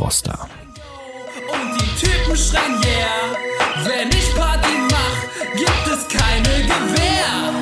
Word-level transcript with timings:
Froster. 0.00 0.48
Und 1.52 1.78
die 1.78 2.06
Typen 2.06 2.34
schreien 2.34 2.72
yeah. 2.82 3.36
Wenn 3.84 4.08
ich 4.08 4.34
Party 4.34 4.70
mach, 4.90 5.18
gibt 5.52 5.86
es 5.92 6.08
keine 6.08 6.62
Gewehr. 6.62 7.52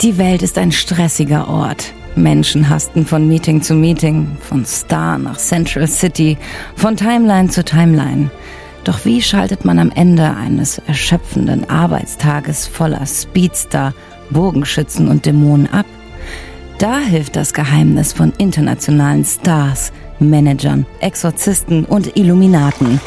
Die 0.00 0.16
Welt 0.16 0.42
ist 0.42 0.56
ein 0.56 0.70
stressiger 0.70 1.48
Ort. 1.48 1.92
Menschen 2.14 2.68
hasten 2.68 3.06
von 3.06 3.26
Meeting 3.26 3.60
zu 3.60 3.74
Meeting, 3.74 4.36
von 4.40 4.64
Star 4.64 5.18
nach 5.18 5.36
Central 5.36 5.88
City, 5.88 6.38
von 6.76 6.96
Timeline 6.96 7.48
zu 7.48 7.64
Timeline. 7.64 8.30
Doch 8.84 9.04
wie 9.04 9.20
schaltet 9.20 9.64
man 9.64 9.80
am 9.80 9.90
Ende 9.90 10.32
eines 10.36 10.78
erschöpfenden 10.78 11.68
Arbeitstages 11.68 12.68
voller 12.68 13.04
Speedster, 13.04 13.92
Bogenschützen 14.30 15.08
und 15.08 15.26
Dämonen 15.26 15.68
ab? 15.72 15.86
Da 16.78 17.00
hilft 17.00 17.34
das 17.34 17.54
Geheimnis 17.54 18.12
von 18.12 18.32
internationalen 18.38 19.24
Stars, 19.24 19.92
Managern, 20.20 20.86
Exorzisten 21.00 21.84
und 21.84 22.16
Illuminaten. 22.16 23.00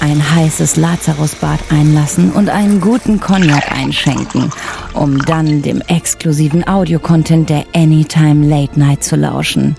Ein 0.00 0.34
heißes 0.34 0.76
Lazarusbad 0.76 1.60
einlassen 1.70 2.32
und 2.32 2.50
einen 2.50 2.80
guten 2.80 3.20
Cognac 3.20 3.70
einschenken, 3.70 4.50
um 4.94 5.24
dann 5.24 5.62
dem 5.62 5.80
exklusiven 5.82 6.66
Audiocontent 6.66 7.50
der 7.50 7.64
Anytime 7.72 8.46
Late 8.48 8.78
Night 8.78 9.04
zu 9.04 9.14
lauschen. 9.14 9.76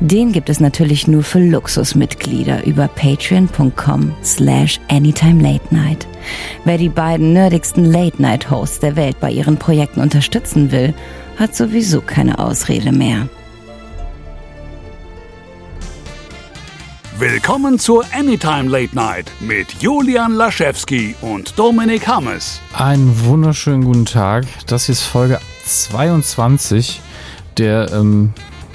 Den 0.00 0.32
gibt 0.32 0.50
es 0.50 0.58
natürlich 0.58 1.06
nur 1.06 1.22
für 1.22 1.38
Luxusmitglieder 1.38 2.66
über 2.66 2.88
patreon.com 2.88 4.12
slash 4.24 4.80
anytime 4.88 5.40
late 5.40 5.72
night. 5.72 6.08
Wer 6.64 6.78
die 6.78 6.88
beiden 6.88 7.32
nerdigsten 7.32 7.84
Late 7.84 8.20
Night 8.20 8.50
Hosts 8.50 8.80
der 8.80 8.96
Welt 8.96 9.20
bei 9.20 9.30
ihren 9.30 9.56
Projekten 9.56 10.00
unterstützen 10.00 10.72
will, 10.72 10.92
hat 11.38 11.54
sowieso 11.54 12.00
keine 12.00 12.38
Ausrede 12.38 12.92
mehr. 12.92 13.28
Willkommen 17.18 17.78
zur 17.78 18.04
Anytime 18.12 18.68
Late 18.68 18.96
Night 18.96 19.30
mit 19.38 19.80
Julian 19.80 20.32
Laschewski 20.32 21.14
und 21.20 21.56
Dominik 21.56 22.08
Hammes. 22.08 22.60
Einen 22.76 23.24
wunderschönen 23.24 23.84
guten 23.84 24.06
Tag. 24.06 24.44
Das 24.66 24.86
hier 24.86 24.94
ist 24.94 25.02
Folge 25.02 25.38
22 25.64 27.00
der 27.58 27.92
ähm, 27.92 28.32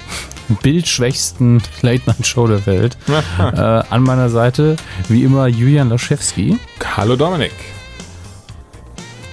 bildschwächsten 0.62 1.62
Late-Night-Show 1.82 2.46
der 2.46 2.64
Welt. 2.64 2.96
äh, 3.38 3.42
an 3.42 4.02
meiner 4.02 4.30
Seite, 4.30 4.76
wie 5.08 5.24
immer, 5.24 5.46
Julian 5.48 5.90
Laschewski. 5.90 6.58
Hallo 6.96 7.16
Dominik. 7.16 7.52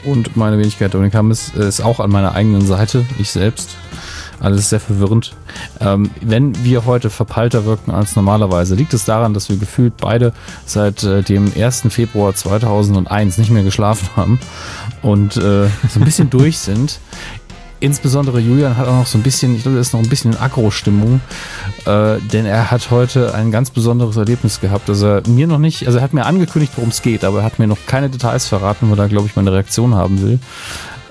Und 0.05 0.35
meine 0.37 0.57
Wenigkeit 0.57 0.93
Dominik 0.93 1.15
Hammes 1.15 1.49
ist 1.49 1.81
auch 1.81 1.99
an 1.99 2.11
meiner 2.11 2.35
eigenen 2.35 2.65
Seite, 2.65 3.05
ich 3.19 3.31
selbst. 3.31 3.75
Alles 4.39 4.69
sehr 4.69 4.79
verwirrend. 4.79 5.33
Ähm, 5.79 6.11
wenn 6.21 6.63
wir 6.63 6.85
heute 6.85 7.09
verpeilter 7.09 7.65
wirken 7.65 7.91
als 7.91 8.15
normalerweise, 8.15 8.75
liegt 8.75 8.93
es 8.93 9.05
daran, 9.05 9.33
dass 9.33 9.49
wir 9.49 9.57
gefühlt 9.57 9.95
beide 9.97 10.33
seit 10.65 11.03
äh, 11.03 11.23
dem 11.23 11.51
1. 11.55 11.83
Februar 11.89 12.33
2001 12.33 13.37
nicht 13.37 13.49
mehr 13.49 13.63
geschlafen 13.63 14.09
haben 14.15 14.39
und 15.01 15.37
äh, 15.37 15.67
so 15.89 15.99
ein 15.99 16.05
bisschen 16.05 16.29
durch 16.29 16.59
sind. 16.59 16.99
Insbesondere 17.85 18.39
Julian 18.39 18.77
hat 18.77 18.87
auch 18.87 18.95
noch 18.95 19.05
so 19.05 19.19
ein 19.19 19.21
bisschen, 19.21 19.55
ich 19.55 19.61
glaube, 19.61 19.77
er 19.77 19.81
ist 19.81 19.93
noch 19.93 20.01
ein 20.01 20.09
bisschen 20.09 20.31
in 20.31 20.39
Agro-Stimmung, 20.39 21.21
äh, 21.85 22.17
denn 22.19 22.47
er 22.47 22.71
hat 22.71 22.89
heute 22.89 23.35
ein 23.35 23.51
ganz 23.51 23.69
besonderes 23.69 24.17
Erlebnis 24.17 24.59
gehabt, 24.59 24.89
dass 24.89 25.03
er 25.03 25.21
mir 25.27 25.45
noch 25.45 25.59
nicht, 25.59 25.85
also 25.85 25.99
er 25.99 26.03
hat 26.03 26.11
mir 26.11 26.25
angekündigt, 26.25 26.73
worum 26.77 26.89
es 26.89 27.03
geht, 27.03 27.23
aber 27.23 27.39
er 27.39 27.43
hat 27.43 27.59
mir 27.59 27.67
noch 27.67 27.77
keine 27.85 28.09
Details 28.09 28.47
verraten, 28.47 28.89
weil 28.89 28.97
er, 28.97 29.07
glaube 29.07 29.27
ich, 29.27 29.35
meine 29.35 29.51
Reaktion 29.53 29.93
haben 29.93 30.19
will. 30.23 30.39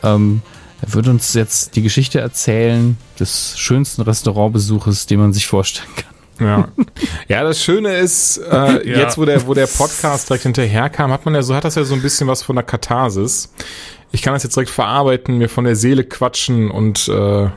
Ähm, 0.03 0.43
er 0.83 0.93
wird 0.95 1.07
uns 1.07 1.33
jetzt 1.35 1.77
die 1.77 1.83
Geschichte 1.83 2.19
erzählen 2.19 2.97
des 3.21 3.56
schönsten 3.56 4.03
Restaurantbesuches, 4.03 5.06
den 5.06 5.21
man 5.21 5.33
sich 5.33 5.47
vorstellen 5.47 5.89
kann. 5.95 6.15
Ja. 6.41 6.69
ja, 7.29 7.45
das 7.45 7.62
Schöne 7.62 7.95
ist, 7.99 8.39
äh, 8.39 8.53
Ja. 8.91 8.99
jetzt 8.99 9.17
wo 9.17 9.25
der, 9.25 9.47
wo 9.47 9.55
der 9.55 9.69
Podcast 9.69 10.29
direkt 10.29 10.43
hinterher 10.43 10.91
kam, 10.91 11.12
hat 11.12 11.25
man 11.25 11.37
ja 11.37 11.43
so, 11.45 11.55
hat 11.55 11.62
das 11.62 11.77
ja 11.77 11.85
so 11.85 11.95
ein 11.95 12.03
bisschen 12.03 12.27
was 12.27 12.43
von 12.43 12.56
der 12.56 12.65
Katharsis. 12.65 13.53
Ich 14.13 14.23
kann 14.23 14.33
das 14.33 14.43
jetzt 14.43 14.57
direkt 14.57 14.71
verarbeiten, 14.71 15.39
mir 15.39 15.49
von 15.49 15.65
der 15.65 15.77
Seele 15.77 16.05
quatschen 16.05 16.71
und 16.71 17.09
äh, 17.09 17.49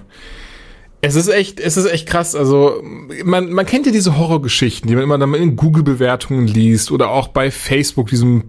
es 1.02 1.16
ist 1.16 1.28
echt, 1.28 1.60
es 1.60 1.78
ist 1.78 1.86
echt 1.86 2.08
krass. 2.08 2.36
Also 2.36 2.82
man, 3.24 3.52
man 3.52 3.66
kennt 3.66 3.86
ja 3.86 3.92
diese 3.92 4.18
Horrorgeschichten, 4.18 4.88
die 4.88 4.96
man 4.96 5.04
immer 5.04 5.18
dann 5.18 5.34
in 5.36 5.56
Google-Bewertungen 5.56 6.48
liest 6.48 6.92
oder 6.92 7.10
auch 7.10 7.28
bei 7.28 7.52
Facebook, 7.52 8.08
diesem 8.08 8.46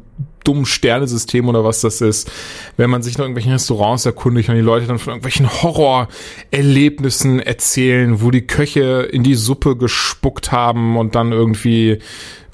dummen 0.48 0.64
Sternesystem 0.64 1.48
oder 1.48 1.62
was 1.62 1.82
das 1.82 2.00
ist, 2.00 2.30
wenn 2.78 2.88
man 2.88 3.02
sich 3.02 3.18
nach 3.18 3.24
irgendwelchen 3.24 3.52
Restaurants 3.52 4.06
erkundigt 4.06 4.48
und 4.48 4.54
die 4.56 4.62
Leute 4.62 4.86
dann 4.86 4.98
von 4.98 5.12
irgendwelchen 5.12 5.48
Horrorerlebnissen 5.62 7.40
erzählen, 7.40 8.22
wo 8.22 8.30
die 8.30 8.46
Köche 8.46 9.08
in 9.12 9.22
die 9.22 9.34
Suppe 9.34 9.76
gespuckt 9.76 10.50
haben 10.50 10.96
und 10.96 11.14
dann 11.14 11.32
irgendwie 11.32 11.98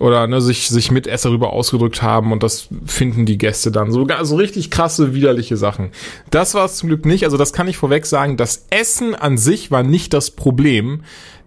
oder 0.00 0.27
ne, 0.27 0.41
sich 0.41 0.69
sich 0.69 0.91
Mitesser 0.91 1.28
darüber 1.28 1.53
ausgedrückt 1.53 2.03
haben 2.03 2.32
und 2.32 2.43
das 2.43 2.69
finden 2.84 3.27
die 3.27 3.38
Gäste 3.38 3.71
dann. 3.71 3.93
So 3.93 4.06
so 4.22 4.37
richtig 4.37 4.72
krasse 4.72 5.15
widerliche 5.15 5.56
Sachen. 5.56 5.91
Das 6.31 6.55
war 6.55 6.65
es 6.65 6.76
zum 6.76 6.88
Glück 6.88 7.06
nicht, 7.06 7.25
also 7.25 7.37
das 7.37 7.53
kann 7.53 7.69
ich 7.69 7.76
vorweg 7.76 8.06
sagen, 8.06 8.37
das 8.37 8.66
Essen 8.71 9.15
an 9.15 9.38
sich 9.38 9.71
war 9.71 9.84
nicht 9.84 10.12
das 10.12 10.32
Problem, 10.32 11.05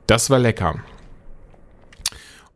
das 0.07 0.29
war 0.29 0.39
lecker. 0.39 0.79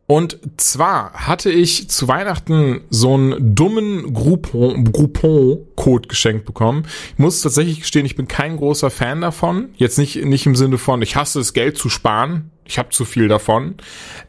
Und 0.06 0.38
zwar 0.56 1.12
hatte 1.12 1.50
ich 1.50 1.88
zu 1.88 2.08
Weihnachten 2.08 2.82
so 2.90 3.14
einen 3.14 3.54
dummen 3.54 4.12
Groupon- 4.14 4.90
Groupon-Code 4.90 6.08
geschenkt 6.08 6.44
bekommen. 6.44 6.84
Ich 7.12 7.18
muss 7.18 7.40
tatsächlich 7.40 7.80
gestehen, 7.80 8.04
ich 8.04 8.16
bin 8.16 8.28
kein 8.28 8.56
großer 8.56 8.90
Fan 8.90 9.20
davon. 9.20 9.70
Jetzt 9.76 9.98
nicht, 9.98 10.22
nicht 10.24 10.44
im 10.44 10.56
Sinne 10.56 10.76
von, 10.76 11.02
ich 11.02 11.16
hasse 11.16 11.40
es, 11.40 11.54
Geld 11.54 11.78
zu 11.78 11.88
sparen. 11.88 12.50
Ich 12.64 12.78
habe 12.78 12.90
zu 12.90 13.04
viel 13.04 13.28
davon. 13.28 13.76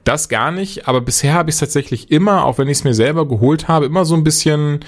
Das 0.03 0.29
gar 0.29 0.51
nicht. 0.51 0.87
Aber 0.87 1.01
bisher 1.01 1.33
habe 1.33 1.49
ich 1.49 1.55
es 1.55 1.59
tatsächlich 1.59 2.11
immer, 2.11 2.45
auch 2.45 2.57
wenn 2.57 2.67
ich 2.67 2.77
es 2.79 2.83
mir 2.83 2.93
selber 2.93 3.27
geholt 3.27 3.67
habe, 3.67 3.85
immer 3.85 4.05
so 4.05 4.15
ein 4.15 4.23
bisschen, 4.23 4.79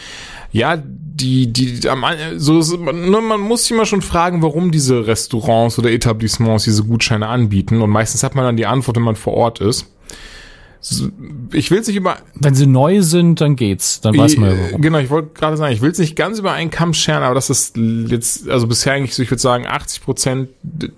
ja, 0.51 0.81
die, 0.81 1.51
die, 1.51 1.79
so, 2.37 2.77
nur 2.77 3.21
man 3.21 3.41
muss 3.41 3.63
sich 3.63 3.71
immer 3.71 3.85
schon 3.85 4.01
fragen, 4.01 4.41
warum 4.41 4.71
diese 4.71 5.07
Restaurants 5.07 5.77
oder 5.77 5.91
Etablissements 5.91 6.63
diese 6.63 6.83
Gutscheine 6.83 7.27
anbieten. 7.27 7.81
Und 7.81 7.89
meistens 7.89 8.23
hat 8.23 8.35
man 8.35 8.45
dann 8.45 8.57
die 8.57 8.65
Antwort, 8.65 8.97
wenn 8.97 9.03
man 9.03 9.15
vor 9.15 9.33
Ort 9.33 9.61
ist. 9.61 9.87
Ich 11.51 11.71
will 11.71 11.79
es 11.79 11.87
nicht 11.87 11.95
über 11.95 12.17
Wenn 12.35 12.53
sie 12.53 12.67
neu 12.67 13.01
sind, 13.01 13.41
dann 13.41 13.55
geht's. 13.55 14.01
Dann 14.01 14.15
weiß 14.17 14.37
man 14.37 14.51
ja 14.51 14.57
warum. 14.65 14.81
Genau, 14.81 14.99
ich 14.99 15.09
wollte 15.09 15.29
gerade 15.33 15.57
sagen, 15.57 15.73
ich 15.73 15.81
will 15.81 15.91
es 15.91 15.97
nicht 15.97 16.15
ganz 16.15 16.39
über 16.39 16.51
einen 16.51 16.69
Kamm 16.69 16.93
scheren, 16.93 17.23
aber 17.23 17.33
das 17.33 17.49
ist 17.49 17.75
jetzt, 17.75 18.47
also 18.49 18.67
bisher 18.67 18.93
eigentlich 18.93 19.17
ich 19.17 19.31
würde 19.31 19.41
sagen, 19.41 19.65
80 19.65 20.03
Prozent 20.03 20.49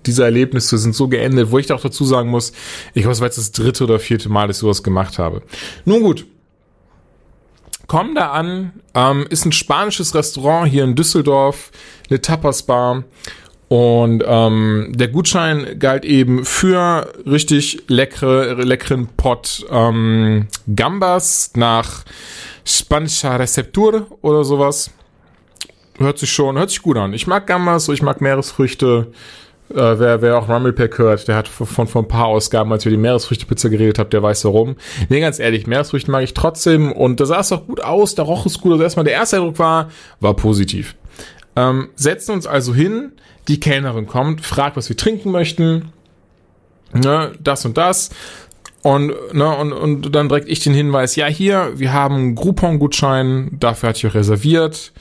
dieser 0.04 0.24
Erlebnisse 0.24 0.76
sind 0.78 0.94
so 0.94 1.08
geendet, 1.08 1.50
wo 1.50 1.58
ich 1.58 1.72
auch 1.72 1.80
dazu 1.80 2.04
sagen 2.04 2.28
muss, 2.28 2.52
ich 2.94 3.02
glaube, 3.02 3.12
es 3.12 3.20
war 3.20 3.26
jetzt 3.28 3.38
das 3.38 3.52
dritte 3.52 3.84
oder 3.84 3.98
vierte 3.98 4.28
Mal, 4.28 4.46
dass 4.46 4.56
ich 4.56 4.60
sowas 4.60 4.82
gemacht 4.82 5.18
habe. 5.18 5.42
Nun 5.84 6.02
gut. 6.02 6.26
Komm 7.86 8.14
da 8.14 8.32
an, 8.32 8.72
ähm, 8.94 9.26
ist 9.30 9.46
ein 9.46 9.52
spanisches 9.52 10.14
Restaurant 10.14 10.70
hier 10.70 10.84
in 10.84 10.94
Düsseldorf, 10.94 11.70
eine 12.10 12.20
Tapas-Bar. 12.20 13.04
Und 13.68 14.24
ähm, 14.26 14.92
der 14.94 15.08
Gutschein 15.08 15.78
galt 15.78 16.06
eben 16.06 16.46
für 16.46 17.12
richtig 17.26 17.82
leckere, 17.88 18.54
leckeren 18.54 19.08
Pot 19.08 19.66
ähm, 19.70 20.48
Gambas 20.74 21.52
nach 21.54 22.04
spanischer 22.64 23.38
Rezeptur 23.38 24.06
oder 24.22 24.44
sowas. 24.44 24.90
Hört 25.98 26.18
sich 26.18 26.32
schon, 26.32 26.56
hört 26.56 26.70
sich 26.70 26.80
gut 26.80 26.96
an. 26.96 27.12
Ich 27.12 27.26
mag 27.26 27.46
Gambas, 27.46 27.88
ich 27.88 28.02
mag 28.02 28.22
Meeresfrüchte. 28.22 29.08
Äh, 29.70 29.74
wer, 29.74 30.22
wer 30.22 30.38
auch 30.38 30.48
Rumblepack 30.48 30.96
hört, 30.96 31.28
der 31.28 31.36
hat 31.36 31.46
von, 31.46 31.86
von 31.86 32.04
ein 32.04 32.08
paar 32.08 32.24
Ausgaben, 32.24 32.72
als 32.72 32.86
wir 32.86 32.90
die 32.90 32.96
Meeresfrüchtepizza 32.96 33.68
geredet 33.68 33.98
haben, 33.98 34.08
der 34.08 34.22
weiß 34.22 34.46
warum. 34.46 34.76
Nee, 35.10 35.20
ganz 35.20 35.38
ehrlich, 35.38 35.66
Meeresfrüchte 35.66 36.10
mag 36.10 36.22
ich 36.22 36.32
trotzdem 36.32 36.90
und 36.90 37.20
da 37.20 37.26
sah 37.26 37.40
es 37.40 37.50
doch 37.50 37.66
gut 37.66 37.82
aus, 37.82 38.14
da 38.14 38.22
roch 38.22 38.46
es 38.46 38.60
gut. 38.60 38.72
Also 38.72 38.84
erstmal 38.84 39.04
der 39.04 39.12
erste 39.12 39.36
Eindruck 39.36 39.58
war, 39.58 39.90
war 40.20 40.32
positiv. 40.34 40.94
Ähm, 41.54 41.90
setzen 41.96 42.32
uns 42.32 42.46
also 42.46 42.74
hin, 42.74 43.12
die 43.48 43.60
Kellnerin 43.60 44.06
kommt, 44.06 44.44
fragt, 44.44 44.76
was 44.76 44.88
wir 44.88 44.96
trinken 44.96 45.30
möchten, 45.30 45.92
ne, 46.92 47.32
das 47.40 47.64
und 47.64 47.76
das. 47.76 48.10
Und, 48.82 49.12
ne, 49.32 49.56
und, 49.56 49.72
und 49.72 50.14
dann 50.14 50.28
direkt 50.28 50.48
ich 50.48 50.60
den 50.60 50.74
Hinweis, 50.74 51.16
ja 51.16 51.26
hier, 51.26 51.72
wir 51.76 51.92
haben 51.92 52.14
einen 52.14 52.34
Groupon-Gutschein, 52.34 53.56
dafür 53.58 53.88
hatte 53.88 53.98
ich 53.98 54.06
auch 54.06 54.14
reserviert 54.14 54.92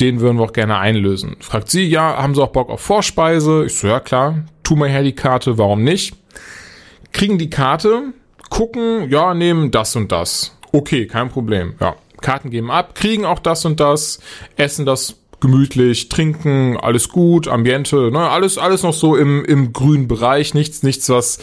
den 0.00 0.20
würden 0.20 0.38
wir 0.38 0.44
auch 0.44 0.52
gerne 0.52 0.78
einlösen. 0.78 1.36
Fragt 1.40 1.70
sie, 1.70 1.84
ja, 1.84 2.16
haben 2.16 2.34
sie 2.34 2.42
auch 2.42 2.48
Bock 2.48 2.70
auf 2.70 2.80
Vorspeise? 2.80 3.64
Ich 3.66 3.78
so, 3.78 3.86
ja 3.86 4.00
klar, 4.00 4.44
tu 4.62 4.74
mal 4.74 4.88
her 4.88 5.02
die 5.02 5.14
Karte, 5.14 5.58
warum 5.58 5.84
nicht? 5.84 6.16
Kriegen 7.12 7.38
die 7.38 7.50
Karte, 7.50 8.12
gucken, 8.48 9.10
ja, 9.10 9.34
nehmen 9.34 9.70
das 9.70 9.94
und 9.96 10.10
das. 10.10 10.56
Okay, 10.72 11.06
kein 11.06 11.28
Problem, 11.28 11.74
ja. 11.80 11.94
Karten 12.20 12.50
geben 12.50 12.70
ab, 12.70 12.94
kriegen 12.94 13.24
auch 13.24 13.40
das 13.40 13.64
und 13.64 13.80
das, 13.80 14.20
essen 14.56 14.86
das 14.86 15.18
gemütlich, 15.42 16.08
trinken, 16.08 16.78
alles 16.80 17.08
gut, 17.08 17.48
Ambiente, 17.48 18.10
ne, 18.12 18.30
alles, 18.30 18.58
alles 18.58 18.84
noch 18.84 18.94
so 18.94 19.16
im, 19.16 19.44
im 19.44 19.72
grünen 19.72 20.06
Bereich, 20.06 20.54
nichts, 20.54 20.84
nichts, 20.84 21.08
was 21.10 21.38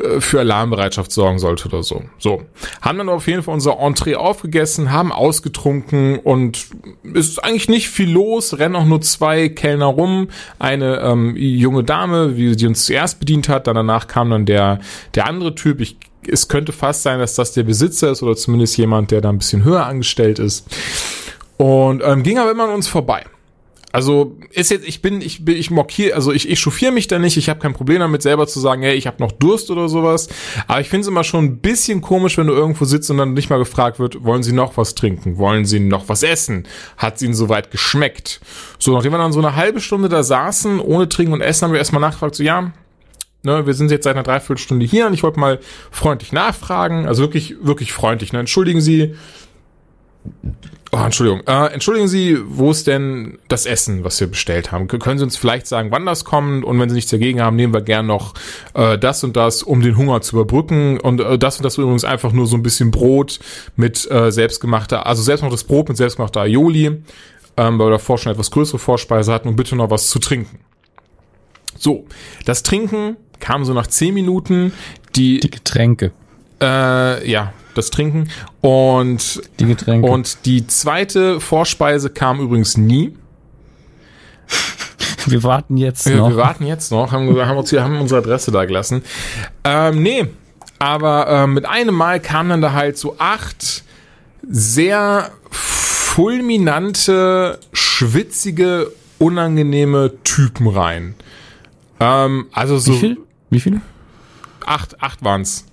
äh, 0.00 0.20
für 0.20 0.38
Alarmbereitschaft 0.38 1.10
sorgen 1.10 1.40
sollte 1.40 1.66
oder 1.68 1.82
so. 1.82 2.04
So. 2.18 2.42
Haben 2.80 2.98
dann 2.98 3.08
auf 3.08 3.26
jeden 3.26 3.42
Fall 3.42 3.52
unser 3.52 3.78
Entree 3.80 4.14
aufgegessen, 4.14 4.92
haben 4.92 5.10
ausgetrunken 5.10 6.20
und 6.20 6.68
ist 7.12 7.42
eigentlich 7.44 7.68
nicht 7.68 7.90
viel 7.90 8.10
los, 8.10 8.58
rennen 8.58 8.76
auch 8.76 8.86
nur 8.86 9.00
zwei 9.00 9.48
Kellner 9.48 9.86
rum, 9.86 10.28
eine 10.60 11.00
ähm, 11.00 11.34
junge 11.36 11.82
Dame, 11.82 12.36
wie 12.36 12.54
die 12.54 12.68
uns 12.68 12.86
zuerst 12.86 13.18
bedient 13.18 13.48
hat, 13.48 13.66
dann 13.66 13.74
danach 13.74 14.06
kam 14.06 14.30
dann 14.30 14.46
der, 14.46 14.78
der 15.16 15.26
andere 15.26 15.54
Typ, 15.56 15.80
ich 15.80 15.96
es 16.28 16.48
könnte 16.48 16.72
fast 16.72 17.02
sein, 17.02 17.18
dass 17.18 17.34
das 17.34 17.54
der 17.54 17.62
Besitzer 17.62 18.10
ist 18.10 18.22
oder 18.22 18.36
zumindest 18.36 18.76
jemand, 18.76 19.10
der 19.10 19.22
da 19.22 19.30
ein 19.30 19.38
bisschen 19.38 19.64
höher 19.64 19.86
angestellt 19.86 20.38
ist. 20.38 20.66
Und 21.56 22.02
ähm, 22.04 22.22
ging 22.22 22.38
aber 22.38 22.50
immer 22.50 22.64
an 22.64 22.74
uns 22.74 22.88
vorbei. 22.88 23.24
Also 23.92 24.36
ist 24.52 24.70
jetzt, 24.70 24.86
ich 24.86 25.02
bin, 25.02 25.20
ich 25.20 25.44
bin, 25.44 25.56
ich 25.56 25.70
mockiere, 25.70 26.14
also 26.14 26.32
ich, 26.32 26.48
ich 26.48 26.60
chauffiere 26.60 26.92
mich 26.92 27.08
da 27.08 27.18
nicht, 27.18 27.36
ich 27.36 27.48
habe 27.48 27.58
kein 27.58 27.72
Problem 27.72 27.98
damit, 27.98 28.22
selber 28.22 28.46
zu 28.46 28.60
sagen, 28.60 28.82
hey, 28.82 28.94
ich 28.94 29.08
habe 29.08 29.16
noch 29.20 29.32
Durst 29.32 29.70
oder 29.70 29.88
sowas. 29.88 30.28
Aber 30.68 30.80
ich 30.80 30.88
finde 30.88 31.02
es 31.02 31.08
immer 31.08 31.24
schon 31.24 31.44
ein 31.44 31.58
bisschen 31.58 32.00
komisch, 32.00 32.38
wenn 32.38 32.46
du 32.46 32.52
irgendwo 32.52 32.84
sitzt 32.84 33.10
und 33.10 33.18
dann 33.18 33.34
nicht 33.34 33.50
mal 33.50 33.58
gefragt 33.58 33.98
wird, 33.98 34.22
wollen 34.24 34.44
Sie 34.44 34.52
noch 34.52 34.76
was 34.76 34.94
trinken? 34.94 35.38
Wollen 35.38 35.64
Sie 35.64 35.80
noch 35.80 36.08
was 36.08 36.22
essen? 36.22 36.68
Hat 36.96 37.16
es 37.16 37.22
Ihnen 37.22 37.34
soweit 37.34 37.72
geschmeckt? 37.72 38.40
So, 38.78 38.92
nachdem 38.94 39.12
wir 39.12 39.18
dann 39.18 39.32
so 39.32 39.40
eine 39.40 39.56
halbe 39.56 39.80
Stunde 39.80 40.08
da 40.08 40.22
saßen, 40.22 40.78
ohne 40.78 41.08
Trinken 41.08 41.32
und 41.32 41.40
Essen, 41.40 41.64
haben 41.64 41.72
wir 41.72 41.78
erstmal 41.78 42.00
nachgefragt, 42.00 42.36
so 42.36 42.44
ja, 42.44 42.72
ne, 43.42 43.66
wir 43.66 43.74
sind 43.74 43.90
jetzt 43.90 44.04
seit 44.04 44.14
einer 44.14 44.22
Dreiviertelstunde 44.22 44.86
hier 44.86 45.06
und 45.06 45.14
ich 45.14 45.22
wollte 45.22 45.40
mal 45.40 45.58
freundlich 45.90 46.32
nachfragen, 46.32 47.06
also 47.06 47.22
wirklich, 47.22 47.56
wirklich 47.60 47.92
freundlich, 47.92 48.32
ne? 48.32 48.40
Entschuldigen 48.40 48.80
Sie, 48.80 49.14
Oh, 50.92 50.98
Entschuldigung. 50.98 51.42
Äh, 51.46 51.72
entschuldigen 51.72 52.08
Sie, 52.08 52.36
wo 52.44 52.72
ist 52.72 52.88
denn 52.88 53.38
das 53.46 53.64
Essen, 53.64 54.02
was 54.02 54.18
wir 54.18 54.26
bestellt 54.26 54.72
haben? 54.72 54.88
Können 54.88 55.18
Sie 55.18 55.24
uns 55.24 55.36
vielleicht 55.36 55.68
sagen, 55.68 55.92
wann 55.92 56.04
das 56.04 56.24
kommt? 56.24 56.64
Und 56.64 56.80
wenn 56.80 56.88
Sie 56.88 56.96
nichts 56.96 57.12
dagegen 57.12 57.40
haben, 57.40 57.54
nehmen 57.54 57.72
wir 57.72 57.80
gern 57.80 58.06
noch 58.06 58.34
äh, 58.74 58.98
das 58.98 59.22
und 59.22 59.36
das, 59.36 59.62
um 59.62 59.82
den 59.82 59.96
Hunger 59.96 60.20
zu 60.20 60.34
überbrücken. 60.34 60.98
Und 60.98 61.20
äh, 61.20 61.38
das 61.38 61.58
und 61.58 61.64
das 61.64 61.78
übrigens 61.78 62.04
einfach 62.04 62.32
nur 62.32 62.48
so 62.48 62.56
ein 62.56 62.64
bisschen 62.64 62.90
Brot 62.90 63.38
mit 63.76 64.10
äh, 64.10 64.32
selbstgemachter, 64.32 65.06
also 65.06 65.22
selbstgemachtes 65.22 65.62
Brot 65.62 65.88
mit 65.88 65.96
selbstgemachter 65.96 66.40
Aioli, 66.40 66.86
ähm, 66.86 67.04
weil 67.56 67.86
wir 67.86 67.90
davor 67.90 68.18
schon 68.18 68.32
etwas 68.32 68.50
größere 68.50 68.80
Vorspeise 68.80 69.32
hatten 69.32 69.46
und 69.46 69.54
bitte 69.54 69.76
noch 69.76 69.90
was 69.90 70.10
zu 70.10 70.18
trinken. 70.18 70.58
So, 71.78 72.04
das 72.46 72.64
Trinken 72.64 73.16
kam 73.38 73.64
so 73.64 73.74
nach 73.74 73.86
zehn 73.86 74.12
Minuten. 74.12 74.72
Die, 75.14 75.38
Die 75.38 75.50
Getränke. 75.50 76.10
Äh, 76.62 77.30
ja, 77.30 77.52
das 77.74 77.90
Trinken. 77.90 78.30
Und 78.60 79.42
Die 79.58 79.66
Getränke. 79.66 80.08
und 80.08 80.44
die 80.46 80.66
zweite 80.66 81.40
Vorspeise 81.40 82.10
kam 82.10 82.40
übrigens 82.40 82.76
nie. 82.76 83.16
wir 85.26 85.42
warten 85.42 85.76
jetzt 85.76 86.06
Wir, 86.06 86.16
noch. 86.16 86.30
wir 86.30 86.36
warten 86.36 86.66
jetzt 86.66 86.90
noch, 86.90 87.12
haben, 87.12 87.28
haben 87.46 87.58
uns 87.58 87.72
haben 87.72 88.00
unsere 88.00 88.20
Adresse 88.20 88.50
da 88.50 88.64
gelassen. 88.64 89.02
Ähm, 89.64 90.02
nee, 90.02 90.26
aber 90.78 91.26
ähm, 91.28 91.54
mit 91.54 91.66
einem 91.66 91.94
Mal 91.94 92.20
kamen 92.20 92.50
dann 92.50 92.60
da 92.60 92.72
halt 92.72 92.98
so 92.98 93.16
acht 93.18 93.84
sehr 94.48 95.30
fulminante, 95.50 97.58
schwitzige, 97.72 98.90
unangenehme 99.18 100.12
Typen 100.24 100.66
rein. 100.68 101.14
Ähm, 102.00 102.46
also 102.52 102.78
so 102.78 102.92
Wie 102.94 102.98
viel? 102.98 103.18
Wie 103.50 103.60
viele? 103.60 103.80
acht, 104.66 105.02
acht 105.02 105.22
waren's. 105.22 105.66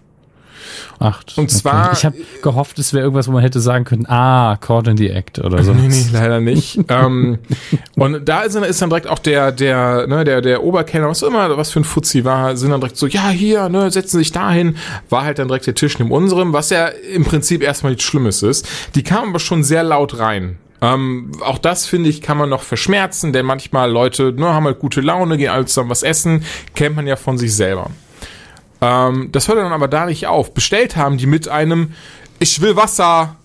Acht. 0.99 1.37
Und 1.37 1.49
zwar- 1.51 1.93
Ich 1.93 2.05
habe 2.05 2.15
gehofft, 2.41 2.79
es 2.79 2.93
wäre 2.93 3.03
irgendwas, 3.03 3.27
wo 3.27 3.31
man 3.31 3.41
hätte 3.41 3.59
sagen 3.59 3.85
können, 3.85 4.05
ah, 4.07 4.57
Caught 4.57 4.87
in 4.87 4.97
the 4.97 5.09
Act 5.09 5.39
oder 5.39 5.63
so. 5.63 5.73
Nee, 5.77 5.87
nee, 5.89 6.05
leider 6.11 6.39
nicht. 6.39 6.79
ähm, 6.89 7.37
und 7.95 8.27
da 8.27 8.41
ist, 8.41 8.55
dann- 8.55 8.63
ist 8.63 8.81
dann 8.81 8.89
direkt 8.89 9.07
auch 9.07 9.19
der, 9.19 9.51
der, 9.51 10.07
ne, 10.07 10.23
der, 10.23 10.41
der 10.41 10.63
Oberkellner, 10.63 11.07
was 11.09 11.21
immer, 11.21 11.55
was 11.57 11.71
für 11.71 11.79
ein 11.81 11.83
Fuzzi 11.85 12.25
war, 12.25 12.55
sind 12.57 12.71
dann 12.71 12.81
direkt 12.81 12.97
so, 12.97 13.07
ja, 13.07 13.29
hier, 13.29 13.69
ne, 13.69 13.91
setzen 13.91 14.11
Sie 14.17 14.17
sich 14.19 14.31
dahin. 14.31 14.75
War 15.09 15.23
halt 15.23 15.39
dann 15.39 15.47
direkt 15.47 15.67
der 15.67 15.75
Tisch 15.75 15.99
neben 15.99 16.11
unserem, 16.11 16.53
was 16.53 16.69
ja 16.69 16.87
im 16.87 17.23
Prinzip 17.25 17.61
erstmal 17.63 17.91
nichts 17.91 18.05
Schlimmes 18.05 18.41
ist. 18.43 18.67
Die 18.95 19.03
kamen 19.03 19.29
aber 19.29 19.39
schon 19.39 19.63
sehr 19.63 19.83
laut 19.83 20.19
rein. 20.19 20.57
Ähm, 20.79 21.31
auch 21.43 21.57
das, 21.57 21.87
finde 21.87 22.09
ich, 22.09 22.21
kann 22.21 22.37
man 22.37 22.49
noch 22.49 22.61
verschmerzen, 22.61 23.33
denn 23.33 23.45
manchmal 23.47 23.89
Leute 23.91 24.31
ne, 24.33 24.45
haben 24.53 24.65
halt 24.65 24.77
gute 24.79 25.01
Laune, 25.01 25.37
gehen 25.37 25.49
alle 25.49 25.65
zusammen 25.65 25.89
was 25.89 26.03
essen, 26.03 26.43
kennt 26.75 26.95
man 26.95 27.07
ja 27.07 27.15
von 27.15 27.37
sich 27.39 27.55
selber. 27.55 27.89
Ähm, 28.81 29.29
das 29.31 29.47
hört 29.47 29.57
dann 29.57 29.71
aber 29.71 29.87
da 29.87 30.05
nicht 30.05 30.27
auf. 30.27 30.53
Bestellt 30.53 30.95
haben 30.95 31.17
die 31.17 31.25
mit 31.25 31.47
einem, 31.47 31.93
ich 32.39 32.61
will 32.61 32.75
Wasser, 32.75 33.35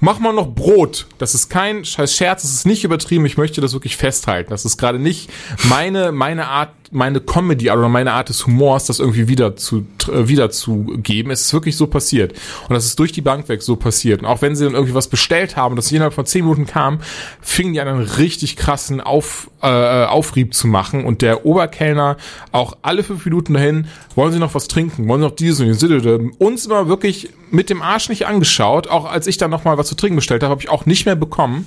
mach 0.00 0.18
mal 0.18 0.32
noch 0.32 0.48
Brot. 0.48 1.06
Das 1.18 1.34
ist 1.34 1.48
kein 1.48 1.84
scheiß 1.84 2.14
Scherz, 2.14 2.42
das 2.42 2.52
ist 2.52 2.66
nicht 2.66 2.84
übertrieben. 2.84 3.26
Ich 3.26 3.36
möchte 3.36 3.60
das 3.60 3.72
wirklich 3.72 3.96
festhalten. 3.96 4.50
Das 4.50 4.64
ist 4.64 4.76
gerade 4.76 4.98
nicht 4.98 5.30
meine, 5.64 6.12
meine 6.12 6.48
Art, 6.48 6.70
meine 6.90 7.20
Comedy 7.20 7.70
oder 7.70 7.88
meine 7.88 8.12
Art 8.12 8.28
des 8.28 8.46
Humors, 8.46 8.86
das 8.86 8.98
irgendwie 8.98 9.28
wieder 9.28 9.54
zu, 9.56 9.86
äh, 10.08 10.26
wiederzugeben. 10.28 11.30
Es 11.30 11.42
ist 11.42 11.52
wirklich 11.52 11.76
so 11.76 11.86
passiert. 11.86 12.32
Und 12.68 12.74
das 12.74 12.84
ist 12.84 12.98
durch 12.98 13.12
die 13.12 13.20
Bank 13.20 13.48
weg 13.48 13.62
so 13.62 13.76
passiert. 13.76 14.22
Und 14.22 14.26
auch 14.26 14.42
wenn 14.42 14.56
sie 14.56 14.64
dann 14.64 14.74
irgendwie 14.74 14.94
was 14.94 15.08
bestellt 15.08 15.56
haben 15.56 15.72
und 15.72 15.76
das 15.76 15.92
innerhalb 15.92 16.14
von 16.14 16.26
zehn 16.26 16.44
Minuten 16.44 16.66
kam, 16.66 17.00
fingen 17.40 17.74
die 17.74 17.80
an, 17.80 17.88
einen 17.88 18.02
richtig 18.02 18.56
krassen 18.56 19.00
Auf, 19.00 19.50
äh, 19.62 19.66
Aufrieb 20.04 20.54
zu 20.54 20.66
machen. 20.66 21.04
Und 21.04 21.22
der 21.22 21.46
Oberkellner 21.46 22.16
auch 22.50 22.76
alle 22.82 23.04
fünf 23.04 23.24
Minuten 23.24 23.54
dahin, 23.54 23.86
wollen 24.16 24.32
Sie 24.32 24.38
noch 24.38 24.54
was 24.54 24.66
trinken? 24.66 25.06
Wollen 25.06 25.20
Sie 25.20 25.28
noch 25.28 25.36
dieses 25.36 25.60
und 25.60 25.66
dieses? 25.66 26.20
Uns 26.38 26.66
immer 26.66 26.88
wirklich 26.88 27.30
mit 27.50 27.70
dem 27.70 27.82
Arsch 27.82 28.08
nicht 28.08 28.26
angeschaut. 28.26 28.88
Auch 28.88 29.04
als 29.04 29.26
ich 29.28 29.38
dann 29.38 29.50
nochmal 29.50 29.78
was 29.78 29.86
zu 29.86 29.94
trinken 29.94 30.16
bestellt 30.16 30.42
habe, 30.42 30.50
habe 30.50 30.62
ich 30.62 30.70
auch 30.70 30.86
nicht 30.86 31.06
mehr 31.06 31.16
bekommen. 31.16 31.66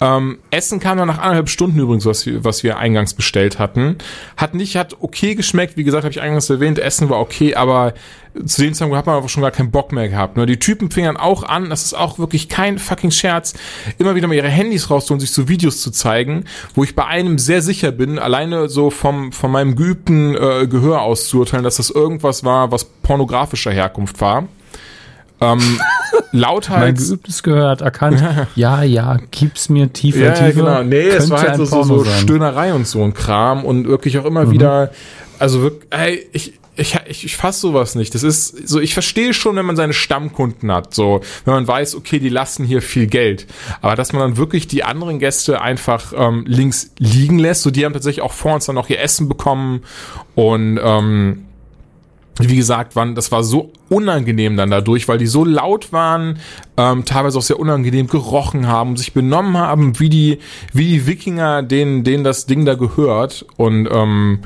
Ähm, 0.00 0.38
Essen 0.50 0.80
kam 0.80 0.96
dann 0.96 1.08
nach 1.08 1.18
anderthalb 1.18 1.50
Stunden 1.50 1.78
übrigens, 1.78 2.06
was 2.06 2.24
wir, 2.24 2.42
was 2.42 2.62
wir 2.62 2.78
eingangs 2.78 3.14
bestellt 3.14 3.58
hatten. 3.58 3.96
Hat 4.36 4.54
nicht, 4.54 4.76
hat 4.76 4.96
okay 5.00 5.34
geschmeckt. 5.34 5.76
Wie 5.76 5.84
gesagt, 5.84 6.04
habe 6.04 6.12
ich 6.12 6.20
eingangs 6.20 6.48
erwähnt, 6.48 6.78
Essen 6.78 7.10
war 7.10 7.20
okay, 7.20 7.54
aber 7.54 7.92
zu 8.44 8.62
dem 8.62 8.74
Zeitpunkt 8.74 8.96
hat 8.96 9.06
man 9.06 9.16
einfach 9.16 9.28
schon 9.28 9.42
gar 9.42 9.50
keinen 9.50 9.70
Bock 9.70 9.92
mehr 9.92 10.08
gehabt. 10.08 10.36
Nur 10.36 10.46
die 10.46 10.58
Typen 10.58 10.90
fingen 10.90 11.16
auch 11.16 11.42
an, 11.42 11.68
das 11.68 11.84
ist 11.84 11.94
auch 11.94 12.18
wirklich 12.18 12.48
kein 12.48 12.78
fucking 12.78 13.10
Scherz, 13.10 13.54
immer 13.98 14.14
wieder 14.14 14.28
mal 14.28 14.34
ihre 14.34 14.48
Handys 14.48 14.88
rauszuholen, 14.88 15.20
sich 15.20 15.32
so 15.32 15.48
Videos 15.48 15.82
zu 15.82 15.90
zeigen, 15.90 16.44
wo 16.74 16.84
ich 16.84 16.94
bei 16.94 17.06
einem 17.06 17.38
sehr 17.38 17.60
sicher 17.60 17.92
bin, 17.92 18.18
alleine 18.18 18.68
so 18.68 18.90
vom, 18.90 19.32
von 19.32 19.50
meinem 19.50 19.74
geübten 19.76 20.34
äh, 20.34 20.66
Gehör 20.68 21.02
aus 21.02 21.28
zu 21.28 21.40
urteilen, 21.40 21.64
dass 21.64 21.76
das 21.76 21.90
irgendwas 21.90 22.44
war, 22.44 22.70
was 22.70 22.84
pornografischer 22.84 23.72
Herkunft 23.72 24.20
war. 24.20 24.48
Ähm, 25.40 25.58
Mein 25.58 26.40
lauthals 26.40 27.08
geübtes 27.08 27.42
gehört, 27.42 27.80
erkannt. 27.80 28.22
ja, 28.56 28.82
ja, 28.82 29.18
gib's 29.30 29.68
mir 29.68 29.92
tiefer, 29.92 30.18
Ja, 30.18 30.32
tiefer. 30.32 30.52
genau. 30.52 30.82
Nee, 30.82 31.00
es 31.08 31.16
Könnte 31.28 31.30
war 31.30 31.42
halt 31.42 31.56
so, 31.56 31.64
so, 31.64 31.82
so. 31.82 32.04
Stöhnerei 32.04 32.74
und 32.74 32.86
so 32.86 33.02
ein 33.02 33.14
Kram 33.14 33.64
und 33.64 33.86
wirklich 33.88 34.18
auch 34.18 34.24
immer 34.24 34.50
wieder, 34.50 34.90
also 35.38 35.62
wirklich, 35.62 35.86
ey, 35.90 36.26
ich, 36.32 36.54
ich, 36.76 36.98
ich, 37.08 37.24
ich 37.24 37.36
fass 37.36 37.60
sowas 37.60 37.94
nicht. 37.94 38.14
Das 38.14 38.22
ist 38.22 38.68
so, 38.68 38.80
ich 38.80 38.94
verstehe 38.94 39.34
schon, 39.34 39.56
wenn 39.56 39.66
man 39.66 39.76
seine 39.76 39.92
Stammkunden 39.92 40.70
hat, 40.72 40.94
so, 40.94 41.20
wenn 41.44 41.54
man 41.54 41.66
weiß, 41.68 41.94
okay, 41.96 42.18
die 42.18 42.28
lassen 42.28 42.64
hier 42.64 42.80
viel 42.80 43.06
Geld. 43.06 43.46
Aber 43.82 43.96
dass 43.96 44.12
man 44.12 44.22
dann 44.22 44.36
wirklich 44.36 44.66
die 44.68 44.84
anderen 44.84 45.18
Gäste 45.18 45.60
einfach 45.60 46.12
ähm, 46.16 46.44
links 46.46 46.90
liegen 46.98 47.38
lässt, 47.38 47.62
so 47.62 47.70
die 47.70 47.84
haben 47.84 47.92
tatsächlich 47.92 48.22
auch 48.22 48.32
vor 48.32 48.54
uns 48.54 48.66
dann 48.66 48.76
noch 48.76 48.88
ihr 48.88 49.00
Essen 49.00 49.28
bekommen 49.28 49.82
und 50.34 50.78
ähm, 50.82 51.44
wie 52.38 52.56
gesagt, 52.56 52.96
waren, 52.96 53.14
das 53.14 53.32
war 53.32 53.42
so 53.44 53.72
unangenehm 53.88 54.56
dann 54.56 54.70
dadurch, 54.70 55.08
weil 55.08 55.18
die 55.18 55.26
so 55.26 55.44
laut 55.44 55.92
waren, 55.92 56.38
ähm, 56.76 57.04
teilweise 57.04 57.38
auch 57.38 57.42
sehr 57.42 57.58
unangenehm 57.58 58.06
gerochen 58.06 58.66
haben, 58.66 58.96
sich 58.96 59.12
benommen 59.12 59.58
haben, 59.58 59.98
wie 59.98 60.08
die, 60.08 60.38
wie 60.72 60.86
die 60.86 61.06
Wikinger, 61.06 61.62
denen, 61.62 62.04
denen 62.04 62.24
das 62.24 62.46
Ding 62.46 62.64
da 62.64 62.74
gehört. 62.74 63.44
Und 63.56 63.88
ähm, 63.90 64.40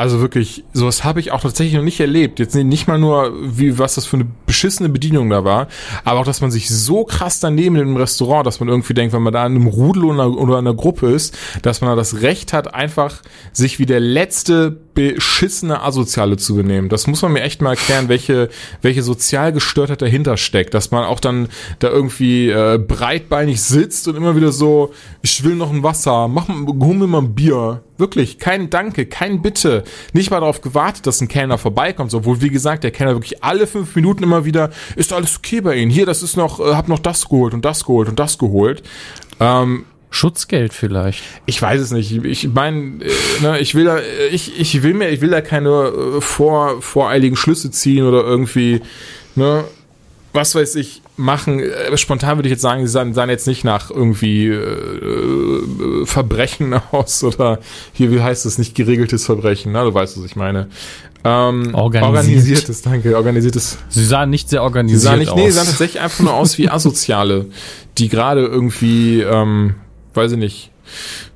Also 0.00 0.22
wirklich, 0.22 0.64
sowas 0.72 1.04
habe 1.04 1.20
ich 1.20 1.30
auch 1.30 1.42
tatsächlich 1.42 1.74
noch 1.74 1.82
nicht 1.82 2.00
erlebt. 2.00 2.38
Jetzt 2.38 2.54
nicht 2.54 2.88
mal 2.88 2.98
nur, 2.98 3.34
wie 3.42 3.78
was 3.78 3.96
das 3.96 4.06
für 4.06 4.16
eine 4.16 4.26
beschissene 4.46 4.88
Bedienung 4.88 5.28
da 5.28 5.44
war, 5.44 5.68
aber 6.04 6.20
auch, 6.20 6.24
dass 6.24 6.40
man 6.40 6.50
sich 6.50 6.70
so 6.70 7.04
krass 7.04 7.38
daneben 7.38 7.76
in 7.76 7.82
einem 7.82 7.96
Restaurant, 7.98 8.46
dass 8.46 8.60
man 8.60 8.70
irgendwie 8.70 8.94
denkt, 8.94 9.12
wenn 9.12 9.20
man 9.20 9.34
da 9.34 9.44
in 9.44 9.56
einem 9.56 9.66
Rudel 9.66 10.04
oder, 10.04 10.24
in 10.24 10.50
einer 10.54 10.72
Gruppe 10.72 11.10
ist, 11.10 11.36
dass 11.60 11.82
man 11.82 11.90
da 11.90 11.96
das 11.96 12.22
Recht 12.22 12.54
hat, 12.54 12.72
einfach 12.72 13.20
sich 13.52 13.78
wie 13.78 13.84
der 13.84 14.00
letzte 14.00 14.70
beschissene 14.94 15.82
Asoziale 15.82 16.38
zu 16.38 16.56
benehmen. 16.56 16.88
Das 16.88 17.06
muss 17.06 17.20
man 17.20 17.32
mir 17.32 17.42
echt 17.42 17.60
mal 17.60 17.70
erklären, 17.70 18.08
welche, 18.08 18.48
welche 18.80 19.02
Sozialgestörtheit 19.02 20.00
dahinter 20.00 20.38
steckt. 20.38 20.72
Dass 20.72 20.90
man 20.90 21.04
auch 21.04 21.20
dann 21.20 21.48
da 21.78 21.90
irgendwie 21.90 22.48
äh, 22.48 22.78
breitbeinig 22.78 23.60
sitzt 23.60 24.08
und 24.08 24.16
immer 24.16 24.34
wieder 24.34 24.50
so, 24.50 24.92
ich 25.20 25.44
will 25.44 25.56
noch 25.56 25.70
ein 25.70 25.82
Wasser, 25.82 26.26
mach, 26.26 26.48
hol 26.48 26.94
mir 26.94 27.06
mal 27.06 27.18
ein 27.18 27.34
Bier. 27.34 27.82
Wirklich, 28.00 28.38
kein 28.38 28.70
Danke, 28.70 29.06
kein 29.06 29.42
Bitte. 29.42 29.84
Nicht 30.12 30.30
mal 30.30 30.40
darauf 30.40 30.60
gewartet, 30.60 31.06
dass 31.06 31.20
ein 31.20 31.28
Kellner 31.28 31.58
vorbeikommt, 31.58 32.12
obwohl, 32.14 32.40
wie 32.40 32.50
gesagt, 32.50 32.82
der 32.82 32.90
Kellner 32.90 33.14
wirklich 33.14 33.44
alle 33.44 33.66
fünf 33.66 33.94
Minuten 33.94 34.24
immer 34.24 34.44
wieder, 34.44 34.70
ist 34.96 35.12
alles 35.12 35.36
okay 35.36 35.60
bei 35.60 35.76
Ihnen? 35.76 35.90
Hier, 35.90 36.06
das 36.06 36.22
ist 36.22 36.36
noch, 36.36 36.58
äh, 36.58 36.74
hab 36.74 36.88
noch 36.88 36.98
das 36.98 37.28
geholt 37.28 37.54
und 37.54 37.64
das 37.64 37.84
geholt 37.84 38.08
und 38.08 38.18
das 38.18 38.38
geholt. 38.38 38.82
Ähm, 39.38 39.84
Schutzgeld 40.10 40.74
vielleicht. 40.74 41.22
ich 41.46 41.62
weiß 41.62 41.80
es 41.80 41.92
nicht. 41.92 42.24
Ich 42.24 42.48
meine, 42.48 43.04
äh, 43.04 43.42
ne, 43.42 43.60
ich 43.60 43.76
will 43.76 43.84
da, 43.84 43.98
äh, 43.98 44.26
ich, 44.28 44.58
ich 44.58 44.82
will 44.82 44.94
mir, 44.94 45.08
ich 45.10 45.20
will 45.20 45.30
da 45.30 45.40
keine 45.40 45.70
äh, 45.70 46.20
vor, 46.20 46.82
voreiligen 46.82 47.36
Schlüsse 47.36 47.70
ziehen 47.70 48.04
oder 48.04 48.24
irgendwie, 48.24 48.80
ne, 49.36 49.64
was 50.32 50.54
weiß 50.54 50.74
ich, 50.76 51.02
machen. 51.20 51.60
Äh, 51.60 51.96
Spontan 51.96 52.38
würde 52.38 52.48
ich 52.48 52.52
jetzt 52.52 52.62
sagen, 52.62 52.86
sie 52.86 52.92
sahen, 52.92 53.14
sahen 53.14 53.30
jetzt 53.30 53.46
nicht 53.46 53.64
nach 53.64 53.90
irgendwie 53.90 54.48
äh, 54.48 54.54
äh, 54.54 56.06
Verbrechen 56.06 56.74
aus 56.92 57.22
oder 57.22 57.58
hier, 57.92 58.10
wie 58.10 58.20
heißt 58.20 58.46
es, 58.46 58.58
nicht 58.58 58.74
geregeltes 58.74 59.26
Verbrechen, 59.26 59.72
ne? 59.72 59.84
Du 59.84 59.94
weißt, 59.94 60.18
was 60.18 60.24
ich 60.24 60.36
meine. 60.36 60.68
Ähm, 61.22 61.74
Organisiert. 61.74 62.04
Organisiertes, 62.04 62.82
danke, 62.82 63.16
organisiertes 63.16 63.78
Sie 63.90 64.06
sahen 64.06 64.30
nicht 64.30 64.48
sehr 64.48 64.62
organisiert 64.62 65.02
sahen 65.02 65.18
nicht, 65.18 65.28
aus. 65.28 65.36
nee, 65.36 65.46
die 65.46 65.52
sahen 65.52 65.66
tatsächlich 65.66 66.00
einfach 66.00 66.24
nur 66.24 66.32
aus 66.32 66.56
wie 66.56 66.68
Asoziale, 66.70 67.46
die 67.98 68.08
gerade 68.08 68.40
irgendwie, 68.40 69.20
ähm, 69.20 69.74
weiß 70.14 70.32
ich 70.32 70.38
nicht, 70.38 70.70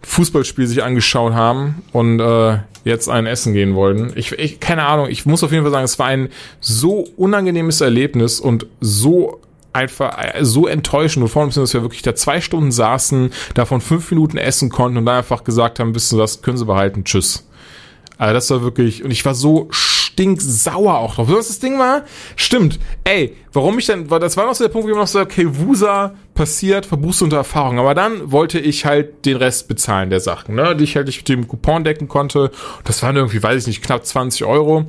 Fußballspiel 0.02 0.66
sich 0.66 0.82
angeschaut 0.82 1.34
haben 1.34 1.82
und 1.92 2.18
äh, 2.18 2.58
jetzt 2.84 3.08
ein 3.08 3.26
Essen 3.26 3.52
gehen 3.52 3.74
wollten. 3.74 4.12
Ich, 4.14 4.32
ich, 4.32 4.58
keine 4.58 4.84
Ahnung, 4.84 5.08
ich 5.08 5.26
muss 5.26 5.44
auf 5.44 5.52
jeden 5.52 5.64
Fall 5.64 5.72
sagen, 5.72 5.84
es 5.84 5.98
war 5.98 6.06
ein 6.06 6.28
so 6.60 7.06
unangenehmes 7.16 7.80
Erlebnis 7.80 8.40
und 8.40 8.66
so 8.80 9.40
einfach 9.74 10.16
äh, 10.18 10.44
so 10.44 10.66
enttäuschend 10.66 11.22
und 11.22 11.28
vor 11.28 11.42
allem, 11.42 11.50
dass 11.50 11.74
wir 11.74 11.82
wirklich 11.82 12.02
da 12.02 12.14
zwei 12.14 12.40
Stunden 12.40 12.72
saßen, 12.72 13.30
davon 13.54 13.80
fünf 13.80 14.10
Minuten 14.10 14.38
essen 14.38 14.70
konnten 14.70 14.98
und 14.98 15.06
dann 15.06 15.18
einfach 15.18 15.44
gesagt 15.44 15.80
haben, 15.80 15.94
wissen 15.94 16.16
Sie 16.16 16.22
was, 16.22 16.42
können 16.42 16.56
Sie 16.56 16.64
behalten, 16.64 17.04
tschüss. 17.04 17.46
Also 18.16 18.34
das 18.34 18.50
war 18.50 18.62
wirklich, 18.62 19.04
und 19.04 19.10
ich 19.10 19.24
war 19.24 19.34
so 19.34 19.68
stinksauer 19.70 20.98
auch 20.98 21.16
drauf. 21.16 21.28
Was 21.28 21.48
das 21.48 21.58
Ding 21.58 21.78
war? 21.78 22.02
Stimmt. 22.36 22.78
Ey, 23.02 23.36
warum 23.52 23.78
ich 23.78 23.86
dann, 23.86 24.10
war 24.10 24.20
das 24.20 24.36
war 24.36 24.46
noch 24.46 24.54
so 24.54 24.64
der 24.64 24.70
Punkt, 24.70 24.86
wo 24.86 24.92
ich 24.92 24.96
noch 24.96 25.08
so, 25.08 25.20
okay, 25.20 25.46
Wusa 25.48 26.14
passiert, 26.34 26.86
verbuchst 26.86 27.22
unter 27.22 27.38
Erfahrung. 27.38 27.80
Aber 27.80 27.94
dann 27.94 28.30
wollte 28.30 28.60
ich 28.60 28.84
halt 28.84 29.26
den 29.26 29.36
Rest 29.36 29.66
bezahlen 29.66 30.10
der 30.10 30.20
Sachen, 30.20 30.54
ne, 30.54 30.76
die 30.76 30.84
ich 30.84 30.94
halt 30.94 31.06
nicht 31.06 31.18
mit 31.18 31.28
dem 31.28 31.48
Coupon 31.48 31.82
decken 31.82 32.06
konnte. 32.06 32.52
Das 32.84 33.02
waren 33.02 33.16
irgendwie, 33.16 33.42
weiß 33.42 33.62
ich 33.62 33.66
nicht, 33.66 33.82
knapp 33.82 34.06
20 34.06 34.44
Euro. 34.44 34.86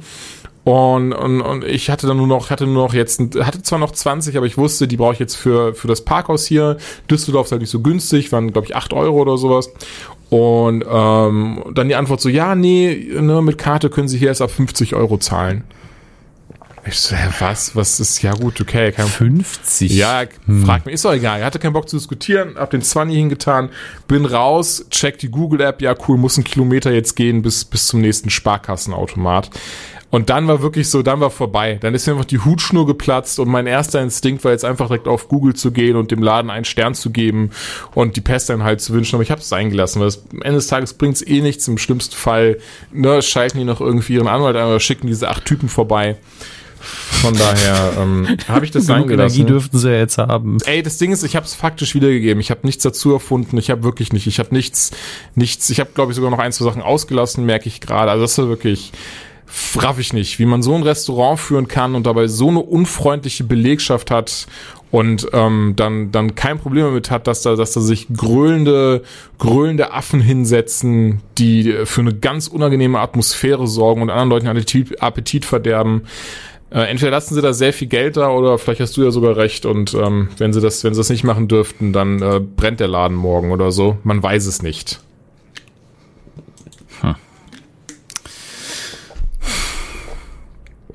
Und, 0.66 1.14
und, 1.14 1.42
und 1.42 1.64
ich 1.64 1.92
hatte 1.92 2.08
dann 2.08 2.18
nur 2.18 2.26
noch, 2.26 2.50
hatte 2.50 2.66
nur 2.66 2.88
noch 2.88 2.94
jetzt, 2.96 3.22
hatte 3.40 3.62
zwar 3.62 3.78
noch 3.78 3.92
20, 3.92 4.36
aber 4.36 4.48
ich 4.48 4.58
wusste, 4.58 4.88
die 4.88 4.98
brauche 4.98 5.14
ich 5.14 5.20
jetzt 5.20 5.36
für, 5.36 5.76
für 5.76 5.88
das 5.88 6.02
Parkhaus 6.02 6.48
hier. 6.48 6.78
Düsseldorf 7.10 7.46
ist 7.46 7.52
halt 7.52 7.62
nicht 7.62 7.70
so 7.70 7.82
günstig, 7.82 8.32
waren, 8.32 8.52
glaube 8.52 8.66
ich, 8.68 8.76
8 8.76 8.92
Euro 8.94 9.22
oder 9.22 9.38
sowas. 9.38 9.72
Und 10.32 10.84
ähm, 10.90 11.64
dann 11.76 11.88
die 11.88 11.94
Antwort 11.94 12.20
so, 12.20 12.30
ja, 12.30 12.56
nee, 12.56 13.10
ne, 13.14 13.44
mit 13.44 13.60
Karte 13.60 13.92
können 13.92 14.08
Sie 14.08 14.18
hier 14.18 14.30
erst 14.30 14.42
ab 14.42 14.50
50 14.50 14.96
Euro 14.96 15.20
zahlen. 15.20 15.66
Ich 16.88 17.00
so, 17.00 17.16
hä, 17.16 17.30
was? 17.40 17.76
Was 17.76 18.00
ist, 18.00 18.22
ja 18.22 18.34
gut, 18.34 18.62
okay, 18.62 18.92
kein 18.92 19.08
50. 19.08 19.92
ja, 19.92 20.24
frag 20.66 20.86
mich, 20.86 20.96
ist 20.96 21.06
doch 21.06 21.14
egal. 21.14 21.40
Er 21.40 21.46
hatte 21.48 21.58
keinen 21.58 21.74
Bock 21.74 21.90
zu 21.90 21.98
diskutieren, 21.98 22.56
hab 22.58 22.70
den 22.70 22.84
20 22.84 23.18
hingetan, 23.18 23.70
bin 24.08 24.26
raus, 24.26 24.86
check 24.92 25.18
die 25.18 25.30
Google-App, 25.30 25.82
ja 25.82 25.96
cool, 26.08 26.18
muss 26.18 26.38
einen 26.38 26.44
Kilometer 26.44 26.92
jetzt 26.92 27.16
gehen 27.16 27.42
bis, 27.42 27.66
bis 27.66 27.88
zum 27.88 28.02
nächsten 28.02 28.30
Sparkassenautomat. 28.30 29.50
Und 30.12 30.30
dann 30.30 30.48
war 30.48 30.62
wirklich 30.62 30.90
so, 30.90 31.02
dann 31.02 31.20
war 31.20 31.30
vorbei. 31.30 31.78
Dann 31.82 31.94
ist 31.94 32.08
mir 32.08 32.14
einfach 32.14 32.26
die 32.26 32.40
Hutschnur 32.40 32.86
geplatzt 32.86 33.40
und 33.40 33.50
mein 33.50 33.68
erster 33.68 34.02
Instinkt 34.02 34.44
war 34.44 34.52
jetzt 34.52 34.64
einfach 34.64 34.88
direkt 34.88 35.08
auf 35.08 35.28
Google 35.28 35.56
zu 35.56 35.72
gehen 35.72 35.98
und 35.98 36.12
dem 36.12 36.22
Laden 36.22 36.50
einen 36.50 36.66
Stern 36.66 36.94
zu 36.94 37.10
geben 37.10 37.52
und 37.94 38.16
die 38.16 38.22
Pest 38.22 38.50
dann 38.50 38.64
halt 38.64 38.82
zu 38.82 38.94
wünschen. 38.94 39.16
Aber 39.16 39.24
ich 39.24 39.32
habe 39.32 39.42
es 39.42 39.52
eingelassen, 39.52 40.00
weil 40.00 40.08
es, 40.08 40.24
am 40.32 40.42
Ende 40.42 40.58
des 40.58 40.68
Tages 40.68 40.94
bringt's 40.94 41.22
eh 41.22 41.42
nichts. 41.42 41.68
Im 41.68 41.78
schlimmsten 41.78 42.16
Fall 42.16 42.60
ne, 42.94 43.22
schalten 43.22 43.58
die 43.58 43.66
noch 43.66 43.82
irgendwie 43.82 44.14
ihren 44.14 44.28
Anwalt 44.28 44.56
ein 44.56 44.68
oder 44.68 44.80
schicken 44.80 45.08
diese 45.08 45.30
acht 45.30 45.44
Typen 45.46 45.70
vorbei. 45.70 46.16
Von 46.86 47.36
daher 47.36 47.94
ähm, 48.00 48.28
habe 48.48 48.66
ich 48.66 48.72
das 48.72 48.86
sein 48.86 49.04
Genug 49.04 49.14
Energie 49.14 49.38
gelassen. 49.38 49.48
dürften 49.48 49.78
sie 49.80 49.90
ja 49.90 49.98
jetzt 49.98 50.18
haben. 50.18 50.58
Ey, 50.66 50.84
das 50.84 50.98
Ding 50.98 51.12
ist, 51.12 51.24
ich 51.24 51.36
habe 51.36 51.46
es 51.46 51.56
faktisch 51.56 51.96
wiedergegeben. 51.96 52.40
Ich 52.40 52.52
habe 52.52 52.62
nichts 52.64 52.84
dazu 52.84 53.12
erfunden. 53.12 53.58
Ich 53.58 53.70
habe 53.70 53.84
wirklich 53.84 54.14
nicht. 54.14 54.28
Ich 54.28 54.40
habe 54.40 54.54
nichts, 54.54 54.92
nichts. 55.34 55.70
Ich 55.70 55.80
habe, 55.80 55.90
glaube 55.94 56.12
ich, 56.12 56.16
sogar 56.16 56.30
noch 56.32 56.40
ein, 56.40 56.52
zwei 56.52 56.66
Sachen 56.66 56.82
ausgelassen, 56.82 57.46
merke 57.46 57.68
ich 57.68 57.82
gerade. 57.82 58.12
Also 58.12 58.24
das 58.24 58.38
war 58.38 58.48
wirklich 58.48 58.92
raff 59.76 60.00
ich 60.00 60.14
nicht, 60.14 60.40
wie 60.40 60.46
man 60.46 60.64
so 60.64 60.74
ein 60.74 60.84
Restaurant 60.84 61.40
führen 61.40 61.68
kann 61.68 61.96
und 61.96 62.06
dabei 62.06 62.28
so 62.28 62.50
eine 62.50 62.60
unfreundliche 62.60 63.44
Belegschaft 63.44 64.12
hat 64.12 64.48
und 64.92 65.28
ähm, 65.34 65.74
dann 65.76 66.12
dann 66.12 66.36
kein 66.36 66.58
Problem 66.58 66.86
damit 66.86 67.12
hat, 67.12 67.28
dass 67.28 67.42
da 67.42 67.56
dass 67.56 67.74
da 67.74 67.82
sich 67.82 68.08
gröhlende 68.16 69.04
gröhlende 69.38 69.92
Affen 69.92 70.22
hinsetzen, 70.22 71.22
die 71.38 71.76
für 71.86 72.02
eine 72.02 72.14
ganz 72.14 72.48
unangenehme 72.48 73.00
Atmosphäre 73.00 73.68
sorgen 73.68 74.02
und 74.02 74.10
anderen 74.10 74.30
Leuten 74.30 74.48
Appetit, 74.48 75.02
Appetit 75.02 75.46
verderben. 75.46 76.04
Äh, 76.72 76.84
entweder 76.84 77.12
lassen 77.12 77.36
sie 77.36 77.42
da 77.42 77.54
sehr 77.54 77.74
viel 77.74 77.88
Geld 77.88 78.18
da 78.18 78.30
oder 78.30 78.58
vielleicht 78.58 78.82
hast 78.82 78.98
du 78.98 79.04
ja 79.04 79.12
sogar 79.12 79.38
recht 79.38 79.66
und 79.66 79.94
ähm, 79.94 80.30
wenn 80.38 80.54
sie 80.54 80.62
das 80.62 80.84
wenn 80.84 80.94
sie 80.94 81.00
das 81.00 81.10
nicht 81.10 81.24
machen 81.24 81.48
dürften, 81.48 81.94
dann 81.94 82.22
äh, 82.22 82.40
brennt 82.40 82.80
der 82.80 82.88
Laden 82.88 83.18
morgen 83.18 83.52
oder 83.52 83.72
so. 83.72 83.98
Man 84.04 84.22
weiß 84.24 84.46
es 84.46 84.62
nicht. 84.62 85.00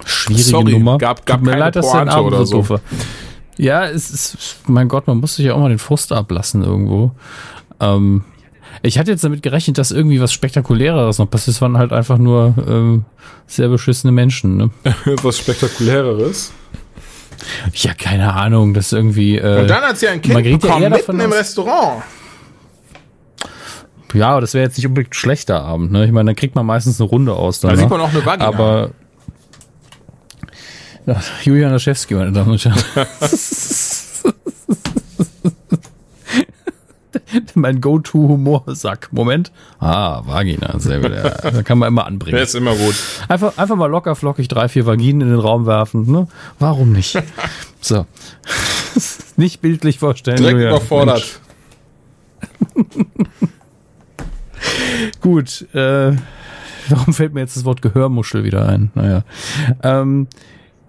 Schwierige 0.05 0.45
Sorry, 0.45 0.73
Nummer. 0.73 0.99
gab- 0.99 1.25
gab 1.27 1.39
Tut 1.39 1.45
mir 1.47 1.51
keine 1.53 1.65
leid, 1.65 1.77
dass 1.77 1.91
Pointe 1.91 2.13
Abend 2.13 2.27
oder 2.33 2.47
so. 2.47 2.63
doof. 2.63 2.81
Ja, 3.57 3.85
es 3.87 4.11
ist, 4.11 4.57
mein 4.67 4.89
Gott, 4.89 5.07
man 5.07 5.19
muss 5.19 5.37
sich 5.37 5.47
ja 5.47 5.55
auch 5.55 5.59
mal 5.59 5.69
den 5.69 5.79
Frust 5.79 6.13
ablassen 6.13 6.63
irgendwo. 6.65 7.11
Ähm, 7.81 8.25
ich 8.83 8.99
hatte 8.99 9.11
jetzt 9.11 9.23
damit 9.25 9.43
gerechnet, 9.43 9.77
dass 9.79 9.91
irgendwie 9.91 10.21
was 10.21 10.33
Spektakuläreres 10.33 11.19
noch 11.19 11.29
passiert. 11.29 11.57
Es 11.57 11.61
waren 11.63 11.77
halt 11.77 11.93
einfach 11.93 12.17
nur 12.19 12.55
ähm, 12.67 13.05
sehr 13.47 13.69
beschissene 13.69 14.13
Menschen. 14.13 14.57
Ne? 14.57 14.71
Was 15.23 15.39
spektakuläreres. 15.39 16.53
Ja, 17.75 17.93
keine 17.95 18.33
Ahnung, 18.33 18.73
das 18.75 18.93
irgendwie. 18.93 19.37
Äh, 19.37 19.61
Und 19.63 19.69
dann 19.69 19.83
hat 19.83 19.99
sie 19.99 20.09
ein 20.09 20.23
Kind 20.23 20.35
ja 20.47 20.57
bekommen, 20.57 20.83
eher 20.83 20.91
mitten 20.91 21.21
im 21.21 21.33
Restaurant. 21.33 22.03
ja, 24.15 24.31
aber 24.31 24.41
das 24.41 24.55
wäre 24.55 24.65
jetzt 24.65 24.77
nicht 24.77 24.87
unbedingt 24.87 25.11
ein 25.13 25.15
schlechter 25.15 25.63
Abend. 25.63 25.93
Ne? 25.93 26.05
Ich 26.05 26.13
meine, 26.13 26.29
dann 26.31 26.37
kriegt 26.37 26.55
man 26.55 26.67
meistens 26.67 27.01
eine 27.01 27.09
Runde 27.11 27.33
aus. 27.35 27.61
Dann, 27.61 27.71
Da 27.71 27.77
ne? 27.77 27.83
sieht 27.83 27.91
man 27.91 28.01
auch 28.01 28.11
eine 28.11 28.25
Vagina. 28.25 28.47
Aber 28.49 28.81
ja, 28.83 28.89
Julian 31.43 31.73
Laschewski, 31.73 32.15
meine 32.15 32.33
Damen 32.33 32.53
und 32.53 32.65
Herren. 32.65 32.81
mein 37.55 37.81
Go-To-Humorsack. 37.81 39.09
Moment. 39.13 39.53
Ah, 39.79 40.23
Vagina, 40.27 40.79
sehr 40.79 41.01
gut. 41.01 41.13
Ja, 41.13 41.51
da 41.51 41.63
kann 41.63 41.79
man 41.79 41.89
immer 41.89 42.07
anbringen. 42.07 42.35
Der 42.35 42.45
ist 42.45 42.55
immer 42.55 42.75
gut. 42.75 42.95
Einfach, 43.29 43.57
einfach 43.59 43.77
mal 43.77 43.87
locker 43.87 44.17
flockig 44.17 44.49
drei, 44.49 44.69
vier 44.69 44.87
Vaginen 44.87 45.21
in 45.23 45.29
den 45.29 45.39
Raum 45.39 45.67
werfen. 45.67 46.11
Ne? 46.11 46.27
Warum 46.59 46.93
nicht? 46.93 47.23
So. 47.81 48.07
nicht 49.37 49.61
bildlich 49.61 49.99
vorstellen. 49.99 50.39
Direkt 50.39 50.59
Julian. 50.59 50.77
überfordert. 50.77 51.41
Gut, 55.21 55.67
äh, 55.75 56.13
warum 56.89 57.15
fällt 57.15 57.35
mir 57.35 57.41
jetzt 57.41 57.57
das 57.57 57.65
Wort 57.65 57.83
Gehörmuschel 57.83 58.45
wieder 58.45 58.69
ein? 58.69 58.91
Naja. 58.95 59.25
Ähm, 59.83 60.29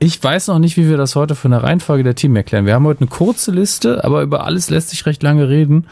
ich 0.04 0.22
weiß 0.22 0.48
noch 0.48 0.58
nicht, 0.58 0.78
wie 0.78 0.90
wir 0.90 0.98
das 0.98 1.16
heute 1.16 1.36
von 1.36 1.52
der 1.52 1.62
Reihenfolge 1.62 2.04
der 2.04 2.16
Team 2.16 2.36
erklären. 2.36 2.66
Wir 2.66 2.74
haben 2.74 2.86
heute 2.88 3.02
eine 3.02 3.10
kurze 3.10 3.52
Liste, 3.52 4.04
aber 4.04 4.24
über 4.24 4.44
alles 4.46 4.72
lässt 4.72 4.90
sich 4.90 5.06
recht 5.06 5.22
lange 5.22 5.48
reden. 5.48 5.86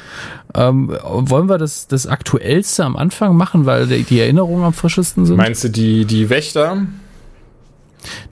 Ähm, 0.55 0.97
wollen 1.03 1.47
wir 1.47 1.59
das, 1.59 1.87
das 1.87 2.07
Aktuellste 2.07 2.85
am 2.85 2.95
Anfang 2.95 3.37
machen, 3.37 3.67
weil 3.67 3.85
die, 3.85 4.19
Erinnerungen 4.19 4.63
am 4.63 4.73
frischesten 4.73 5.27
sind? 5.27 5.37
Meinst 5.37 5.63
du 5.63 5.69
die, 5.69 6.05
die 6.05 6.29
Wächter? 6.29 6.87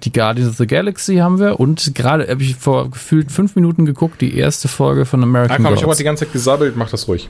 die 0.03 0.13
Guardians 0.13 0.49
of 0.49 0.55
the 0.57 0.65
Galaxy 0.65 1.17
haben 1.17 1.39
wir 1.39 1.59
und 1.59 1.93
gerade 1.93 2.27
habe 2.27 2.41
ich 2.41 2.55
vor 2.55 2.89
gefühlt 2.89 3.33
fünf 3.33 3.55
Minuten 3.55 3.85
geguckt, 3.85 4.21
die 4.21 4.35
erste 4.35 4.69
Folge 4.69 5.05
von 5.05 5.19
Ah, 5.19 5.23
American 5.23 5.57
komm, 5.57 5.73
ich 5.73 5.81
habe 5.81 5.87
Gods. 5.87 5.97
die 5.97 6.03
ganze 6.05 6.23
Zeit 6.25 6.33
gesabbelt, 6.33 6.77
mach 6.77 6.89
das 6.89 7.09
ruhig. 7.09 7.29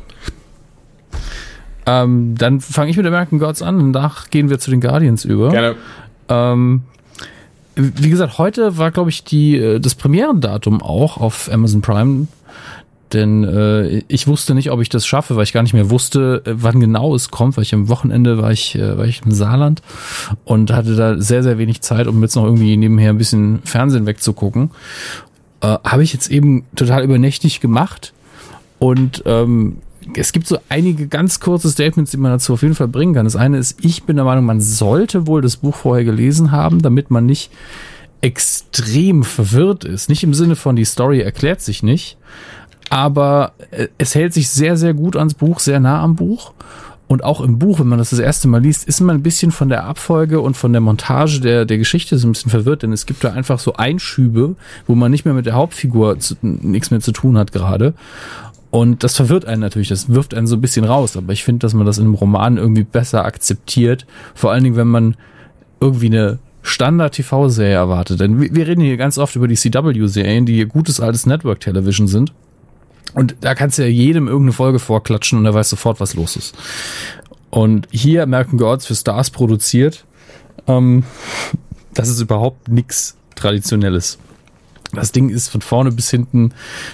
Ähm, 1.88 2.36
dann 2.38 2.62
fange 2.62 2.92
ich 2.92 2.98
mit 2.98 3.08
American 3.08 3.40
Gods 3.40 3.64
an, 3.64 3.92
danach 3.92 4.30
gehen 4.30 4.52
wir 4.52 4.60
zu 4.60 4.70
den 4.70 4.82
Guardians 4.82 5.26
über. 5.26 5.50
Gerne. 5.50 5.76
Ähm, 6.30 6.84
wie 7.78 8.10
gesagt, 8.10 8.38
heute 8.38 8.78
war, 8.78 8.92
glaube 8.92 9.10
ich, 9.10 9.24
die, 9.24 9.58
äh, 9.58 9.80
das 9.80 9.96
Premierendatum 9.96 10.82
auch 10.82 11.18
auf 11.18 11.50
Amazon 11.52 11.82
Prime. 11.82 12.28
denn 13.14 13.44
äh, 13.44 14.04
ich 14.08 14.28
wusste 14.28 14.56
nicht, 14.56 14.72
ob 14.72 14.82
ich 14.82 14.90
das 14.90 15.06
schaffe, 15.06 15.36
weil 15.36 15.44
ich 15.44 15.54
gar 15.54 15.62
nicht 15.62 15.74
mehr 15.74 15.90
wusste, 15.90 16.42
äh, 16.46 16.54
wann 16.56 16.80
genau 16.80 17.16
es 17.16 17.30
kommt, 17.30 17.56
weil 17.56 17.64
ich 17.64 17.74
am 17.74 17.88
Wochenende 17.88 18.42
war 18.42 18.52
ich, 18.52 18.76
äh, 18.76 18.98
war 18.98 19.06
ich 19.06 19.22
im 19.24 19.32
Saarland 19.32 19.82
und 20.44 20.74
hatte 20.74 20.96
da 20.96 21.20
sehr, 21.20 21.44
sehr 21.44 21.58
wenig 21.58 21.82
Zeit, 21.82 22.08
um 22.08 22.22
jetzt 22.22 22.36
noch 22.36 22.44
irgendwie 22.44 22.76
nebenher 22.76 23.12
ein 23.12 23.18
bisschen 23.18 23.60
Fernsehen 23.64 24.06
wegzugucken. 24.08 24.72
Äh, 25.62 25.78
Habe 25.84 26.04
ich 26.04 26.14
jetzt 26.14 26.30
eben 26.30 26.66
total 26.76 27.04
übernächtig 27.04 27.62
gemacht 27.62 28.14
und 28.80 29.24
ähm, 29.26 29.78
es 30.16 30.32
gibt 30.32 30.48
so 30.48 30.58
einige 30.70 31.08
ganz 31.08 31.40
kurze 31.40 31.70
Statements, 31.70 32.12
die 32.12 32.18
man 32.18 32.32
dazu 32.32 32.54
auf 32.54 32.62
jeden 32.62 32.76
Fall 32.76 32.88
bringen 32.88 33.14
kann. 33.14 33.26
Das 33.26 33.36
eine 33.36 33.58
ist, 33.58 33.84
ich 33.84 34.04
bin 34.04 34.16
der 34.16 34.26
Meinung, 34.26 34.46
man 34.46 34.62
sollte 34.62 35.28
wohl 35.28 35.42
das 35.42 35.58
Buch 35.58 35.76
vorher 35.76 36.06
gelesen 36.06 36.52
haben, 36.52 36.82
damit 36.82 37.12
man 37.12 37.26
nicht 37.26 37.52
extrem 38.22 39.24
verwirrt 39.24 39.84
ist. 39.84 40.10
Nicht 40.10 40.24
im 40.24 40.34
Sinne 40.34 40.56
von, 40.56 40.76
die 40.76 40.86
Story 40.86 41.22
erklärt 41.22 41.62
sich 41.62 41.84
nicht, 41.84 42.18
aber 42.90 43.54
äh, 43.72 43.88
es 43.98 44.16
hält 44.16 44.34
sich 44.34 44.50
sehr, 44.50 44.78
sehr 44.78 44.94
gut 44.94 45.16
ans 45.16 45.34
Buch, 45.34 45.60
sehr 45.60 45.80
nah 45.80 46.02
am 46.02 46.16
Buch. 46.16 46.54
Und 47.08 47.24
auch 47.24 47.40
im 47.40 47.58
Buch, 47.58 47.80
wenn 47.80 47.88
man 47.88 48.00
das 48.00 48.10
das 48.10 48.20
erste 48.20 48.50
Mal 48.50 48.62
liest, 48.62 48.86
ist 48.86 49.00
man 49.00 49.16
ein 49.16 49.24
bisschen 49.24 49.52
von 49.52 49.70
der 49.70 49.86
Abfolge 49.86 50.42
und 50.42 50.58
von 50.58 50.74
der 50.74 50.82
Montage 50.82 51.40
der, 51.40 51.64
der 51.64 51.78
Geschichte 51.78 52.18
so 52.18 52.28
ein 52.28 52.34
bisschen 52.34 52.52
verwirrt, 52.52 52.84
denn 52.84 52.92
es 52.92 53.06
gibt 53.06 53.24
da 53.24 53.32
einfach 53.32 53.60
so 53.60 53.76
Einschübe, 53.76 54.56
wo 54.88 54.96
man 54.96 55.10
nicht 55.10 55.24
mehr 55.24 55.34
mit 55.34 55.46
der 55.46 55.54
Hauptfigur 55.54 56.20
zu, 56.20 56.36
nichts 56.42 56.92
mehr 56.92 57.00
zu 57.00 57.14
tun 57.14 57.38
hat 57.38 57.54
gerade. 57.54 57.94
Und 58.78 59.04
das 59.04 59.16
verwirrt 59.16 59.46
einen 59.46 59.62
natürlich, 59.62 59.88
das 59.88 60.14
wirft 60.14 60.36
einen 60.36 60.46
so 60.46 60.56
ein 60.56 60.62
bisschen 60.62 60.86
raus. 60.86 61.18
Aber 61.18 61.34
ich 61.34 61.44
finde, 61.44 61.66
dass 61.66 61.74
man 61.74 61.88
das 61.88 61.98
in 61.98 62.04
einem 62.04 62.14
Roman 62.14 62.58
irgendwie 62.58 62.84
besser 62.84 63.26
akzeptiert. 63.26 64.06
Vor 64.36 64.52
allen 64.52 64.64
Dingen, 64.64 64.76
wenn 64.76 64.88
man 64.88 65.16
irgendwie 65.80 66.06
eine 66.06 66.38
Standard-TV-Serie 66.62 67.74
erwartet. 67.74 68.20
Denn 68.20 68.40
wir 68.40 68.68
reden 68.68 68.82
hier 68.82 68.96
ganz 68.98 69.18
oft 69.18 69.36
über 69.36 69.48
die 69.48 69.56
CW-Serien, 69.56 70.46
die 70.46 70.64
gutes 70.66 71.00
altes 71.00 71.26
Network-Television 71.26 72.08
sind. 72.08 72.34
Und 73.16 73.36
da 73.42 73.56
kannst 73.56 73.80
du 73.80 73.82
ja 73.82 73.88
jedem 73.88 74.28
irgendeine 74.28 74.54
Folge 74.54 74.78
vorklatschen 74.78 75.40
und 75.40 75.46
er 75.48 75.56
weiß 75.56 75.72
sofort, 75.72 76.00
was 76.00 76.14
los 76.14 76.36
ist. 76.36 76.56
Und 77.50 77.88
hier 77.90 78.22
American 78.22 78.60
Gods 78.60 78.86
für 78.86 78.94
Stars 78.94 79.32
produziert, 79.32 80.06
ähm, 80.68 81.04
das 81.96 82.10
ist 82.10 82.22
überhaupt 82.22 82.68
nichts 82.68 83.18
Traditionelles. 83.34 84.20
Das 84.94 85.12
Ding 85.12 85.30
ist 85.30 85.50
von 85.50 85.62
vorne 85.62 85.92
bis 85.92 86.10
hinten 86.10 86.54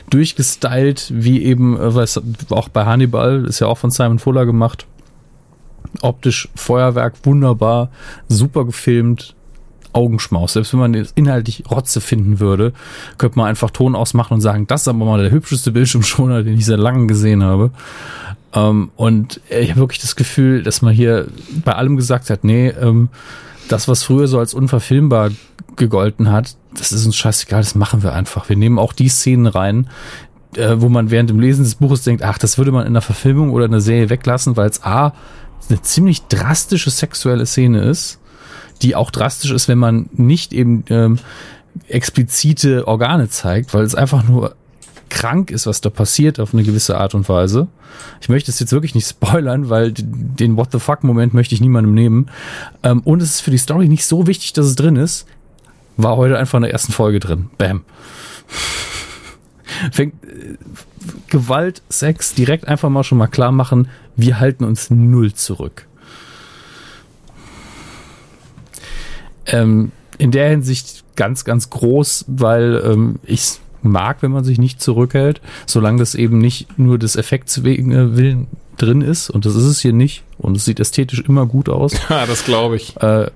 durchgestylt, 0.10 1.12
wie 1.14 1.44
eben, 1.44 1.80
äh, 1.80 1.94
weiß, 1.94 2.22
auch 2.50 2.70
bei 2.70 2.86
Hannibal, 2.86 3.46
ist 3.46 3.60
ja 3.60 3.68
auch 3.68 3.78
von 3.78 3.92
Simon 3.92 4.20
Fuller 4.20 4.46
gemacht. 4.46 4.88
Optisch 6.02 6.50
Feuerwerk, 6.56 7.14
wunderbar, 7.24 7.90
super 8.28 8.66
gefilmt, 8.66 9.36
Augenschmaus. 9.94 10.54
Selbst 10.54 10.74
wenn 10.74 10.80
man 10.80 11.08
inhaltlich 11.16 11.64
Rotze 11.70 12.02
finden 12.02 12.40
würde, 12.40 12.74
könnte 13.18 13.38
man 13.38 13.48
einfach 13.48 13.70
Ton 13.70 13.96
ausmachen 13.96 14.36
und 14.36 14.42
sagen, 14.42 14.68
das 14.68 14.82
ist 14.82 14.88
aber 14.88 15.06
mal 15.06 15.22
der 15.22 15.32
hübscheste 15.32 15.72
Bildschirmschoner, 15.72 16.44
den 16.44 16.58
ich 16.58 16.66
seit 16.66 16.80
langem 16.80 17.08
gesehen 17.08 17.44
habe. 17.44 17.72
Ähm, 18.54 18.92
und 18.96 19.40
ich 19.50 19.70
habe 19.70 19.82
wirklich 19.82 20.02
das 20.02 20.16
Gefühl, 20.16 20.64
dass 20.64 20.82
man 20.82 20.94
hier 20.94 21.28
bei 21.64 21.74
allem 21.74 21.96
gesagt 21.96 22.30
hat, 22.30 22.44
nee, 22.44 22.70
ähm, 22.70 23.10
das, 23.70 23.88
was 23.88 24.04
früher 24.04 24.28
so 24.28 24.40
als 24.40 24.54
unverfilmbar 24.54 25.32
gegolten 25.76 26.32
hat, 26.32 26.56
das 26.78 26.92
ist 26.92 27.06
uns 27.06 27.16
scheißegal, 27.16 27.62
das 27.62 27.76
machen 27.76 28.04
wir 28.04 28.14
einfach. 28.14 28.50
Wir 28.50 28.56
nehmen 28.56 28.80
auch 28.80 28.94
die 28.94 29.10
Szenen 29.10 29.48
rein, 29.48 29.90
äh, 30.56 30.76
wo 30.78 30.90
man 30.90 31.12
während 31.12 31.30
dem 31.30 31.40
Lesen 31.40 31.64
des 31.64 31.76
Buches 31.76 32.04
denkt, 32.04 32.24
ach, 32.24 32.38
das 32.38 32.58
würde 32.58 32.72
man 32.72 32.82
in 32.82 32.94
einer 32.94 33.02
Verfilmung 33.02 33.52
oder 33.52 33.66
in 33.66 33.72
einer 33.72 33.82
Serie 33.82 34.10
weglassen, 34.10 34.58
weil 34.58 34.70
es 34.70 34.84
A, 34.84 35.14
eine 35.70 35.82
ziemlich 35.82 36.24
drastische 36.24 36.90
sexuelle 36.90 37.46
Szene 37.46 37.82
ist, 37.82 38.20
die 38.82 38.96
auch 38.96 39.12
drastisch 39.12 39.52
ist, 39.52 39.68
wenn 39.68 39.78
man 39.78 40.10
nicht 40.14 40.54
eben 40.54 40.84
ähm, 40.90 41.20
explizite 41.88 42.88
Organe 42.88 43.30
zeigt, 43.30 43.74
weil 43.74 43.84
es 43.84 43.96
einfach 43.96 44.28
nur 44.28 44.56
krank 45.14 45.52
ist, 45.52 45.68
was 45.68 45.80
da 45.80 45.92
passiert 45.92 46.40
auf 46.40 46.54
eine 46.54 46.64
gewisse 46.64 46.98
Art 46.98 47.14
und 47.14 47.30
Weise. 47.30 47.68
Ich 48.20 48.30
möchte 48.30 48.50
es 48.50 48.60
jetzt 48.60 48.72
wirklich 48.72 48.96
nicht 48.96 49.08
spoilern, 49.08 49.70
weil 49.70 49.94
den 49.96 50.58
What 50.58 50.72
the 50.72 50.80
fuck 50.80 51.04
Moment 51.04 51.36
möchte 51.36 51.54
ich 51.54 51.62
niemandem 51.62 51.94
nehmen. 51.94 52.30
Ähm, 52.82 53.02
und 53.02 53.22
es 53.22 53.36
ist 53.36 53.42
für 53.42 53.52
die 53.52 53.60
Story 53.60 53.88
nicht 53.88 54.06
so 54.06 54.26
wichtig, 54.26 54.54
dass 54.54 54.66
es 54.66 54.76
drin 54.76 54.96
ist. 54.96 55.28
War 55.98 56.18
heute 56.18 56.38
einfach 56.38 56.58
in 56.58 56.64
der 56.64 56.72
ersten 56.72 56.92
Folge 56.92 57.20
drin. 57.20 57.52
Bam. 57.60 57.86
Fängt 59.92 60.16
äh, 60.24 60.58
Gewalt, 61.28 61.84
Sex 61.90 62.34
direkt 62.34 62.68
einfach 62.68 62.90
mal 62.90 63.04
schon 63.04 63.20
mal 63.20 63.28
klar 63.28 63.52
machen, 63.52 63.90
wir 64.16 64.40
halten 64.40 64.64
uns 64.64 64.90
null 64.90 65.34
zurück. 65.34 65.88
Ähm, 69.46 69.92
in 70.18 70.32
der 70.32 70.50
Hinsicht 70.50 71.04
ganz, 71.16 71.46
ganz 71.46 71.70
groß, 71.70 72.26
weil 72.28 72.82
ähm, 72.86 73.20
ich 73.24 73.60
mag, 73.84 74.22
wenn 74.22 74.32
man 74.32 74.44
sich 74.44 74.58
nicht 74.58 74.82
zurückhält, 74.82 75.42
solange 75.66 76.00
das 76.00 76.16
eben 76.16 76.38
nicht 76.38 76.78
nur 76.78 76.98
des 76.98 77.16
Effekts 77.16 77.64
wegen 77.64 77.92
äh, 77.92 78.18
Willen 78.18 78.48
drin 78.78 79.02
ist. 79.02 79.30
Und 79.30 79.46
das 79.46 79.56
ist 79.56 79.66
es 79.66 79.80
hier 79.80 79.94
nicht. 79.94 80.24
Und 80.38 80.58
es 80.58 80.66
sieht 80.66 80.80
ästhetisch 80.80 81.22
immer 81.22 81.46
gut 81.46 81.70
aus. 81.70 81.94
Ja, 82.10 82.26
das 82.26 82.46
glaube 82.46 82.76
ich. 82.76 82.96
Äh, 82.98 83.28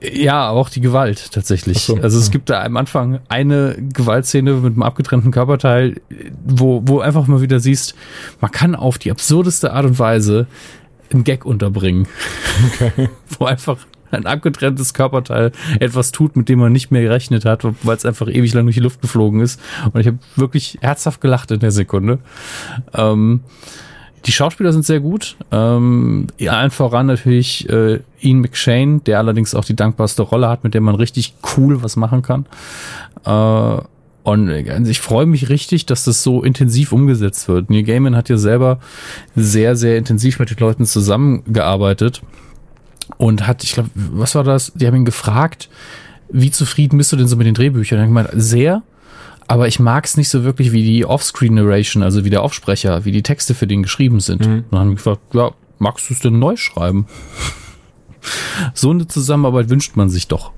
ja, 0.00 0.48
auch 0.48 0.70
die 0.70 0.80
Gewalt 0.80 1.32
tatsächlich. 1.32 1.80
So, 1.80 1.96
also 1.96 2.18
es 2.18 2.26
ja. 2.26 2.32
gibt 2.32 2.48
da 2.50 2.62
am 2.62 2.76
Anfang 2.76 3.20
eine 3.28 3.76
Gewaltszene 3.92 4.54
mit 4.54 4.72
einem 4.72 4.82
abgetrennten 4.82 5.30
Körperteil, 5.30 6.00
wo, 6.44 6.82
wo 6.86 7.00
einfach 7.00 7.26
mal 7.26 7.42
wieder 7.42 7.60
siehst, 7.60 7.94
man 8.40 8.50
kann 8.50 8.74
auf 8.74 8.98
die 8.98 9.10
absurdeste 9.10 9.72
Art 9.72 9.84
und 9.84 9.98
Weise 9.98 10.46
einen 11.12 11.24
Gag 11.24 11.44
unterbringen. 11.44 12.06
Okay. 12.66 13.10
wo 13.38 13.44
einfach 13.44 13.78
ein 14.14 14.26
abgetrenntes 14.26 14.94
Körperteil 14.94 15.52
etwas 15.80 16.12
tut, 16.12 16.36
mit 16.36 16.48
dem 16.48 16.58
man 16.58 16.72
nicht 16.72 16.90
mehr 16.90 17.02
gerechnet 17.02 17.44
hat, 17.44 17.64
weil 17.64 17.96
es 17.96 18.06
einfach 18.06 18.28
ewig 18.28 18.54
lang 18.54 18.64
durch 18.64 18.76
die 18.76 18.82
Luft 18.82 19.00
geflogen 19.00 19.40
ist. 19.40 19.60
Und 19.92 20.00
ich 20.00 20.06
habe 20.06 20.18
wirklich 20.36 20.78
herzhaft 20.80 21.20
gelacht 21.20 21.50
in 21.50 21.60
der 21.60 21.70
Sekunde. 21.70 22.18
Ähm, 22.94 23.40
die 24.26 24.32
Schauspieler 24.32 24.72
sind 24.72 24.86
sehr 24.86 25.00
gut. 25.00 25.36
Ähm, 25.52 26.28
allen 26.48 26.70
voran 26.70 27.06
natürlich 27.06 27.68
äh, 27.68 28.00
Ian 28.20 28.40
McShane, 28.40 29.00
der 29.00 29.18
allerdings 29.18 29.54
auch 29.54 29.64
die 29.64 29.76
dankbarste 29.76 30.22
Rolle 30.22 30.48
hat, 30.48 30.64
mit 30.64 30.74
der 30.74 30.80
man 30.80 30.94
richtig 30.94 31.34
cool 31.56 31.82
was 31.82 31.96
machen 31.96 32.22
kann. 32.22 32.46
Äh, 33.24 33.82
und 34.22 34.48
also 34.48 34.90
ich 34.90 35.00
freue 35.00 35.26
mich 35.26 35.50
richtig, 35.50 35.84
dass 35.84 36.04
das 36.04 36.22
so 36.22 36.42
intensiv 36.42 36.92
umgesetzt 36.92 37.46
wird. 37.46 37.68
Neil 37.68 37.82
Gaiman 37.82 38.16
hat 38.16 38.30
ja 38.30 38.38
selber 38.38 38.78
sehr, 39.36 39.76
sehr 39.76 39.98
intensiv 39.98 40.38
mit 40.38 40.48
den 40.48 40.56
Leuten 40.58 40.86
zusammengearbeitet 40.86 42.22
und 43.16 43.46
hat, 43.46 43.64
ich 43.64 43.72
glaube, 43.72 43.90
was 43.94 44.34
war 44.34 44.44
das? 44.44 44.72
Die 44.74 44.86
haben 44.86 44.96
ihn 44.96 45.04
gefragt, 45.04 45.68
wie 46.30 46.50
zufrieden 46.50 46.98
bist 46.98 47.12
du 47.12 47.16
denn 47.16 47.28
so 47.28 47.36
mit 47.36 47.46
den 47.46 47.54
Drehbüchern? 47.54 47.98
Und 47.98 48.02
er 48.02 48.02
hat 48.02 48.08
gemeint, 48.08 48.42
sehr, 48.42 48.82
aber 49.46 49.68
ich 49.68 49.78
mag 49.78 50.04
es 50.04 50.16
nicht 50.16 50.28
so 50.28 50.44
wirklich 50.44 50.72
wie 50.72 50.82
die 50.82 51.04
Offscreen-Narration, 51.04 52.02
also 52.02 52.24
wie 52.24 52.30
der 52.30 52.42
Aufsprecher, 52.42 53.04
wie 53.04 53.12
die 53.12 53.22
Texte 53.22 53.54
für 53.54 53.66
den 53.66 53.82
geschrieben 53.82 54.20
sind. 54.20 54.46
Mhm. 54.46 54.54
Und 54.54 54.64
dann 54.70 54.80
haben 54.80 54.88
wir 54.90 54.94
gefragt, 54.96 55.20
ja, 55.32 55.50
magst 55.78 56.08
du 56.08 56.14
es 56.14 56.20
denn 56.20 56.38
neu 56.38 56.56
schreiben? 56.56 57.06
so 58.74 58.90
eine 58.90 59.06
Zusammenarbeit 59.06 59.68
wünscht 59.68 59.96
man 59.96 60.08
sich 60.08 60.28
doch. 60.28 60.52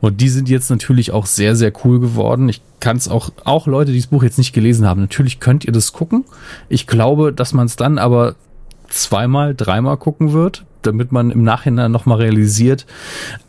Und 0.00 0.20
die 0.20 0.28
sind 0.28 0.48
jetzt 0.48 0.68
natürlich 0.68 1.10
auch 1.10 1.24
sehr, 1.24 1.56
sehr 1.56 1.72
cool 1.84 2.00
geworden. 2.00 2.48
Ich 2.50 2.60
kann 2.80 2.98
es 2.98 3.08
auch, 3.08 3.30
auch 3.44 3.66
Leute, 3.66 3.92
die 3.92 3.98
das 3.98 4.08
Buch 4.08 4.22
jetzt 4.22 4.36
nicht 4.36 4.52
gelesen 4.52 4.86
haben, 4.86 5.00
natürlich 5.00 5.40
könnt 5.40 5.64
ihr 5.64 5.72
das 5.72 5.94
gucken. 5.94 6.24
Ich 6.68 6.86
glaube, 6.86 7.32
dass 7.32 7.54
man 7.54 7.66
es 7.66 7.76
dann 7.76 7.96
aber 7.96 8.36
zweimal, 8.88 9.54
dreimal 9.54 9.96
gucken 9.96 10.32
wird, 10.32 10.65
damit 10.86 11.12
man 11.12 11.30
im 11.30 11.42
Nachhinein 11.42 11.92
nochmal 11.92 12.18
realisiert, 12.18 12.86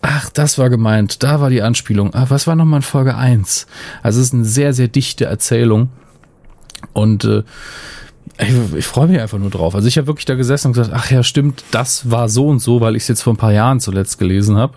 ach, 0.01 0.29
das 0.29 0.57
war 0.57 0.69
gemeint, 0.69 1.23
da 1.23 1.39
war 1.41 1.49
die 1.49 1.61
Anspielung, 1.61 2.11
ach, 2.13 2.29
was 2.29 2.47
war 2.47 2.55
nochmal 2.55 2.79
in 2.79 2.83
Folge 2.83 3.15
1? 3.15 3.67
Also 4.03 4.19
es 4.19 4.27
ist 4.27 4.33
eine 4.33 4.45
sehr, 4.45 4.73
sehr 4.73 4.87
dichte 4.87 5.25
Erzählung 5.25 5.89
und 6.93 7.23
äh, 7.23 7.43
ich, 8.39 8.75
ich 8.75 8.85
freue 8.85 9.07
mich 9.07 9.19
einfach 9.19 9.39
nur 9.39 9.49
drauf. 9.49 9.73
Also 9.73 9.87
ich 9.87 9.97
habe 9.97 10.07
wirklich 10.07 10.25
da 10.25 10.35
gesessen 10.35 10.67
und 10.67 10.73
gesagt, 10.73 10.91
ach 10.93 11.09
ja, 11.09 11.23
stimmt, 11.23 11.63
das 11.71 12.11
war 12.11 12.29
so 12.29 12.47
und 12.47 12.59
so, 12.59 12.81
weil 12.81 12.95
ich 12.95 13.03
es 13.03 13.07
jetzt 13.07 13.21
vor 13.21 13.33
ein 13.33 13.37
paar 13.37 13.53
Jahren 13.53 13.79
zuletzt 13.79 14.19
gelesen 14.19 14.57
habe. 14.57 14.75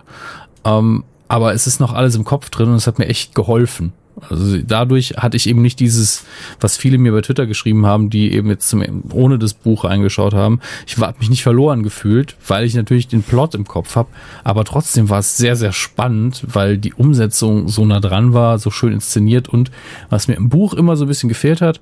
Ähm, 0.65 1.05
aber 1.29 1.53
es 1.55 1.67
ist 1.67 1.79
noch 1.79 1.93
alles 1.93 2.15
im 2.17 2.25
Kopf 2.25 2.51
drin 2.51 2.71
und 2.71 2.77
es 2.77 2.87
hat 2.87 2.99
mir 2.99 3.07
echt 3.07 3.35
geholfen. 3.35 3.93
Also 4.29 4.59
dadurch 4.59 5.15
hatte 5.17 5.37
ich 5.37 5.49
eben 5.49 5.63
nicht 5.63 5.81
dieses, 5.81 6.25
was 6.61 6.77
viele 6.77 6.99
mir 6.99 7.13
bei 7.13 7.23
Twitter 7.23 7.47
geschrieben 7.47 7.87
haben, 7.87 8.11
die 8.11 8.33
eben 8.33 8.49
jetzt 8.49 8.69
zum, 8.69 8.83
ohne 9.13 9.39
das 9.39 9.55
Buch 9.55 9.85
eingeschaut 9.85 10.35
haben. 10.35 10.61
Ich 10.87 10.99
habe 10.99 11.19
mich 11.19 11.31
nicht 11.31 11.43
verloren 11.43 11.83
gefühlt, 11.83 12.37
weil 12.47 12.65
ich 12.65 12.75
natürlich 12.75 13.09
den 13.09 13.23
Plot 13.23 13.55
im 13.55 13.67
Kopf 13.67 13.97
habe. 13.97 14.09
Aber 14.45 14.65
trotzdem 14.65 15.09
war 15.09 15.21
es 15.21 15.37
sehr, 15.37 15.57
sehr 15.57 15.73
spannend, 15.73 16.45
weil 16.47 16.77
die 16.77 16.93
Umsetzung 16.93 17.69
so 17.69 17.85
nah 17.85 18.01
dran 18.01 18.35
war, 18.35 18.59
so 18.59 18.71
schön 18.71 18.93
inszeniert 18.93 19.49
und 19.49 19.71
was 20.11 20.29
mir 20.29 20.35
im 20.35 20.49
Buch 20.49 20.75
immer 20.75 20.97
so 20.97 21.05
ein 21.05 21.09
bisschen 21.09 21.29
gefehlt 21.29 21.61
hat. 21.61 21.81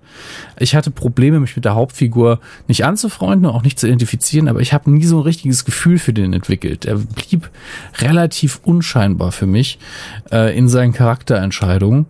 Ich 0.59 0.75
hatte 0.75 0.91
Probleme, 0.91 1.41
mich 1.41 1.57
mit 1.57 1.65
der 1.65 1.75
Hauptfigur 1.75 2.41
nicht 2.69 2.85
anzufreunden, 2.85 3.47
auch 3.47 3.63
nicht 3.63 3.81
zu 3.81 3.87
identifizieren, 3.87 4.49
aber 4.49 4.61
ich 4.61 4.73
habe 4.73 4.91
nie 4.91 5.05
so 5.05 5.19
ein 5.19 5.23
richtiges 5.23 5.65
Gefühl 5.65 5.99
für 5.99 6.13
den 6.13 6.33
entwickelt. 6.33 6.85
Er 6.85 6.97
blieb 6.97 7.51
relativ 7.99 8.61
unscheinbar 8.65 9.33
für 9.33 9.47
mich 9.47 9.79
äh, 10.31 10.57
in 10.57 10.69
seinen 10.69 10.93
Charakterentscheidungen. 10.93 12.07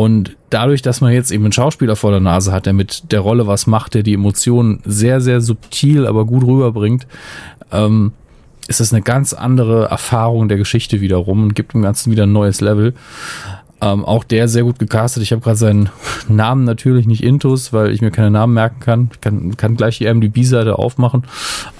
Und 0.00 0.34
dadurch, 0.48 0.80
dass 0.80 1.02
man 1.02 1.12
jetzt 1.12 1.30
eben 1.30 1.44
einen 1.44 1.52
Schauspieler 1.52 1.94
vor 1.94 2.10
der 2.10 2.20
Nase 2.20 2.52
hat, 2.52 2.64
der 2.64 2.72
mit 2.72 3.12
der 3.12 3.20
Rolle 3.20 3.46
was 3.46 3.66
macht, 3.66 3.92
der 3.92 4.02
die 4.02 4.14
Emotionen 4.14 4.80
sehr, 4.86 5.20
sehr 5.20 5.42
subtil, 5.42 6.06
aber 6.06 6.24
gut 6.24 6.42
rüberbringt, 6.42 7.06
ähm, 7.70 8.12
ist 8.66 8.80
das 8.80 8.94
eine 8.94 9.02
ganz 9.02 9.34
andere 9.34 9.88
Erfahrung 9.90 10.48
der 10.48 10.56
Geschichte 10.56 11.02
wiederum 11.02 11.42
und 11.42 11.54
gibt 11.54 11.74
dem 11.74 11.82
Ganzen 11.82 12.10
wieder 12.10 12.22
ein 12.22 12.32
neues 12.32 12.62
Level. 12.62 12.94
Ähm, 13.82 14.04
auch 14.04 14.24
der 14.24 14.46
sehr 14.48 14.62
gut 14.64 14.78
gecastet. 14.78 15.22
Ich 15.22 15.32
habe 15.32 15.40
gerade 15.40 15.56
seinen 15.56 15.88
Namen 16.28 16.64
natürlich 16.64 17.06
nicht 17.06 17.22
intus, 17.22 17.72
weil 17.72 17.92
ich 17.92 18.02
mir 18.02 18.10
keine 18.10 18.30
Namen 18.30 18.52
merken 18.52 18.80
kann. 18.80 19.10
Ich 19.12 19.20
kann, 19.20 19.56
kann 19.56 19.76
gleich 19.76 19.98
die 19.98 20.12
MDB-Seite 20.12 20.78
aufmachen. 20.78 21.24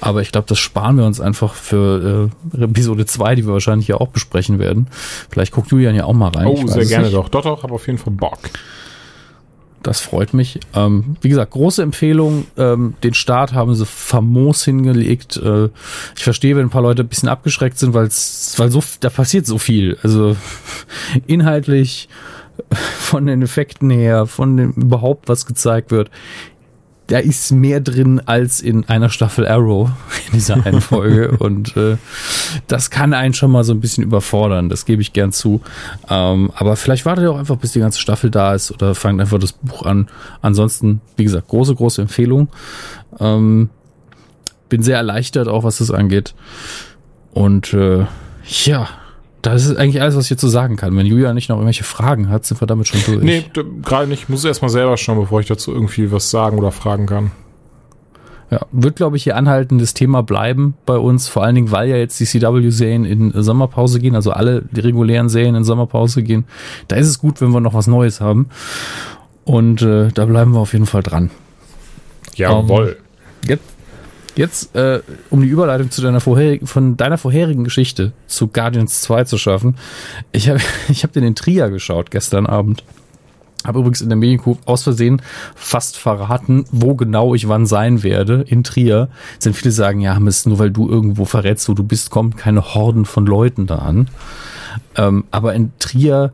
Aber 0.01 0.23
ich 0.23 0.33
glaube, 0.33 0.47
das 0.49 0.59
sparen 0.59 0.97
wir 0.97 1.05
uns 1.05 1.21
einfach 1.21 1.55
für 1.55 2.31
äh, 2.59 2.63
Episode 2.65 3.05
2, 3.05 3.35
die 3.35 3.47
wir 3.47 3.53
wahrscheinlich 3.53 3.89
ja 3.89 3.97
auch 3.97 4.09
besprechen 4.09 4.59
werden. 4.59 4.87
Vielleicht 5.31 5.53
guckt 5.53 5.71
Julian 5.71 5.95
ja 5.95 6.05
auch 6.05 6.15
mal 6.15 6.31
rein. 6.31 6.47
Oh, 6.47 6.67
sehr 6.67 6.87
gerne 6.87 7.07
nicht. 7.07 7.17
doch. 7.17 7.29
Doch, 7.29 7.43
doch, 7.43 7.63
habe 7.63 7.75
auf 7.75 7.87
jeden 7.87 7.99
Fall 7.99 8.13
Bock. 8.13 8.39
Das 9.83 10.01
freut 10.01 10.35
mich. 10.35 10.61
Ähm, 10.75 11.17
wie 11.23 11.31
gesagt, 11.31 11.53
große 11.53 11.83
Empfehlung. 11.83 12.47
Ähm, 12.59 12.95
den 13.03 13.15
Start 13.15 13.55
haben 13.55 13.75
sie 13.75 13.87
famos 13.87 14.65
hingelegt. 14.65 15.39
Äh, 15.39 15.69
ich 16.17 16.23
verstehe, 16.23 16.57
wenn 16.57 16.67
ein 16.67 16.71
paar 16.71 16.83
Leute 16.83 17.03
ein 17.03 17.09
bisschen 17.09 17.31
abgeschreckt 17.31 17.79
sind, 17.79 17.95
weil 17.95 18.11
so 18.11 18.83
da 19.01 19.09
passiert 19.09 19.47
so 19.47 19.57
viel. 19.57 19.97
Also 20.03 20.37
inhaltlich, 21.27 22.09
von 22.71 23.27
den 23.27 23.43
Effekten 23.43 23.91
her, 23.91 24.27
von 24.27 24.57
dem 24.57 24.73
überhaupt 24.73 25.29
was 25.29 25.47
gezeigt 25.47 25.91
wird. 25.91 26.11
Da 27.11 27.19
ist 27.19 27.51
mehr 27.51 27.81
drin 27.81 28.23
als 28.25 28.61
in 28.61 28.89
einer 28.89 29.11
Staffel 29.11 29.47
Arrow 29.47 29.91
in 30.27 30.33
dieser 30.35 30.55
einen 30.65 30.81
Folge 30.81 31.37
und 31.39 31.77
äh, 31.77 31.97
das 32.69 32.91
kann 32.91 33.15
einen 33.15 33.35
schon 33.35 33.51
mal 33.51 33.65
so 33.65 33.73
ein 33.73 33.81
bisschen 33.81 34.05
überfordern, 34.05 34.69
das 34.69 34.85
gebe 34.85 35.03
ich 35.03 35.13
gern 35.13 35.33
zu. 35.33 35.61
Ähm, 36.09 36.53
aber 36.55 36.77
vielleicht 36.77 37.05
wartet 37.07 37.25
ihr 37.25 37.33
auch 37.33 37.39
einfach, 37.39 37.57
bis 37.57 37.73
die 37.73 37.81
ganze 37.81 37.99
Staffel 37.99 38.31
da 38.31 38.55
ist 38.55 38.71
oder 38.71 38.95
fangt 38.95 39.21
einfach 39.21 39.39
das 39.39 39.53
Buch 39.53 39.83
an. 39.83 40.09
Ansonsten, 40.41 41.01
wie 41.17 41.25
gesagt, 41.25 41.49
große, 41.49 41.75
große 41.75 42.01
Empfehlung. 42.01 42.49
Ähm, 43.19 43.71
bin 44.69 44.83
sehr 44.83 44.97
erleichtert 44.97 45.49
auch, 45.49 45.65
was 45.65 45.79
das 45.79 45.91
angeht. 45.91 46.35
Und 47.33 47.75
äh, 47.75 48.07
ja, 48.65 48.89
das 49.43 49.67
ist 49.67 49.77
eigentlich 49.77 50.03
alles, 50.03 50.17
was 50.17 50.25
ich 50.25 50.29
hierzu 50.29 50.49
sagen 50.49 50.77
kann. 50.77 50.97
Wenn 50.97 51.07
Julia 51.07 51.33
nicht 51.33 51.49
noch 51.49 51.57
irgendwelche 51.57 51.85
Fragen 51.85 52.29
hat, 52.29 52.45
sind 52.45 52.61
wir 52.61 52.67
damit 52.67 52.89
schon 52.89 53.01
durch. 53.07 53.25
Nee, 53.25 53.45
gerade 53.83 54.07
nicht. 54.07 54.25
Ich 54.25 54.29
muss 54.29 54.45
erst 54.45 54.63
mal 54.63 54.69
selber 54.69 54.97
schauen, 54.97 55.19
bevor 55.19 55.41
ich 55.41 55.47
dazu 55.47 55.73
irgendwie 55.73 56.13
was 56.13 56.31
sagen 56.31 56.59
oder 56.59 56.73
fragen 56.73 57.07
kann. 57.07 57.31
Ja, 58.51 58.61
wird, 58.73 58.97
glaube 58.97 59.17
ich, 59.17 59.23
hier 59.23 59.37
anhaltendes 59.37 59.95
Thema 59.95 60.25
bleiben 60.25 60.75
bei 60.85 60.97
uns, 60.97 61.29
vor 61.29 61.45
allen 61.45 61.55
Dingen, 61.55 61.71
weil 61.71 61.89
ja 61.89 61.97
jetzt 61.97 62.19
die 62.19 62.25
CW-Serien 62.25 63.05
in 63.05 63.33
Sommerpause 63.33 64.01
gehen, 64.01 64.17
also 64.17 64.33
alle 64.33 64.63
die 64.73 64.81
regulären 64.81 65.29
Serien 65.29 65.55
in 65.55 65.63
Sommerpause 65.63 66.25
gehen. 66.25 66.45
Da 66.89 66.97
ist 66.97 67.07
es 67.07 67.21
gut, 67.21 67.41
wenn 67.41 67.51
wir 67.51 67.61
noch 67.61 67.75
was 67.75 67.87
Neues 67.87 68.21
haben. 68.21 68.49
Und 69.45 69.83
äh, 69.83 70.09
da 70.09 70.27
bleiben 70.27 70.53
wir 70.53 70.59
auf 70.59 70.73
jeden 70.73 70.87
Fall 70.87 71.03
dran. 71.03 71.31
Jawohl. 72.35 72.97
Jetzt, 73.47 73.63
jetzt 74.37 74.75
äh, 74.77 75.01
um 75.31 75.43
die 75.43 75.49
Überleitung 75.49 75.91
zu 75.91 76.03
deiner 76.03 76.21
vorherigen, 76.21 76.67
von 76.67 76.97
deiner 76.97 77.19
vorherigen 77.19 77.65
Geschichte 77.65 78.13
zu 78.27 78.49
Guardians 78.49 79.03
2 79.03 79.25
zu 79.25 79.39
schaffen. 79.39 79.77
Ich 80.33 80.49
habe 80.49 80.61
ich 80.89 81.03
hab 81.03 81.13
den 81.13 81.25
in 81.25 81.35
Trier 81.35 81.71
geschaut 81.71 82.11
gestern 82.11 82.47
Abend. 82.47 82.85
Habe 83.67 83.81
übrigens 83.81 84.01
in 84.01 84.09
der 84.09 84.17
Medienkuh 84.17 84.57
aus 84.65 84.85
Versehen 84.85 85.21
fast 85.55 85.99
verraten, 85.99 86.65
wo 86.71 86.95
genau 86.95 87.35
ich 87.35 87.47
wann 87.47 87.67
sein 87.67 88.03
werde. 88.03 88.43
In 88.49 88.65
Trier 88.65 89.09
sind 89.39 89.55
viele 89.55 89.71
sagen, 89.71 90.01
ja, 90.01 90.19
Mist, 90.19 90.47
nur 90.47 90.59
weil 90.59 90.71
du 90.71 90.89
irgendwo 90.89 91.27
verrätst, 91.27 91.69
wo 91.69 91.75
du 91.75 91.83
bist, 91.83 92.11
kommen 92.11 92.37
keine 92.37 92.75
Horden 92.75 93.05
von 93.05 93.27
Leuten 93.27 93.67
da 93.67 93.77
an. 93.77 94.09
Ähm, 94.97 95.25
aber 95.31 95.53
in 95.55 95.73
Trier 95.79 96.33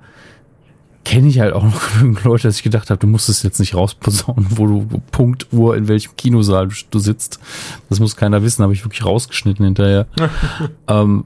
kenne 1.07 1.29
ich 1.29 1.39
halt 1.39 1.53
auch 1.55 1.63
noch 1.63 1.93
genügend 1.93 2.25
Leute, 2.25 2.49
dass 2.49 2.57
ich 2.57 2.63
gedacht 2.65 2.91
habe, 2.91 2.99
du 2.99 3.07
musst 3.07 3.29
es 3.29 3.43
jetzt 3.43 3.61
nicht 3.61 3.75
rausposaunen, 3.75 4.47
wo 4.51 4.67
du 4.67 5.03
Punkt 5.13 5.47
Uhr 5.53 5.77
in 5.77 5.87
welchem 5.87 6.17
Kinosaal 6.17 6.69
du 6.91 6.99
sitzt. 6.99 7.39
Das 7.89 8.01
muss 8.01 8.17
keiner 8.17 8.43
wissen, 8.43 8.63
habe 8.63 8.73
ich 8.73 8.85
wirklich 8.85 9.05
rausgeschnitten 9.05 9.65
hinterher. 9.65 10.07
ähm, 10.89 11.25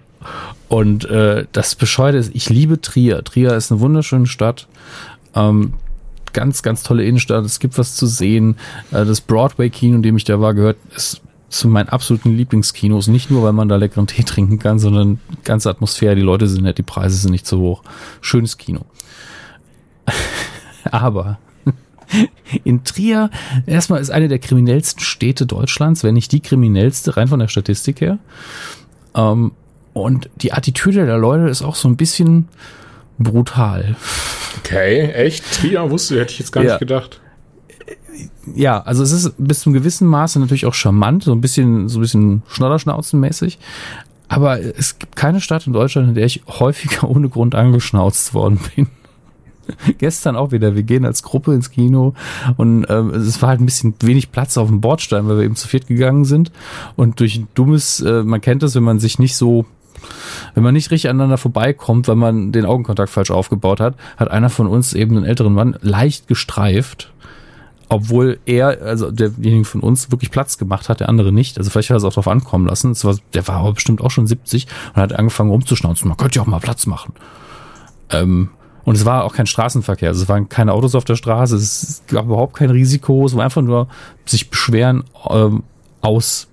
und 0.68 1.06
äh, 1.06 1.46
das 1.52 1.74
Bescheuerte 1.74 2.18
ist, 2.18 2.30
ich 2.34 2.50
liebe 2.50 2.80
Trier. 2.80 3.24
Trier 3.24 3.54
ist 3.54 3.72
eine 3.72 3.80
wunderschöne 3.80 4.26
Stadt. 4.26 4.68
Ähm, 5.34 5.72
ganz, 6.34 6.62
ganz 6.62 6.82
tolle 6.82 7.04
Innenstadt. 7.04 7.44
Es 7.46 7.58
gibt 7.58 7.78
was 7.78 7.96
zu 7.96 8.06
sehen. 8.06 8.56
Äh, 8.90 9.06
das 9.06 9.22
Broadway-Kino, 9.22 9.96
in 9.96 10.02
dem 10.02 10.16
ich 10.16 10.24
da 10.24 10.40
war, 10.40 10.52
gehört 10.52 10.76
ist 10.94 11.22
zu 11.48 11.68
meinen 11.68 11.88
absoluten 11.88 12.36
Lieblingskinos. 12.36 13.08
Nicht 13.08 13.30
nur, 13.30 13.42
weil 13.42 13.54
man 13.54 13.68
da 13.68 13.76
leckeren 13.76 14.06
Tee 14.06 14.22
trinken 14.22 14.58
kann, 14.58 14.78
sondern 14.78 15.20
ganze 15.42 15.70
Atmosphäre. 15.70 16.14
Die 16.14 16.20
Leute 16.20 16.46
sind 16.46 16.62
nett, 16.62 16.78
die 16.78 16.82
Preise 16.82 17.16
sind 17.16 17.32
nicht 17.32 17.46
zu 17.46 17.58
hoch. 17.58 17.82
Schönes 18.20 18.58
Kino. 18.58 18.84
Aber 20.90 21.38
in 22.64 22.82
Trier, 22.84 23.30
erstmal 23.66 24.00
ist 24.00 24.10
eine 24.10 24.28
der 24.28 24.40
kriminellsten 24.40 25.00
Städte 25.00 25.46
Deutschlands, 25.46 26.02
wenn 26.02 26.14
nicht 26.14 26.32
die 26.32 26.40
kriminellste, 26.40 27.16
rein 27.16 27.28
von 27.28 27.38
der 27.38 27.48
Statistik 27.48 28.00
her. 28.00 28.18
Ähm, 29.14 29.52
und 29.92 30.28
die 30.36 30.52
Attitüde 30.52 31.06
der 31.06 31.18
Leute 31.18 31.48
ist 31.48 31.62
auch 31.62 31.74
so 31.76 31.88
ein 31.88 31.96
bisschen 31.96 32.48
brutal. 33.18 33.96
Okay, 34.58 35.10
echt? 35.12 35.44
Trier 35.60 35.90
wusste, 35.90 36.18
hätte 36.20 36.32
ich 36.32 36.38
jetzt 36.40 36.52
gar 36.52 36.64
Ja. 36.64 36.70
nicht 36.72 36.80
gedacht. 36.80 37.20
Ja, 38.54 38.80
also 38.82 39.02
es 39.02 39.12
ist 39.12 39.32
bis 39.38 39.60
zum 39.60 39.72
gewissen 39.72 40.06
Maße 40.08 40.40
natürlich 40.40 40.66
auch 40.66 40.74
charmant, 40.74 41.22
so 41.24 41.32
ein 41.32 41.40
bisschen, 41.40 41.88
so 41.88 41.98
ein 41.98 42.02
bisschen 42.02 42.42
Schnodderschnauzenmäßig. 42.48 43.58
Aber 44.28 44.60
es 44.60 44.98
gibt 44.98 45.16
keine 45.16 45.40
Stadt 45.40 45.66
in 45.66 45.72
Deutschland, 45.72 46.08
in 46.08 46.14
der 46.14 46.24
ich 46.26 46.42
häufiger 46.46 47.08
ohne 47.08 47.28
Grund 47.28 47.54
angeschnauzt 47.54 48.34
worden 48.34 48.60
bin. 48.74 48.88
Gestern 49.98 50.36
auch 50.36 50.52
wieder. 50.52 50.74
Wir 50.74 50.82
gehen 50.82 51.04
als 51.04 51.22
Gruppe 51.22 51.54
ins 51.54 51.70
Kino 51.70 52.14
und 52.56 52.86
ähm, 52.88 53.10
es 53.10 53.40
war 53.42 53.50
halt 53.50 53.60
ein 53.60 53.66
bisschen 53.66 53.94
wenig 54.00 54.32
Platz 54.32 54.56
auf 54.56 54.68
dem 54.68 54.80
Bordstein, 54.80 55.28
weil 55.28 55.38
wir 55.38 55.44
eben 55.44 55.56
zu 55.56 55.68
viert 55.68 55.86
gegangen 55.86 56.24
sind. 56.24 56.52
Und 56.96 57.20
durch 57.20 57.36
ein 57.36 57.48
dummes, 57.54 58.00
äh, 58.00 58.22
man 58.22 58.40
kennt 58.40 58.62
das, 58.62 58.74
wenn 58.74 58.82
man 58.82 58.98
sich 58.98 59.18
nicht 59.18 59.36
so, 59.36 59.66
wenn 60.54 60.62
man 60.62 60.74
nicht 60.74 60.90
richtig 60.90 61.10
aneinander 61.10 61.38
vorbeikommt, 61.38 62.08
weil 62.08 62.16
man 62.16 62.52
den 62.52 62.64
Augenkontakt 62.64 63.10
falsch 63.10 63.30
aufgebaut 63.30 63.80
hat, 63.80 63.94
hat 64.16 64.30
einer 64.30 64.50
von 64.50 64.66
uns 64.66 64.94
eben 64.94 65.16
einen 65.16 65.26
älteren 65.26 65.52
Mann 65.52 65.76
leicht 65.82 66.28
gestreift 66.28 67.12
obwohl 67.90 68.38
er, 68.46 68.82
also 68.82 69.10
derjenige 69.10 69.64
von 69.64 69.80
uns, 69.80 70.12
wirklich 70.12 70.30
Platz 70.30 70.58
gemacht 70.58 70.88
hat, 70.88 71.00
der 71.00 71.08
andere 71.08 71.32
nicht. 71.32 71.58
Also 71.58 71.70
vielleicht 71.70 71.90
hat 71.90 71.96
er 71.96 71.98
es 71.98 72.04
auch 72.04 72.12
drauf 72.12 72.28
ankommen 72.28 72.66
lassen. 72.66 72.92
Es 72.92 73.04
war, 73.04 73.16
der 73.34 73.46
war 73.48 73.56
aber 73.56 73.72
bestimmt 73.72 74.00
auch 74.00 74.12
schon 74.12 74.28
70 74.28 74.68
und 74.94 75.02
hat 75.02 75.12
angefangen 75.12 75.50
rumzuschnauzen. 75.50 76.06
Man 76.06 76.16
könnte 76.16 76.36
ja 76.36 76.42
auch 76.42 76.46
mal 76.46 76.60
Platz 76.60 76.86
machen. 76.86 77.14
Ähm, 78.10 78.50
und 78.84 78.96
es 78.96 79.04
war 79.04 79.24
auch 79.24 79.34
kein 79.34 79.46
Straßenverkehr. 79.46 80.08
Also 80.08 80.22
es 80.22 80.28
waren 80.28 80.48
keine 80.48 80.72
Autos 80.72 80.94
auf 80.94 81.04
der 81.04 81.16
Straße. 81.16 81.56
Es 81.56 82.02
gab 82.08 82.26
überhaupt 82.26 82.54
kein 82.56 82.70
Risiko. 82.70 83.26
Es 83.26 83.36
war 83.36 83.44
einfach 83.44 83.62
nur 83.62 83.88
sich 84.24 84.50
beschweren 84.50 85.04
ähm, 85.28 85.62
aus 86.00 86.48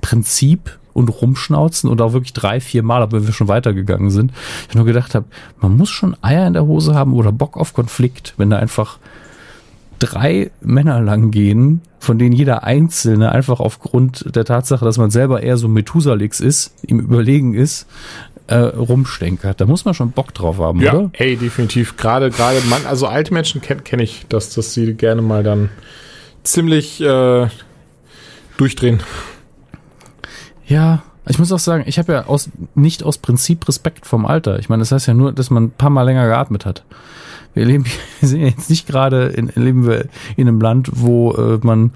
Prinzip 0.00 0.78
und 0.92 1.08
rumschnauzen 1.08 1.88
und 1.88 2.00
auch 2.00 2.12
wirklich 2.12 2.32
drei, 2.32 2.60
vier 2.60 2.82
Mal, 2.82 3.02
aber 3.02 3.26
wir 3.26 3.32
schon 3.32 3.48
weitergegangen 3.48 4.10
sind. 4.10 4.32
Ich 4.68 4.74
nur 4.74 4.84
gedacht 4.84 5.14
habe, 5.14 5.26
man 5.60 5.76
muss 5.76 5.88
schon 5.88 6.16
Eier 6.22 6.46
in 6.46 6.52
der 6.52 6.66
Hose 6.66 6.94
haben 6.94 7.14
oder 7.14 7.32
Bock 7.32 7.56
auf 7.56 7.74
Konflikt, 7.74 8.34
wenn 8.36 8.50
da 8.50 8.58
einfach 8.58 8.98
drei 9.98 10.50
Männer 10.60 11.00
lang 11.00 11.30
gehen, 11.30 11.82
von 11.98 12.18
denen 12.18 12.32
jeder 12.32 12.64
Einzelne 12.64 13.30
einfach 13.32 13.60
aufgrund 13.60 14.34
der 14.34 14.44
Tatsache, 14.44 14.84
dass 14.84 14.98
man 14.98 15.10
selber 15.10 15.42
eher 15.42 15.58
so 15.58 15.68
Methusalix 15.68 16.40
ist, 16.40 16.72
ihm 16.86 16.98
überlegen 16.98 17.54
ist, 17.54 17.86
äh, 18.50 18.56
rumstenkert. 18.56 19.60
Da 19.60 19.66
muss 19.66 19.84
man 19.84 19.94
schon 19.94 20.10
Bock 20.12 20.34
drauf 20.34 20.58
haben, 20.58 20.80
Ja, 20.80 20.92
oder? 20.94 21.10
ey, 21.14 21.36
definitiv. 21.36 21.96
Gerade, 21.96 22.30
gerade, 22.30 22.60
man, 22.68 22.84
also 22.86 23.06
alte 23.06 23.32
Menschen 23.32 23.60
kenne 23.60 23.82
kenn 23.82 24.00
ich, 24.00 24.26
dass, 24.28 24.50
dass 24.50 24.74
sie 24.74 24.94
gerne 24.94 25.22
mal 25.22 25.42
dann 25.42 25.70
ziemlich 26.42 27.00
äh, 27.00 27.48
durchdrehen. 28.56 29.00
Ja, 30.66 31.02
ich 31.28 31.38
muss 31.38 31.52
auch 31.52 31.58
sagen, 31.58 31.84
ich 31.86 31.98
habe 31.98 32.12
ja 32.12 32.26
aus, 32.26 32.50
nicht 32.74 33.02
aus 33.02 33.18
Prinzip 33.18 33.66
Respekt 33.68 34.06
vom 34.06 34.26
Alter. 34.26 34.58
Ich 34.58 34.68
meine, 34.68 34.80
das 34.80 34.92
heißt 34.92 35.06
ja 35.06 35.14
nur, 35.14 35.32
dass 35.32 35.50
man 35.50 35.64
ein 35.64 35.70
paar 35.70 35.90
Mal 35.90 36.02
länger 36.02 36.26
geatmet 36.26 36.66
hat. 36.66 36.84
Wir 37.54 37.64
leben, 37.64 37.84
wir 38.20 38.28
sind 38.28 38.40
jetzt 38.42 38.70
nicht 38.70 38.86
gerade 38.86 39.26
in, 39.26 39.50
leben 39.54 39.86
wir 39.86 40.06
in 40.36 40.48
einem 40.48 40.60
Land, 40.60 40.90
wo 40.94 41.32
äh, 41.32 41.58
man 41.62 41.92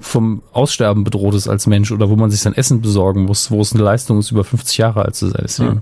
vom 0.00 0.42
Aussterben 0.52 1.04
bedroht 1.04 1.34
ist 1.34 1.48
als 1.48 1.66
Mensch 1.66 1.92
oder 1.92 2.08
wo 2.10 2.16
man 2.16 2.30
sich 2.30 2.40
sein 2.40 2.54
Essen 2.54 2.80
besorgen 2.80 3.24
muss, 3.24 3.50
wo 3.50 3.60
es 3.60 3.72
eine 3.72 3.82
Leistung 3.82 4.18
ist, 4.18 4.30
über 4.30 4.44
50 4.44 4.78
Jahre 4.78 5.04
alt 5.04 5.14
zu 5.14 5.28
sein. 5.28 5.42
Deswegen, 5.44 5.74
Ja. 5.74 5.80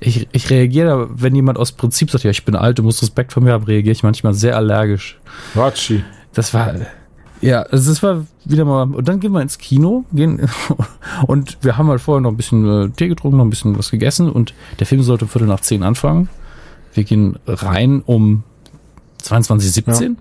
ich, 0.00 0.28
ich 0.32 0.50
reagiere, 0.50 0.86
da, 0.88 1.06
wenn 1.10 1.34
jemand 1.34 1.58
aus 1.58 1.72
Prinzip 1.72 2.10
sagt, 2.10 2.24
ja, 2.24 2.30
ich 2.30 2.44
bin 2.44 2.56
alt, 2.56 2.78
du 2.78 2.82
musst 2.82 3.02
Respekt 3.02 3.32
vor 3.32 3.42
mir 3.42 3.52
haben, 3.52 3.64
reagiere 3.64 3.92
ich 3.92 4.02
manchmal 4.02 4.34
sehr 4.34 4.56
allergisch. 4.56 5.18
Watschi. 5.54 6.04
Das 6.32 6.54
war, 6.54 6.74
ja, 7.40 7.62
also 7.62 7.90
das 7.90 8.02
war 8.02 8.26
wieder 8.44 8.64
mal, 8.64 8.82
und 8.82 9.08
dann 9.08 9.20
gehen 9.20 9.32
wir 9.32 9.40
ins 9.40 9.58
Kino, 9.58 10.04
gehen, 10.12 10.48
und 11.26 11.58
wir 11.62 11.76
haben 11.78 11.88
halt 11.88 12.00
vorher 12.00 12.20
noch 12.20 12.30
ein 12.30 12.36
bisschen 12.36 12.68
äh, 12.68 12.90
Tee 12.90 13.08
getrunken, 13.08 13.38
noch 13.38 13.44
ein 13.44 13.50
bisschen 13.50 13.78
was 13.78 13.90
gegessen, 13.90 14.30
und 14.30 14.54
der 14.78 14.86
Film 14.86 15.02
sollte 15.02 15.24
um 15.24 15.30
Viertel 15.30 15.48
nach 15.48 15.60
zehn 15.60 15.82
anfangen. 15.82 16.28
Wir 16.92 17.04
gehen 17.04 17.38
rein 17.46 18.02
um 18.04 18.42
22.17 19.22 20.16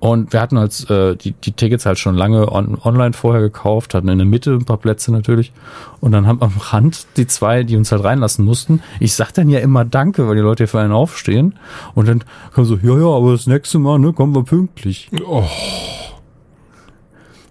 Und 0.00 0.32
wir 0.32 0.40
hatten 0.40 0.58
als 0.58 0.88
äh, 0.90 1.16
die, 1.16 1.32
die 1.32 1.52
Tickets 1.52 1.86
halt 1.86 1.98
schon 1.98 2.14
lange 2.14 2.50
on, 2.52 2.78
online 2.82 3.12
vorher 3.12 3.40
gekauft, 3.40 3.94
hatten 3.94 4.08
in 4.08 4.18
der 4.18 4.26
Mitte 4.26 4.52
ein 4.52 4.64
paar 4.64 4.76
Plätze 4.76 5.12
natürlich. 5.12 5.52
Und 6.00 6.12
dann 6.12 6.26
haben 6.26 6.42
am 6.42 6.52
Rand 6.58 7.06
die 7.16 7.26
zwei, 7.26 7.62
die 7.62 7.76
uns 7.76 7.90
halt 7.90 8.04
reinlassen 8.04 8.44
mussten. 8.44 8.82
Ich 9.00 9.14
sag 9.14 9.32
dann 9.32 9.48
ja 9.48 9.60
immer 9.60 9.84
Danke, 9.84 10.28
weil 10.28 10.36
die 10.36 10.42
Leute 10.42 10.64
hier 10.64 10.68
für 10.68 10.80
einen 10.80 10.92
aufstehen. 10.92 11.54
Und 11.94 12.08
dann 12.08 12.24
kommen 12.52 12.66
so, 12.66 12.76
ja, 12.76 12.98
ja, 12.98 13.06
aber 13.06 13.32
das 13.32 13.46
nächste 13.46 13.78
Mal, 13.78 13.98
ne, 13.98 14.12
kommen 14.12 14.34
wir 14.34 14.44
pünktlich. 14.44 15.10
Oh. 15.26 15.44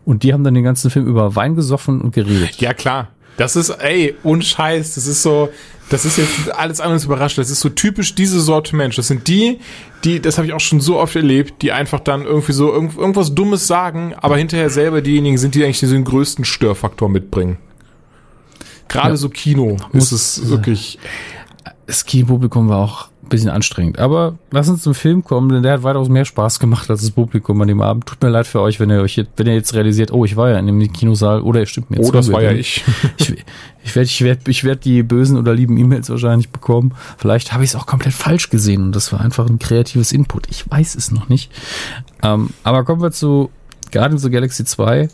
Und 0.06 0.24
die 0.24 0.34
haben 0.34 0.44
dann 0.44 0.54
den 0.54 0.64
ganzen 0.64 0.92
Film 0.92 1.08
über 1.08 1.36
Wein 1.36 1.56
gesoffen 1.56 2.02
und 2.02 2.14
geredet. 2.14 2.60
Ja, 2.60 2.74
klar. 2.74 3.10
Das 3.38 3.56
ist, 3.56 3.70
ey, 3.70 4.16
ohne 4.24 4.44
Scheiß, 4.44 4.96
das 4.96 5.08
ist 5.08 5.24
so, 5.24 5.50
das 5.94 6.06
ist 6.06 6.18
jetzt 6.18 6.52
alles 6.56 6.82
anderes 6.82 7.06
überrascht. 7.06 7.38
Das 7.38 7.52
ist 7.52 7.60
so 7.60 7.70
typisch 7.70 8.16
diese 8.16 8.42
Sorte 8.42 8.76
Mensch. 8.76 8.96
Das 8.96 9.08
sind 9.08 9.28
die, 9.28 9.60
die, 10.04 10.20
das 10.20 10.38
habe 10.38 10.48
ich 10.48 10.54
auch 10.54 10.60
schon 10.60 10.82
so 10.82 10.98
oft 11.00 11.16
erlebt, 11.16 11.62
die 11.62 11.72
einfach 11.72 12.00
dann 12.00 12.24
irgendwie 12.26 12.54
so 12.54 12.74
irgend, 12.74 12.98
irgendwas 12.98 13.36
Dummes 13.36 13.68
sagen, 13.68 14.16
aber 14.16 14.38
hinterher 14.38 14.72
selber 14.72 15.02
diejenigen 15.04 15.38
sind, 15.38 15.54
die 15.54 15.64
eigentlich 15.64 15.80
diesen 15.80 16.04
größten 16.04 16.46
Störfaktor 16.46 17.10
mitbringen. 17.10 17.58
Gerade 18.88 19.10
Ja. 19.10 19.18
so 19.18 19.30
Kino 19.30 19.78
ist 19.92 20.12
es 20.12 20.50
wirklich. 20.50 20.98
Das 21.86 22.06
Kinopublikum 22.06 22.70
war 22.70 22.80
auch 22.80 23.10
bisschen 23.30 23.50
anstrengend. 23.50 24.00
Aber 24.00 24.38
lass 24.52 24.70
uns 24.70 24.84
zum 24.84 24.94
Film 24.94 25.24
kommen, 25.24 25.50
denn 25.50 25.64
der 25.64 25.74
hat 25.74 25.84
weitaus 25.84 26.10
mehr 26.10 26.26
Spaß 26.26 26.60
gemacht 26.60 26.90
als 26.90 27.02
das 27.02 27.12
Publikum 27.12 27.62
an 27.62 27.68
dem 27.68 27.82
Abend. 27.82 28.06
Tut 28.06 28.22
mir 28.22 28.30
leid 28.30 28.48
für 28.48 28.62
euch, 28.62 28.80
wenn 28.80 28.90
ihr 28.90 29.02
euch 29.02 29.16
jetzt, 29.16 29.32
wenn 29.38 29.48
ihr 29.48 29.54
jetzt 29.54 29.74
realisiert, 29.74 30.12
oh, 30.12 30.26
ich 30.26 30.36
war 30.36 30.50
ja 30.50 30.60
in 30.60 30.68
dem 30.68 30.94
Kinosaal 30.94 31.42
oder 31.42 31.62
ihr 31.62 31.66
stimmt 31.66 31.90
mir 31.90 32.00
Oh, 32.00 32.04
zu, 32.04 32.12
das 32.12 32.32
war 32.32 32.42
ja 32.42 32.52
ich. 32.54 32.84
Ich, 33.18 33.36
ich 33.84 33.96
werde 33.96 34.06
ich 34.06 34.22
werd, 34.24 34.48
ich 34.48 34.64
werd 34.64 34.86
die 34.86 35.04
bösen 35.04 35.38
oder 35.38 35.54
lieben 35.54 35.78
E-Mails 35.78 36.10
wahrscheinlich 36.10 36.50
bekommen. 36.50 36.94
Vielleicht 37.18 37.54
habe 37.54 37.64
ich 37.64 37.72
es 37.72 37.76
auch 37.76 37.86
komplett 37.86 38.14
falsch 38.14 38.50
gesehen 38.50 38.84
und 38.84 38.96
das 38.96 39.12
war 39.12 39.22
einfach 39.22 39.48
ein 39.48 39.60
kreatives 39.60 40.12
Input. 40.12 40.48
Ich 40.50 40.70
weiß 40.70 40.96
es 40.96 41.12
noch 41.12 41.30
nicht. 41.30 41.52
Ähm, 42.22 42.50
aber 42.64 42.84
kommen 42.84 43.02
wir 43.02 43.12
zu 43.12 43.50
Guardians 43.92 44.24
of 44.24 44.24
the 44.24 44.32
Galaxy 44.32 44.66
2, 44.66 45.08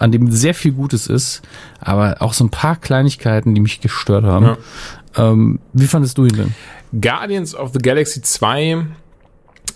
an 0.00 0.12
dem 0.12 0.30
sehr 0.30 0.54
viel 0.54 0.72
Gutes 0.72 1.06
ist, 1.06 1.42
aber 1.80 2.16
auch 2.20 2.32
so 2.32 2.44
ein 2.44 2.50
paar 2.50 2.76
Kleinigkeiten, 2.76 3.54
die 3.54 3.60
mich 3.60 3.80
gestört 3.80 4.24
haben. 4.24 4.46
Ja. 4.46 4.56
Ähm, 5.16 5.60
wie 5.72 5.86
fandest 5.86 6.18
du 6.18 6.24
ihn 6.24 6.36
denn? 6.36 6.54
Guardians 7.00 7.54
of 7.54 7.72
the 7.72 7.78
Galaxy 7.78 8.22
2 8.22 8.86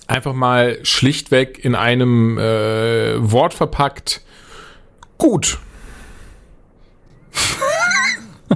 einfach 0.06 0.34
mal 0.34 0.78
schlichtweg 0.82 1.64
in 1.64 1.74
einem 1.74 2.38
äh, 2.38 3.14
Wort 3.30 3.54
verpackt. 3.54 4.22
Gut. 5.18 5.58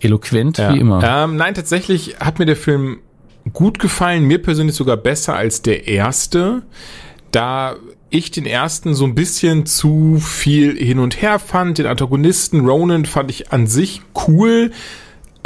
Eloquent 0.00 0.58
Ja. 0.58 0.72
wie 0.74 0.78
immer. 0.80 1.02
Ähm, 1.04 1.36
nein, 1.36 1.54
tatsächlich 1.54 2.16
hat 2.20 2.38
mir 2.38 2.46
der 2.46 2.56
Film 2.56 3.00
gut 3.52 3.78
gefallen, 3.78 4.24
mir 4.24 4.40
persönlich 4.42 4.76
sogar 4.76 4.96
besser 4.96 5.34
als 5.36 5.62
der 5.62 5.86
erste, 5.88 6.62
da 7.30 7.76
ich 8.10 8.30
den 8.30 8.46
ersten 8.46 8.94
so 8.94 9.04
ein 9.04 9.14
bisschen 9.14 9.66
zu 9.66 10.18
viel 10.20 10.76
hin 10.76 10.98
und 10.98 11.20
her 11.22 11.38
fand. 11.38 11.78
Den 11.78 11.86
Antagonisten 11.86 12.66
Ronan 12.66 13.04
fand 13.04 13.30
ich 13.30 13.52
an 13.52 13.66
sich 13.66 14.00
cool. 14.26 14.70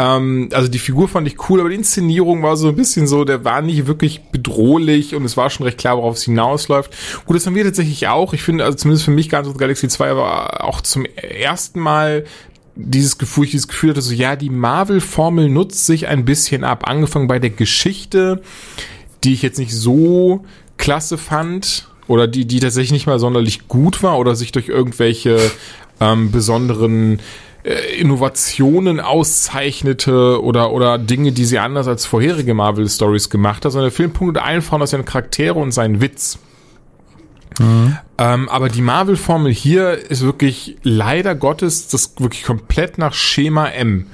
Ähm, 0.01 0.49
also 0.53 0.69
die 0.69 0.79
Figur 0.79 1.09
fand 1.09 1.27
ich 1.29 1.49
cool, 1.49 1.61
aber 1.61 1.69
die 1.69 1.75
Inszenierung 1.75 2.43
war 2.43 2.57
so 2.57 2.69
ein 2.69 2.77
bisschen 2.77 3.07
so, 3.07 3.25
der 3.25 3.45
war 3.45 3.61
nicht 3.61 3.87
wirklich 3.87 4.23
bedrohlich 4.33 5.15
und 5.15 5.25
es 5.25 5.37
war 5.37 5.51
schon 5.51 5.67
recht 5.67 5.77
klar, 5.77 5.99
worauf 5.99 6.17
es 6.17 6.23
hinausläuft. 6.23 6.95
Gut, 7.27 7.37
das 7.37 7.47
haben 7.47 7.55
wir 7.55 7.65
tatsächlich 7.65 8.09
auch. 8.09 8.33
Ich 8.33 8.43
finde, 8.43 8.65
also 8.65 8.79
zumindest 8.79 9.05
für 9.05 9.11
mich 9.11 9.29
Guardians 9.29 9.49
of 9.49 9.55
the 9.55 9.61
Galaxy 9.61 9.89
2 9.89 10.17
war 10.17 10.65
auch 10.65 10.81
zum 10.81 11.05
ersten 11.05 11.81
Mal 11.81 12.25
dieses 12.77 13.19
Gefühl, 13.19 13.45
ich 13.45 13.51
dieses 13.51 13.69
Gefühl 13.69 13.91
hatte, 13.91 14.01
so 14.01 14.15
ja, 14.15 14.37
die 14.37 14.49
Marvel-Formel 14.49 15.51
nutzt 15.51 15.85
sich 15.85 16.09
ein 16.09 16.25
bisschen 16.25 16.65
ab. 16.65 16.89
Angefangen 16.89 17.27
bei 17.27 17.39
der 17.39 17.51
Geschichte, 17.51 18.41
die 19.23 19.35
ich 19.35 19.43
jetzt 19.43 19.59
nicht 19.59 19.75
so 19.75 20.47
klasse 20.79 21.19
fand 21.19 21.89
oder 22.07 22.27
die, 22.27 22.47
die 22.47 22.61
tatsächlich 22.61 22.93
nicht 22.93 23.07
mal 23.07 23.19
sonderlich 23.19 23.69
gut 23.69 24.03
war 24.03 24.19
oder 24.19 24.35
sich 24.35 24.51
durch 24.51 24.69
irgendwelche 24.69 25.39
ähm, 26.01 26.31
besonderen 26.31 27.21
Innovationen 27.63 29.01
auszeichnete 29.01 30.43
oder, 30.43 30.73
oder 30.73 30.97
Dinge, 30.99 31.33
die 31.33 31.45
sie 31.45 31.59
anders 31.59 31.87
als 31.89 32.07
vorherige 32.07 32.55
Marvel-Stories 32.55 33.29
gemacht 33.29 33.65
hat, 33.65 33.73
sondern 33.73 33.91
der 33.91 33.97
Film 33.97 34.13
punktet 34.13 34.43
einfach 34.43 34.81
aus 34.81 34.91
seinen 34.91 35.05
Charaktere 35.05 35.59
und 35.59 35.73
seinen 35.73 36.01
Witz. 36.01 36.39
Ähm, 38.19 38.49
aber 38.49 38.69
die 38.69 38.81
Marvel-Formel 38.81 39.53
hier 39.53 39.93
ist 40.11 40.23
wirklich 40.23 40.77
leider 40.83 41.35
Gottes 41.35 41.89
das 41.89 42.15
wirklich 42.19 42.45
komplett 42.45 42.97
nach 42.97 43.13
Schema 43.13 43.69
M. 43.69 44.07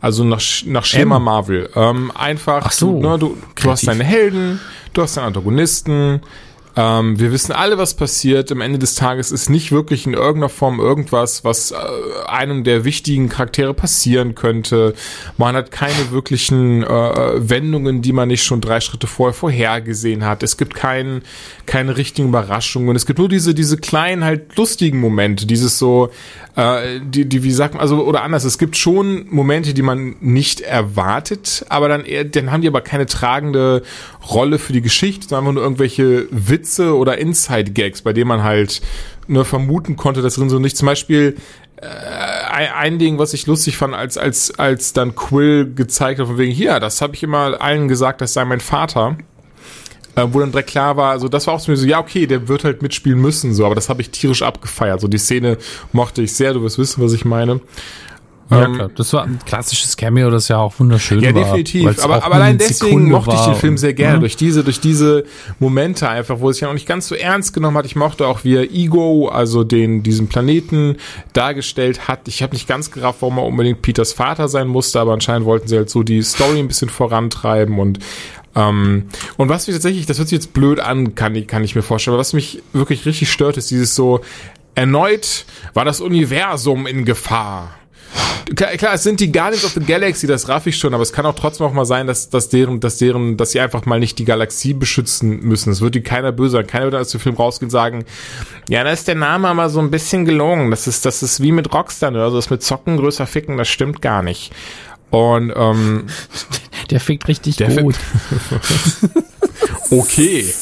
Also 0.00 0.24
nach, 0.24 0.40
nach 0.66 0.84
Schema 0.84 1.16
M? 1.16 1.24
Marvel. 1.24 1.70
Ähm, 1.74 2.12
einfach, 2.14 2.66
Ach 2.66 2.72
so, 2.72 3.00
du, 3.00 3.08
ne, 3.08 3.18
du, 3.18 3.36
du 3.54 3.70
hast 3.70 3.86
deine 3.88 4.04
Helden, 4.04 4.60
du 4.92 5.02
hast 5.02 5.16
deine 5.16 5.28
Antagonisten. 5.28 6.20
Ähm, 6.76 7.18
wir 7.18 7.32
wissen 7.32 7.52
alle, 7.52 7.78
was 7.78 7.94
passiert. 7.94 8.52
Am 8.52 8.60
Ende 8.60 8.78
des 8.78 8.94
Tages 8.94 9.32
ist 9.32 9.48
nicht 9.48 9.72
wirklich 9.72 10.06
in 10.06 10.12
irgendeiner 10.12 10.50
Form 10.50 10.78
irgendwas, 10.78 11.42
was 11.42 11.70
äh, 11.70 11.76
einem 12.26 12.64
der 12.64 12.84
wichtigen 12.84 13.30
Charaktere 13.30 13.72
passieren 13.72 14.34
könnte. 14.34 14.94
Man 15.38 15.56
hat 15.56 15.70
keine 15.70 16.10
wirklichen 16.10 16.82
äh, 16.82 17.48
Wendungen, 17.48 18.02
die 18.02 18.12
man 18.12 18.28
nicht 18.28 18.44
schon 18.44 18.60
drei 18.60 18.80
Schritte 18.80 19.06
vorher 19.06 19.32
vorhergesehen 19.32 20.24
hat. 20.24 20.42
Es 20.42 20.58
gibt 20.58 20.74
kein, 20.74 21.22
keine 21.64 21.96
richtigen 21.96 22.28
Überraschungen. 22.28 22.94
Es 22.94 23.06
gibt 23.06 23.18
nur 23.18 23.30
diese, 23.30 23.54
diese 23.54 23.78
kleinen, 23.78 24.22
halt 24.22 24.54
lustigen 24.56 25.00
Momente, 25.00 25.46
dieses 25.46 25.78
so, 25.78 26.10
äh, 26.56 27.00
die, 27.00 27.26
die, 27.26 27.42
wie 27.42 27.52
sagt 27.52 27.74
man, 27.74 27.80
also, 27.80 28.04
oder 28.04 28.22
anders, 28.22 28.44
es 28.44 28.58
gibt 28.58 28.76
schon 28.76 29.26
Momente, 29.30 29.72
die 29.72 29.82
man 29.82 30.16
nicht 30.20 30.60
erwartet, 30.60 31.64
aber 31.70 31.88
dann 31.88 32.04
dann 32.32 32.52
haben 32.52 32.62
die 32.62 32.68
aber 32.68 32.80
keine 32.80 33.06
tragende 33.06 33.82
Rolle 34.30 34.58
für 34.58 34.72
die 34.72 34.82
Geschichte, 34.82 35.28
sondern 35.28 35.54
nur 35.54 35.62
irgendwelche 35.62 36.26
Witze 36.30 36.96
oder 36.96 37.18
Inside-Gags, 37.18 38.02
bei 38.02 38.12
denen 38.12 38.28
man 38.28 38.42
halt 38.42 38.82
nur 39.26 39.44
vermuten 39.44 39.96
konnte, 39.96 40.22
dass 40.22 40.34
drin 40.34 40.50
so 40.50 40.58
nicht, 40.58 40.76
zum 40.76 40.86
Beispiel, 40.86 41.36
äh, 41.76 41.86
ein, 42.74 42.98
Ding, 42.98 43.18
was 43.18 43.34
ich 43.34 43.46
lustig 43.46 43.76
fand, 43.76 43.94
als, 43.94 44.16
als, 44.16 44.58
als 44.58 44.92
dann 44.92 45.14
Quill 45.14 45.74
gezeigt 45.74 46.20
hat, 46.20 46.26
von 46.26 46.38
wegen, 46.38 46.52
hier, 46.52 46.80
das 46.80 47.00
habe 47.02 47.14
ich 47.14 47.22
immer 47.22 47.60
allen 47.60 47.88
gesagt, 47.88 48.20
das 48.20 48.32
sei 48.32 48.44
mein 48.44 48.60
Vater 48.60 49.16
äh, 50.16 50.26
wo 50.32 50.40
dann 50.40 50.50
direkt 50.50 50.70
klar 50.70 50.96
war, 50.96 51.12
also 51.12 51.28
das 51.28 51.46
war 51.46 51.54
auch 51.54 51.60
so, 51.60 51.72
ja, 51.72 52.00
okay, 52.00 52.26
der 52.26 52.48
wird 52.48 52.64
halt 52.64 52.82
mitspielen 52.82 53.20
müssen, 53.20 53.54
so, 53.54 53.64
aber 53.64 53.74
das 53.74 53.88
habe 53.88 54.00
ich 54.00 54.10
tierisch 54.10 54.42
abgefeiert. 54.42 55.00
So, 55.00 55.08
die 55.08 55.18
Szene 55.18 55.58
mochte 55.92 56.22
ich 56.22 56.32
sehr, 56.32 56.54
du 56.54 56.62
wirst 56.62 56.78
wissen, 56.78 57.04
was 57.04 57.12
ich 57.12 57.24
meine. 57.24 57.60
Ja, 58.50 58.64
Ähm, 58.64 58.74
klar. 58.74 58.90
Das 58.94 59.12
war 59.12 59.24
ein 59.24 59.38
klassisches 59.44 59.96
Cameo, 59.96 60.30
das 60.30 60.48
ja 60.48 60.58
auch 60.58 60.78
wunderschön 60.78 61.20
Ja, 61.20 61.34
war. 61.34 61.42
definitiv. 61.42 61.84
weil's 61.86 62.00
Aber, 62.00 62.22
aber 62.24 62.34
allein 62.36 62.58
deswegen 62.58 62.78
Sekunde 62.90 63.10
mochte 63.12 63.34
ich 63.34 63.40
den 63.40 63.54
Film 63.54 63.76
sehr 63.78 63.92
gerne. 63.94 64.14
ne? 64.14 64.20
Durch 64.20 64.36
diese, 64.36 64.62
durch 64.62 64.80
diese 64.80 65.24
Momente 65.58 66.08
einfach, 66.08 66.40
wo 66.40 66.48
es 66.50 66.60
ja 66.60 66.68
auch 66.68 66.72
nicht 66.74 66.86
ganz 66.86 67.08
so 67.08 67.14
ernst 67.14 67.52
genommen 67.52 67.76
hat. 67.76 67.86
Ich 67.86 67.96
mochte 67.96 68.26
auch, 68.26 68.44
wie 68.44 68.54
er 68.56 68.70
Ego, 68.70 69.28
also 69.28 69.64
den, 69.64 70.02
diesen 70.02 70.28
Planeten 70.28 70.96
dargestellt 71.32 72.08
hat. 72.08 72.28
Ich 72.28 72.42
habe 72.42 72.52
nicht 72.54 72.68
ganz 72.68 72.90
gerafft, 72.90 73.22
warum 73.22 73.38
er 73.38 73.44
unbedingt 73.44 73.82
Peters 73.82 74.12
Vater 74.12 74.48
sein 74.48 74.68
musste, 74.68 75.00
aber 75.00 75.12
anscheinend 75.12 75.46
wollten 75.46 75.68
sie 75.68 75.76
halt 75.76 75.90
so 75.90 76.02
die 76.02 76.22
Story 76.22 76.58
ein 76.58 76.68
bisschen 76.68 76.88
vorantreiben 76.88 77.78
und 77.78 77.98
ähm, 78.54 79.08
und 79.36 79.50
was 79.50 79.66
mich 79.66 79.76
tatsächlich, 79.76 80.06
das 80.06 80.16
hört 80.18 80.28
sich 80.28 80.36
jetzt 80.36 80.54
blöd 80.54 80.80
an, 80.80 81.14
kann 81.14 81.46
kann 81.46 81.62
ich 81.62 81.74
mir 81.74 81.82
vorstellen, 81.82 82.14
aber 82.14 82.20
was 82.20 82.32
mich 82.32 82.62
wirklich 82.72 83.04
richtig 83.04 83.30
stört, 83.30 83.58
ist 83.58 83.70
dieses 83.70 83.94
so, 83.94 84.20
erneut 84.74 85.44
war 85.74 85.84
das 85.84 86.00
Universum 86.00 86.86
in 86.86 87.04
Gefahr. 87.04 87.70
Klar, 88.54 88.70
klar, 88.72 88.94
es 88.94 89.02
sind 89.02 89.20
die 89.20 89.32
Guardians 89.32 89.64
of 89.64 89.72
the 89.72 89.80
Galaxy, 89.80 90.26
das 90.26 90.48
raff 90.48 90.66
ich 90.66 90.76
schon, 90.76 90.94
aber 90.94 91.02
es 91.02 91.12
kann 91.12 91.26
auch 91.26 91.34
trotzdem 91.34 91.66
auch 91.66 91.72
mal 91.72 91.84
sein, 91.84 92.06
dass, 92.06 92.30
dass 92.30 92.48
deren, 92.48 92.80
dass 92.80 92.98
deren, 92.98 93.36
dass 93.36 93.50
sie 93.50 93.60
einfach 93.60 93.86
mal 93.86 93.98
nicht 93.98 94.18
die 94.18 94.24
Galaxie 94.24 94.72
beschützen 94.72 95.40
müssen. 95.40 95.72
Es 95.72 95.80
wird 95.80 95.94
die 95.94 96.02
keiner 96.02 96.32
böse 96.32 96.52
sein. 96.52 96.66
Keiner 96.66 96.84
wird 96.86 96.94
aus 96.94 97.10
dem 97.10 97.20
Film 97.20 97.36
rausgehen 97.36 97.66
und 97.66 97.70
sagen, 97.70 98.04
ja, 98.68 98.84
da 98.84 98.90
ist 98.90 99.08
der 99.08 99.16
Name 99.16 99.48
aber 99.48 99.68
so 99.68 99.80
ein 99.80 99.90
bisschen 99.90 100.24
gelogen. 100.24 100.70
Das 100.70 100.86
ist, 100.86 101.04
das 101.04 101.22
ist 101.22 101.42
wie 101.42 101.52
mit 101.52 101.72
Rockstar, 101.72 102.10
ne? 102.10 102.22
also 102.22 102.36
das 102.36 102.50
mit 102.50 102.62
Zocken 102.62 102.96
größer 102.96 103.26
ficken, 103.26 103.56
das 103.56 103.68
stimmt 103.68 104.00
gar 104.00 104.22
nicht. 104.22 104.52
Und 105.10 105.52
ähm, 105.54 106.06
Der 106.90 107.00
fickt 107.00 107.28
richtig 107.28 107.56
Der 107.56 107.82
gut. 107.82 107.96
Okay. 109.90 110.52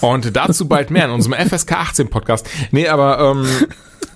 Und 0.00 0.36
dazu 0.36 0.68
bald 0.68 0.90
mehr 0.90 1.06
in 1.06 1.10
unserem 1.12 1.34
FSK 1.48 1.72
18 1.72 2.10
Podcast. 2.10 2.48
Nee, 2.72 2.88
aber 2.88 3.20
ähm, 3.20 3.46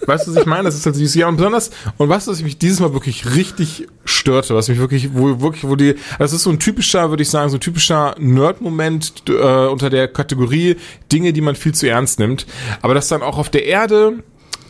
weißt 0.07 0.27
du, 0.27 0.35
was 0.35 0.41
ich 0.41 0.47
meine? 0.47 0.65
Das 0.65 0.75
ist 0.75 0.87
halt 0.87 0.97
süß. 0.97 1.15
Ja, 1.15 1.29
und 1.29 1.37
besonders, 1.37 1.71
und 1.97 2.09
du, 2.09 2.31
was 2.31 2.43
mich 2.43 2.59
dieses 2.59 2.81
Mal 2.81 2.93
wirklich 2.93 3.35
richtig 3.35 3.87
störte, 4.05 4.55
was 4.55 4.69
mich 4.69 4.79
wirklich, 4.79 5.11
wo 5.15 5.41
wirklich, 5.41 5.65
wo 5.65 5.77
die, 5.77 5.95
das 6.19 6.33
ist 6.33 6.43
so 6.43 6.51
ein 6.51 6.59
typischer, 6.59 7.11
würde 7.11 7.23
ich 7.23 7.31
sagen, 7.31 7.51
so 7.51 7.57
ein 7.57 7.61
typischer 7.61 8.15
Nerd-Moment 8.19 9.25
äh, 9.29 9.67
unter 9.67 9.91
der 9.91 10.09
Kategorie 10.09 10.77
Dinge, 11.13 11.33
die 11.33 11.41
man 11.41 11.57
viel 11.57 11.75
zu 11.75 11.89
ernst 11.89 12.19
nimmt. 12.19 12.47
Aber 12.83 12.95
das 12.95 13.09
dann 13.09 13.23
auch 13.23 13.39
auf 13.39 13.51
der 13.51 13.67
Erde 13.67 14.23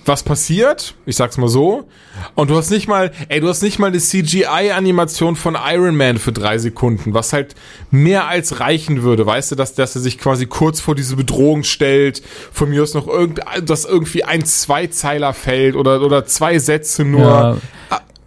was 0.08 0.22
passiert, 0.22 0.94
ich 1.06 1.16
sag's 1.16 1.36
mal 1.36 1.48
so, 1.48 1.86
und 2.34 2.50
du 2.50 2.56
hast 2.56 2.70
nicht 2.70 2.88
mal, 2.88 3.12
ey, 3.28 3.40
du 3.40 3.48
hast 3.48 3.62
nicht 3.62 3.78
mal 3.78 3.88
eine 3.88 3.98
CGI-Animation 3.98 5.36
von 5.36 5.56
Iron 5.70 5.96
Man 5.96 6.18
für 6.18 6.32
drei 6.32 6.58
Sekunden, 6.58 7.14
was 7.14 7.32
halt 7.32 7.54
mehr 7.90 8.26
als 8.26 8.60
reichen 8.60 9.02
würde, 9.02 9.26
weißt 9.26 9.52
du, 9.52 9.54
dass, 9.54 9.74
dass 9.74 9.94
er 9.94 10.00
sich 10.00 10.18
quasi 10.18 10.46
kurz 10.46 10.80
vor 10.80 10.94
diese 10.94 11.16
Bedrohung 11.16 11.62
stellt, 11.62 12.22
von 12.52 12.70
mir 12.70 12.82
aus 12.82 12.94
noch 12.94 13.06
irgend, 13.06 13.40
dass 13.62 13.84
irgendwie 13.84 14.24
ein 14.24 14.44
Zweizeiler 14.44 15.34
fällt 15.34 15.76
oder, 15.76 16.02
oder 16.02 16.26
zwei 16.26 16.58
Sätze 16.58 17.04
nur. 17.04 17.20
Ja, 17.20 17.56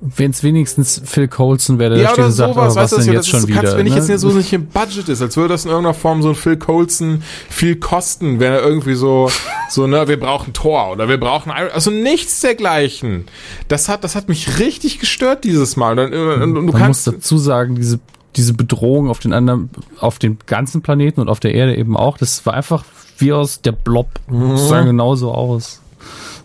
Wenn 0.04 0.32
es 0.32 0.42
wenigstens 0.42 1.00
Phil 1.06 1.28
Coulson 1.28 1.78
wäre, 1.78 1.94
der 1.94 2.04
Ja, 2.04 2.08
da 2.08 2.14
steht 2.14 2.26
und 2.26 2.32
sagt, 2.32 2.54
sowas, 2.56 2.72
aber 2.72 2.84
was 2.84 2.90
du, 2.90 3.02
denn 3.02 3.14
jetzt 3.14 3.30
schon 3.30 3.42
ist, 3.42 3.48
wieder? 3.48 3.78
wenn 3.78 3.86
ich 3.86 3.94
ne? 3.94 4.04
jetzt 4.04 4.22
so 4.22 4.30
nicht 4.30 4.52
im 4.52 4.66
Budget 4.66 5.08
ist, 5.08 5.22
als 5.22 5.38
würde 5.38 5.50
das 5.50 5.66
in 5.66 5.70
irgendeiner 5.70 5.94
Form 5.94 6.24
so 6.24 6.30
ein 6.30 6.36
Phil 6.36 6.58
Coulson 6.58 7.22
viel 7.50 7.76
kosten, 7.76 8.40
wenn 8.40 8.52
er 8.52 8.64
irgendwie 8.64 8.96
so, 8.96 9.30
so, 9.70 9.86
ne, 9.86 10.08
wir 10.08 10.20
brauchen 10.20 10.54
Tor 10.54 10.92
oder 10.92 11.08
wir 11.08 11.20
brauchen 11.20 11.52
also 11.52 11.92
nichts 11.92 12.42
dergleichen. 12.42 13.26
Das 13.68 13.90
hat, 13.90 14.04
das 14.04 14.16
hat 14.16 14.28
mich 14.28 14.58
richtig 14.58 14.98
gestört 14.98 15.44
dieses 15.44 15.78
Mal. 15.78 16.00
Und, 16.00 16.14
und, 16.14 16.42
und 16.42 16.56
du 16.56 16.60
Man 16.60 16.66
muss 16.66 16.78
kannst, 16.80 17.08
dazu 17.08 17.38
sagen, 17.38 17.76
diese, 17.76 18.00
diese 18.36 18.54
Bedrohung 18.54 19.08
auf 19.08 19.20
den 19.20 19.34
anderen, 19.34 19.70
auf 20.00 20.18
dem 20.18 20.40
ganzen 20.48 20.82
Planeten 20.82 21.22
und 21.22 21.30
auf 21.30 21.40
der 21.40 21.54
Erde 21.54 21.76
eben 21.76 21.96
auch, 21.96 22.18
das 22.18 22.44
war 22.46 22.56
einfach 22.56 22.86
wie 23.20 23.34
aus 23.34 23.62
der 23.62 23.74
Blob. 23.74 24.08
Mhm. 24.28 24.52
Das 24.54 24.68
sah 24.68 24.82
genauso 24.82 25.32
aus. 25.32 25.82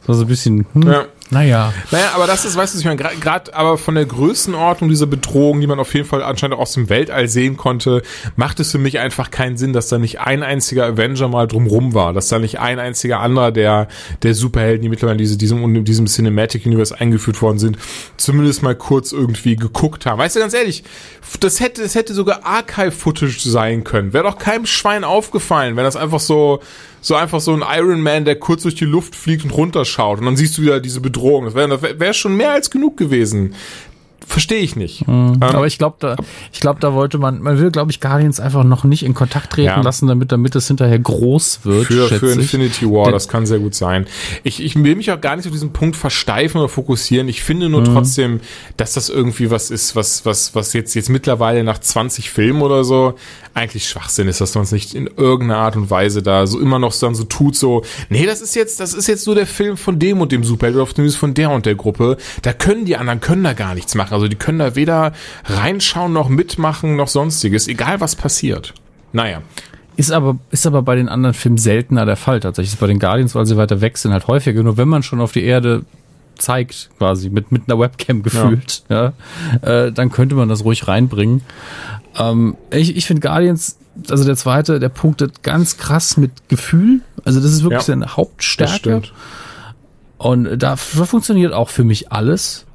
Das 0.01 0.09
war 0.09 0.15
so 0.17 0.23
ein 0.23 0.29
bisschen, 0.29 0.67
hm. 0.75 0.83
Ja, 0.83 1.07
Naja. 1.31 1.73
Naja, 1.91 2.13
aber 2.15 2.27
das 2.27 2.45
ist, 2.45 2.57
weißt 2.57 2.75
du, 2.75 2.79
ich 2.79 2.85
meine, 2.85 2.97
gerade 2.97 3.55
aber 3.55 3.79
von 3.79 3.97
der 3.97 4.07
Größenordnung 4.07 4.89
dieser 4.89 5.07
Bedrohung, 5.07 5.61
die 5.61 5.67
man 5.67 5.81
auf 5.81 5.93
jeden 5.95 6.07
Fall 6.07 6.23
anscheinend 6.23 6.57
auch 6.57 6.61
aus 6.61 6.73
dem 6.73 6.89
Weltall 6.89 7.29
sehen 7.29 7.57
konnte, 7.57 8.03
macht 8.37 8.61
es 8.61 8.71
für 8.71 8.79
mich 8.79 8.99
einfach 9.01 9.31
keinen 9.31 9.57
Sinn, 9.57 9.73
dass 9.73 9.89
da 9.89 9.99
nicht 9.99 10.21
ein 10.21 10.43
einziger 10.43 10.87
Avenger 10.87 11.29
mal 11.29 11.49
drumrum 11.49 11.95
war, 11.95 12.13
dass 12.13 12.29
da 12.29 12.39
nicht 12.39 12.61
ein 12.61 12.79
einziger 12.79 13.21
anderer 13.21 13.51
der, 13.51 13.89
der 14.23 14.35
Superhelden, 14.35 14.83
die 14.83 14.89
mittlerweile 14.89 15.17
in 15.17 15.19
diese, 15.19 15.37
diesem, 15.37 15.85
diesem 15.85 16.07
Cinematic 16.07 16.65
Universe 16.65 16.99
eingeführt 16.99 17.43
worden 17.43 17.59
sind, 17.59 17.79
zumindest 18.17 18.63
mal 18.63 18.77
kurz 18.77 19.13
irgendwie 19.13 19.57
geguckt 19.57 20.07
haben. 20.07 20.19
Weißt 20.19 20.37
du, 20.37 20.41
ganz 20.41 20.55
ehrlich, 20.55 20.85
das 21.41 21.59
hätte, 21.59 21.83
das 21.83 21.97
hätte 21.97 22.15
sogar 22.15 22.45
Archive-Footage 22.45 23.41
sein 23.41 23.83
können. 23.83 24.13
Wäre 24.13 24.25
doch 24.25 24.39
keinem 24.39 24.67
Schwein 24.67 25.03
aufgefallen, 25.03 25.77
wenn 25.77 25.85
das 25.85 25.97
einfach 25.97 26.21
so, 26.21 26.61
so 27.07 27.15
einfach 27.15 27.41
so 27.41 27.53
ein 27.53 27.63
Iron 27.63 28.01
Man, 28.01 28.25
der 28.25 28.37
kurz 28.37 28.63
durch 28.63 28.75
die 28.75 28.85
Luft 28.85 29.15
fliegt 29.15 29.45
und 29.45 29.51
runterschaut 29.51 30.19
und 30.19 30.27
dann 30.27 30.37
siehst 30.37 30.59
du 30.59 30.63
wieder 30.63 30.81
diese 30.81 31.01
Bedrohung. 31.01 31.45
Das 31.45 31.55
wäre 31.55 32.01
wär 32.01 32.13
schon 32.13 32.37
mehr 32.37 32.53
als 32.53 32.71
genug 32.71 32.97
gewesen. 32.97 33.55
Verstehe 34.27 34.59
ich 34.59 34.75
nicht. 34.75 35.07
Mhm. 35.07 35.35
Ähm, 35.35 35.43
aber 35.43 35.67
ich 35.67 35.79
glaube, 35.79 35.97
da, 36.01 36.17
ich 36.53 36.61
glaube, 36.61 36.81
da 36.81 36.93
wollte 36.95 37.17
man, 37.17 37.41
man 37.41 37.59
will, 37.61 37.71
glaube 37.71 37.93
ich, 37.93 38.01
Guardians 38.01 38.41
einfach 38.41 38.65
noch 38.65 38.83
nicht 38.83 39.05
in 39.05 39.15
Kontakt 39.15 39.53
treten 39.53 39.69
ja. 39.69 39.81
lassen, 39.81 40.09
damit, 40.09 40.33
damit 40.33 40.57
es 40.57 40.67
hinterher 40.67 40.99
groß 40.99 41.61
wird. 41.63 41.87
Für, 41.87 42.09
für 42.09 42.33
Infinity 42.33 42.87
War, 42.87 43.13
das 43.13 43.29
kann 43.29 43.47
sehr 43.47 43.61
gut 43.61 43.77
sein. 43.77 44.07
Ich, 44.43 44.63
ich 44.63 44.75
will 44.83 44.97
mich 44.97 45.13
auch 45.13 45.21
gar 45.21 45.37
nicht 45.37 45.47
auf 45.47 45.53
diesen 45.53 45.73
Punkt 45.73 45.97
versteifen 45.97 46.59
oder 46.59 46.69
fokussieren. 46.69 47.29
Ich 47.29 47.43
finde 47.43 47.69
nur 47.69 47.83
mhm. 47.83 47.95
trotzdem, 47.95 48.41
dass 48.77 48.95
das 48.95 49.09
irgendwie 49.09 49.51
was 49.51 49.71
ist, 49.71 49.95
was, 49.95 50.27
was, 50.27 50.55
was 50.57 50.73
jetzt, 50.73 50.95
jetzt 50.95 51.09
mittlerweile 51.09 51.63
nach 51.63 51.79
20 51.79 52.29
Filmen 52.31 52.63
oder 52.63 52.83
so 52.83 53.15
eigentlich 53.57 53.89
Schwachsinn 53.89 54.29
ist, 54.29 54.43
dass 54.43 54.55
man 54.55 54.65
es 54.65 54.73
nicht 54.73 54.95
in 54.95 55.09
irgendeiner 55.17 55.63
Art 55.63 55.77
und 55.77 55.89
Weise 55.89 56.23
da 56.23 56.47
so 56.47 56.61
immer 56.61 56.79
noch 56.79 56.95
dann 56.99 57.15
so 57.15 57.25
tut, 57.25 57.57
so, 57.57 57.83
nee, 58.11 58.27
das 58.27 58.43
ist 58.43 58.55
jetzt, 58.55 58.81
das 58.81 58.93
ist 58.93 59.07
jetzt 59.07 59.27
nur 59.27 59.35
der 59.35 59.47
Film 59.47 59.79
von 59.79 59.99
dem 59.99 60.21
und 60.21 60.31
dem 60.31 60.45
Superheld 60.45 60.77
oder 60.77 60.87
zumindest 60.87 61.17
von 61.17 61.33
der 61.33 61.51
und 61.51 61.65
der 61.65 61.75
Gruppe. 61.75 62.19
Da 62.43 62.53
können 62.53 62.85
die 62.85 62.99
anderen, 62.99 63.21
können 63.21 63.43
da 63.43 63.55
gar 63.55 63.75
nichts 63.75 63.95
machen. 63.95 64.13
Also 64.17 64.29
die 64.29 64.37
können 64.37 64.59
da 64.59 64.75
weder 64.75 65.13
reinschauen 65.45 66.13
noch 66.13 66.29
mitmachen 66.29 66.97
noch 66.97 67.09
sonstiges, 67.09 67.69
egal 67.69 68.01
was 68.01 68.17
passiert. 68.17 68.75
Naja. 69.13 69.43
Ist 69.97 70.13
aber, 70.13 70.39
ist 70.51 70.67
aber 70.67 70.83
bei 70.83 70.95
den 70.95 71.09
anderen 71.09 71.35
Filmen 71.35 71.59
seltener 71.59 72.05
der 72.05 72.17
Fall 72.17 72.41
tatsächlich. 72.41 72.75
Ist 72.75 72.81
bei 72.81 72.87
den 72.87 72.99
Guardians, 72.99 73.35
weil 73.35 73.47
sie 73.47 73.57
weiter 73.57 73.81
weg 73.81 73.97
sind, 73.97 74.13
halt 74.13 74.27
häufiger. 74.27 74.63
Nur 74.63 74.77
wenn 74.77 74.89
man 74.89 75.03
schon 75.03 75.21
auf 75.21 75.33
die 75.33 75.45
Erde 75.45 75.85
zeigt, 76.37 76.91
quasi 76.99 77.31
mit, 77.31 77.51
mit 77.51 77.63
einer 77.67 77.79
Webcam 77.79 78.23
gefühlt, 78.23 78.83
ja, 78.91 79.13
ja 79.63 79.87
äh, 79.87 79.93
dann 79.93 80.11
könnte 80.11 80.35
man 80.35 80.51
das 80.51 80.65
ruhig 80.65 80.87
reinbringen. 80.87 81.43
Ähm, 82.19 82.57
ich 82.71 82.95
ich 82.97 83.07
finde 83.07 83.23
Guardians, 83.23 83.79
also 84.11 84.25
der 84.25 84.37
zweite, 84.37 84.81
der 84.81 84.91
punktet 84.91 85.43
ganz 85.43 85.79
krass 85.79 86.19
mit 86.19 86.49
Gefühl. 86.49 87.01
Also 87.25 87.41
das 87.41 87.53
ist 87.53 87.63
wirklich 87.63 87.81
ja, 87.81 87.87
seine 87.87 88.17
Hauptstärke. 88.17 89.03
Und 90.19 90.45
da, 90.45 90.77
da 90.77 90.77
funktioniert 90.77 91.53
auch 91.53 91.71
für 91.71 91.85
mich 91.85 92.13
alles. 92.13 92.66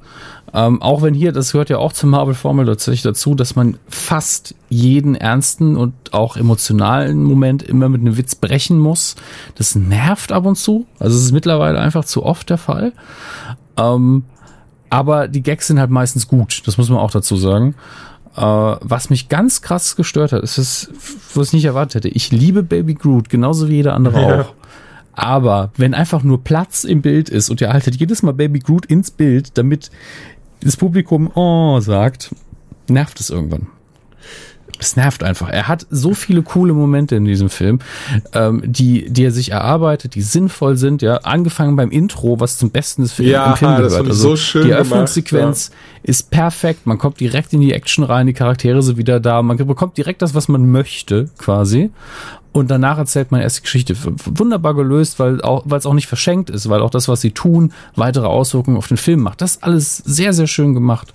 Ähm, 0.54 0.82
auch 0.82 1.00
wenn 1.00 1.14
hier, 1.14 1.32
das 1.32 1.52
gehört 1.52 1.70
ja 1.70 1.78
auch 1.78 1.92
zur 1.92 2.10
Marvel-Formel 2.10 2.66
tatsächlich 2.66 3.02
dazu, 3.02 3.34
dass 3.34 3.56
man 3.56 3.78
fast 3.88 4.54
jeden 4.68 5.14
ernsten 5.14 5.76
und 5.76 5.94
auch 6.12 6.36
emotionalen 6.36 7.24
Moment 7.24 7.62
immer 7.62 7.88
mit 7.88 8.02
einem 8.02 8.18
Witz 8.18 8.34
brechen 8.34 8.78
muss. 8.78 9.16
Das 9.54 9.74
nervt 9.74 10.30
ab 10.30 10.44
und 10.44 10.56
zu. 10.56 10.86
Also 10.98 11.16
es 11.16 11.24
ist 11.24 11.32
mittlerweile 11.32 11.80
einfach 11.80 12.04
zu 12.04 12.24
oft 12.24 12.50
der 12.50 12.58
Fall. 12.58 12.92
Ähm, 13.78 14.24
aber 14.90 15.26
die 15.26 15.42
Gags 15.42 15.68
sind 15.68 15.80
halt 15.80 15.90
meistens 15.90 16.28
gut. 16.28 16.62
Das 16.66 16.76
muss 16.76 16.90
man 16.90 16.98
auch 16.98 17.10
dazu 17.10 17.36
sagen. 17.36 17.74
Uh, 18.34 18.76
was 18.80 19.10
mich 19.10 19.28
ganz 19.28 19.60
krass 19.60 19.94
gestört 19.94 20.32
hat, 20.32 20.42
ist 20.42 20.56
es, 20.56 20.90
was 21.34 21.48
ich 21.48 21.52
nicht 21.52 21.64
erwartet 21.66 21.96
hätte. 21.96 22.08
Ich 22.08 22.32
liebe 22.32 22.62
Baby 22.62 22.94
Groot, 22.94 23.28
genauso 23.28 23.68
wie 23.68 23.74
jeder 23.74 23.92
andere 23.92 24.22
ja. 24.22 24.40
auch. 24.40 24.54
Aber 25.12 25.70
wenn 25.76 25.92
einfach 25.92 26.22
nur 26.22 26.42
Platz 26.42 26.84
im 26.84 27.02
Bild 27.02 27.28
ist 27.28 27.50
und 27.50 27.60
ihr 27.60 27.70
haltet 27.70 27.96
jedes 27.96 28.22
Mal 28.22 28.32
Baby 28.32 28.60
Groot 28.60 28.86
ins 28.86 29.10
Bild, 29.10 29.58
damit 29.58 29.90
das 30.64 30.76
Publikum 30.76 31.30
oh 31.34 31.80
sagt, 31.80 32.34
nervt 32.88 33.20
es 33.20 33.30
irgendwann. 33.30 33.66
Es 34.78 34.96
nervt 34.96 35.22
einfach. 35.22 35.48
Er 35.48 35.68
hat 35.68 35.86
so 35.90 36.12
viele 36.12 36.42
coole 36.42 36.72
Momente 36.72 37.14
in 37.14 37.24
diesem 37.24 37.50
Film, 37.50 37.78
ähm, 38.32 38.62
die, 38.64 39.08
die 39.12 39.24
er 39.24 39.30
sich 39.30 39.52
erarbeitet, 39.52 40.16
die 40.16 40.22
sinnvoll 40.22 40.76
sind, 40.76 41.02
ja. 41.02 41.18
Angefangen 41.18 41.76
beim 41.76 41.90
Intro, 41.90 42.40
was 42.40 42.58
zum 42.58 42.70
Besten 42.70 43.02
des 43.02 43.12
Films 43.12 43.30
ja, 43.30 43.50
im 43.50 43.56
Film 43.56 43.76
gehört. 43.76 43.92
Also 43.92 44.12
so 44.12 44.36
schön 44.36 44.64
die 44.64 44.70
Eröffnungssequenz 44.72 45.70
ja. 45.70 46.00
ist 46.02 46.30
perfekt. 46.30 46.86
Man 46.86 46.98
kommt 46.98 47.20
direkt 47.20 47.52
in 47.52 47.60
die 47.60 47.72
Action 47.72 48.02
rein, 48.02 48.26
die 48.26 48.32
Charaktere 48.32 48.82
sind 48.82 48.96
wieder 48.96 49.20
da. 49.20 49.42
Man 49.42 49.56
bekommt 49.56 49.96
direkt 49.98 50.20
das, 50.20 50.34
was 50.34 50.48
man 50.48 50.68
möchte, 50.70 51.30
quasi. 51.38 51.90
Und 52.52 52.70
danach 52.70 52.98
erzählt 52.98 53.32
man 53.32 53.40
erst 53.40 53.58
die 53.58 53.62
Geschichte. 53.62 53.96
Wunderbar 54.26 54.74
gelöst, 54.74 55.18
weil 55.18 55.40
auch, 55.40 55.62
weil 55.64 55.78
es 55.78 55.86
auch 55.86 55.94
nicht 55.94 56.06
verschenkt 56.06 56.50
ist, 56.50 56.68
weil 56.68 56.82
auch 56.82 56.90
das, 56.90 57.08
was 57.08 57.22
sie 57.22 57.30
tun, 57.30 57.72
weitere 57.96 58.26
Auswirkungen 58.26 58.76
auf 58.76 58.88
den 58.88 58.98
Film 58.98 59.20
macht. 59.20 59.40
Das 59.40 59.62
alles 59.62 59.96
sehr, 59.96 60.34
sehr 60.34 60.46
schön 60.46 60.74
gemacht. 60.74 61.14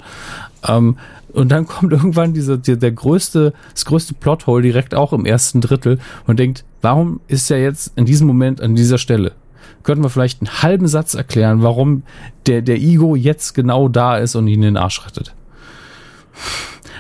Ähm, 0.68 0.98
und 1.34 1.50
dann 1.50 1.68
kommt 1.68 1.92
irgendwann 1.92 2.34
dieser, 2.34 2.58
der, 2.58 2.76
der 2.76 2.92
größte, 2.92 3.54
das 3.72 3.86
größte 3.86 4.16
Plothole 4.16 4.64
direkt 4.64 4.96
auch 4.96 5.14
im 5.14 5.26
ersten 5.26 5.62
Drittel 5.62 6.00
und 6.26 6.40
denkt, 6.40 6.64
warum 6.82 7.20
ist 7.28 7.52
er 7.52 7.62
jetzt 7.62 7.94
in 7.96 8.06
diesem 8.06 8.26
Moment 8.26 8.60
an 8.60 8.76
dieser 8.76 8.98
Stelle? 8.98 9.34
Könnten 9.84 10.04
wir 10.04 10.10
vielleicht 10.10 10.42
einen 10.42 10.64
halben 10.64 10.88
Satz 10.88 11.14
erklären, 11.14 11.62
warum 11.62 12.02
der, 12.48 12.64
der 12.64 12.78
Ego 12.78 13.16
jetzt 13.16 13.54
genau 13.54 13.88
da 13.88 14.18
ist 14.18 14.36
und 14.36 14.48
ihn 14.48 14.56
in 14.56 14.74
den 14.74 14.78
Arsch 14.78 15.06
rettet? 15.06 15.34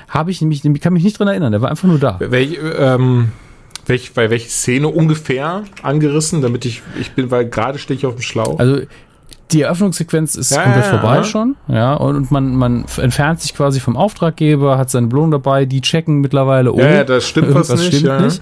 Habe 0.10 0.32
ich 0.32 0.42
nämlich, 0.42 0.64
ich 0.64 0.82
kann 0.82 0.94
mich 0.94 1.04
nicht 1.04 1.20
dran 1.20 1.28
erinnern, 1.28 1.52
der 1.52 1.62
war 1.62 1.70
einfach 1.70 1.88
nur 1.88 2.00
da. 2.00 2.18
Welch, 2.20 2.58
ähm, 2.78 3.30
welch, 3.88 4.14
bei 4.14 4.30
welcher 4.30 4.50
Szene 4.50 4.88
ungefähr 4.88 5.64
angerissen, 5.82 6.42
damit 6.42 6.66
ich, 6.66 6.82
ich 7.00 7.12
bin, 7.12 7.32
weil 7.32 7.48
gerade 7.48 7.80
stehe 7.80 7.98
ich 7.98 8.06
auf 8.06 8.16
dem 8.16 8.22
Schlauch. 8.22 8.60
Also 8.60 8.82
die 9.52 9.62
Eröffnungssequenz 9.62 10.36
ist 10.36 10.52
ja, 10.52 10.64
komplett 10.64 10.86
ja, 10.86 10.90
vorbei 10.90 11.16
ja. 11.18 11.24
schon, 11.24 11.56
ja, 11.70 11.94
und 11.94 12.32
man, 12.32 12.56
man 12.56 12.86
entfernt 12.98 13.40
sich 13.40 13.56
quasi 13.56 13.80
vom 13.80 13.96
Auftraggeber, 13.96 14.78
hat 14.78 14.90
seine 14.90 15.08
Belohnung 15.08 15.32
dabei, 15.32 15.66
die 15.66 15.80
checken 15.80 16.20
mittlerweile 16.20 16.74
um. 16.74 16.80
Ja, 16.80 16.90
ja 16.90 17.04
das 17.06 17.26
stimmt 17.28 17.54
was 17.54 17.70
nicht. 17.70 17.86
Stimmt 17.86 18.04
ja. 18.04 18.20
nicht. 18.20 18.42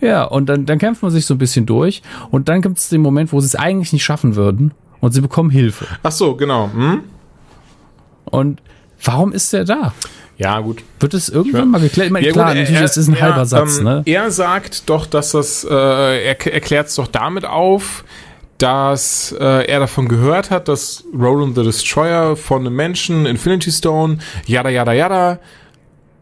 Ja, 0.00 0.24
und 0.24 0.46
dann, 0.46 0.66
dann 0.66 0.78
kämpft 0.78 1.02
man 1.02 1.10
sich 1.10 1.24
so 1.24 1.34
ein 1.34 1.38
bisschen 1.38 1.64
durch 1.64 2.02
und 2.30 2.48
dann 2.48 2.60
gibt 2.60 2.76
es 2.76 2.90
den 2.90 3.00
Moment, 3.00 3.32
wo 3.32 3.40
sie 3.40 3.46
es 3.46 3.54
eigentlich 3.54 3.92
nicht 3.92 4.04
schaffen 4.04 4.36
würden 4.36 4.72
und 5.00 5.12
sie 5.12 5.22
bekommen 5.22 5.48
Hilfe. 5.50 5.86
Ach 6.02 6.12
so, 6.12 6.36
genau. 6.36 6.70
Hm? 6.72 7.00
Und 8.26 8.60
warum 9.02 9.32
ist 9.32 9.52
der 9.52 9.64
da? 9.64 9.94
Ja, 10.42 10.58
gut. 10.58 10.82
Wird 10.98 11.14
es 11.14 11.28
irgendwann 11.28 11.70
mal 11.70 11.80
geklärt? 11.80 12.06
Ich 12.06 12.12
meine, 12.12 12.26
ja, 12.26 12.32
klar, 12.32 12.48
gut, 12.48 12.56
natürlich, 12.56 12.82
es 12.82 12.96
ist 12.96 13.08
ein 13.08 13.20
halber 13.20 13.46
Satz, 13.46 13.78
ähm, 13.78 13.84
ne? 13.84 14.02
Er 14.06 14.30
sagt 14.32 14.88
doch, 14.90 15.06
dass 15.06 15.32
das, 15.32 15.64
äh, 15.64 15.72
er 15.72 16.46
erklärt 16.52 16.88
es 16.88 16.96
doch 16.96 17.06
damit 17.06 17.44
auf, 17.44 18.04
dass 18.58 19.34
äh, 19.38 19.66
er 19.66 19.80
davon 19.80 20.08
gehört 20.08 20.50
hat, 20.50 20.66
dass 20.66 21.04
Roland 21.16 21.54
the 21.54 21.62
Destroyer 21.62 22.34
von 22.36 22.66
einem 22.66 22.74
Menschen, 22.74 23.24
Infinity 23.26 23.70
Stone, 23.70 24.18
yada 24.46 24.68
yada 24.68 24.92
yada, 24.92 25.38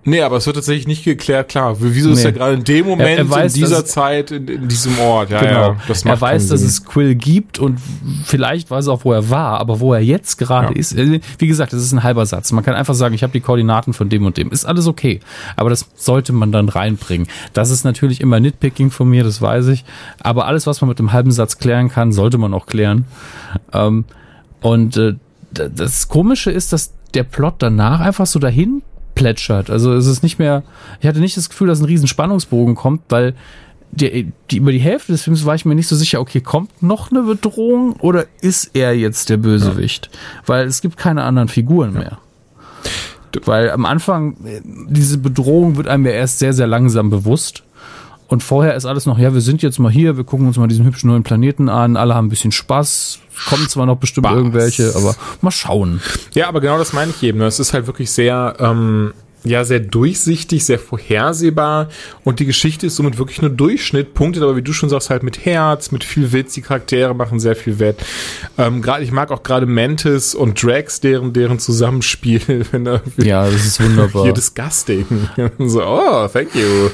Nee, 0.02 0.22
aber 0.22 0.38
es 0.38 0.46
wird 0.46 0.56
tatsächlich 0.56 0.86
nicht 0.86 1.04
geklärt, 1.04 1.50
klar. 1.50 1.76
Wieso 1.78 2.08
nee. 2.08 2.14
ist 2.14 2.24
er 2.24 2.32
gerade 2.32 2.54
in 2.54 2.64
dem 2.64 2.86
Moment, 2.86 3.10
er, 3.10 3.18
er 3.18 3.30
weiß, 3.30 3.54
in 3.54 3.60
dieser 3.60 3.84
Zeit, 3.84 4.30
in, 4.30 4.48
in, 4.48 4.66
diesem 4.66 4.98
Ort? 4.98 5.30
Ja, 5.30 5.40
genau. 5.40 5.72
ja, 5.72 5.76
das 5.88 6.04
macht 6.04 6.16
er 6.16 6.20
weiß, 6.22 6.48
dass 6.48 6.62
es 6.62 6.86
Quill 6.86 7.14
gibt 7.14 7.58
und 7.58 7.78
vielleicht 8.24 8.70
weiß 8.70 8.86
er 8.86 8.94
auch, 8.94 9.04
wo 9.04 9.12
er 9.12 9.28
war, 9.28 9.60
aber 9.60 9.80
wo 9.80 9.92
er 9.92 10.00
jetzt 10.00 10.38
gerade 10.38 10.72
ja. 10.72 10.80
ist. 10.80 10.96
Äh, 10.96 11.20
wie 11.38 11.46
gesagt, 11.46 11.74
das 11.74 11.82
ist 11.82 11.92
ein 11.92 12.02
halber 12.02 12.24
Satz. 12.24 12.50
Man 12.52 12.64
kann 12.64 12.74
einfach 12.74 12.94
sagen, 12.94 13.14
ich 13.14 13.22
habe 13.22 13.34
die 13.34 13.40
Koordinaten 13.40 13.92
von 13.92 14.08
dem 14.08 14.24
und 14.24 14.38
dem. 14.38 14.50
Ist 14.50 14.64
alles 14.64 14.86
okay. 14.86 15.20
Aber 15.56 15.68
das 15.68 15.86
sollte 15.96 16.32
man 16.32 16.50
dann 16.50 16.70
reinbringen. 16.70 17.28
Das 17.52 17.68
ist 17.68 17.84
natürlich 17.84 18.22
immer 18.22 18.40
Nitpicking 18.40 18.90
von 18.90 19.08
mir, 19.08 19.22
das 19.22 19.42
weiß 19.42 19.66
ich. 19.68 19.84
Aber 20.20 20.46
alles, 20.46 20.66
was 20.66 20.80
man 20.80 20.88
mit 20.88 20.98
einem 20.98 21.12
halben 21.12 21.30
Satz 21.30 21.58
klären 21.58 21.90
kann, 21.90 22.12
sollte 22.12 22.38
man 22.38 22.54
auch 22.54 22.64
klären. 22.64 23.04
Ähm, 23.74 24.06
und 24.62 24.96
äh, 24.96 25.16
das 25.52 26.08
Komische 26.08 26.50
ist, 26.50 26.72
dass 26.72 26.94
der 27.12 27.24
Plot 27.24 27.56
danach 27.58 28.00
einfach 28.00 28.26
so 28.26 28.38
dahin 28.38 28.82
plätschert. 29.14 29.70
Also 29.70 29.92
es 29.94 30.06
ist 30.06 30.22
nicht 30.22 30.38
mehr, 30.38 30.62
ich 31.00 31.06
hatte 31.06 31.20
nicht 31.20 31.36
das 31.36 31.48
Gefühl, 31.48 31.68
dass 31.68 31.80
ein 31.80 31.86
riesen 31.86 32.08
Spannungsbogen 32.08 32.74
kommt, 32.74 33.02
weil 33.08 33.34
die, 33.92 34.32
die, 34.50 34.58
über 34.58 34.72
die 34.72 34.78
Hälfte 34.78 35.12
des 35.12 35.22
Films 35.22 35.44
war 35.44 35.54
ich 35.54 35.64
mir 35.64 35.74
nicht 35.74 35.88
so 35.88 35.96
sicher, 35.96 36.20
okay, 36.20 36.40
kommt 36.40 36.82
noch 36.82 37.10
eine 37.10 37.22
Bedrohung 37.22 37.94
oder 37.94 38.26
ist 38.40 38.70
er 38.74 38.96
jetzt 38.96 39.28
der 39.30 39.36
Bösewicht? 39.36 40.10
Ja. 40.12 40.18
Weil 40.46 40.66
es 40.66 40.80
gibt 40.80 40.96
keine 40.96 41.24
anderen 41.24 41.48
Figuren 41.48 41.92
mehr. 41.92 42.18
Weil 43.44 43.70
am 43.70 43.86
Anfang, 43.86 44.36
äh, 44.44 44.60
diese 44.64 45.18
Bedrohung 45.18 45.76
wird 45.76 45.88
einem 45.88 46.06
ja 46.06 46.12
erst 46.12 46.38
sehr, 46.38 46.52
sehr 46.52 46.66
langsam 46.66 47.10
bewusst. 47.10 47.62
Und 48.30 48.44
vorher 48.44 48.76
ist 48.76 48.86
alles 48.86 49.06
noch, 49.06 49.18
ja, 49.18 49.34
wir 49.34 49.40
sind 49.40 49.60
jetzt 49.60 49.80
mal 49.80 49.90
hier, 49.90 50.16
wir 50.16 50.22
gucken 50.22 50.46
uns 50.46 50.56
mal 50.56 50.68
diesen 50.68 50.86
hübschen 50.86 51.10
neuen 51.10 51.24
Planeten 51.24 51.68
an, 51.68 51.96
alle 51.96 52.14
haben 52.14 52.26
ein 52.26 52.28
bisschen 52.28 52.52
Spaß, 52.52 53.18
kommen 53.48 53.68
zwar 53.68 53.86
noch 53.86 53.96
bestimmt 53.96 54.28
Spaß. 54.28 54.36
irgendwelche, 54.36 54.92
aber 54.94 55.16
mal 55.40 55.50
schauen. 55.50 56.00
Ja, 56.32 56.46
aber 56.46 56.60
genau 56.60 56.78
das 56.78 56.92
meine 56.92 57.10
ich 57.10 57.20
eben. 57.24 57.38
Ne? 57.38 57.46
Es 57.46 57.58
ist 57.58 57.74
halt 57.74 57.88
wirklich 57.88 58.12
sehr, 58.12 58.54
ähm, 58.60 59.14
ja 59.44 59.64
sehr 59.64 59.80
durchsichtig, 59.80 60.64
sehr 60.64 60.78
vorhersehbar 60.78 61.88
und 62.24 62.40
die 62.40 62.46
Geschichte 62.46 62.86
ist 62.86 62.96
somit 62.96 63.18
wirklich 63.18 63.40
nur 63.40 63.50
Durchschnitt, 63.50 64.14
punktet 64.14 64.42
aber 64.42 64.56
wie 64.56 64.62
du 64.62 64.72
schon 64.72 64.88
sagst 64.88 65.10
halt 65.10 65.22
mit 65.22 65.44
Herz, 65.44 65.90
mit 65.90 66.04
viel 66.04 66.32
Witz, 66.32 66.54
die 66.54 66.62
Charaktere 66.62 67.14
machen 67.14 67.40
sehr 67.40 67.56
viel 67.56 67.78
Wett. 67.78 67.96
Ähm, 68.58 68.82
gerade 68.82 69.04
ich 69.04 69.12
mag 69.12 69.30
auch 69.30 69.42
gerade 69.42 69.66
Mantis 69.66 70.34
und 70.34 70.62
Drax, 70.62 71.00
deren 71.00 71.32
deren 71.32 71.58
Zusammenspiel, 71.58 72.66
wenn 72.70 72.84
da 72.84 73.00
ja, 73.16 73.44
das 73.44 73.66
ist 73.66 73.82
wunderbar. 73.82 74.24
Hier 74.24 74.32
disgusting. 74.32 75.06
so, 75.58 75.82
oh, 75.82 76.28
thank 76.28 76.54
you. 76.54 76.90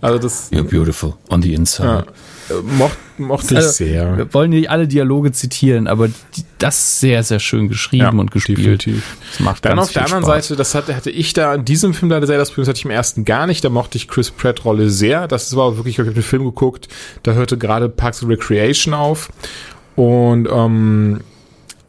Also 0.00 0.18
das 0.18 0.50
You're 0.52 0.62
beautiful 0.62 1.14
on 1.28 1.42
the 1.42 1.54
inside. 1.54 2.06
Ja. 2.48 2.56
Mocht, 2.62 2.98
mochte 3.20 3.54
ich 3.54 3.58
Also, 3.58 3.70
sehr. 3.70 4.16
Wir 4.16 4.34
wollen 4.34 4.50
nicht 4.50 4.70
alle 4.70 4.88
Dialoge 4.88 5.32
zitieren, 5.32 5.86
aber 5.86 6.08
die, 6.08 6.44
das 6.58 6.78
ist 6.78 7.00
sehr, 7.00 7.22
sehr 7.22 7.38
schön 7.38 7.68
geschrieben 7.68 8.18
und 8.18 8.30
gespielt. 8.30 8.58
definitiv. 8.58 9.16
Das 9.30 9.40
macht 9.40 9.64
Dann 9.64 9.78
auf 9.78 9.92
der 9.92 10.04
anderen 10.04 10.24
Spaß. 10.24 10.46
Seite, 10.48 10.56
das 10.56 10.74
hatte, 10.74 10.96
hatte 10.96 11.10
ich 11.10 11.32
da 11.32 11.54
in 11.54 11.64
diesem 11.64 11.94
Film 11.94 12.10
leider 12.10 12.26
sehr 12.26 12.38
das 12.38 12.50
Problem, 12.50 12.62
das 12.64 12.68
hatte 12.70 12.78
ich 12.78 12.84
im 12.84 12.90
ersten 12.90 13.24
gar 13.24 13.46
nicht. 13.46 13.64
Da 13.64 13.68
mochte 13.68 13.98
ich 13.98 14.08
Chris 14.08 14.30
Pratt 14.30 14.64
Rolle 14.64 14.90
sehr. 14.90 15.28
Das 15.28 15.54
war 15.56 15.76
wirklich, 15.76 15.98
ich 15.98 15.98
habe 16.00 16.12
den 16.12 16.22
Film 16.22 16.44
geguckt, 16.44 16.88
da 17.22 17.32
hörte 17.32 17.56
gerade 17.58 17.88
Parks 17.88 18.22
and 18.22 18.30
Recreation 18.30 18.94
auf. 18.94 19.28
Und 19.96 20.48
ähm, 20.50 21.20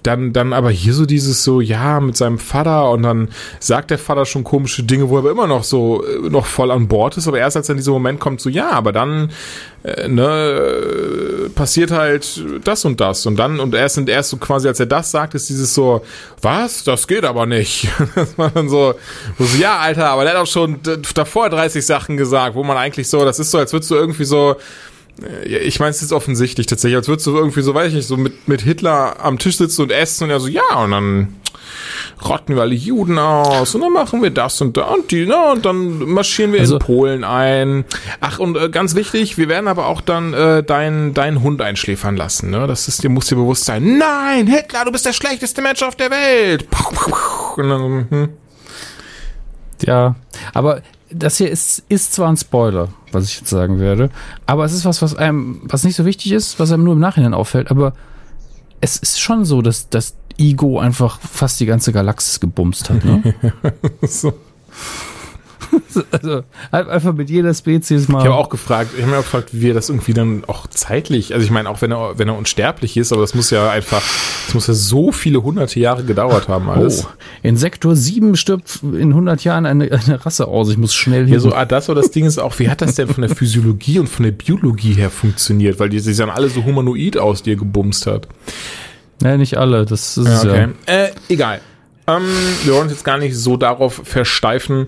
dann, 0.03 0.33
dann 0.33 0.53
aber 0.53 0.71
hier 0.71 0.93
so 0.93 1.05
dieses 1.05 1.43
so, 1.43 1.61
ja, 1.61 1.99
mit 1.99 2.17
seinem 2.17 2.39
Vater 2.39 2.89
und 2.91 3.03
dann 3.03 3.29
sagt 3.59 3.91
der 3.91 3.99
Vater 3.99 4.25
schon 4.25 4.43
komische 4.43 4.83
Dinge, 4.83 5.09
wo 5.09 5.15
er 5.15 5.19
aber 5.19 5.31
immer 5.31 5.47
noch 5.47 5.63
so, 5.63 6.03
äh, 6.05 6.29
noch 6.29 6.45
voll 6.45 6.71
an 6.71 6.87
Bord 6.87 7.17
ist, 7.17 7.27
aber 7.27 7.37
erst 7.37 7.57
als 7.57 7.67
dann 7.67 7.77
dieser 7.77 7.91
Moment 7.91 8.19
kommt, 8.19 8.41
so, 8.41 8.49
ja, 8.49 8.71
aber 8.71 8.91
dann, 8.91 9.31
äh, 9.83 10.07
ne, 10.07 11.45
äh, 11.45 11.49
passiert 11.49 11.91
halt 11.91 12.43
das 12.63 12.85
und 12.85 12.99
das 12.99 13.25
und 13.25 13.37
dann, 13.37 13.59
und 13.59 13.75
erst, 13.75 13.97
und 13.97 14.09
erst 14.09 14.29
so 14.31 14.37
quasi, 14.37 14.67
als 14.67 14.79
er 14.79 14.87
das 14.87 15.11
sagt, 15.11 15.35
ist 15.35 15.49
dieses 15.49 15.73
so, 15.73 16.03
was? 16.41 16.83
Das 16.83 17.07
geht 17.07 17.23
aber 17.23 17.45
nicht. 17.45 17.89
Das 18.15 18.37
war 18.37 18.49
dann 18.49 18.69
so, 18.69 18.93
wo 19.37 19.45
so, 19.45 19.57
ja, 19.57 19.79
Alter, 19.79 20.09
aber 20.09 20.23
der 20.23 20.33
hat 20.33 20.41
auch 20.41 20.47
schon 20.47 20.79
davor 21.15 21.49
30 21.49 21.83
Sachen 21.85 22.17
gesagt, 22.17 22.55
wo 22.55 22.63
man 22.63 22.77
eigentlich 22.77 23.09
so, 23.09 23.23
das 23.25 23.39
ist 23.39 23.51
so, 23.51 23.57
als 23.57 23.73
würdest 23.73 23.89
du 23.89 23.95
irgendwie 23.95 24.25
so, 24.25 24.57
ich 25.45 25.80
meine, 25.80 25.91
es 25.91 26.01
ist 26.01 26.11
offensichtlich 26.13 26.67
tatsächlich, 26.67 26.97
als 26.97 27.07
würdest 27.07 27.28
du 27.28 27.36
irgendwie 27.36 27.61
so, 27.61 27.74
weiß 27.74 27.89
ich 27.89 27.93
nicht, 27.95 28.07
so 28.07 28.17
mit, 28.17 28.47
mit 28.47 28.61
Hitler 28.61 29.15
am 29.24 29.38
Tisch 29.39 29.57
sitzen 29.57 29.84
und 29.84 29.91
essen 29.91 30.26
und 30.26 30.30
er 30.30 30.39
so, 30.39 30.47
ja, 30.47 30.76
und 30.78 30.91
dann 30.91 31.36
rotten 32.28 32.55
wir 32.55 32.61
alle 32.61 32.76
Juden 32.76 33.17
aus 33.17 33.74
und 33.76 33.82
dann 33.82 33.93
machen 33.93 34.22
wir 34.22 34.30
das 34.30 34.61
und 34.61 34.78
da 34.78 34.84
und 34.84 35.11
die, 35.11 35.26
ne, 35.26 35.51
und 35.51 35.65
dann 35.65 35.99
marschieren 36.09 36.53
wir 36.53 36.59
Also- 36.61 36.76
in 36.76 36.80
Polen 36.80 37.24
ein. 37.24 37.86
Ach, 38.19 38.39
und 38.39 38.57
äh, 38.57 38.69
ganz 38.69 38.95
wichtig, 38.95 39.38
wir 39.38 39.47
werden 39.49 39.67
aber 39.67 39.88
auch 39.88 40.01
dann 40.01 40.34
äh, 40.34 40.63
deinen 40.63 41.13
deinen 41.13 41.41
Hund 41.41 41.61
einschläfern 41.61 42.15
lassen, 42.17 42.49
ne? 42.51 42.67
Das 42.67 42.88
ist 42.88 43.03
dir, 43.03 43.09
muss 43.09 43.28
dir 43.28 43.36
bewusst 43.36 43.65
sein. 43.65 43.97
Nein, 43.97 44.47
Hitler, 44.47 44.86
du 44.86 44.91
bist 44.91 45.05
der 45.05 45.13
schlechteste 45.13 45.61
Mensch 45.61 45.82
auf 45.84 45.95
der 45.95 46.09
Welt. 46.11 46.67
Und 47.57 47.69
dann, 47.69 48.07
hm. 48.09 48.30
Ja, 49.84 50.15
aber 50.53 50.82
das 51.14 51.38
hier 51.38 51.49
ist, 51.49 51.84
ist 51.89 52.14
zwar 52.14 52.30
ein 52.30 52.38
Spoiler, 52.38 52.89
was 53.12 53.26
ich 53.26 53.39
jetzt 53.39 53.49
sagen 53.49 53.80
werde, 53.80 54.09
aber 54.45 54.66
es 54.66 54.74
ist 54.74 54.86
was, 54.86 55.01
was 55.01 55.16
einem, 55.16 55.62
was 55.64 55.84
nicht 55.84 55.95
so 55.95 56.05
wichtig 56.05 56.32
ist, 56.32 56.59
was 56.59 56.72
einem 56.72 56.84
nur 56.84 56.93
im 56.93 56.99
Nachhinein 56.99 57.34
auffällt, 57.34 57.72
aber 57.72 57.93
es 58.80 58.97
ist 58.97 59.20
schon 59.20 59.45
so, 59.45 59.62
dass 59.62 59.89
das 59.89 60.16
Ego 60.38 60.80
einfach 60.80 61.20
fast 61.20 61.59
die 61.59 61.66
ganze 61.66 61.91
Galaxis 61.91 62.39
gebumst 62.39 62.89
hat, 62.89 63.03
ne? 63.05 63.36
so. 64.01 64.34
also 66.11 66.43
halt 66.72 66.89
einfach 66.89 67.13
mit 67.13 67.30
jeder 67.30 67.53
Spezies 67.53 68.07
mal. 68.07 68.19
Ich 68.19 68.26
habe 68.26 68.36
auch 68.36 68.49
gefragt, 68.49 68.91
ich 68.95 69.01
habe 69.01 69.11
mir 69.11 69.17
auch 69.19 69.24
gefragt, 69.24 69.49
wie 69.51 69.69
er 69.69 69.74
das 69.74 69.89
irgendwie 69.89 70.13
dann 70.13 70.43
auch 70.45 70.67
zeitlich, 70.67 71.34
also 71.34 71.43
ich 71.45 71.51
meine, 71.51 71.69
auch 71.69 71.82
wenn 71.82 71.91
er, 71.91 72.17
wenn 72.17 72.28
er 72.28 72.38
unsterblich 72.38 72.97
ist, 72.97 73.11
aber 73.11 73.22
das 73.22 73.34
muss 73.34 73.49
ja 73.49 73.69
einfach, 73.69 74.01
das 74.45 74.53
muss 74.53 74.67
ja 74.67 74.74
so 74.74 75.11
viele 75.11 75.43
hunderte 75.43 75.80
Jahre 75.80 76.03
gedauert 76.03 76.47
haben 76.47 76.69
alles. 76.69 77.05
Oh, 77.05 77.09
in 77.43 77.57
Sektor 77.57 77.95
7 77.95 78.36
stirbt 78.36 78.80
in 78.84 79.09
100 79.09 79.43
Jahren 79.43 79.65
eine, 79.65 79.91
eine 79.91 80.26
Rasse 80.26 80.47
aus. 80.47 80.69
Ich 80.69 80.78
muss 80.78 80.93
schnell 80.93 81.26
hier 81.26 81.36
Ja, 81.36 81.39
so, 81.39 81.53
ah, 81.53 81.65
das 81.65 81.89
oder 81.89 82.01
das 82.01 82.11
Ding 82.11 82.26
ist 82.26 82.39
auch, 82.39 82.57
wie 82.59 82.69
hat 82.69 82.82
das 82.82 82.95
denn 82.95 83.07
von 83.07 83.22
der 83.22 83.36
Physiologie 83.36 83.99
und 83.99 84.07
von 84.07 84.24
der 84.24 84.32
Biologie 84.32 84.93
her 84.93 85.09
funktioniert? 85.09 85.80
Weil 85.80 85.89
die, 85.89 86.01
die 86.01 86.13
sahen 86.13 86.30
alle 86.30 86.49
so 86.49 86.63
humanoid 86.63 87.17
aus, 87.17 87.43
die 87.43 87.51
er 87.51 87.57
gebumst 87.57 88.07
hat. 88.07 88.28
Ja, 89.22 89.38
nicht 89.38 89.57
alle. 89.57 89.86
Das 89.86 90.17
ist 90.17 90.43
ja. 90.43 90.49
okay. 90.49 90.67
Äh, 90.86 91.09
egal. 91.30 91.61
Ähm, 92.07 92.24
wir 92.63 92.74
wollen 92.74 92.84
uns 92.84 92.93
jetzt 92.93 93.03
gar 93.03 93.17
nicht 93.17 93.36
so 93.36 93.57
darauf 93.57 94.01
versteifen. 94.03 94.88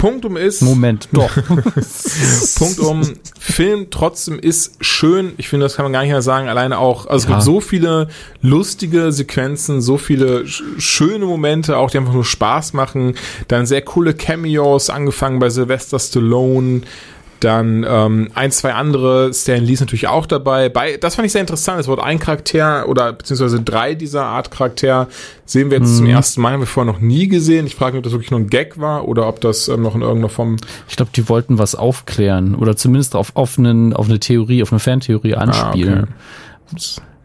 Punktum 0.00 0.36
ist. 0.36 0.62
Moment, 0.62 1.08
doch. 1.12 1.30
Punkt 2.56 2.78
um 2.80 3.02
Film 3.38 3.88
trotzdem 3.90 4.38
ist 4.38 4.76
schön. 4.84 5.32
Ich 5.36 5.48
finde, 5.48 5.64
das 5.66 5.76
kann 5.76 5.84
man 5.84 5.92
gar 5.92 6.00
nicht 6.02 6.10
mehr 6.10 6.22
sagen. 6.22 6.48
Alleine 6.48 6.78
auch, 6.78 7.06
also 7.06 7.24
es 7.24 7.28
Ja. 7.28 7.36
gibt 7.36 7.42
so 7.42 7.60
viele 7.60 8.08
lustige 8.42 9.12
Sequenzen, 9.12 9.80
so 9.80 9.98
viele 9.98 10.46
sch 10.46 10.62
schöne 10.78 11.26
Momente, 11.26 11.76
auch 11.76 11.90
die 11.90 11.98
einfach 11.98 12.14
nur 12.14 12.24
Spaß 12.24 12.72
machen. 12.72 13.14
Dann 13.48 13.66
sehr 13.66 13.82
coole 13.82 14.14
Cameos, 14.14 14.90
angefangen 14.90 15.38
bei 15.38 15.50
Sylvester 15.50 15.98
Stallone. 15.98 16.80
Dann 17.40 17.86
ähm, 17.88 18.30
ein, 18.34 18.52
zwei 18.52 18.74
andere, 18.74 19.32
Stan 19.32 19.64
Lee 19.64 19.72
ist 19.72 19.80
natürlich 19.80 20.08
auch 20.08 20.26
dabei. 20.26 20.68
Bei, 20.68 20.98
das 20.98 21.14
fand 21.14 21.24
ich 21.24 21.32
sehr 21.32 21.40
interessant. 21.40 21.80
Es 21.80 21.88
wurde 21.88 22.04
ein 22.04 22.18
Charakter 22.18 22.86
oder 22.86 23.14
beziehungsweise 23.14 23.62
drei 23.62 23.94
dieser 23.94 24.24
Art 24.24 24.50
Charakter 24.50 25.08
sehen 25.46 25.70
wir 25.70 25.78
jetzt 25.78 25.96
zum 25.96 26.06
ersten 26.06 26.42
Mal, 26.42 26.52
haben 26.52 26.60
wir 26.60 26.66
vorher 26.66 26.92
noch 26.92 27.00
nie 27.00 27.28
gesehen. 27.28 27.66
Ich 27.66 27.76
frage 27.76 27.92
mich, 27.92 27.98
ob 28.00 28.04
das 28.04 28.12
wirklich 28.12 28.30
nur 28.30 28.40
ein 28.40 28.50
Gag 28.50 28.78
war 28.78 29.08
oder 29.08 29.26
ob 29.26 29.40
das 29.40 29.68
ähm, 29.68 29.80
noch 29.80 29.94
in 29.94 30.02
irgendeiner 30.02 30.28
Form 30.28 30.58
Ich 30.88 30.96
glaube, 30.96 31.12
die 31.14 31.30
wollten 31.30 31.58
was 31.58 31.74
aufklären 31.74 32.54
oder 32.54 32.76
zumindest 32.76 33.16
auf, 33.16 33.34
auf, 33.34 33.58
einen, 33.58 33.94
auf 33.94 34.08
eine 34.08 34.20
Theorie, 34.20 34.62
auf 34.62 34.70
eine 34.70 34.78
Fantheorie 34.78 35.34
anspielen. 35.34 36.08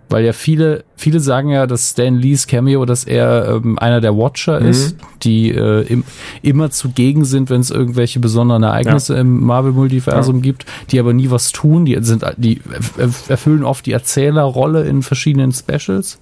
Weil 0.07 0.24
ja 0.24 0.34
viele, 0.34 0.86
viele 0.98 1.20
sagen 1.20 1.50
ja, 1.50 1.68
dass 1.68 1.91
Stan 1.91 2.16
Lees 2.16 2.48
Cameo, 2.48 2.86
dass 2.86 3.04
er 3.04 3.62
ähm, 3.64 3.78
einer 3.80 4.02
der 4.02 4.16
Watcher 4.18 4.60
ist, 4.60 4.98
die 5.24 5.52
äh, 5.52 5.82
im, 5.88 6.04
immer 6.41 6.70
zugegen 6.70 7.26
sind, 7.26 7.50
wenn 7.50 7.62
es 7.62 7.72
irgendwelche 7.72 8.20
besonderen 8.20 8.64
Ereignisse 8.64 9.16
im 9.16 9.41
Marvel-Multiversum 9.46 10.41
gibt, 10.41 10.66
die 10.91 11.00
aber 11.00 11.14
nie 11.14 11.30
was 11.32 11.52
tun. 11.52 11.86
Die 11.86 11.98
sind, 12.02 12.24
die 12.38 12.62
erf- 12.98 13.30
erfüllen 13.30 13.64
oft 13.64 13.86
die 13.86 13.91
Erzählerrolle 13.91 14.84
in 14.86 15.02
verschiedenen 15.02 15.52
Specials. 15.52 16.20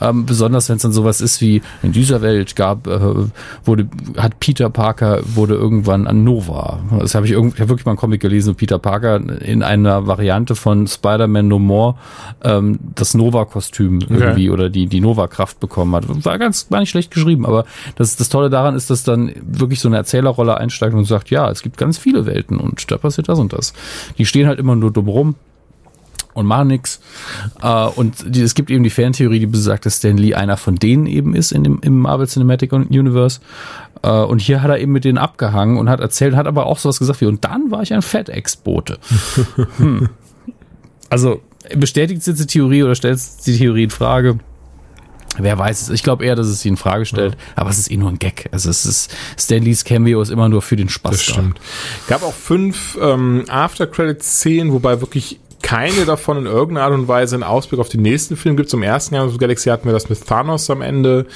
Ähm, 0.00 0.26
besonders 0.26 0.68
wenn 0.68 0.76
es 0.76 0.82
dann 0.82 0.92
sowas 0.92 1.20
ist 1.20 1.40
wie 1.40 1.62
in 1.82 1.92
dieser 1.92 2.22
Welt 2.22 2.56
gab, 2.56 2.86
äh, 2.86 3.00
wurde, 3.64 3.88
hat 4.16 4.40
Peter 4.40 4.70
Parker 4.70 5.20
wurde 5.24 5.54
irgendwann 5.54 6.06
an 6.06 6.24
Nova. 6.24 6.80
Das 6.98 7.14
habe 7.14 7.26
ich 7.26 7.32
irgendwie, 7.32 7.56
ich 7.56 7.60
habe 7.60 7.70
wirklich 7.70 7.86
mal 7.86 7.92
einen 7.92 7.98
Comic 7.98 8.20
gelesen, 8.20 8.54
Peter 8.54 8.78
Parker 8.78 9.20
in 9.42 9.62
einer 9.62 10.06
Variante 10.06 10.54
von 10.54 10.86
Spider-Man 10.86 11.48
No 11.48 11.58
More 11.58 11.96
ähm, 12.42 12.78
das 12.94 13.14
Nova-Kostüm 13.14 13.97
irgendwie 14.02 14.50
oder 14.50 14.70
die, 14.70 14.86
die 14.86 15.00
Nova-Kraft 15.00 15.60
bekommen 15.60 15.94
hat. 15.94 16.24
War 16.24 16.38
ganz, 16.38 16.70
war 16.70 16.80
nicht 16.80 16.90
schlecht 16.90 17.10
geschrieben, 17.10 17.46
aber 17.46 17.64
das, 17.96 18.16
das 18.16 18.28
Tolle 18.28 18.50
daran 18.50 18.74
ist, 18.74 18.90
dass 18.90 19.04
dann 19.04 19.32
wirklich 19.42 19.80
so 19.80 19.88
eine 19.88 19.96
Erzählerrolle 19.96 20.56
einsteigt 20.56 20.94
und 20.94 21.04
sagt, 21.04 21.30
ja, 21.30 21.50
es 21.50 21.62
gibt 21.62 21.76
ganz 21.76 21.98
viele 21.98 22.26
Welten 22.26 22.58
und 22.58 22.90
da 22.90 22.98
passiert 22.98 23.28
das 23.28 23.38
und 23.38 23.52
das. 23.52 23.72
Die 24.18 24.26
stehen 24.26 24.46
halt 24.46 24.58
immer 24.58 24.76
nur 24.76 24.92
dumm 24.92 25.08
rum 25.08 25.34
und 26.38 26.46
machen 26.46 26.68
nix. 26.68 27.00
Äh, 27.62 27.86
und 27.86 28.34
die, 28.34 28.42
es 28.42 28.54
gibt 28.54 28.70
eben 28.70 28.84
die 28.84 28.90
Fantheorie, 28.90 29.40
die 29.40 29.46
besagt, 29.46 29.86
dass 29.86 29.96
Stan 29.96 30.16
Lee 30.16 30.34
einer 30.34 30.56
von 30.56 30.76
denen 30.76 31.06
eben 31.06 31.34
ist 31.34 31.50
in 31.52 31.64
dem, 31.64 31.80
im 31.82 31.98
Marvel 31.98 32.28
Cinematic 32.28 32.72
Universe. 32.72 33.40
Äh, 34.02 34.10
und 34.10 34.40
hier 34.40 34.62
hat 34.62 34.70
er 34.70 34.78
eben 34.78 34.92
mit 34.92 35.04
denen 35.04 35.18
abgehangen 35.18 35.78
und 35.78 35.88
hat 35.88 36.00
erzählt, 36.00 36.36
hat 36.36 36.46
aber 36.46 36.66
auch 36.66 36.78
sowas 36.78 37.00
gesagt 37.00 37.20
wie, 37.20 37.26
und 37.26 37.44
dann 37.44 37.70
war 37.70 37.82
ich 37.82 37.92
ein 37.92 38.02
FedEx-Bote. 38.02 38.98
hm. 39.78 40.08
Also 41.10 41.40
bestätigt 41.76 42.26
jetzt 42.26 42.40
die 42.40 42.46
Theorie 42.46 42.82
oder 42.82 42.94
stellt 42.94 43.20
die 43.46 43.56
Theorie 43.56 43.84
in 43.84 43.90
Frage? 43.90 44.38
Wer 45.40 45.58
weiß 45.58 45.82
es. 45.82 45.90
Ich 45.90 46.02
glaube 46.02 46.24
eher, 46.24 46.34
dass 46.34 46.48
es 46.48 46.62
sie 46.62 46.68
in 46.68 46.76
Frage 46.76 47.04
stellt. 47.04 47.36
Aber 47.54 47.70
es 47.70 47.78
ist 47.78 47.90
eh 47.90 47.96
nur 47.96 48.10
ein 48.10 48.18
Gag. 48.18 48.48
Also 48.50 48.70
es 48.70 48.84
ist, 48.84 49.14
Stanleys 49.38 49.84
Cameo 49.84 50.20
ist 50.20 50.30
immer 50.30 50.48
nur 50.48 50.62
für 50.62 50.76
den 50.76 50.88
Spaß 50.88 51.12
Das 51.12 51.22
stimmt. 51.22 51.60
Gab 52.08 52.22
auch 52.22 52.34
fünf 52.34 52.98
ähm, 53.00 53.44
After-Credit-Szenen, 53.48 54.72
wobei 54.72 55.00
wirklich 55.00 55.38
keine 55.62 56.04
davon 56.04 56.38
in 56.38 56.46
irgendeiner 56.46 56.86
Art 56.86 56.94
und 56.94 57.08
Weise 57.08 57.34
einen 57.36 57.42
Ausblick 57.42 57.80
auf 57.80 57.88
den 57.88 58.02
nächsten 58.02 58.36
Film 58.36 58.56
gibt. 58.56 58.70
Zum 58.70 58.82
ersten 58.82 59.14
Jahr 59.14 59.26
of 59.26 59.38
Galaxy 59.38 59.68
hatten 59.68 59.86
wir 59.86 59.92
das 59.92 60.08
mit 60.08 60.24
Thanos 60.24 60.70
am 60.70 60.82
Ende, 60.82 61.26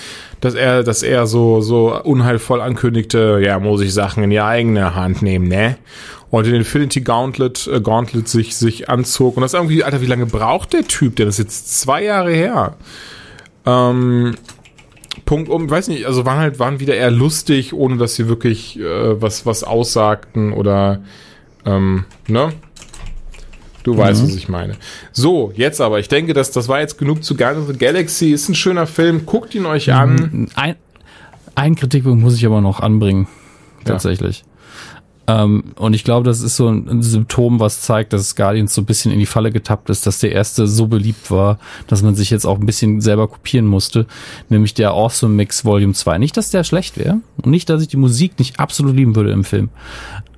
dass 0.40 0.54
er, 0.54 0.84
dass 0.84 1.02
er 1.02 1.26
so, 1.26 1.60
so 1.60 2.00
unheilvoll 2.02 2.60
ankündigte, 2.60 3.40
ja, 3.44 3.58
muss 3.58 3.80
ich 3.80 3.92
Sachen 3.92 4.22
in 4.22 4.30
die 4.30 4.40
eigene 4.40 4.94
Hand 4.94 5.22
nehmen, 5.22 5.48
ne? 5.48 5.76
Und 6.32 6.46
den 6.46 6.54
Infinity 6.54 7.02
Gauntlet, 7.02 7.66
äh, 7.66 7.82
Gauntlet 7.82 8.26
sich, 8.26 8.56
sich 8.56 8.88
anzog. 8.88 9.36
Und 9.36 9.42
das 9.42 9.52
irgendwie, 9.52 9.84
Alter, 9.84 10.00
wie 10.00 10.06
lange 10.06 10.24
braucht 10.24 10.72
der 10.72 10.84
Typ 10.84 11.14
denn? 11.16 11.26
Das 11.26 11.38
ist 11.38 11.44
jetzt 11.44 11.80
zwei 11.80 12.04
Jahre 12.04 12.32
her. 12.32 12.76
Ähm, 13.66 14.34
Punkt 15.26 15.50
um, 15.50 15.68
weiß 15.68 15.88
nicht, 15.88 16.06
also 16.06 16.24
waren 16.24 16.38
halt, 16.38 16.58
waren 16.58 16.80
wieder 16.80 16.94
eher 16.94 17.10
lustig, 17.10 17.74
ohne 17.74 17.98
dass 17.98 18.14
sie 18.14 18.28
wirklich 18.28 18.80
äh, 18.80 19.20
was, 19.20 19.44
was 19.44 19.62
aussagten 19.62 20.54
oder 20.54 21.02
ähm, 21.66 22.06
ne? 22.26 22.54
Du 23.82 23.98
weißt, 23.98 24.22
was 24.22 24.34
ich 24.34 24.48
meine. 24.48 24.76
So, 25.12 25.52
jetzt 25.54 25.82
aber, 25.82 25.98
ich 25.98 26.08
denke, 26.08 26.32
dass 26.32 26.50
das 26.50 26.66
war 26.66 26.80
jetzt 26.80 26.96
genug 26.96 27.22
zu 27.24 27.36
Guardians 27.36 27.68
of 27.68 27.74
the 27.74 27.78
Galaxy. 27.78 28.30
Ist 28.30 28.48
ein 28.48 28.54
schöner 28.54 28.86
Film, 28.86 29.26
guckt 29.26 29.54
ihn 29.54 29.66
euch 29.66 29.92
an. 29.92 30.48
Ein, 30.54 30.76
ein 31.56 31.74
Kritikpunkt 31.74 32.22
muss 32.22 32.36
ich 32.36 32.46
aber 32.46 32.62
noch 32.62 32.80
anbringen. 32.80 33.28
Tatsächlich. 33.84 34.44
Ähm, 35.26 35.64
und 35.76 35.94
ich 35.94 36.04
glaube, 36.04 36.24
das 36.24 36.40
ist 36.40 36.56
so 36.56 36.68
ein, 36.68 37.02
Symptom, 37.02 37.60
was 37.60 37.80
zeigt, 37.80 38.12
dass 38.12 38.34
Guardians 38.34 38.74
so 38.74 38.82
ein 38.82 38.86
bisschen 38.86 39.12
in 39.12 39.18
die 39.18 39.26
Falle 39.26 39.52
getappt 39.52 39.88
ist, 39.90 40.06
dass 40.06 40.18
der 40.18 40.32
erste 40.32 40.66
so 40.66 40.86
beliebt 40.88 41.30
war, 41.30 41.58
dass 41.86 42.02
man 42.02 42.14
sich 42.14 42.30
jetzt 42.30 42.44
auch 42.44 42.58
ein 42.58 42.66
bisschen 42.66 43.00
selber 43.00 43.28
kopieren 43.28 43.66
musste. 43.66 44.06
Nämlich 44.48 44.74
der 44.74 44.92
Awesome 44.92 45.34
Mix 45.34 45.64
Volume 45.64 45.94
2. 45.94 46.18
Nicht, 46.18 46.36
dass 46.36 46.50
der 46.50 46.64
schlecht 46.64 46.98
wäre. 46.98 47.20
Und 47.40 47.50
nicht, 47.50 47.68
dass 47.68 47.82
ich 47.82 47.88
die 47.88 47.96
Musik 47.96 48.38
nicht 48.38 48.58
absolut 48.58 48.96
lieben 48.96 49.14
würde 49.14 49.30
im 49.30 49.44
Film. 49.44 49.68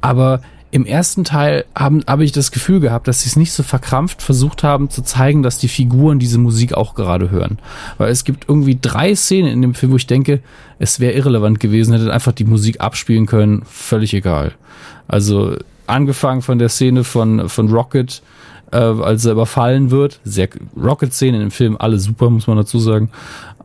Aber 0.01 0.43
im 0.75 0.87
ersten 0.87 1.23
Teil 1.23 1.67
habe 1.77 2.25
ich 2.25 2.33
das 2.33 2.51
Gefühl 2.51 2.81
gehabt, 2.81 3.07
dass 3.07 3.23
sie 3.23 3.29
es 3.29 3.37
nicht 3.37 3.53
so 3.53 3.63
verkrampft 3.63 4.21
versucht 4.23 4.65
haben 4.65 4.91
zu 4.91 5.03
zeigen, 5.03 5.45
dass 5.45 5.59
die 5.59 5.69
Figuren 5.69 6.19
diese 6.19 6.39
Musik 6.39 6.75
auch 6.75 6.97
gerade 6.97 7.31
hören. 7.31 7.61
Weil 7.97 8.11
es 8.11 8.25
gibt 8.25 8.49
irgendwie 8.49 8.77
drei 8.83 9.15
Szenen 9.15 9.53
in 9.53 9.63
dem 9.63 9.75
Film, 9.75 9.93
wo 9.93 9.97
ich 9.97 10.09
denke, 10.09 10.41
es 10.81 10.99
wäre 10.99 11.13
irrelevant 11.13 11.61
gewesen, 11.61 11.95
hätte 11.95 12.13
einfach 12.13 12.33
die 12.33 12.45
Musik 12.45 12.81
abspielen 12.81 13.27
können, 13.27 13.63
völlig 13.71 14.15
egal. 14.15 14.51
Also 15.07 15.57
angefangen 15.87 16.43
von 16.43 16.59
der 16.59 16.71
Szene 16.71 17.05
von, 17.05 17.49
von 17.49 17.69
Rocket, 17.69 18.21
äh, 18.73 18.79
als 18.79 19.25
er 19.27 19.31
überfallen 19.31 19.93
wird. 19.93 20.19
Sehr 20.25 20.49
Rocket-Szene 20.77 21.41
im 21.41 21.53
Film, 21.53 21.77
alle 21.79 22.01
super, 22.01 22.31
muss 22.31 22.49
man 22.49 22.57
dazu 22.57 22.81
sagen. 22.81 23.11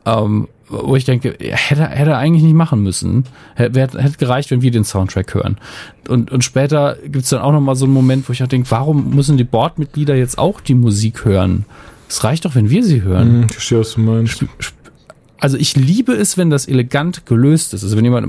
Ähm, 0.05 0.47
wo 0.69 0.95
ich 0.95 1.05
denke, 1.05 1.35
hätte, 1.39 1.87
hätte 1.87 2.11
er 2.11 2.17
eigentlich 2.17 2.43
nicht 2.43 2.55
machen 2.55 2.81
müssen. 2.81 3.25
Hätte, 3.55 3.79
hätte 3.79 4.17
gereicht, 4.17 4.51
wenn 4.51 4.61
wir 4.61 4.71
den 4.71 4.83
Soundtrack 4.83 5.33
hören. 5.33 5.57
Und, 6.07 6.31
und 6.31 6.43
später 6.43 6.97
gibt's 7.05 7.29
dann 7.29 7.41
auch 7.41 7.51
noch 7.51 7.61
mal 7.61 7.75
so 7.75 7.85
einen 7.85 7.93
Moment, 7.93 8.29
wo 8.29 8.33
ich 8.33 8.43
auch 8.43 8.47
denke, 8.47 8.69
warum 8.71 9.15
müssen 9.15 9.37
die 9.37 9.43
Bordmitglieder 9.43 10.15
jetzt 10.15 10.37
auch 10.37 10.61
die 10.61 10.75
Musik 10.75 11.25
hören? 11.25 11.65
Es 12.07 12.23
reicht 12.23 12.45
doch, 12.45 12.55
wenn 12.55 12.69
wir 12.69 12.83
sie 12.83 13.01
hören. 13.01 13.27
Hm, 13.27 13.45
ich 13.47 13.53
verstehe, 13.53 13.79
was 13.79 13.93
du 13.93 14.01
meinst. 14.01 14.45
Also 15.39 15.57
ich 15.57 15.75
liebe 15.75 16.13
es, 16.13 16.37
wenn 16.37 16.49
das 16.49 16.67
elegant 16.67 17.25
gelöst 17.25 17.73
ist. 17.73 17.83
Also 17.83 17.95
wenn 17.95 18.03
jemand 18.03 18.27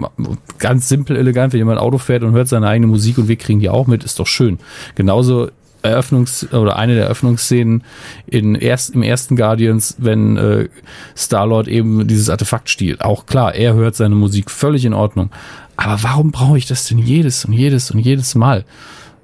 ganz 0.59 0.89
simpel 0.89 1.17
elegant, 1.17 1.53
wenn 1.53 1.59
jemand 1.59 1.81
Auto 1.81 1.99
fährt 1.99 2.23
und 2.23 2.33
hört 2.33 2.49
seine 2.49 2.69
eigene 2.69 2.87
Musik 2.87 3.19
und 3.19 3.29
wir 3.29 3.37
kriegen 3.37 3.59
die 3.59 3.69
auch 3.69 3.87
mit, 3.87 4.05
ist 4.05 4.21
doch 4.21 4.29
schön. 4.29 4.59
Genauso 4.95 5.49
Eröffnungs- 5.83 6.53
oder 6.55 6.77
eine 6.77 6.95
der 6.95 7.05
Eröffnungsszenen 7.05 7.85
in 8.27 8.55
erst, 8.55 8.95
im 8.95 9.03
ersten 9.03 9.37
Guardians, 9.37 9.97
wenn 9.99 10.37
äh, 10.37 10.69
Star-Lord 11.17 11.69
eben 11.69 12.07
dieses 12.07 12.31
Artefakt 12.31 12.69
stiehlt. 12.69 13.03
Auch 13.03 13.27
klar, 13.27 13.55
er 13.55 13.75
hört 13.75 13.97
seine 13.97 14.15
Musik 14.15 14.51
völlig 14.51 14.85
in 14.85 14.95
Ordnung. 14.95 15.31
Aber 15.77 16.03
warum 16.03 16.31
brauche 16.31 16.59
ich 16.59 16.67
das 16.67 16.87
denn 16.87 16.99
jedes 16.99 17.45
und 17.45 17.53
jedes 17.53 17.91
und 17.91 18.01
jedes 18.01 18.35
Mal? 18.35 18.65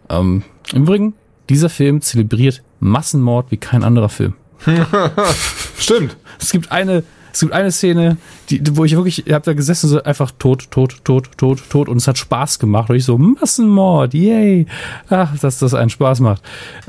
Ähm, 0.09 0.43
Im 0.73 0.83
Übrigen, 0.83 1.15
dieser 1.49 1.69
Film 1.69 2.01
zelebriert 2.01 2.63
Massenmord 2.81 3.51
wie 3.51 3.59
kein 3.59 3.85
anderer 3.85 4.09
Film. 4.09 4.35
Stimmt. 5.79 6.17
Es 6.41 6.53
gibt 6.53 6.73
eine, 6.73 7.03
es 7.37 7.41
gibt 7.41 7.53
eine 7.53 7.71
Szene, 7.71 8.17
die, 8.49 8.63
wo 8.79 8.87
ich 8.87 8.97
wirklich, 8.97 9.27
ihr 9.27 9.35
habt 9.35 9.47
da 9.47 9.53
gesessen, 9.53 9.91
so 9.91 10.03
einfach 10.03 10.31
tot, 10.39 10.71
tot, 10.71 11.05
tot, 11.05 11.29
tot, 11.37 11.59
tot 11.69 11.91
und 11.91 11.99
es 11.99 12.09
hat 12.09 12.17
Spaß 12.17 12.59
gemacht. 12.59 12.89
Und 12.89 12.97
ich 12.97 13.05
so, 13.05 13.19
Massenmord, 13.19 14.15
yay. 14.15 14.65
Ach, 15.11 15.39
dass 15.39 15.59
das 15.59 15.75
einen 15.75 15.91
Spaß 15.91 16.21
macht. 16.21 16.41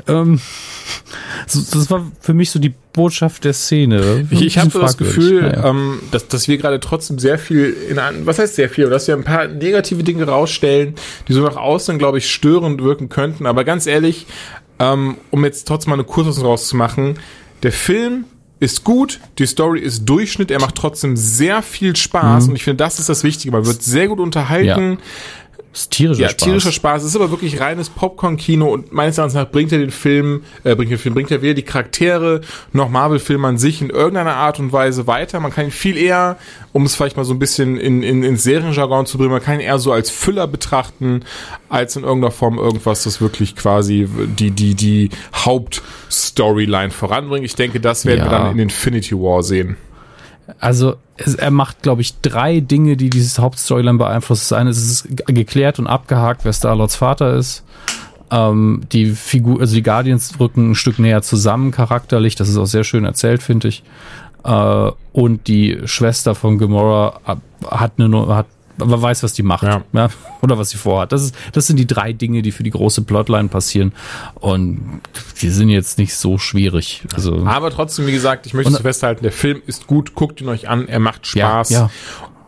Ähm, 0.06 0.40
so, 1.46 1.60
das 1.78 1.90
war 1.90 2.10
für 2.18 2.32
mich 2.32 2.50
so 2.50 2.58
die 2.58 2.72
Botschaft 2.94 3.44
der 3.44 3.52
Szene. 3.52 4.26
Ich, 4.30 4.40
ich 4.40 4.58
habe 4.58 4.70
so 4.70 4.80
das. 4.80 4.96
Gefühl, 4.96 5.42
Naja. 5.42 5.68
ähm, 5.68 6.00
dass, 6.12 6.28
dass 6.28 6.48
wir 6.48 6.56
gerade 6.56 6.80
trotzdem 6.80 7.18
sehr 7.18 7.38
viel 7.38 7.76
in 7.90 7.98
an, 7.98 8.24
was 8.24 8.38
heißt 8.38 8.54
sehr 8.54 8.70
viel, 8.70 8.84
aber 8.84 8.94
dass 8.94 9.06
wir 9.06 9.16
ein 9.16 9.24
paar 9.24 9.48
negative 9.48 10.02
Dinge 10.02 10.24
rausstellen, 10.24 10.94
die 11.28 11.34
so 11.34 11.42
nach 11.42 11.56
außen, 11.56 11.98
glaube 11.98 12.16
ich, 12.16 12.32
störend 12.32 12.82
wirken 12.82 13.10
könnten. 13.10 13.44
Aber 13.44 13.64
ganz 13.64 13.86
ehrlich, 13.86 14.26
ähm, 14.78 15.18
um 15.30 15.44
jetzt 15.44 15.68
trotzdem 15.68 15.90
mal 15.90 15.96
eine 15.96 16.04
Kurzfassung 16.04 16.46
rauszumachen, 16.46 17.18
der 17.62 17.72
Film 17.72 18.24
ist 18.60 18.82
gut, 18.84 19.20
die 19.38 19.46
Story 19.46 19.80
ist 19.80 20.04
Durchschnitt, 20.04 20.50
er 20.50 20.60
macht 20.60 20.74
trotzdem 20.74 21.16
sehr 21.16 21.62
viel 21.62 21.94
Spaß 21.94 22.44
Mhm. 22.44 22.50
und 22.50 22.56
ich 22.56 22.64
finde, 22.64 22.78
das 22.84 22.98
ist 22.98 23.08
das 23.08 23.22
Wichtige. 23.22 23.52
Man 23.52 23.64
wird 23.66 23.82
sehr 23.82 24.08
gut 24.08 24.18
unterhalten. 24.18 24.98
Das 24.98 25.37
ist 25.82 25.90
tierischer 25.90 26.22
Ja, 26.22 26.28
Spaß. 26.30 26.44
tierischer 26.44 26.72
Spaß. 26.72 27.02
Es 27.02 27.08
ist 27.10 27.16
aber 27.16 27.30
wirklich 27.30 27.60
reines 27.60 27.90
Popcorn-Kino 27.90 28.66
und 28.72 28.92
meines 28.92 29.18
Erachtens 29.18 29.34
nach 29.34 29.48
bringt 29.50 29.72
er 29.72 29.78
den 29.78 29.90
Film, 29.90 30.42
äh, 30.64 30.74
bringt 30.74 30.90
den 30.90 30.98
Film, 30.98 31.14
bringt 31.14 31.30
er 31.30 31.42
weder 31.42 31.54
die 31.54 31.62
Charaktere 31.62 32.40
noch 32.72 32.88
Marvel-Filme 32.88 33.46
an 33.48 33.58
sich 33.58 33.80
in 33.82 33.90
irgendeiner 33.90 34.34
Art 34.34 34.58
und 34.58 34.72
Weise 34.72 35.06
weiter. 35.06 35.40
Man 35.40 35.52
kann 35.52 35.66
ihn 35.66 35.70
viel 35.70 35.96
eher, 35.96 36.36
um 36.72 36.84
es 36.84 36.94
vielleicht 36.94 37.16
mal 37.16 37.24
so 37.24 37.32
ein 37.34 37.38
bisschen 37.38 37.76
in, 37.78 38.02
in, 38.02 38.22
in 38.22 38.36
Serienjargon 38.36 39.06
zu 39.06 39.18
bringen, 39.18 39.30
man 39.32 39.42
kann 39.42 39.54
ihn 39.54 39.60
eher 39.60 39.78
so 39.78 39.92
als 39.92 40.10
Füller 40.10 40.46
betrachten, 40.46 41.22
als 41.68 41.96
in 41.96 42.04
irgendeiner 42.04 42.30
Form 42.32 42.58
irgendwas, 42.58 43.04
das 43.04 43.20
wirklich 43.20 43.56
quasi 43.56 44.08
die, 44.38 44.50
die, 44.50 44.74
die 44.74 45.10
Hauptstoryline 45.34 46.90
voranbringt. 46.90 47.44
Ich 47.44 47.54
denke, 47.54 47.80
das 47.80 48.04
werden 48.04 48.24
wir 48.24 48.32
Ja. 48.32 48.38
dann 48.44 48.52
in 48.52 48.58
Infinity 48.58 49.14
War 49.14 49.42
sehen. 49.42 49.76
Also 50.58 50.96
er 51.38 51.50
macht, 51.50 51.82
glaube 51.82 52.00
ich, 52.02 52.20
drei 52.20 52.60
Dinge, 52.60 52.96
die 52.96 53.10
dieses 53.10 53.38
Hauptstoryline 53.38 53.98
beeinflussen. 53.98 54.46
Das 54.50 54.52
eine 54.58 54.70
ist, 54.70 54.78
es 54.78 54.90
ist 54.90 55.16
ge- 55.16 55.34
geklärt 55.34 55.78
und 55.78 55.86
abgehakt, 55.86 56.44
wer 56.44 56.52
Star-Lords 56.52 56.96
Vater 56.96 57.34
ist. 57.34 57.64
Ähm, 58.30 58.82
die 58.92 59.06
Figur, 59.12 59.60
also 59.60 59.74
die 59.74 59.82
Guardians 59.82 60.38
rücken 60.38 60.70
ein 60.70 60.74
Stück 60.74 60.98
näher 60.98 61.22
zusammen 61.22 61.70
charakterlich. 61.70 62.34
Das 62.34 62.48
ist 62.48 62.56
auch 62.56 62.66
sehr 62.66 62.84
schön 62.84 63.04
erzählt, 63.04 63.42
finde 63.42 63.68
ich. 63.68 63.82
Äh, 64.44 64.90
und 65.12 65.48
die 65.48 65.78
Schwester 65.86 66.34
von 66.34 66.58
Gamora 66.58 67.20
ab- 67.24 67.40
hat 67.70 67.92
eine, 67.98 68.26
hat, 68.34 68.46
aber 68.80 69.00
weiß, 69.02 69.22
was 69.22 69.32
die 69.32 69.42
macht. 69.42 69.62
Ja. 69.64 69.82
Oder 70.42 70.58
was 70.58 70.70
sie 70.70 70.76
vorhat. 70.76 71.12
Das, 71.12 71.22
ist, 71.22 71.34
das 71.52 71.66
sind 71.66 71.76
die 71.78 71.86
drei 71.86 72.12
Dinge, 72.12 72.42
die 72.42 72.52
für 72.52 72.62
die 72.62 72.70
große 72.70 73.02
Plotline 73.02 73.48
passieren. 73.48 73.92
Und 74.34 75.00
die 75.42 75.50
sind 75.50 75.68
jetzt 75.68 75.98
nicht 75.98 76.14
so 76.14 76.38
schwierig. 76.38 77.02
Also, 77.14 77.44
Aber 77.46 77.70
trotzdem, 77.70 78.06
wie 78.06 78.12
gesagt, 78.12 78.46
ich 78.46 78.54
möchte 78.54 78.68
Und- 78.70 78.76
es 78.76 78.82
festhalten, 78.82 79.22
der 79.22 79.32
Film 79.32 79.62
ist 79.66 79.86
gut, 79.86 80.14
guckt 80.14 80.40
ihn 80.40 80.48
euch 80.48 80.68
an, 80.68 80.88
er 80.88 81.00
macht 81.00 81.26
Spaß. 81.26 81.70
Ja, 81.70 81.78
ja. 81.80 81.90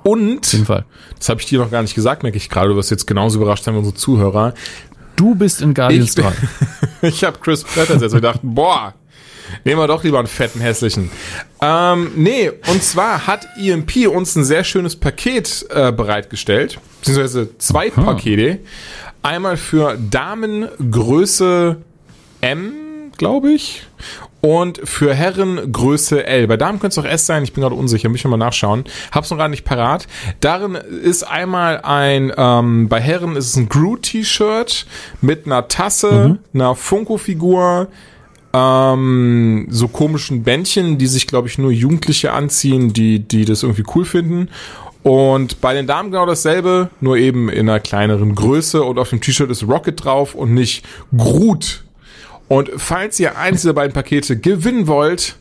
Und 0.03 0.47
auf 0.47 0.53
jeden 0.53 0.65
Fall. 0.67 0.85
Das 1.19 1.29
habe 1.29 1.41
ich 1.41 1.47
dir 1.47 1.59
noch 1.59 1.71
gar 1.71 1.83
nicht 1.83 1.95
gesagt, 1.95 2.23
merke 2.23 2.39
ich 2.39 2.49
gerade. 2.49 2.69
Du 2.71 2.77
wirst 2.77 2.91
jetzt 2.91 3.07
genauso 3.07 3.39
überrascht 3.41 3.65
sein 3.65 3.75
wie 3.75 3.79
unsere 3.79 3.95
Zuhörer. 3.97 4.55
Du 5.17 5.35
bist 5.35 5.61
in 5.61 5.75
Guardians 5.75 6.11
Ich 6.11 6.15
bin- 6.15 6.25
3. 6.25 6.33
Ich 7.09 7.25
habe 7.25 7.39
Chris 7.39 7.65
Pratt 7.65 7.91
ersetzt 7.91 8.15
und 8.15 8.21
gedacht, 8.21 8.41
boah, 8.43 8.95
nehmen 9.65 9.81
wir 9.81 9.87
doch 9.87 10.05
lieber 10.05 10.19
einen 10.19 10.29
fetten, 10.29 10.61
hässlichen. 10.61 11.11
Ähm, 11.61 12.13
nee, 12.17 12.51
und 12.51 12.83
zwar 12.83 13.27
hat 13.27 13.47
EMP 13.59 14.09
uns 14.09 14.37
ein 14.37 14.45
sehr 14.45 14.65
schönes 14.65 14.97
Paket 14.97 15.67
äh, 15.71 15.93
bereitgestellt. 15.93 16.79
Beziehungsweise 17.01 17.57
zwei 17.59 17.91
Pakete. 17.91 18.59
Einmal 19.23 19.57
für 19.57 19.99
Damengröße 19.99 21.77
M, 22.41 22.73
glaube 23.17 23.53
ich. 23.53 23.87
Und 24.41 24.81
für 24.85 25.15
Herren 25.15 25.71
Größe 25.71 26.25
L. 26.27 26.47
Bei 26.47 26.57
Damen 26.57 26.81
könnte 26.81 26.99
es 26.99 27.05
auch 27.05 27.09
S 27.09 27.27
sein, 27.27 27.45
ich 27.45 27.53
bin 27.53 27.63
gerade 27.63 27.75
unsicher, 27.75 28.09
muss 28.09 28.19
ich 28.19 28.25
noch 28.25 28.31
mal 28.31 28.39
nachschauen. 28.39 28.85
Hab's 29.13 29.31
noch 29.31 29.37
gerade 29.37 29.51
nicht 29.51 29.65
parat. 29.65 30.07
Darin 30.41 30.75
ist 30.75 31.25
einmal 31.25 31.83
ein, 31.83 32.33
ähm, 32.35 32.89
bei 32.89 33.01
Herren 33.01 33.37
ist 33.37 33.49
es 33.49 33.57
ein 33.57 33.69
Groot-T-Shirt 33.69 34.87
mit 35.21 35.45
einer 35.45 35.69
Tasse, 35.69 36.39
einer 36.55 36.75
Funko-Figur, 36.75 37.89
ähm, 38.53 39.67
so 39.71 39.89
komischen 39.89 40.43
Bändchen, 40.43 40.99
die 40.99 41.07
sich, 41.07 41.27
glaube 41.27 41.49
ich, 41.49 41.59
nur 41.59 41.71
Jugendliche 41.71 42.33
anziehen, 42.33 42.93
die, 42.93 43.21
die 43.21 43.45
das 43.45 43.63
irgendwie 43.63 43.85
cool 43.95 44.05
finden. 44.05 44.49
Und 45.03 45.61
bei 45.61 45.73
den 45.73 45.87
Damen 45.87 46.11
genau 46.11 46.27
dasselbe, 46.27 46.91
nur 47.01 47.17
eben 47.17 47.49
in 47.49 47.69
einer 47.69 47.81
kleineren 47.81 48.35
Größe 48.35 48.83
und 48.83 48.99
auf 48.99 49.11
dem 49.11 49.21
T-Shirt 49.21 49.51
ist 49.51 49.63
Rocket 49.67 50.05
drauf 50.05 50.35
und 50.35 50.53
nicht 50.53 50.85
Groot. 51.17 51.85
Und 52.49 52.71
falls 52.77 53.19
ihr 53.21 53.39
eines 53.39 53.63
dieser 53.63 53.73
beiden 53.73 53.95
Pakete 53.95 54.37
gewinnen 54.39 54.89
wollt, 54.89 55.37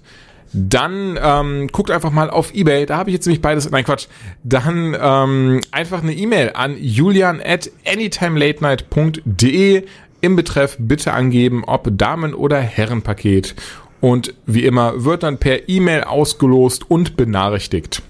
dann 0.53 1.19
ähm, 1.21 1.67
guckt 1.71 1.91
einfach 1.91 2.11
mal 2.11 2.29
auf 2.29 2.53
Ebay. 2.53 2.85
Da 2.85 2.97
habe 2.97 3.09
ich 3.09 3.15
jetzt 3.15 3.25
nämlich 3.25 3.41
beides. 3.41 3.69
Nein, 3.69 3.83
Quatsch. 3.83 4.07
Dann 4.43 4.95
ähm, 4.99 5.61
einfach 5.71 6.01
eine 6.01 6.13
E-Mail 6.13 6.51
an 6.53 6.77
julian 6.79 7.41
at 7.43 7.69
anytimelatenight.de. 7.85 9.83
Im 10.21 10.35
Betreff 10.35 10.75
bitte 10.79 11.13
angeben, 11.13 11.63
ob 11.65 11.89
Damen- 11.97 12.33
oder 12.33 12.59
Herrenpaket. 12.59 13.55
Und 14.01 14.33
wie 14.45 14.65
immer 14.65 15.03
wird 15.03 15.23
dann 15.23 15.37
per 15.37 15.67
E-Mail 15.67 16.03
ausgelost 16.03 16.89
und 16.89 17.17
benachrichtigt. 17.17 18.01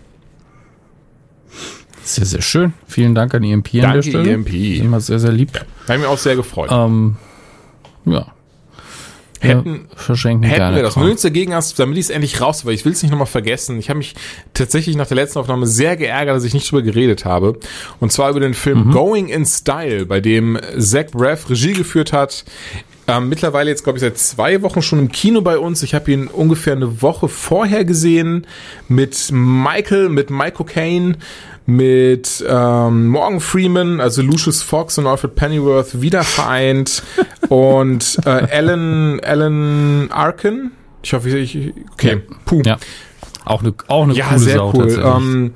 Sehr, 2.04 2.26
sehr 2.26 2.42
schön. 2.42 2.74
Vielen 2.88 3.14
Dank 3.14 3.34
an 3.36 3.44
EMP 3.44 3.76
an 3.76 3.82
Danke, 3.82 3.94
der 3.98 4.04
Stelle. 4.04 4.32
EMP. 4.32 4.54
Immer 4.80 5.00
sehr, 5.00 5.20
sehr 5.20 5.32
lieb. 5.32 5.52
Habe 5.88 6.00
mich 6.00 6.08
auch 6.08 6.18
sehr 6.18 6.36
gefreut. 6.36 6.70
Ähm, 6.72 7.18
ja. 8.06 8.28
Hätten- 9.42 9.88
ja, 9.90 9.96
verschenken 9.96 10.44
Hätten 10.50 10.76
wir 10.76 10.84
das. 10.84 10.96
Nichts 10.98 11.22
dagegen 11.22 11.54
hast, 11.54 11.80
damit 11.80 11.98
ich 11.98 12.06
es 12.06 12.10
endlich 12.10 12.42
raus, 12.42 12.66
weil 12.66 12.74
ich 12.74 12.84
will 12.86 12.92
es 12.92 13.02
nicht 13.02 13.12
nochmal 13.12 13.28
vergessen. 13.28 13.80
Ich 13.80 13.90
habe 13.90 14.00
mich 14.00 14.16
tatsächlich 14.54 14.96
nach 14.96 15.08
der 15.08 15.16
letzten 15.16 15.40
Aufnahme 15.40 15.66
sehr 15.66 15.96
geärgert, 15.96 16.36
dass 16.36 16.44
ich 16.44 16.54
nicht 16.54 16.70
drüber 16.70 16.82
geredet 16.82 17.26
habe. 17.26 17.58
Und 18.00 18.12
zwar 18.12 18.30
über 18.32 18.40
den 18.42 18.54
Film 18.54 18.88
Mhm. 18.88 18.92
Going 18.92 19.28
in 19.30 19.46
Style, 19.46 20.06
bei 20.06 20.20
dem 20.20 20.60
Zach 20.78 21.06
Braff 21.12 21.50
Regie 21.50 21.74
geführt 21.74 22.12
hat. 22.14 22.44
Ähm, 23.18 23.30
mittlerweile 23.30 23.70
jetzt, 23.70 23.84
glaube 23.84 23.98
ich, 23.98 24.02
seit 24.02 24.18
zwei 24.18 24.62
Wochen 24.62 24.82
schon 24.82 25.00
im 25.00 25.12
Kino 25.12 25.42
bei 25.42 25.58
uns. 25.58 25.84
Ich 25.84 25.94
habe 25.94 26.12
ihn 26.12 26.28
ungefähr 26.28 26.74
eine 26.74 27.02
Woche 27.02 27.28
vorher 27.28 27.86
gesehen 27.86 28.46
mit 28.88 29.30
Michael, 29.32 30.10
mit 30.10 30.30
Michael 30.30 30.66
Caine, 30.66 31.16
mit 31.66 32.44
ähm, 32.48 33.08
Morgan 33.08 33.40
Freeman, 33.40 34.00
also 34.02 34.22
Lucius 34.22 34.64
Fox 34.64 34.98
und 34.98 35.08
Alfred 35.08 35.36
Pennyworth 35.36 36.02
wieder 36.02 36.24
vereint 36.24 37.04
und 37.50 38.18
äh, 38.26 38.30
Alan, 38.30 39.20
Alan 39.22 40.10
Arkin. 40.12 40.72
Ich 41.04 41.14
hoffe, 41.14 41.30
ich, 41.38 41.74
okay, 41.94 42.22
puh. 42.46 42.62
Ja. 42.66 42.78
Auch 43.46 43.62
eine, 43.62 43.74
auch 43.88 44.04
eine 44.04 44.14
Ja, 44.14 44.28
coole 44.28 44.40
sehr 44.40 44.58
Sau 44.58 44.74
cool. 44.76 45.02
Ähm, 45.04 45.54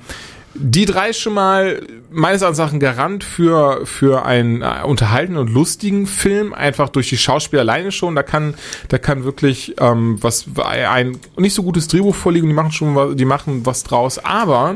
die 0.55 0.85
drei 0.85 1.13
schon 1.13 1.33
mal 1.33 1.81
meines 2.11 2.41
Erachtens 2.41 2.73
ein 2.73 2.79
Garant 2.79 3.23
für, 3.23 3.85
für 3.85 4.25
einen 4.25 4.61
äh, 4.61 4.83
unterhaltenen 4.85 5.39
und 5.39 5.49
lustigen 5.49 6.05
Film, 6.05 6.53
einfach 6.53 6.89
durch 6.89 7.09
die 7.09 7.17
Schauspieler 7.17 7.61
alleine 7.61 7.91
schon. 7.91 8.15
Da 8.15 8.23
kann, 8.23 8.53
da 8.89 8.97
kann 8.97 9.23
wirklich 9.23 9.75
ähm, 9.79 10.21
was 10.21 10.45
ein 10.63 11.17
nicht 11.37 11.55
so 11.55 11.63
gutes 11.63 11.87
Drehbuch 11.87 12.15
vorliegen, 12.15 12.47
die 12.47 12.53
machen 12.53 12.71
schon 12.71 12.95
was, 12.95 13.15
die 13.15 13.25
machen 13.25 13.65
was 13.65 13.83
draus, 13.83 14.19
aber 14.19 14.75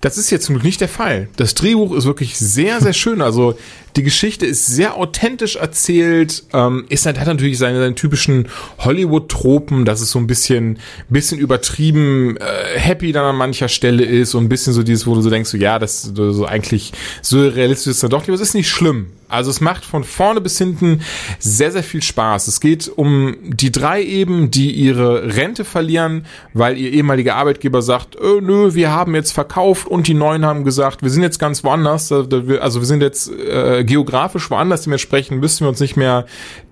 das 0.00 0.18
ist 0.18 0.30
jetzt 0.30 0.44
zum 0.44 0.56
Glück 0.56 0.64
nicht 0.64 0.82
der 0.82 0.88
Fall. 0.88 1.28
Das 1.36 1.54
Drehbuch 1.54 1.94
ist 1.94 2.04
wirklich 2.04 2.38
sehr, 2.38 2.80
sehr 2.82 2.92
schön. 2.92 3.22
Also 3.22 3.56
die 3.96 4.02
Geschichte 4.02 4.44
ist 4.46 4.66
sehr 4.66 4.96
authentisch 4.96 5.56
erzählt. 5.56 6.44
Ähm, 6.52 6.84
ist 6.88 7.06
halt, 7.06 7.20
hat 7.20 7.26
natürlich 7.26 7.58
seine, 7.58 7.78
seine 7.78 7.94
typischen 7.94 8.48
Hollywood-Tropen, 8.78 9.84
dass 9.84 10.00
es 10.00 10.10
so 10.10 10.18
ein 10.18 10.26
bisschen, 10.26 10.78
bisschen 11.08 11.38
übertrieben 11.38 12.36
äh, 12.36 12.78
happy 12.78 13.12
dann 13.12 13.24
an 13.24 13.36
mancher 13.36 13.68
Stelle 13.68 14.04
ist 14.04 14.34
und 14.34 14.44
ein 14.44 14.48
bisschen 14.48 14.72
so 14.72 14.82
dieses, 14.82 15.06
wo 15.06 15.14
du 15.14 15.20
so 15.20 15.30
denkst, 15.30 15.50
so, 15.50 15.56
ja, 15.56 15.78
das 15.78 16.02
so, 16.02 16.44
eigentlich 16.44 16.92
so 17.22 17.46
realistisch 17.46 17.92
ist 17.92 18.02
dann 18.02 18.10
doch. 18.10 18.24
Aber 18.24 18.34
es 18.34 18.40
ist 18.40 18.54
nicht 18.54 18.68
schlimm. 18.68 19.12
Also 19.28 19.50
es 19.50 19.60
macht 19.60 19.84
von 19.84 20.04
vorne 20.04 20.40
bis 20.40 20.58
hinten 20.58 21.00
sehr, 21.38 21.72
sehr 21.72 21.82
viel 21.82 22.02
Spaß. 22.02 22.46
Es 22.46 22.60
geht 22.60 22.90
um 22.94 23.36
die 23.42 23.72
drei 23.72 24.02
eben, 24.02 24.50
die 24.50 24.70
ihre 24.70 25.36
Rente 25.36 25.64
verlieren, 25.64 26.26
weil 26.52 26.78
ihr 26.78 26.92
ehemaliger 26.92 27.34
Arbeitgeber 27.36 27.82
sagt, 27.82 28.16
äh, 28.16 28.40
nö, 28.40 28.74
wir 28.74 28.90
haben 28.90 29.14
jetzt 29.14 29.32
verkauft 29.32 29.86
und 29.86 30.06
die 30.06 30.14
Neuen 30.14 30.44
haben 30.44 30.64
gesagt, 30.64 31.02
wir 31.02 31.10
sind 31.10 31.22
jetzt 31.22 31.38
ganz 31.38 31.64
woanders, 31.64 32.12
also 32.12 32.80
wir 32.80 32.86
sind 32.86 33.02
jetzt 33.02 33.30
äh, 33.32 33.83
geografisch 33.86 34.50
woanders, 34.50 34.82
dementsprechend 34.82 35.40
müssen 35.40 35.64
wir 35.64 35.68
uns 35.68 35.80
nicht 35.80 35.96
mehr 35.96 36.26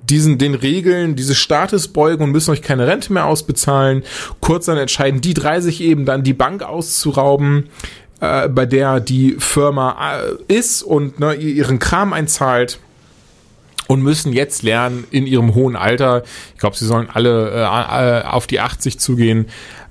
diesen, 0.09 0.39
den 0.39 0.55
Regeln 0.55 1.17
dieses 1.17 1.39
Staates 1.39 1.89
beugen 1.89 2.25
und 2.25 2.31
müssen 2.31 2.51
euch 2.51 2.63
keine 2.63 2.87
Rente 2.87 3.13
mehr 3.13 3.27
ausbezahlen. 3.27 4.03
Kurz 4.41 4.67
dann 4.67 4.79
entscheiden 4.79 5.21
die 5.21 5.35
drei 5.35 5.61
sich 5.61 5.81
eben 5.81 6.05
dann 6.05 6.23
die 6.23 6.35
Bank 6.35 6.63
auszurauben 6.63 7.69
äh, 8.21 8.49
bei 8.49 8.67
der 8.67 9.01
die 9.01 9.37
Firma 9.39 10.17
äh, 10.17 10.55
ist 10.55 10.83
und 10.83 11.21
ne, 11.21 11.35
ihren 11.35 11.79
Kram 11.79 12.13
einzahlt 12.13 12.79
und 13.89 14.03
müssen 14.03 14.33
jetzt 14.33 14.63
lernen 14.63 15.05
in 15.11 15.27
ihrem 15.27 15.55
hohen 15.55 15.77
Alter, 15.77 16.23
ich 16.55 16.61
glaube, 16.61 16.77
sie 16.77 16.87
sollen 16.87 17.09
alle 17.13 17.51
äh, 17.51 18.21
äh 18.21 18.25
auf 18.25 18.47
die 18.47 18.61
80 18.61 18.99
zugehen, 18.99 19.47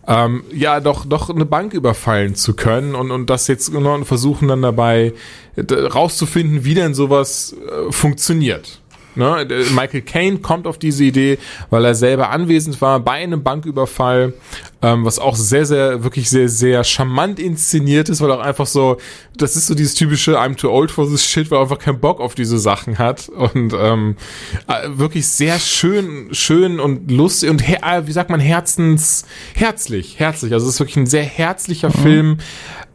ähm, 0.07 0.43
ja, 0.51 0.79
doch, 0.79 1.05
doch 1.05 1.29
eine 1.29 1.45
Bank 1.45 1.73
überfallen 1.73 2.35
zu 2.35 2.55
können 2.55 2.95
und, 2.95 3.11
und 3.11 3.29
das 3.29 3.47
jetzt 3.47 3.69
und 3.69 4.05
versuchen 4.05 4.47
dann 4.47 4.61
dabei 4.61 5.13
rauszufinden, 5.57 6.63
wie 6.63 6.73
denn 6.73 6.93
sowas 6.93 7.55
äh, 7.55 7.91
funktioniert. 7.91 8.80
Ne? 9.15 9.45
Michael 9.75 10.01
Caine 10.01 10.39
kommt 10.39 10.67
auf 10.67 10.77
diese 10.77 11.03
Idee, 11.03 11.37
weil 11.69 11.85
er 11.85 11.95
selber 11.95 12.29
anwesend 12.29 12.79
war 12.81 12.99
bei 12.99 13.13
einem 13.13 13.43
Banküberfall, 13.43 14.33
ähm, 14.81 15.05
was 15.05 15.19
auch 15.19 15.35
sehr, 15.35 15.65
sehr, 15.65 16.03
wirklich 16.03 16.29
sehr, 16.29 16.49
sehr 16.49 16.83
charmant 16.83 17.39
inszeniert 17.39 18.09
ist, 18.09 18.21
weil 18.21 18.31
auch 18.31 18.39
einfach 18.39 18.67
so, 18.67 18.97
das 19.35 19.55
ist 19.55 19.67
so 19.67 19.75
dieses 19.75 19.95
typische 19.95 20.39
I'm 20.39 20.55
too 20.55 20.69
old 20.69 20.91
for 20.91 21.07
this 21.07 21.25
shit, 21.25 21.51
weil 21.51 21.59
er 21.59 21.63
einfach 21.63 21.79
keinen 21.79 21.99
Bock 21.99 22.19
auf 22.19 22.35
diese 22.35 22.57
Sachen 22.57 22.97
hat 22.97 23.29
und 23.29 23.73
ähm, 23.73 24.15
äh, 24.67 24.87
wirklich 24.97 25.27
sehr 25.27 25.59
schön, 25.59 26.29
schön 26.31 26.79
und 26.79 27.11
lustig 27.11 27.49
und 27.49 27.67
äh, 27.67 28.07
wie 28.07 28.11
sagt 28.11 28.29
man, 28.29 28.39
herzens, 28.39 29.25
herzlich, 29.55 30.19
herzlich. 30.19 30.53
Also 30.53 30.67
es 30.67 30.75
ist 30.75 30.79
wirklich 30.79 30.97
ein 30.97 31.07
sehr 31.07 31.23
herzlicher 31.23 31.89
mhm. 31.89 32.01
Film. 32.01 32.37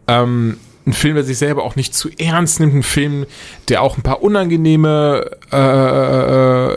Ähm, 0.08 0.56
ein 0.86 0.92
Film, 0.92 1.16
der 1.16 1.24
sich 1.24 1.38
selber 1.38 1.64
auch 1.64 1.74
nicht 1.74 1.94
zu 1.94 2.08
ernst 2.16 2.60
nimmt, 2.60 2.74
ein 2.74 2.82
Film, 2.84 3.26
der 3.68 3.82
auch 3.82 3.98
ein 3.98 4.02
paar 4.02 4.22
unangenehme 4.22 5.30
äh, 5.52 6.72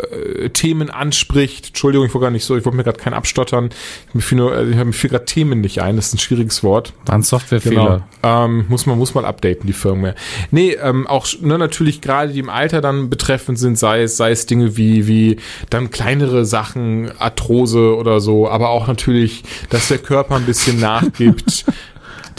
äh, 0.46 0.50
Themen 0.50 0.90
anspricht. 0.90 1.68
Entschuldigung, 1.68 2.08
ich 2.08 2.14
wollte 2.16 2.26
gar 2.26 2.32
nicht 2.32 2.44
so, 2.44 2.58
ich 2.58 2.66
wollte 2.66 2.76
mir 2.76 2.84
gerade 2.84 3.00
keinen 3.00 3.14
abstottern. 3.14 3.70
Ich 4.14 4.32
habe 4.32 4.36
mir, 4.36 4.74
äh, 4.74 4.78
hab 4.78 4.92
gerade 4.92 5.26
Themen 5.26 5.62
nicht 5.62 5.82
ein, 5.84 5.96
das 5.96 6.08
ist 6.08 6.16
ein 6.16 6.18
schwieriges 6.20 6.64
Wort. 6.64 6.94
War 7.06 7.16
ein 7.16 7.22
Softwarefehler. 7.22 8.04
Genau. 8.22 8.46
Ähm, 8.46 8.66
muss 8.68 8.88
man 8.88 8.98
muss 8.98 9.14
mal 9.14 9.26
updaten, 9.26 9.68
die 9.68 9.74
Firmware. 9.74 10.16
Nee, 10.50 10.72
ähm, 10.82 11.06
auch 11.06 11.28
ne, 11.42 11.60
natürlich 11.60 12.02
gerade 12.02 12.34
die 12.34 12.40
im 12.40 12.50
Alter 12.50 12.82
dann 12.82 13.12
betreffend 13.12 13.60
sind, 13.60 13.78
sei 13.78 14.02
es, 14.02 14.18
sei 14.18 14.32
es 14.32 14.48
Dinge 14.48 14.76
wie, 14.76 15.08
wie 15.08 15.38
dann 15.70 15.92
kleinere 15.92 16.46
Sachen, 16.46 17.12
Arthrose 17.20 17.96
oder 17.96 18.22
so, 18.22 18.50
aber 18.50 18.70
auch 18.70 18.88
natürlich, 18.88 19.44
dass 19.70 19.88
der 19.88 20.00
Körper 20.00 20.36
ein 20.36 20.46
bisschen 20.46 20.80
nachgibt. 20.80 21.66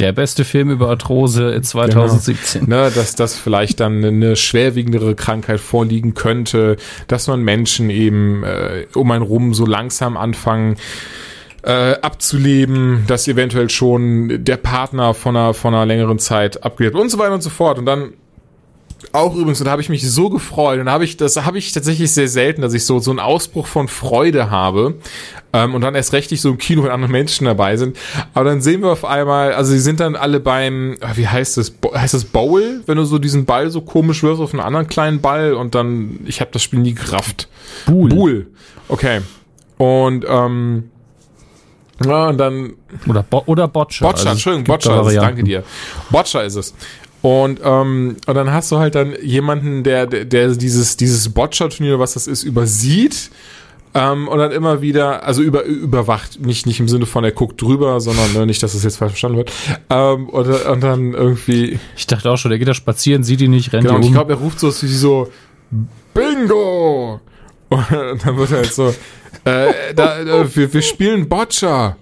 Der 0.00 0.12
beste 0.12 0.44
Film 0.44 0.70
über 0.70 0.88
Arthrose 0.88 1.60
2017. 1.60 2.64
Genau. 2.64 2.84
Ne, 2.84 2.90
dass 2.90 3.14
das 3.14 3.38
vielleicht 3.38 3.80
dann 3.80 4.02
eine 4.02 4.34
schwerwiegendere 4.34 5.14
Krankheit 5.14 5.60
vorliegen 5.60 6.14
könnte, 6.14 6.76
dass 7.06 7.28
man 7.28 7.42
Menschen 7.42 7.90
eben 7.90 8.42
äh, 8.42 8.86
um 8.94 9.10
einen 9.10 9.22
rum 9.22 9.52
so 9.52 9.66
langsam 9.66 10.16
anfangen 10.16 10.76
äh, 11.62 11.92
abzuleben, 12.00 13.04
dass 13.06 13.28
eventuell 13.28 13.68
schon 13.68 14.42
der 14.42 14.56
Partner 14.56 15.12
von 15.12 15.36
einer, 15.36 15.52
von 15.52 15.74
einer 15.74 15.84
längeren 15.84 16.18
Zeit 16.18 16.64
abgelebt 16.64 16.96
und 16.96 17.10
so 17.10 17.18
weiter 17.18 17.34
und 17.34 17.42
so 17.42 17.50
fort. 17.50 17.78
Und 17.78 17.84
dann 17.84 18.14
auch 19.12 19.34
übrigens, 19.34 19.60
und 19.60 19.64
da 19.64 19.72
habe 19.72 19.82
ich 19.82 19.88
mich 19.88 20.08
so 20.08 20.30
gefreut. 20.30 20.78
Und 20.78 20.86
da 20.86 20.92
habe 20.92 21.04
ich, 21.04 21.16
das 21.16 21.36
habe 21.44 21.58
ich 21.58 21.72
tatsächlich 21.72 22.10
sehr 22.12 22.28
selten, 22.28 22.62
dass 22.62 22.74
ich 22.74 22.84
so, 22.84 22.98
so 23.00 23.10
einen 23.10 23.18
Ausbruch 23.18 23.66
von 23.66 23.88
Freude 23.88 24.50
habe. 24.50 24.94
Ähm, 25.52 25.74
und 25.74 25.80
dann 25.80 25.94
erst 25.94 26.12
recht 26.12 26.30
nicht 26.30 26.40
so 26.40 26.50
im 26.50 26.58
Kino, 26.58 26.84
wenn 26.84 26.90
andere 26.90 27.10
Menschen 27.10 27.46
dabei 27.46 27.76
sind. 27.76 27.96
Aber 28.34 28.44
dann 28.44 28.60
sehen 28.60 28.82
wir 28.82 28.90
auf 28.90 29.04
einmal, 29.04 29.52
also 29.54 29.72
sie 29.72 29.80
sind 29.80 30.00
dann 30.00 30.14
alle 30.14 30.38
beim, 30.38 30.96
ah, 31.00 31.12
wie 31.14 31.26
heißt 31.26 31.56
das? 31.56 31.72
Heißt 31.92 32.14
das 32.14 32.24
Bowl? 32.24 32.82
Wenn 32.86 32.98
du 32.98 33.04
so 33.04 33.18
diesen 33.18 33.46
Ball 33.46 33.70
so 33.70 33.80
komisch 33.80 34.22
wirfst 34.22 34.40
auf 34.40 34.52
einen 34.52 34.62
anderen 34.62 34.86
kleinen 34.86 35.20
Ball 35.20 35.54
und 35.54 35.74
dann, 35.74 36.20
ich 36.26 36.40
habe 36.40 36.50
das 36.52 36.62
Spiel 36.62 36.78
nie 36.78 36.94
gerafft. 36.94 37.48
Bull. 37.86 38.10
Bull. 38.10 38.46
Okay. 38.88 39.22
Und, 39.78 40.24
ähm, 40.28 40.90
ja, 42.04 42.28
und 42.28 42.38
dann. 42.38 42.74
Oder, 43.08 43.22
Bo 43.22 43.42
oder 43.46 43.68
Boccia. 43.68 44.06
Boccia, 44.06 44.20
also, 44.20 44.30
Entschuldigung, 44.30 44.64
Boccia, 44.64 45.08
ist, 45.08 45.16
danke 45.16 45.42
dir. 45.42 45.64
Boccia 46.10 46.42
ist 46.42 46.54
es. 46.56 46.74
Und, 47.22 47.60
ähm, 47.62 48.16
und 48.26 48.34
dann 48.34 48.50
hast 48.50 48.72
du 48.72 48.78
halt 48.78 48.94
dann 48.94 49.14
jemanden, 49.22 49.82
der, 49.82 50.06
der, 50.06 50.24
der 50.24 50.48
dieses, 50.54 50.96
dieses 50.96 51.28
Boccia-Turnier, 51.28 51.98
was 51.98 52.14
das 52.14 52.26
ist, 52.26 52.44
übersieht. 52.44 53.30
Ähm, 53.92 54.28
und 54.28 54.38
dann 54.38 54.52
immer 54.52 54.82
wieder, 54.82 55.24
also 55.24 55.42
über, 55.42 55.64
überwacht, 55.64 56.40
nicht, 56.40 56.64
nicht 56.66 56.78
im 56.78 56.88
Sinne 56.88 57.06
von, 57.06 57.24
er 57.24 57.32
guckt 57.32 57.60
drüber, 57.60 58.00
sondern 58.00 58.32
ne, 58.32 58.46
nicht, 58.46 58.62
dass 58.62 58.72
das 58.72 58.84
jetzt 58.84 58.98
falsch 58.98 59.12
verstanden 59.12 59.38
wird. 59.38 59.52
Ähm, 59.90 60.28
und, 60.28 60.46
und 60.48 60.80
dann 60.80 61.12
irgendwie. 61.12 61.78
Ich 61.96 62.06
dachte 62.06 62.30
auch 62.30 62.36
schon, 62.36 62.50
der 62.50 62.58
geht 62.58 62.68
da 62.68 62.74
spazieren, 62.74 63.24
sieht 63.24 63.40
ihn 63.40 63.50
nicht, 63.50 63.72
rennt 63.72 63.84
genau, 63.84 63.96
um. 63.96 64.02
ich 64.02 64.12
glaube, 64.12 64.34
er 64.34 64.38
ruft 64.38 64.60
so 64.60 64.70
so, 64.70 65.28
Bingo! 66.14 67.20
Und 67.68 67.90
dann 67.90 68.36
wird 68.36 68.50
er 68.52 68.58
halt 68.58 68.72
so, 68.72 68.94
äh, 69.44 69.94
da, 69.94 70.20
äh, 70.20 70.56
wir, 70.56 70.72
wir 70.72 70.82
spielen 70.82 71.28
Boccia 71.28 71.96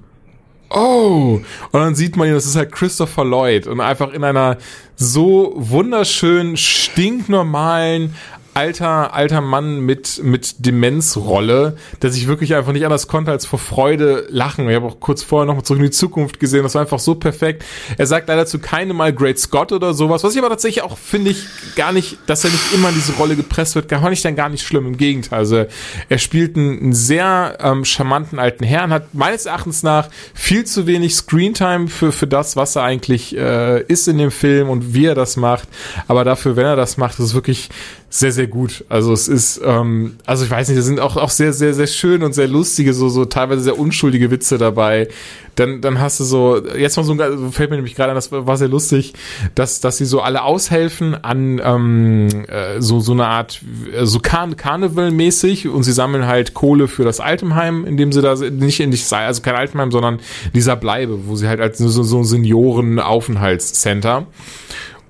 oh. 0.71 1.41
Und 1.71 1.81
dann 1.81 1.95
sieht 1.95 2.17
man 2.17 2.29
ihn, 2.29 2.35
das 2.35 2.47
ist 2.47 2.57
halt 2.57 2.73
Christopher 2.73 3.25
Lloyd 3.25 3.67
und 3.67 3.81
einfach 3.81 4.13
in 4.13 4.25
einer 4.25 4.59
so 4.97 5.53
wunderschön 5.57 6.57
stinknormalen, 6.57 8.15
alter, 8.59 9.15
alter 9.15 9.41
Mann 9.41 9.79
mit, 9.79 10.21
mit 10.25 10.67
Demenzrolle, 10.67 11.77
der 12.03 12.11
sich 12.11 12.27
wirklich 12.27 12.57
einfach 12.57 12.73
nicht 12.73 12.85
anders 12.85 13.07
konnte, 13.07 13.31
als 13.31 13.47
vor 13.47 13.61
Freude 13.61 14.27
lachen. 14.31 14.69
Ich 14.69 14.75
habe 14.75 14.87
auch 14.87 14.99
kurz 14.99 15.23
vorher 15.23 15.47
noch 15.47 15.55
mal 15.55 15.63
zurück 15.63 15.79
in 15.79 15.85
die 15.85 15.93
Zukunft 15.93 16.41
gesehen. 16.41 16.65
Das 16.65 16.75
war 16.75 16.83
einfach 16.83 16.99
so 16.99 17.15
perfekt. 17.15 17.65
Er 17.99 18.09
sagt 18.09 18.27
leider 18.29 18.47
zu 18.47 18.59
keinem 18.59 18.97
Mal 18.97 19.13
Great 19.13 19.39
Scott 19.39 19.71
oder 19.71 19.95
sowas, 19.95 20.25
was 20.25 20.33
ich 20.33 20.41
aber 20.41 20.49
tatsächlich 20.49 20.83
auch 20.83 20.99
finde 20.99 21.31
ich 21.31 21.45
gar 21.77 21.93
nicht, 21.93 22.19
dass 22.27 22.43
er 22.43 22.51
nicht 22.51 22.75
immer 22.75 22.89
in 22.89 22.97
diese 22.97 23.13
Rolle 23.13 23.37
gepresst 23.37 23.77
wird, 23.77 23.89
gar 23.89 24.11
nicht 24.11 24.25
dann 24.25 24.35
gar 24.35 24.49
nicht 24.49 24.67
schlimm. 24.67 24.89
Im 24.89 24.97
Gegenteil. 24.97 25.39
Also 25.39 25.67
er 26.09 26.19
spielt 26.19 26.57
einen, 26.57 26.81
einen 26.81 26.93
sehr 26.95 27.59
ähm, 27.61 27.85
charmanten 27.85 28.41
alten 28.41 28.65
Herrn, 28.65 28.93
hat 28.93 29.15
meines 29.15 29.47
Erachtens 29.47 29.85
nach 29.85 30.09
viel 30.35 30.65
zu 30.65 30.89
wenig 30.89 31.15
Screentime 31.15 31.87
für, 31.87 32.11
für 32.11 32.27
das, 32.27 32.57
was 32.57 32.75
er 32.75 32.83
eigentlich 32.83 33.37
äh, 33.37 33.83
ist 33.85 34.09
in 34.09 34.19
dem 34.19 34.33
Film 34.33 34.69
und 34.69 34.95
wie 34.95 35.07
er 35.07 35.15
das 35.15 35.37
macht. 35.37 35.69
Aber 36.09 36.25
dafür, 36.25 36.57
wenn 36.57 36.67
er 36.67 36.77
das 36.77 36.97
macht, 36.97 37.21
ist 37.21 37.27
es 37.27 37.35
wirklich 37.35 37.69
sehr, 38.11 38.33
sehr 38.33 38.47
gut. 38.47 38.85
Also 38.89 39.13
es 39.13 39.29
ist, 39.29 39.61
ähm, 39.63 40.17
also 40.25 40.45
ich 40.45 40.51
weiß 40.51 40.69
nicht, 40.69 40.79
da 40.79 40.83
sind 40.83 40.99
auch, 40.99 41.17
auch 41.17 41.29
sehr, 41.29 41.53
sehr, 41.53 41.75
sehr 41.75 41.87
schön 41.87 42.23
und 42.23 42.33
sehr 42.33 42.49
lustige, 42.49 42.95
so, 42.95 43.11
so 43.11 43.27
teilweise 43.27 43.61
sehr 43.61 43.79
unschuldige 43.79 44.31
Witze 44.31 44.57
dabei. 44.57 45.09
Dann, 45.57 45.83
dann 45.83 46.01
hast 46.01 46.19
du 46.19 46.25
so, 46.25 46.63
jetzt 46.77 46.97
mal 46.97 47.03
so, 47.03 47.13
ein, 47.13 47.53
fällt 47.53 47.69
mir 47.69 47.77
nämlich 47.77 47.95
gerade 47.95 48.11
an, 48.11 48.15
das 48.15 48.33
war 48.33 48.57
sehr 48.57 48.69
lustig, 48.69 49.13
dass, 49.55 49.81
dass 49.81 49.99
sie 49.99 50.07
so 50.07 50.23
alle 50.23 50.43
aushelfen 50.43 51.23
an 51.23 51.61
ähm, 51.63 52.29
äh, 52.49 52.81
so, 52.81 53.01
so 53.01 53.13
eine 53.13 53.27
Art, 53.27 53.61
äh, 53.93 54.07
so 54.07 54.21
Karn 54.21 54.57
Karneval-mäßig 54.57 55.69
und 55.69 55.83
sie 55.83 55.93
sammeln 55.93 56.27
halt 56.27 56.55
Kohle 56.55 56.89
für 56.89 57.05
das 57.05 57.21
Altenheim, 57.21 57.85
indem 57.85 58.13
sie 58.13 58.23
da, 58.23 58.37
nicht 58.37 58.81
in 58.81 58.91
dich, 58.91 59.13
also 59.13 59.43
kein 59.43 59.55
Altenheim, 59.55 59.91
sondern 59.91 60.21
dieser 60.55 60.77
Bleibe, 60.77 61.27
wo 61.27 61.37
sie 61.37 61.47
halt 61.47 61.61
als 61.61 61.77
so, 61.77 62.03
so 62.03 62.23
Senioren-Aufenthaltscenter 62.23 64.27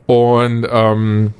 und 0.07 0.67
ähm, 0.69 1.33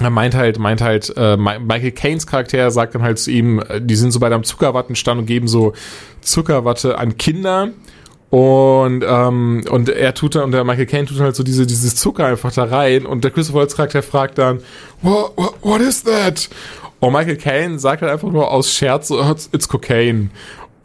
er 0.00 0.10
meint 0.10 0.34
halt, 0.34 0.58
meint 0.58 0.80
halt, 0.80 1.12
äh, 1.16 1.36
Michael 1.36 1.92
Caines 1.92 2.26
Charakter 2.26 2.70
sagt 2.70 2.94
dann 2.94 3.02
halt 3.02 3.18
zu 3.18 3.30
ihm, 3.30 3.60
äh, 3.60 3.80
die 3.80 3.96
sind 3.96 4.12
so 4.12 4.20
bei 4.20 4.28
deinem 4.28 4.44
Zuckerwattenstand 4.44 5.20
und 5.20 5.26
geben 5.26 5.48
so 5.48 5.72
Zuckerwatte 6.20 6.98
an 6.98 7.16
Kinder. 7.16 7.70
Und, 8.28 9.04
ähm, 9.06 9.64
und 9.70 9.88
er 9.88 10.12
tut 10.12 10.34
dann, 10.34 10.44
und 10.44 10.52
der 10.52 10.64
Michael 10.64 10.86
Caine 10.86 11.06
tut 11.06 11.20
halt 11.20 11.36
so 11.36 11.42
diese, 11.42 11.66
dieses 11.66 11.94
Zucker 11.94 12.26
einfach 12.26 12.52
da 12.52 12.64
rein 12.64 13.06
und 13.06 13.22
der 13.22 13.30
Christopher 13.30 13.60
Waltz 13.60 13.76
Charakter 13.76 14.02
fragt 14.02 14.38
dann, 14.38 14.58
what, 15.00 15.32
what, 15.36 15.54
what 15.62 15.80
is 15.80 16.02
that? 16.02 16.48
Und 16.98 17.12
Michael 17.12 17.36
Caine 17.36 17.78
sagt 17.78 18.02
halt 18.02 18.12
einfach 18.12 18.30
nur 18.30 18.50
aus 18.50 18.72
Scherz, 18.72 19.10
it's 19.52 19.68
cocaine. 19.68 20.30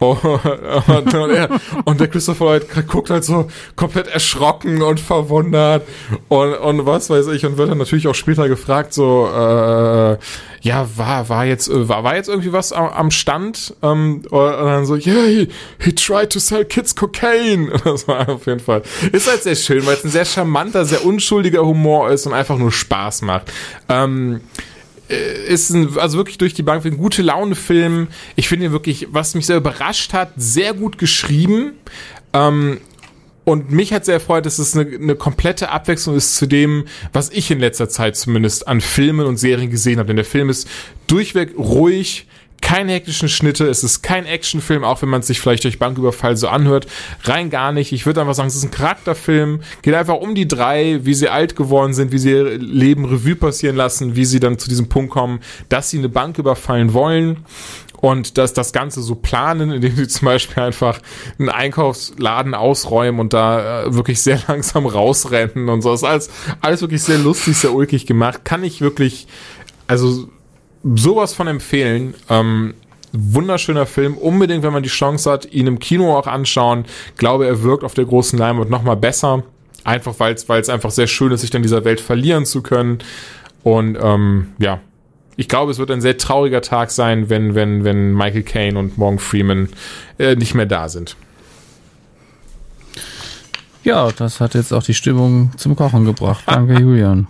Und, 0.02 1.14
und, 1.14 1.30
er, 1.30 1.48
und 1.84 2.00
der 2.00 2.08
Christopher 2.08 2.44
Lloyd 2.44 2.88
guckt 2.88 3.10
halt 3.10 3.24
so 3.24 3.48
komplett 3.76 4.08
erschrocken 4.08 4.82
und 4.82 4.98
verwundert 4.98 5.86
und, 6.28 6.54
und 6.54 6.86
was 6.86 7.08
weiß 7.08 7.28
ich 7.28 7.46
und 7.46 7.56
wird 7.56 7.70
dann 7.70 7.78
natürlich 7.78 8.08
auch 8.08 8.14
später 8.14 8.48
gefragt 8.48 8.92
so 8.92 9.28
äh, 9.28 10.18
ja 10.62 10.88
war 10.96 11.28
war 11.28 11.44
jetzt 11.44 11.70
war, 11.72 12.04
war 12.04 12.16
jetzt 12.16 12.28
irgendwie 12.28 12.52
was 12.52 12.72
am, 12.72 12.88
am 12.88 13.10
Stand? 13.10 13.74
Ähm, 13.82 14.22
und 14.30 14.40
dann 14.40 14.86
so 14.86 14.96
yeah 14.96 15.24
he, 15.24 15.48
he 15.78 15.92
tried 15.92 16.30
to 16.30 16.38
sell 16.38 16.64
kids 16.64 16.94
cocaine. 16.94 17.72
Das 17.84 18.08
war 18.08 18.28
auf 18.28 18.46
jeden 18.46 18.60
Fall. 18.60 18.82
Ist 19.12 19.28
halt 19.28 19.42
sehr 19.42 19.56
schön 19.56 19.84
weil 19.86 19.94
es 19.94 20.04
ein 20.04 20.10
sehr 20.10 20.24
charmanter 20.24 20.84
sehr 20.84 21.04
unschuldiger 21.04 21.64
Humor 21.64 22.10
ist 22.10 22.26
und 22.26 22.32
einfach 22.32 22.58
nur 22.58 22.72
Spaß 22.72 23.22
macht. 23.22 23.52
Ähm, 23.88 24.40
äh, 24.40 24.71
ist 25.12 25.70
ein, 25.70 25.98
also 25.98 26.18
wirklich 26.18 26.38
durch 26.38 26.54
die 26.54 26.62
Bank 26.62 26.84
ein 26.84 26.96
gute 26.96 27.22
Laune 27.22 27.54
Film. 27.54 28.08
Ich 28.36 28.48
finde 28.48 28.66
ihn 28.66 28.72
wirklich, 28.72 29.08
was 29.10 29.34
mich 29.34 29.46
sehr 29.46 29.56
überrascht 29.56 30.12
hat, 30.12 30.32
sehr 30.36 30.74
gut 30.74 30.98
geschrieben. 30.98 31.72
Ähm, 32.32 32.78
Und 33.44 33.72
mich 33.72 33.92
hat 33.92 34.04
sehr 34.04 34.14
erfreut, 34.14 34.46
dass 34.46 34.60
es 34.60 34.76
eine, 34.76 34.88
eine 34.88 35.16
komplette 35.16 35.70
Abwechslung 35.70 36.16
ist 36.16 36.36
zu 36.36 36.46
dem, 36.46 36.84
was 37.12 37.28
ich 37.30 37.50
in 37.50 37.58
letzter 37.58 37.88
Zeit 37.88 38.16
zumindest 38.16 38.68
an 38.68 38.80
Filmen 38.80 39.26
und 39.26 39.36
Serien 39.36 39.68
gesehen 39.68 39.98
habe. 39.98 40.06
Denn 40.06 40.16
der 40.16 40.24
Film 40.24 40.48
ist 40.48 40.68
durchweg 41.08 41.58
ruhig, 41.58 42.28
keine 42.62 42.92
hektischen 42.92 43.28
Schnitte, 43.28 43.66
es 43.66 43.84
ist 43.84 44.02
kein 44.02 44.24
Actionfilm, 44.24 44.84
auch 44.84 45.02
wenn 45.02 45.10
man 45.10 45.20
es 45.20 45.26
sich 45.26 45.40
vielleicht 45.40 45.64
durch 45.64 45.78
Banküberfall 45.78 46.38
so 46.38 46.48
anhört. 46.48 46.86
Rein 47.24 47.50
gar 47.50 47.72
nicht. 47.72 47.92
Ich 47.92 48.06
würde 48.06 48.22
einfach 48.22 48.34
sagen, 48.34 48.48
es 48.48 48.56
ist 48.56 48.64
ein 48.64 48.70
Charakterfilm. 48.70 49.60
Geht 49.82 49.94
einfach 49.94 50.16
um 50.16 50.34
die 50.34 50.48
drei, 50.48 51.00
wie 51.04 51.12
sie 51.12 51.28
alt 51.28 51.56
geworden 51.56 51.92
sind, 51.92 52.12
wie 52.12 52.18
sie 52.18 52.30
ihr 52.30 52.58
Leben 52.58 53.04
Revue 53.04 53.36
passieren 53.36 53.76
lassen, 53.76 54.16
wie 54.16 54.24
sie 54.24 54.40
dann 54.40 54.58
zu 54.58 54.70
diesem 54.70 54.88
Punkt 54.88 55.10
kommen, 55.10 55.40
dass 55.68 55.90
sie 55.90 55.98
eine 55.98 56.08
Bank 56.08 56.38
überfallen 56.38 56.94
wollen 56.94 57.44
und 58.02 58.38
dass 58.38 58.52
das 58.52 58.72
Ganze 58.72 59.02
so 59.02 59.16
planen, 59.16 59.70
indem 59.70 59.94
sie 59.94 60.08
zum 60.08 60.26
Beispiel 60.26 60.62
einfach 60.62 61.00
einen 61.38 61.50
Einkaufsladen 61.50 62.54
ausräumen 62.54 63.20
und 63.20 63.32
da 63.32 63.82
äh, 63.82 63.94
wirklich 63.94 64.22
sehr 64.22 64.40
langsam 64.48 64.86
rausrennen 64.86 65.68
und 65.68 65.82
so. 65.82 65.90
Das 65.90 66.02
ist 66.02 66.08
alles, 66.08 66.30
alles 66.60 66.80
wirklich 66.80 67.02
sehr 67.02 67.18
lustig, 67.18 67.56
sehr 67.56 67.72
ulkig 67.72 68.06
gemacht. 68.06 68.44
Kann 68.44 68.64
ich 68.64 68.80
wirklich, 68.80 69.26
also 69.86 70.28
sowas 70.82 71.34
von 71.34 71.46
empfehlen. 71.46 72.14
Ähm, 72.28 72.74
wunderschöner 73.12 73.86
Film. 73.86 74.16
Unbedingt, 74.16 74.62
wenn 74.62 74.72
man 74.72 74.82
die 74.82 74.88
Chance 74.88 75.30
hat, 75.30 75.52
ihn 75.52 75.66
im 75.66 75.78
Kino 75.78 76.16
auch 76.16 76.26
anschauen. 76.26 76.84
Glaube, 77.16 77.46
er 77.46 77.62
wirkt 77.62 77.84
auf 77.84 77.94
der 77.94 78.04
großen 78.04 78.38
Leinwand 78.38 78.70
noch 78.70 78.82
mal 78.82 78.96
besser. 78.96 79.42
Einfach, 79.84 80.14
weil 80.18 80.34
es 80.34 80.68
einfach 80.68 80.90
sehr 80.90 81.06
schön 81.06 81.32
ist, 81.32 81.40
sich 81.40 81.50
dann 81.50 81.62
dieser 81.62 81.84
Welt 81.84 82.00
verlieren 82.00 82.46
zu 82.46 82.62
können. 82.62 82.98
Und 83.64 83.98
ähm, 84.00 84.52
ja, 84.58 84.80
ich 85.36 85.48
glaube, 85.48 85.72
es 85.72 85.78
wird 85.78 85.90
ein 85.90 86.00
sehr 86.00 86.18
trauriger 86.18 86.62
Tag 86.62 86.90
sein, 86.90 87.30
wenn, 87.30 87.54
wenn, 87.54 87.84
wenn 87.84 88.12
Michael 88.12 88.42
Caine 88.42 88.78
und 88.78 88.98
Morgan 88.98 89.18
Freeman 89.18 89.68
äh, 90.18 90.36
nicht 90.36 90.54
mehr 90.54 90.66
da 90.66 90.88
sind. 90.88 91.16
Ja, 93.82 94.12
das 94.12 94.40
hat 94.40 94.54
jetzt 94.54 94.72
auch 94.72 94.82
die 94.82 94.94
Stimmung 94.94 95.50
zum 95.56 95.74
Kochen 95.74 96.04
gebracht. 96.04 96.44
Danke, 96.46 96.74
Julian. 96.80 97.26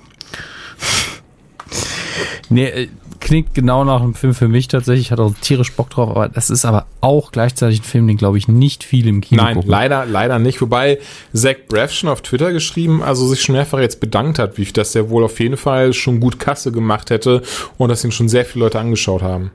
Nee, 2.50 2.68
äh, 2.68 2.88
klingt 3.22 3.54
genau 3.54 3.84
nach 3.84 4.02
einem 4.02 4.14
Film 4.14 4.34
für 4.34 4.48
mich 4.48 4.68
tatsächlich. 4.68 5.06
Ich 5.06 5.12
hatte 5.12 5.22
auch 5.22 5.34
tierisch 5.40 5.72
Bock 5.72 5.90
drauf, 5.90 6.10
aber 6.10 6.28
das 6.28 6.50
ist 6.50 6.64
aber 6.64 6.86
auch 7.00 7.32
gleichzeitig 7.32 7.80
ein 7.80 7.84
Film, 7.84 8.06
den 8.08 8.16
glaube 8.16 8.38
ich 8.38 8.48
nicht 8.48 8.84
viel 8.84 9.06
im 9.06 9.20
Kino 9.20 9.42
Nein, 9.42 9.54
gucken. 9.54 9.70
leider, 9.70 10.04
leider 10.04 10.38
nicht. 10.38 10.60
Wobei 10.60 10.98
Zach 11.32 11.56
Braff 11.68 11.92
schon 11.92 12.10
auf 12.10 12.22
Twitter 12.22 12.52
geschrieben, 12.52 13.02
also 13.02 13.26
sich 13.28 13.42
schon 13.42 13.54
mehrfach 13.54 13.78
jetzt 13.78 14.00
bedankt 14.00 14.38
hat, 14.38 14.58
wie 14.58 14.64
dass 14.72 14.92
der 14.92 15.10
wohl 15.10 15.24
auf 15.24 15.38
jeden 15.40 15.56
Fall 15.56 15.92
schon 15.92 16.20
gut 16.20 16.38
Kasse 16.38 16.72
gemacht 16.72 17.10
hätte 17.10 17.42
und 17.78 17.88
dass 17.88 18.04
ihn 18.04 18.12
schon 18.12 18.28
sehr 18.28 18.44
viele 18.44 18.64
Leute 18.64 18.80
angeschaut 18.80 19.22
haben. 19.22 19.50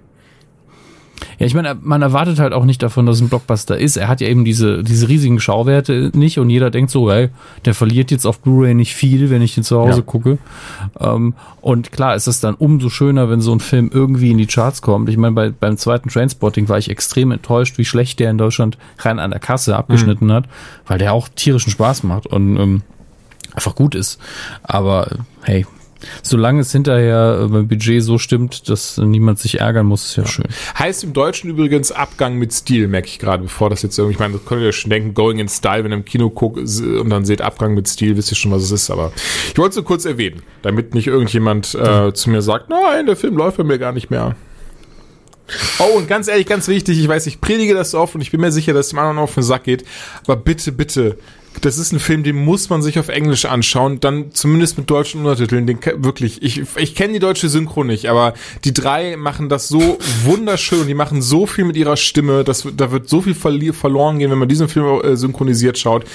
Ja, 1.39 1.45
ich 1.45 1.53
meine, 1.55 1.75
man 1.81 2.01
erwartet 2.01 2.39
halt 2.39 2.53
auch 2.53 2.65
nicht 2.65 2.81
davon, 2.83 3.05
dass 3.05 3.15
es 3.17 3.21
ein 3.21 3.29
Blockbuster 3.29 3.77
ist. 3.77 3.95
Er 3.97 4.07
hat 4.07 4.21
ja 4.21 4.27
eben 4.27 4.45
diese, 4.45 4.83
diese 4.83 5.07
riesigen 5.07 5.39
Schauwerte 5.39 6.11
nicht 6.13 6.39
und 6.39 6.49
jeder 6.49 6.69
denkt 6.69 6.91
so, 6.91 7.09
ey, 7.09 7.29
der 7.65 7.73
verliert 7.73 8.11
jetzt 8.11 8.25
auf 8.25 8.39
Blu-ray 8.39 8.73
nicht 8.75 8.93
viel, 8.93 9.29
wenn 9.29 9.41
ich 9.41 9.55
den 9.55 9.63
zu 9.63 9.79
Hause 9.79 9.99
Ja. 9.99 10.05
gucke. 10.05 10.37
Ähm, 10.99 11.33
und 11.61 11.91
klar 11.91 12.15
ist 12.15 12.27
es 12.27 12.39
dann 12.39 12.53
umso 12.55 12.89
schöner, 12.89 13.29
wenn 13.29 13.41
so 13.41 13.51
ein 13.51 13.59
Film 13.59 13.89
irgendwie 13.93 14.31
in 14.31 14.37
die 14.37 14.47
Charts 14.47 14.81
kommt. 14.81 15.09
Ich 15.09 15.17
meine, 15.17 15.33
bei, 15.33 15.49
beim 15.49 15.77
zweiten 15.77 16.09
Trainspotting 16.09 16.69
war 16.69 16.77
ich 16.77 16.89
extrem 16.89 17.31
enttäuscht, 17.31 17.77
wie 17.77 17.85
schlecht 17.85 18.19
der 18.19 18.29
in 18.31 18.37
Deutschland 18.37 18.77
rein 18.99 19.19
an 19.19 19.31
der 19.31 19.39
Kasse 19.39 19.75
abgeschnitten 19.75 20.31
hat, 20.31 20.45
weil 20.85 20.97
der 20.99 21.13
auch 21.13 21.27
tierischen 21.29 21.71
Spaß 21.71 22.03
macht 22.03 22.27
und 22.27 22.57
ähm, 22.57 22.81
einfach 23.53 23.75
gut 23.75 23.95
ist. 23.95 24.19
Aber 24.63 25.07
hey, 25.41 25.65
solange 26.21 26.61
es 26.61 26.71
hinterher 26.71 27.41
äh, 27.43 27.47
beim 27.47 27.67
Budget 27.67 28.03
so 28.03 28.17
stimmt, 28.17 28.69
dass 28.69 28.97
niemand 28.97 29.39
sich 29.39 29.59
ärgern 29.59 29.85
muss, 29.85 30.05
ist 30.05 30.15
ja, 30.15 30.25
schön. 30.25 30.45
Heißt 30.77 31.03
im 31.03 31.13
Deutschen 31.13 31.49
übrigens 31.49 31.91
Abgang 31.91 32.37
mit 32.37 32.53
Stil, 32.53 32.87
merke 32.87 33.07
ich 33.07 33.19
gerade, 33.19 33.43
bevor 33.43 33.69
das 33.69 33.81
jetzt 33.81 33.97
irgendwie, 33.97 34.13
ich 34.13 34.19
meine, 34.19 34.33
das 34.33 34.45
könnt 34.45 34.61
ihr 34.61 34.67
ja 34.67 34.71
schon 34.71 34.89
denken, 34.89 35.13
Going 35.13 35.39
in 35.39 35.49
Style, 35.49 35.83
wenn 35.83 35.91
ihr 35.91 35.97
im 35.97 36.05
Kino 36.05 36.29
guckt 36.29 36.57
und 36.57 37.09
dann 37.09 37.25
seht 37.25 37.41
Abgang 37.41 37.73
mit 37.73 37.87
Stil, 37.87 38.17
wisst 38.17 38.31
ihr 38.31 38.37
schon, 38.37 38.51
was 38.51 38.63
es 38.63 38.71
ist, 38.71 38.89
aber 38.89 39.11
ich 39.51 39.57
wollte 39.57 39.71
es 39.71 39.75
nur 39.77 39.85
kurz 39.85 40.05
erwähnen, 40.05 40.41
damit 40.61 40.93
nicht 40.93 41.07
irgendjemand 41.07 41.75
äh, 41.75 42.13
zu 42.13 42.29
mir 42.29 42.41
sagt, 42.41 42.69
nein, 42.69 43.05
der 43.05 43.15
Film 43.15 43.35
läuft 43.37 43.57
bei 43.57 43.63
mir 43.63 43.79
gar 43.79 43.91
nicht 43.91 44.09
mehr. 44.09 44.35
Oh, 45.79 45.97
und 45.97 46.07
ganz 46.07 46.27
ehrlich, 46.27 46.45
ganz 46.45 46.67
wichtig, 46.67 46.99
ich 46.99 47.07
weiß, 47.07 47.25
ich 47.27 47.39
predige 47.39 47.73
das 47.73 47.95
oft 47.95 48.15
und 48.15 48.21
ich 48.21 48.31
bin 48.31 48.41
mir 48.41 48.51
sicher, 48.51 48.73
dass 48.73 48.87
es 48.87 48.89
dem 48.89 48.99
anderen 48.99 49.17
auf 49.17 49.33
den 49.33 49.43
Sack 49.43 49.63
geht, 49.63 49.85
aber 50.23 50.35
bitte, 50.35 50.71
bitte, 50.71 51.17
das 51.61 51.77
ist 51.77 51.91
ein 51.91 51.99
Film, 51.99 52.23
den 52.23 52.35
muss 52.35 52.69
man 52.69 52.81
sich 52.81 52.99
auf 52.99 53.09
Englisch 53.09 53.45
anschauen, 53.45 53.99
dann 53.99 54.31
zumindest 54.31 54.77
mit 54.77 54.89
deutschen 54.89 55.21
Untertiteln, 55.21 55.67
den 55.67 55.79
wirklich, 55.97 56.41
ich, 56.41 56.63
ich 56.75 56.95
kenne 56.95 57.13
die 57.13 57.19
deutsche 57.19 57.49
Synchro 57.49 57.83
nicht, 57.83 58.09
aber 58.09 58.33
die 58.63 58.73
drei 58.73 59.17
machen 59.17 59.49
das 59.49 59.67
so 59.67 59.97
wunderschön, 60.23 60.87
die 60.87 60.93
machen 60.93 61.21
so 61.21 61.45
viel 61.45 61.65
mit 61.65 61.75
ihrer 61.75 61.97
Stimme, 61.97 62.43
das, 62.43 62.67
da 62.75 62.91
wird 62.91 63.09
so 63.09 63.21
viel 63.21 63.35
verloren 63.35 64.19
gehen, 64.19 64.31
wenn 64.31 64.39
man 64.39 64.49
diesen 64.49 64.67
Film 64.67 65.01
äh, 65.01 65.15
synchronisiert 65.15 65.77
schaut. 65.77 66.05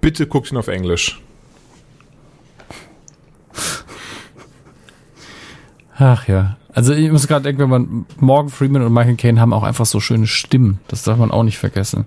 Bitte 0.00 0.26
guckt 0.26 0.50
ihn 0.50 0.58
auf 0.58 0.68
Englisch. 0.68 1.20
Ach 5.96 6.26
ja. 6.26 6.56
Also 6.74 6.94
ich 6.94 7.10
muss 7.10 7.28
gerade 7.28 7.42
denken, 7.42 7.60
wenn 7.60 7.68
man 7.68 8.06
Morgan 8.18 8.50
Freeman 8.50 8.82
und 8.82 8.92
Michael 8.92 9.16
Caine 9.16 9.40
haben 9.40 9.52
auch 9.52 9.62
einfach 9.62 9.86
so 9.86 10.00
schöne 10.00 10.26
Stimmen. 10.26 10.80
Das 10.88 11.02
darf 11.02 11.18
man 11.18 11.30
auch 11.30 11.42
nicht 11.42 11.58
vergessen. 11.58 12.06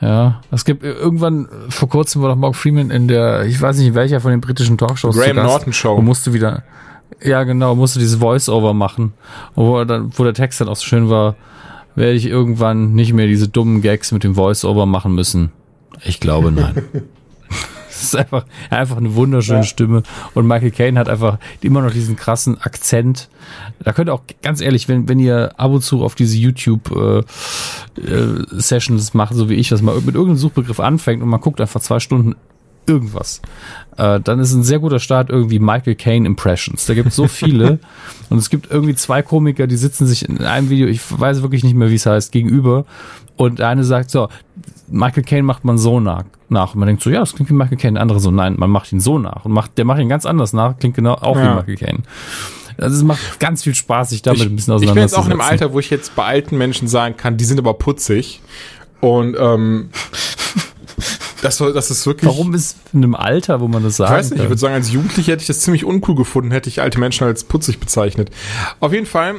Ja, 0.00 0.42
es 0.50 0.64
gibt 0.64 0.84
äh, 0.84 0.92
irgendwann 0.92 1.46
äh, 1.46 1.70
vor 1.70 1.88
kurzem 1.88 2.22
war 2.22 2.28
doch 2.28 2.36
Morgan 2.36 2.54
Freeman 2.54 2.90
in 2.90 3.08
der, 3.08 3.46
ich 3.46 3.60
weiß 3.60 3.78
nicht 3.78 3.88
in 3.88 3.94
welcher 3.94 4.20
von 4.20 4.30
den 4.30 4.40
britischen 4.40 4.76
Talkshows 4.76 5.16
Graham 5.16 5.28
zu 5.30 5.34
Gast 5.34 5.46
Norton 5.46 5.72
Show. 5.72 5.94
und 5.94 6.04
musste 6.04 6.32
wieder, 6.34 6.64
ja 7.22 7.44
genau, 7.44 7.74
musste 7.74 7.98
dieses 7.98 8.16
Voice-Over 8.16 8.74
machen, 8.74 9.14
wo, 9.54 9.78
er 9.78 9.86
dann, 9.86 10.10
wo 10.14 10.24
der 10.24 10.34
Text 10.34 10.60
dann 10.60 10.68
auch 10.68 10.76
so 10.76 10.84
schön 10.84 11.08
war, 11.08 11.36
werde 11.94 12.12
ich 12.12 12.26
irgendwann 12.26 12.92
nicht 12.92 13.14
mehr 13.14 13.26
diese 13.26 13.48
dummen 13.48 13.80
Gags 13.80 14.12
mit 14.12 14.22
dem 14.22 14.34
Voice-Over 14.34 14.84
machen 14.84 15.14
müssen. 15.14 15.50
Ich 16.04 16.20
glaube 16.20 16.52
nein. 16.52 16.82
Das 17.96 18.04
ist 18.04 18.16
einfach, 18.16 18.44
einfach 18.68 18.98
eine 18.98 19.14
wunderschöne 19.14 19.64
Stimme. 19.64 20.02
Und 20.34 20.46
Michael 20.46 20.70
Caine 20.70 20.98
hat 20.98 21.08
einfach 21.08 21.38
immer 21.62 21.80
noch 21.80 21.92
diesen 21.92 22.16
krassen 22.16 22.60
Akzent. 22.60 23.30
Da 23.82 23.92
könnt 23.92 24.10
ihr 24.10 24.14
auch, 24.14 24.24
ganz 24.42 24.60
ehrlich, 24.60 24.86
wenn, 24.88 25.08
wenn 25.08 25.18
ihr 25.18 25.54
ab 25.56 25.70
und 25.70 25.80
zu 25.82 26.04
auf 26.04 26.14
diese 26.14 26.36
YouTube-Sessions 26.36 29.14
macht, 29.14 29.32
so 29.34 29.48
wie 29.48 29.54
ich, 29.54 29.70
dass 29.70 29.80
man 29.80 29.94
mit 29.96 30.14
irgendeinem 30.14 30.36
Suchbegriff 30.36 30.78
anfängt 30.78 31.22
und 31.22 31.30
man 31.30 31.40
guckt 31.40 31.58
einfach 31.60 31.80
zwei 31.80 32.00
Stunden 32.00 32.34
irgendwas, 32.86 33.40
äh, 33.96 34.20
dann 34.20 34.38
ist 34.38 34.52
ein 34.52 34.62
sehr 34.62 34.78
guter 34.78 34.98
Start 35.00 35.30
irgendwie 35.30 35.58
Michael 35.58 35.96
Caine 35.96 36.26
Impressions. 36.26 36.84
Da 36.86 36.94
gibt 36.94 37.08
es 37.08 37.16
so 37.16 37.26
viele 37.28 37.80
und 38.30 38.38
es 38.38 38.48
gibt 38.50 38.70
irgendwie 38.70 38.94
zwei 38.94 39.22
Komiker, 39.22 39.66
die 39.66 39.76
sitzen 39.76 40.06
sich 40.06 40.28
in 40.28 40.42
einem 40.42 40.70
Video, 40.70 40.86
ich 40.86 41.00
weiß 41.08 41.42
wirklich 41.42 41.64
nicht 41.64 41.74
mehr, 41.74 41.90
wie 41.90 41.96
es 41.96 42.06
heißt, 42.06 42.30
gegenüber 42.30 42.84
und 43.36 43.58
der 43.58 43.68
eine 43.68 43.84
sagt 43.84 44.10
so, 44.10 44.28
Michael 44.88 45.22
Caine 45.24 45.42
macht 45.42 45.64
man 45.64 45.78
so 45.78 46.00
nach, 46.00 46.24
nach. 46.48 46.74
Und 46.74 46.80
man 46.80 46.86
denkt 46.86 47.02
so, 47.02 47.10
ja, 47.10 47.20
das 47.20 47.34
klingt 47.34 47.50
wie 47.50 47.54
Michael 47.54 47.76
Caine. 47.78 47.94
Der 47.94 48.02
andere 48.02 48.20
so, 48.20 48.30
nein, 48.30 48.54
man 48.58 48.70
macht 48.70 48.92
ihn 48.92 49.00
so 49.00 49.18
nach. 49.18 49.44
Und 49.44 49.52
macht, 49.52 49.76
der 49.78 49.84
macht 49.84 50.00
ihn 50.00 50.08
ganz 50.08 50.26
anders 50.26 50.52
nach, 50.52 50.78
klingt 50.78 50.94
genau 50.96 51.14
auch 51.14 51.36
wie 51.36 51.40
Ja. 51.40 51.54
Michael 51.56 51.76
Caine. 51.76 51.98
Also 52.78 52.96
es 52.96 53.02
macht 53.02 53.40
ganz 53.40 53.62
viel 53.62 53.74
Spaß, 53.74 54.10
sich 54.10 54.22
damit 54.22 54.40
Ich, 54.40 54.46
ein 54.46 54.54
bisschen 54.56 54.76
ich 54.76 54.86
bin 54.92 54.98
jetzt 54.98 55.14
auch 55.14 55.24
in 55.26 55.32
einem 55.32 55.40
auseinanderzusetzen. 55.40 55.64
Alter, 55.64 55.72
wo 55.74 55.80
ich 55.80 55.90
jetzt 55.90 56.14
bei 56.14 56.24
alten 56.24 56.58
Menschen 56.58 56.88
sagen 56.88 57.16
kann, 57.16 57.36
die 57.36 57.44
sind 57.44 57.58
aber 57.58 57.74
putzig. 57.74 58.42
Und 59.00 59.36
ähm, 59.38 59.88
das, 61.42 61.58
das 61.58 61.90
ist 61.90 62.06
wirklich. 62.06 62.28
Warum 62.30 62.54
ist 62.54 62.76
in 62.92 63.02
einem 63.02 63.14
Alter, 63.14 63.60
wo 63.60 63.68
man 63.68 63.82
das 63.82 63.94
Ich 63.94 63.96
sagen 63.98 64.14
weiß 64.14 64.26
nicht, 64.30 64.36
ich 64.36 64.42
kann? 64.42 64.50
würde 64.50 64.60
sagen, 64.60 64.74
als 64.74 64.90
Jugendlicher 64.92 65.32
hätte 65.32 65.42
ich 65.42 65.46
das 65.46 65.60
ziemlich 65.60 65.84
uncool 65.84 66.14
gefunden, 66.14 66.50
hätte 66.50 66.68
ich 66.68 66.80
alte 66.80 66.98
Menschen 67.00 67.26
als 67.26 67.44
putzig 67.44 67.78
bezeichnet. 67.80 68.30
Auf 68.80 68.92
jeden 68.92 69.06
Fall 69.06 69.36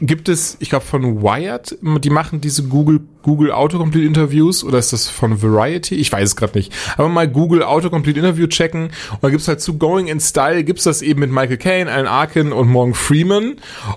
gibt 0.00 0.28
es, 0.28 0.56
ich 0.60 0.70
glaube 0.70 0.84
von 0.84 1.22
Wired, 1.22 1.76
die 1.82 2.10
machen 2.10 2.40
diese 2.40 2.64
Google 2.64 3.00
Google 3.22 3.52
Autocomplete 3.52 4.06
Interviews 4.06 4.64
oder 4.64 4.78
ist 4.78 4.94
das 4.94 5.06
von 5.08 5.42
Variety? 5.42 5.94
Ich 5.94 6.10
weiß 6.10 6.30
es 6.30 6.36
gerade 6.36 6.56
nicht. 6.56 6.72
Aber 6.96 7.10
mal 7.10 7.28
Google 7.28 7.62
Autocomplete 7.62 8.18
Interview 8.18 8.46
checken 8.46 8.84
und 8.84 9.22
da 9.22 9.28
gibt's 9.28 9.46
halt 9.46 9.60
zu 9.60 9.76
Going 9.76 10.06
in 10.06 10.20
Style 10.20 10.64
gibt's 10.64 10.84
das 10.84 11.02
eben 11.02 11.20
mit 11.20 11.30
Michael 11.30 11.58
Caine, 11.58 11.90
Alan 11.90 12.06
Arkin 12.06 12.52
und 12.52 12.68
Morgan 12.68 12.94
Freeman. 12.94 13.56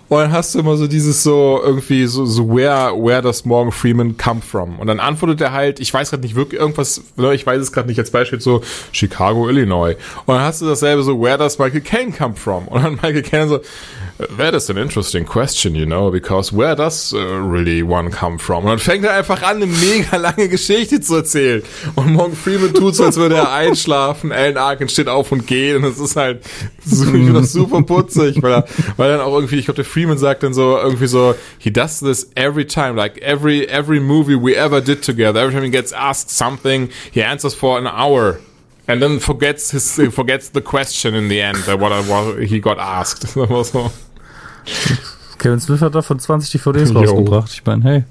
Und 0.09 0.17
dann 0.19 0.31
hast 0.33 0.55
du 0.55 0.59
immer 0.59 0.75
so 0.75 0.87
dieses 0.87 1.23
so 1.23 1.61
irgendwie 1.63 2.05
so 2.05 2.25
so 2.25 2.49
where 2.49 2.91
where 3.01 3.21
does 3.21 3.45
Morgan 3.45 3.71
Freeman 3.71 4.17
come 4.17 4.41
from? 4.41 4.77
Und 4.79 4.87
dann 4.87 4.99
antwortet 4.99 5.39
er 5.39 5.53
halt, 5.53 5.79
ich 5.79 5.93
weiß 5.93 6.09
gerade 6.09 6.23
nicht 6.23 6.35
wirklich 6.35 6.59
irgendwas, 6.59 7.01
ne, 7.15 7.33
ich 7.33 7.45
weiß 7.45 7.61
es 7.61 7.71
gerade 7.71 7.87
nicht 7.87 7.99
als 7.99 8.11
Beispiel 8.11 8.41
so 8.41 8.61
Chicago, 8.91 9.47
Illinois. 9.47 9.95
Und 10.25 10.35
dann 10.35 10.43
hast 10.43 10.61
du 10.61 10.65
dasselbe 10.65 11.01
so 11.03 11.21
where 11.21 11.37
does 11.37 11.57
Michael 11.59 11.81
Caine 11.81 12.11
come 12.11 12.35
from? 12.35 12.67
Und 12.67 12.83
dann 12.83 12.95
Michael 12.95 13.23
Caine 13.23 13.47
so 13.47 13.61
That 14.37 14.53
is 14.53 14.69
an 14.69 14.77
interesting? 14.77 15.25
Question, 15.25 15.73
you 15.73 15.85
know, 15.85 15.92
because 16.11 16.51
where 16.51 16.75
does 16.75 17.13
uh, 17.13 17.17
really 17.17 17.83
one 17.83 18.09
come 18.09 18.39
from? 18.39 18.65
Und 18.65 18.71
dann 18.71 18.79
fängt 18.79 19.05
er 19.05 19.13
einfach 19.13 19.41
an, 19.43 19.57
eine 19.57 19.65
mega 19.65 20.17
lange 20.17 20.49
Geschichte 20.49 21.01
zu 21.01 21.15
erzählen. 21.15 21.63
Und 21.95 22.13
Morgan 22.13 22.35
Freeman 22.35 22.73
tut 22.73 22.95
so, 22.95 23.03
als 23.03 23.17
würde 23.17 23.35
er 23.35 23.51
einschlafen. 23.51 24.31
Alan 24.31 24.57
Arkin 24.57 24.89
steht 24.89 25.07
auf 25.07 25.31
und 25.31 25.47
geht. 25.47 25.75
Und 25.75 25.83
es 25.83 25.99
ist 25.99 26.15
halt, 26.15 26.43
das 26.85 27.53
super 27.53 27.81
putzig, 27.83 28.41
weil 28.41 28.53
er, 28.53 28.65
weil 28.97 29.09
dann 29.09 29.21
auch 29.21 29.35
irgendwie, 29.35 29.59
ich 29.59 29.65
glaube, 29.65 29.75
der 29.75 29.85
Freeman 29.85 30.17
sagt 30.17 30.43
dann 30.43 30.53
so, 30.53 30.77
irgendwie 30.77 31.07
so, 31.07 31.35
he 31.57 31.71
does 31.71 31.99
this 31.99 32.29
every 32.35 32.65
time, 32.65 32.95
like 32.95 33.17
every, 33.21 33.65
every 33.65 33.99
movie 33.99 34.35
we 34.35 34.55
ever 34.55 34.81
did 34.81 35.03
together. 35.03 35.41
Every 35.41 35.53
time 35.53 35.63
he 35.63 35.71
gets 35.71 35.93
asked 35.93 36.29
something, 36.29 36.89
he 37.11 37.23
answers 37.23 37.53
for 37.53 37.77
an 37.77 37.87
hour. 37.87 38.39
And 38.87 39.01
then 39.01 39.19
forgets 39.19 39.71
his, 39.71 39.99
forgets 40.13 40.49
the 40.49 40.61
question 40.61 41.15
in 41.15 41.29
the 41.29 41.41
end, 41.41 41.57
uh, 41.69 41.77
what, 41.77 41.91
what 42.05 42.43
he 42.43 42.59
got 42.59 42.79
asked. 42.79 43.35
So. 43.63 43.91
Kevin 45.37 45.59
Smith 45.59 45.81
hat 45.81 45.95
davon 45.95 46.19
20 46.19 46.51
DVDs 46.51 46.91
Jo. 46.91 46.99
rausgebracht. 46.99 47.51
Ich 47.53 47.65
meine, 47.65 47.83
hey. 47.83 48.03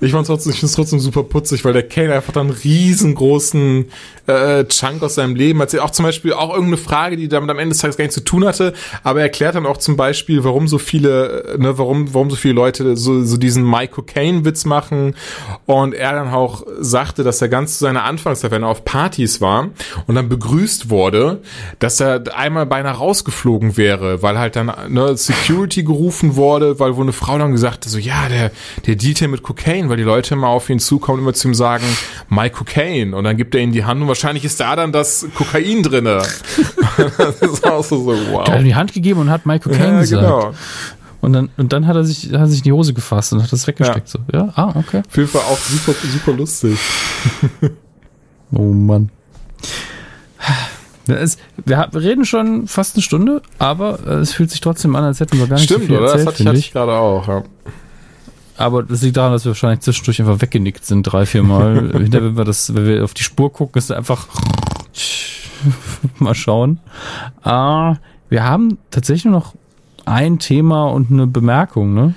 Ich 0.00 0.12
fand's 0.12 0.28
trotzdem, 0.28 0.52
ich 0.52 0.60
find's 0.60 0.74
trotzdem 0.74 1.00
super 1.00 1.22
putzig, 1.22 1.64
weil 1.64 1.72
der 1.72 1.86
Kane 1.86 2.14
einfach 2.14 2.32
dann 2.32 2.48
einen 2.48 2.56
riesengroßen 2.56 3.86
äh, 4.30 4.64
Chunk 4.68 5.02
aus 5.02 5.14
seinem 5.14 5.34
Leben 5.34 5.60
erzählt. 5.60 5.82
Auch 5.82 5.90
zum 5.90 6.04
Beispiel 6.04 6.32
auch 6.32 6.50
irgendeine 6.50 6.76
Frage, 6.76 7.16
die 7.16 7.28
damit 7.28 7.50
am 7.50 7.58
Ende 7.58 7.70
des 7.70 7.78
Tages 7.78 7.96
gar 7.96 8.04
nichts 8.04 8.14
zu 8.14 8.24
tun 8.24 8.44
hatte, 8.44 8.72
aber 9.02 9.20
er 9.20 9.26
erklärt 9.26 9.54
dann 9.54 9.66
auch 9.66 9.76
zum 9.76 9.96
Beispiel, 9.96 10.44
warum 10.44 10.68
so 10.68 10.78
viele, 10.78 11.54
äh, 11.54 11.58
ne, 11.58 11.78
warum, 11.78 12.12
warum 12.14 12.30
so 12.30 12.36
viele 12.36 12.54
Leute 12.54 12.96
so, 12.96 13.22
so 13.22 13.36
diesen 13.36 13.68
Mike 13.68 13.94
Cocaine-Witz 13.94 14.64
machen. 14.64 15.14
Und 15.66 15.94
er 15.94 16.12
dann 16.12 16.28
auch 16.28 16.64
sagte, 16.78 17.22
dass 17.22 17.40
er 17.42 17.48
ganz 17.48 17.78
zu 17.78 17.84
seiner 17.84 18.04
Anfangszeit, 18.04 18.50
wenn 18.50 18.62
er 18.62 18.68
auf 18.68 18.84
Partys 18.84 19.40
war 19.40 19.70
und 20.06 20.14
dann 20.14 20.28
begrüßt 20.28 20.90
wurde, 20.90 21.42
dass 21.78 22.00
er 22.00 22.22
einmal 22.36 22.66
beinahe 22.66 22.94
rausgeflogen 22.94 23.76
wäre, 23.76 24.22
weil 24.22 24.38
halt 24.38 24.56
dann 24.56 24.72
ne, 24.88 25.16
Security 25.16 25.82
gerufen 25.82 26.36
wurde, 26.36 26.78
weil 26.80 26.96
wo 26.96 27.02
eine 27.02 27.12
Frau 27.12 27.38
dann 27.38 27.52
gesagt 27.52 27.84
hat, 27.84 27.92
so 27.92 27.98
ja, 27.98 28.28
der, 28.28 28.50
der 28.86 28.96
hier 28.98 29.28
mit 29.28 29.42
Cocaine, 29.42 29.88
weil 29.88 29.96
die 29.96 30.02
Leute 30.02 30.34
immer 30.34 30.48
auf 30.48 30.68
ihn 30.70 30.78
zukommen 30.78 31.20
immer 31.20 31.34
zu 31.34 31.48
ihm 31.48 31.54
sagen, 31.54 31.84
My 32.28 32.50
Cocaine. 32.50 33.16
Und 33.16 33.24
dann 33.24 33.36
gibt 33.36 33.54
er 33.54 33.60
ihnen 33.60 33.72
die 33.72 33.84
Hand 33.84 34.00
und 34.00 34.08
wahrscheinlich 34.20 34.44
ist 34.44 34.60
da 34.60 34.76
dann 34.76 34.92
das 34.92 35.26
Kokain 35.34 35.82
drinne. 35.82 36.22
das 37.18 37.40
ist 37.40 37.66
auch 37.66 37.82
so, 37.82 37.98
so 37.98 38.32
wow. 38.32 38.46
Er 38.46 38.54
hat 38.54 38.60
ihm 38.60 38.64
die 38.64 38.74
Hand 38.74 38.92
gegeben 38.92 39.20
und 39.20 39.30
hat 39.30 39.46
Michael 39.46 39.72
Caine 39.72 39.94
Ja, 39.94 40.00
gesagt. 40.00 40.22
genau. 40.22 40.54
Und 41.22 41.32
dann, 41.32 41.50
und 41.56 41.72
dann 41.72 41.86
hat 41.86 41.96
er 41.96 42.04
sich, 42.04 42.26
hat 42.26 42.40
er 42.40 42.46
sich 42.46 42.60
in 42.60 42.64
die 42.64 42.72
Hose 42.72 42.92
gefasst 42.94 43.32
und 43.32 43.42
hat 43.42 43.52
das 43.52 43.66
weggesteckt. 43.66 44.08
So. 44.08 44.18
Ja, 44.32 44.52
ah, 44.56 44.72
okay. 44.74 45.02
Auf 45.06 45.16
jeden 45.16 45.28
Fall 45.28 45.42
auch 45.42 45.58
super, 45.58 45.92
super 45.92 46.32
lustig. 46.32 46.78
Oh 48.52 48.72
Mann. 48.72 49.10
Ja, 51.06 51.14
Es, 51.14 51.38
wir, 51.64 51.88
reden 51.94 52.24
schon 52.24 52.66
fast 52.66 52.96
eine 52.96 53.02
Stunde, 53.04 53.42
aber 53.60 54.00
äh, 54.04 54.14
es 54.14 54.32
fühlt 54.32 54.50
sich 54.50 54.60
trotzdem 54.60 54.96
an, 54.96 55.04
als 55.04 55.20
hätten 55.20 55.38
wir 55.38 55.46
gar 55.46 55.54
nicht 55.54 55.66
Stimmt, 55.66 55.82
so 55.82 55.86
viel 55.86 55.98
oder? 55.98 56.14
Das 56.14 56.26
hatte 56.26 56.42
ich, 56.42 56.48
hatte 56.48 56.58
ich 56.58 56.72
gerade 56.72 56.94
auch, 56.94 57.28
ja. 57.28 57.44
Aber 58.60 58.82
das 58.82 59.00
liegt 59.00 59.16
daran, 59.16 59.32
dass 59.32 59.46
wir 59.46 59.52
wahrscheinlich 59.52 59.80
zwischendurch 59.80 60.20
einfach 60.20 60.42
weggenickt 60.42 60.84
sind, 60.84 61.02
drei, 61.02 61.24
vier 61.24 61.42
Mal. 61.42 61.92
Hinterher, 61.92 62.28
wenn 62.28 62.36
wir 62.36 62.44
das, 62.44 62.74
wenn 62.74 62.84
wir 62.84 63.02
auf 63.02 63.14
die 63.14 63.22
Spur 63.22 63.50
gucken, 63.50 63.78
ist 63.78 63.90
einfach 63.90 64.26
mal 66.18 66.34
schauen. 66.34 66.78
Ah, 67.42 67.96
wir 68.28 68.44
haben 68.44 68.76
tatsächlich 68.90 69.24
nur 69.24 69.32
noch 69.32 69.54
ein 70.04 70.38
Thema 70.38 70.88
und 70.88 71.10
eine 71.10 71.26
Bemerkung, 71.26 71.94
ne? 71.94 72.12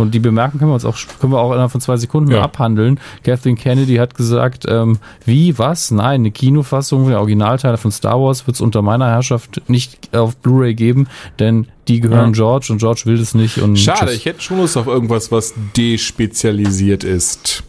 Und 0.00 0.12
die 0.14 0.18
Bemerkung 0.18 0.58
können 0.58 0.70
wir 0.70 0.74
uns 0.74 0.84
auch, 0.84 0.96
können 1.20 1.32
wir 1.32 1.38
auch 1.40 1.52
innerhalb 1.52 1.70
von 1.70 1.80
zwei 1.80 1.96
Sekunden 1.96 2.30
Ja. 2.32 2.42
abhandeln. 2.42 2.98
Kathleen 3.22 3.56
Kennedy 3.56 3.96
hat 3.96 4.14
gesagt, 4.14 4.64
ähm, 4.68 4.98
wie, 5.24 5.58
was? 5.58 5.90
Nein, 5.90 6.20
eine 6.22 6.30
Kinofassung 6.30 7.08
der 7.08 7.18
Originalteile 7.18 7.76
von 7.76 7.92
Star 7.92 8.20
Wars 8.20 8.46
wird 8.46 8.56
es 8.56 8.60
unter 8.60 8.82
meiner 8.82 9.06
Herrschaft 9.08 9.62
nicht 9.68 10.16
auf 10.16 10.36
Blu-ray 10.36 10.74
geben, 10.74 11.06
denn 11.38 11.66
die 11.88 12.00
gehören 12.00 12.26
Ja. 12.30 12.32
George 12.32 12.68
und 12.70 12.78
George 12.78 13.02
will 13.04 13.20
es 13.20 13.34
nicht. 13.34 13.58
Und 13.58 13.76
Schade, 13.78 14.06
tschüss. 14.06 14.14
ich 14.16 14.24
hätte 14.26 14.40
schon 14.40 14.58
Lust 14.58 14.76
auf 14.76 14.86
irgendwas, 14.86 15.30
was 15.32 15.54
despezialisiert 15.76 17.04
ist. 17.04 17.62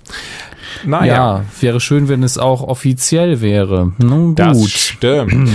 Naja, 0.85 1.13
Ja, 1.39 1.45
wäre 1.59 1.79
schön, 1.79 2.07
wenn 2.07 2.23
es 2.23 2.37
auch 2.37 2.61
offiziell 2.63 3.41
wäre. 3.41 3.91
Nun 3.97 4.35
das 4.35 4.57
gut. 4.57 4.69
stimmt. 4.69 5.49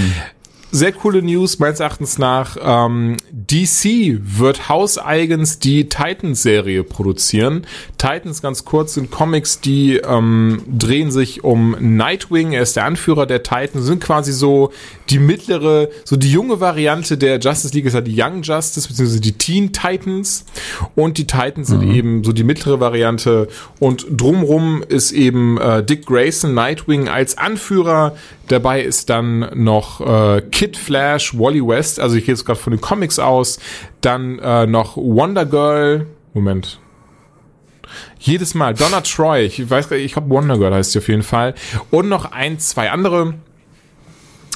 Sehr 0.73 0.93
coole 0.93 1.23
News, 1.23 1.59
meines 1.59 1.81
Erachtens 1.81 2.19
nach. 2.19 2.57
Ähm, 2.61 3.17
DC 3.33 4.21
wird 4.23 4.69
hauseigens 4.69 5.59
die 5.59 5.89
Titans-Serie 5.89 6.85
produzieren. 6.85 7.67
Titans, 7.99 8.43
ganz 8.43 8.65
kurz, 8.65 8.95
sind 8.95 9.11
Comics, 9.11 9.61
die 9.61 9.97
ähm, 9.97 10.63
drehen 10.67 11.11
sich 11.11 11.45
um 11.45 11.77
Nightwing. 11.81 12.53
Er 12.53 12.63
ist 12.63 12.77
der 12.77 12.85
Anführer 12.85 13.27
der 13.27 13.43
Titans, 13.43 13.85
sind 13.85 14.03
quasi 14.03 14.33
so 14.33 14.73
die 15.11 15.19
mittlere, 15.19 15.89
so 16.05 16.17
die 16.17 16.31
junge 16.31 16.61
Variante 16.61 17.19
der 17.19 17.39
Justice 17.39 17.75
League 17.75 17.87
ist 17.87 17.95
ja 17.95 18.01
die 18.01 18.21
Young 18.21 18.43
Justice, 18.43 18.89
beziehungsweise 18.89 19.21
die 19.21 19.33
Teen 19.33 19.73
Titans. 19.73 20.45
Und 20.95 21.19
die 21.19 21.27
Titans 21.27 21.69
sind 21.69 21.83
eben 21.83 22.23
so 22.23 22.33
die 22.33 22.45
mittlere 22.45 22.81
Variante. 22.81 23.49
Und 23.81 24.07
drumrum 24.11 24.85
ist 24.89 25.13
eben 25.13 25.59
äh, 25.59 25.83
Dick 25.83 26.07
Grayson, 26.07 26.55
Nightwing 26.55 27.09
als 27.09 27.37
Anführer. 27.39 28.17
Dabei 28.49 28.83
ist 28.83 29.11
dann 29.11 29.51
noch 29.55 30.01
äh, 30.01 30.41
Kid 30.41 30.77
Flash, 30.77 31.37
Wally 31.37 31.67
West, 31.67 31.99
also 31.99 32.17
ich 32.17 32.27
gehe 32.27 32.35
jetzt 32.35 32.45
gerade 32.45 32.61
von 32.61 32.71
den 32.71 32.81
Comics 32.81 33.16
aus. 33.19 33.59
Dann 34.01 34.39
äh, 34.39 34.67
noch 34.67 34.97
Wonder 34.97 35.47
Girl. 35.47 36.07
Moment. 36.35 36.81
Jedes 38.19 38.55
Mal. 38.55 38.75
Donna 38.75 39.01
Troy, 39.01 39.45
ich 39.45 39.71
weiß 39.71 39.89
gar 39.89 39.97
nicht, 39.97 40.07
ich 40.07 40.13
glaube 40.13 40.31
Wonder 40.31 40.59
Girl 40.59 40.75
heißt 40.75 40.93
sie 40.93 40.99
auf 40.99 41.09
jeden 41.09 41.23
Fall. 41.23 41.55
Und 41.91 42.09
noch 42.09 42.33
ein, 42.33 42.59
zwei 42.59 42.91
andere. 42.91 43.35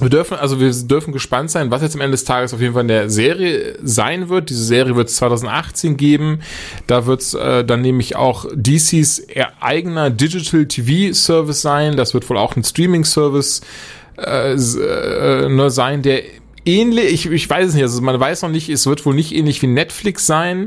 Wir 0.01 0.09
dürfen, 0.09 0.39
also 0.39 0.59
wir 0.59 0.73
dürfen 0.73 1.13
gespannt 1.13 1.51
sein, 1.51 1.71
was 1.71 1.83
jetzt 1.83 1.95
am 1.95 2.01
Ende 2.01 2.13
des 2.13 2.25
Tages 2.25 2.55
auf 2.55 2.61
jeden 2.61 2.73
Fall 2.73 2.83
in 2.83 2.89
der 2.89 3.11
Serie 3.11 3.79
sein 3.83 4.31
wird. 4.31 4.49
Diese 4.49 4.65
Serie 4.65 4.97
wird 4.97 5.09
es 5.09 5.17
2018 5.17 5.99
geben. 5.99 6.41
Da 6.87 7.05
wird 7.05 7.21
es 7.21 7.35
äh, 7.35 7.65
dann 7.65 7.83
nämlich 7.83 8.17
auch 8.17 8.47
DCs 8.55 9.27
eigener 9.61 10.09
Digital 10.09 10.65
TV 10.67 11.13
Service 11.13 11.61
sein. 11.61 11.97
Das 11.97 12.15
wird 12.15 12.29
wohl 12.31 12.39
auch 12.39 12.57
ein 12.57 12.65
Streaming 12.65 13.05
Service 13.05 13.61
äh, 14.17 14.55
äh, 14.55 15.49
nur 15.49 15.71
sein, 15.71 16.03
der 16.03 16.23
ähnlich, 16.65 17.13
ich, 17.13 17.27
ich 17.31 17.49
weiß 17.51 17.69
es 17.69 17.75
nicht, 17.75 17.83
also 17.83 18.01
man 18.03 18.19
weiß 18.19 18.43
noch 18.43 18.51
nicht, 18.51 18.69
es 18.69 18.87
wird 18.87 19.05
wohl 19.07 19.15
nicht 19.15 19.35
ähnlich 19.35 19.61
wie 19.63 19.67
Netflix 19.67 20.27
sein, 20.27 20.67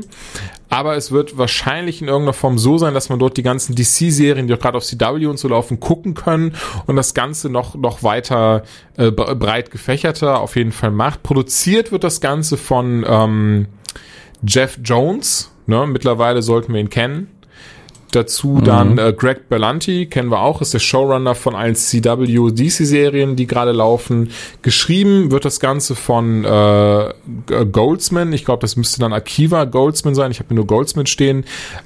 aber 0.68 0.96
es 0.96 1.12
wird 1.12 1.38
wahrscheinlich 1.38 2.02
in 2.02 2.08
irgendeiner 2.08 2.32
Form 2.32 2.58
so 2.58 2.78
sein, 2.78 2.94
dass 2.94 3.08
man 3.08 3.18
dort 3.18 3.36
die 3.36 3.42
ganzen 3.42 3.74
DC-Serien, 3.74 4.46
die 4.48 4.54
auch 4.54 4.58
gerade 4.58 4.76
auf 4.78 4.84
CW 4.84 5.26
und 5.26 5.38
so 5.38 5.48
laufen, 5.48 5.78
gucken 5.80 6.14
können 6.14 6.54
und 6.86 6.96
das 6.96 7.14
Ganze 7.14 7.48
noch, 7.48 7.74
noch 7.74 8.02
weiter 8.02 8.64
äh, 8.96 9.06
bre- 9.08 9.34
breit 9.34 9.70
gefächerter 9.70 10.40
auf 10.40 10.56
jeden 10.56 10.72
Fall 10.72 10.90
macht. 10.90 11.22
Produziert 11.22 11.92
wird 11.92 12.04
das 12.04 12.20
Ganze 12.20 12.56
von 12.56 13.04
ähm, 13.08 13.66
Jeff 14.46 14.78
Jones, 14.82 15.52
ne? 15.66 15.86
mittlerweile 15.86 16.42
sollten 16.42 16.72
wir 16.74 16.80
ihn 16.80 16.90
kennen. 16.90 17.28
Dazu 18.14 18.60
dann 18.60 18.98
äh, 18.98 19.12
Greg 19.16 19.48
Berlanti, 19.48 20.06
kennen 20.06 20.30
wir 20.30 20.40
auch, 20.40 20.60
ist 20.60 20.72
der 20.74 20.78
Showrunner 20.78 21.34
von 21.34 21.54
allen 21.54 21.74
CW 21.74 22.50
DC-Serien, 22.50 23.36
die 23.36 23.46
gerade 23.46 23.72
laufen. 23.72 24.30
Geschrieben 24.62 25.30
wird 25.30 25.44
das 25.44 25.58
Ganze 25.60 25.94
von 25.94 26.44
äh, 26.44 27.12
Goldsman. 27.70 28.32
Ich 28.32 28.44
glaube, 28.44 28.60
das 28.60 28.76
müsste 28.76 29.00
dann 29.00 29.12
Akiva 29.12 29.64
Goldsman 29.64 30.14
sein. 30.14 30.30
Ich 30.30 30.38
habe 30.38 30.52
mir 30.54 30.56
nur 30.56 30.66
Goldsman 30.66 31.06
stehen. 31.06 31.44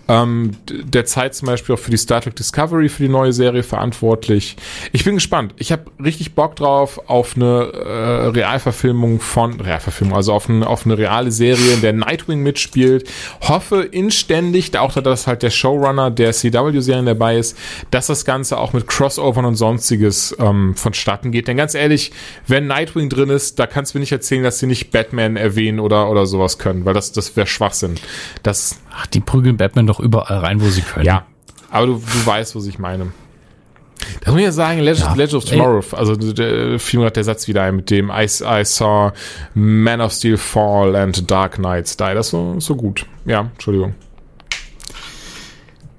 Ähm, 0.08 0.52
d- 0.68 0.82
der 0.84 1.04
Zeit 1.06 1.34
zum 1.34 1.46
Beispiel 1.46 1.74
auch 1.74 1.78
für 1.78 1.90
die 1.90 1.96
Star 1.96 2.20
Trek 2.20 2.36
Discovery 2.36 2.88
für 2.88 3.02
die 3.04 3.08
neue 3.08 3.32
Serie 3.32 3.62
verantwortlich. 3.62 4.56
Ich 4.92 5.04
bin 5.04 5.14
gespannt. 5.14 5.54
Ich 5.56 5.72
habe 5.72 5.84
richtig 6.02 6.34
Bock 6.34 6.56
drauf 6.56 7.00
auf 7.08 7.36
eine 7.36 7.72
äh, 7.72 8.26
Realverfilmung 8.28 9.20
von 9.20 9.60
Realverfilmung, 9.60 10.16
also 10.16 10.32
auf 10.32 10.48
eine, 10.48 10.66
auf 10.66 10.84
eine 10.84 10.98
reale 10.98 11.30
Serie, 11.30 11.74
in 11.74 11.80
der 11.80 11.92
Nightwing 11.92 12.42
mitspielt. 12.42 13.08
Hoffe 13.40 13.82
inständig, 13.82 14.70
da 14.70 14.80
auch 14.80 14.92
da 14.92 15.00
das 15.00 15.26
halt 15.26 15.42
der 15.42 15.50
Showrunner 15.50 16.10
der 16.18 16.32
CW-Serien 16.32 17.06
dabei 17.06 17.38
ist, 17.38 17.56
dass 17.90 18.08
das 18.08 18.24
Ganze 18.24 18.58
auch 18.58 18.72
mit 18.72 18.86
Crossovern 18.86 19.44
und 19.44 19.54
sonstiges 19.54 20.36
ähm, 20.38 20.74
vonstatten 20.74 21.32
geht. 21.32 21.48
Denn 21.48 21.56
ganz 21.56 21.74
ehrlich, 21.74 22.12
wenn 22.46 22.66
Nightwing 22.66 23.08
drin 23.08 23.30
ist, 23.30 23.58
da 23.58 23.66
kannst 23.66 23.94
du 23.94 23.98
mir 23.98 24.00
nicht 24.00 24.12
erzählen, 24.12 24.42
dass 24.42 24.58
sie 24.58 24.66
nicht 24.66 24.90
Batman 24.90 25.36
erwähnen 25.36 25.80
oder, 25.80 26.10
oder 26.10 26.26
sowas 26.26 26.58
können, 26.58 26.84
weil 26.84 26.94
das, 26.94 27.12
das 27.12 27.36
wäre 27.36 27.46
Schwachsinn. 27.46 27.94
Das, 28.42 28.78
Ach, 28.92 29.06
die 29.06 29.20
prügeln 29.20 29.56
Batman 29.56 29.86
doch 29.86 30.00
überall 30.00 30.38
rein, 30.38 30.60
wo 30.60 30.68
sie 30.68 30.82
können. 30.82 31.04
ja, 31.06 31.26
aber 31.70 31.86
du, 31.86 31.92
du 31.94 32.26
weißt, 32.26 32.56
was 32.56 32.66
ich 32.66 32.78
meine. 32.78 33.12
Das 34.20 34.28
muss 34.32 34.38
ich 34.38 34.44
ja 34.46 34.52
sagen, 34.52 34.78
Legend, 34.80 35.06
Ja. 35.06 35.14
Legend 35.14 35.34
of 35.34 35.44
Tomorrow, 35.44 35.84
also 35.92 36.14
der, 36.14 36.78
fiel 36.78 37.00
mir 37.00 37.04
gerade 37.06 37.14
der 37.14 37.24
Satz 37.24 37.48
wieder 37.48 37.62
ein 37.64 37.76
mit 37.76 37.90
dem 37.90 38.10
I, 38.10 38.24
I 38.24 38.64
saw 38.64 39.10
Man 39.54 40.00
of 40.00 40.12
Steel 40.12 40.36
fall 40.36 40.94
and 40.96 41.28
Dark 41.30 41.56
Knights 41.56 41.96
die. 41.96 42.14
Das 42.14 42.26
ist 42.26 42.30
so, 42.30 42.54
so 42.60 42.76
gut. 42.76 43.06
Ja, 43.26 43.50
Entschuldigung. 43.54 43.94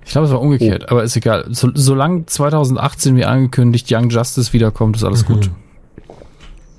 Ich 0.10 0.14
glaube, 0.14 0.26
es 0.26 0.34
war 0.34 0.41
umgekehrt, 0.41 0.89
aber 0.89 1.03
ist 1.03 1.16
egal. 1.16 1.45
So, 1.51 1.70
solange 1.76 2.26
2018 2.26 3.16
wie 3.16 3.26
angekündigt 3.26 3.86
Young 3.91 4.10
Justice 4.10 4.53
wiederkommt, 4.53 4.95
ist 4.95 5.03
alles 5.03 5.24
gut. 5.24 5.51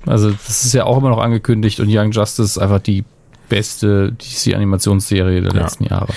Also, 0.05 0.31
das 0.31 0.65
ist 0.65 0.73
ja 0.73 0.83
auch 0.83 0.97
immer 0.97 1.09
noch 1.11 1.19
angekündigt 1.21 1.79
und 1.79 1.87
Young 1.89 2.11
Justice 2.11 2.43
ist 2.43 2.57
einfach 2.57 2.79
die 2.79 3.05
beste 3.47 4.11
DC-Animationsserie 4.11 5.41
der 5.43 5.53
Ja. 5.53 5.61
letzten 5.61 5.85
Jahre. 5.85 6.07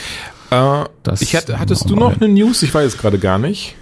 Äh, 0.50 0.84
ich 1.20 1.36
hatte, 1.36 1.60
hattest 1.60 1.84
noch 1.84 1.90
du 1.90 1.96
noch 2.00 2.20
eine 2.20 2.28
News? 2.32 2.64
Ich 2.64 2.74
weiß 2.74 2.94
es 2.94 2.98
gerade 2.98 3.20
gar 3.20 3.38
nicht. 3.38 3.76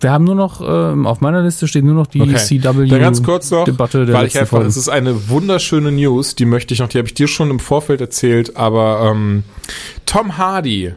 Wir 0.00 0.10
haben 0.12 0.24
nur 0.24 0.34
noch, 0.34 0.60
ähm, 0.66 1.06
auf 1.06 1.22
meiner 1.22 1.40
Liste 1.42 1.68
steht 1.68 1.84
nur 1.84 1.94
noch 1.94 2.06
die 2.06 2.20
Okay. 2.20 2.36
CW 2.36 2.86
Dann 2.86 3.00
ganz 3.00 3.22
kurz 3.22 3.50
noch, 3.50 3.64
Debatte 3.64 4.04
der 4.04 4.14
weil 4.14 4.26
ich 4.26 4.38
einfach, 4.38 4.58
Folgen. 4.58 4.68
es 4.68 4.76
ist 4.76 4.90
eine 4.90 5.30
wunderschöne 5.30 5.90
News, 5.90 6.34
die 6.34 6.44
möchte 6.44 6.74
ich 6.74 6.80
noch, 6.80 6.88
die 6.88 6.98
habe 6.98 7.08
ich 7.08 7.14
dir 7.14 7.28
schon 7.28 7.48
im 7.50 7.60
Vorfeld 7.60 8.02
erzählt, 8.02 8.56
aber 8.58 9.10
ähm, 9.10 9.42
Tom 10.04 10.36
Hardy, 10.36 10.94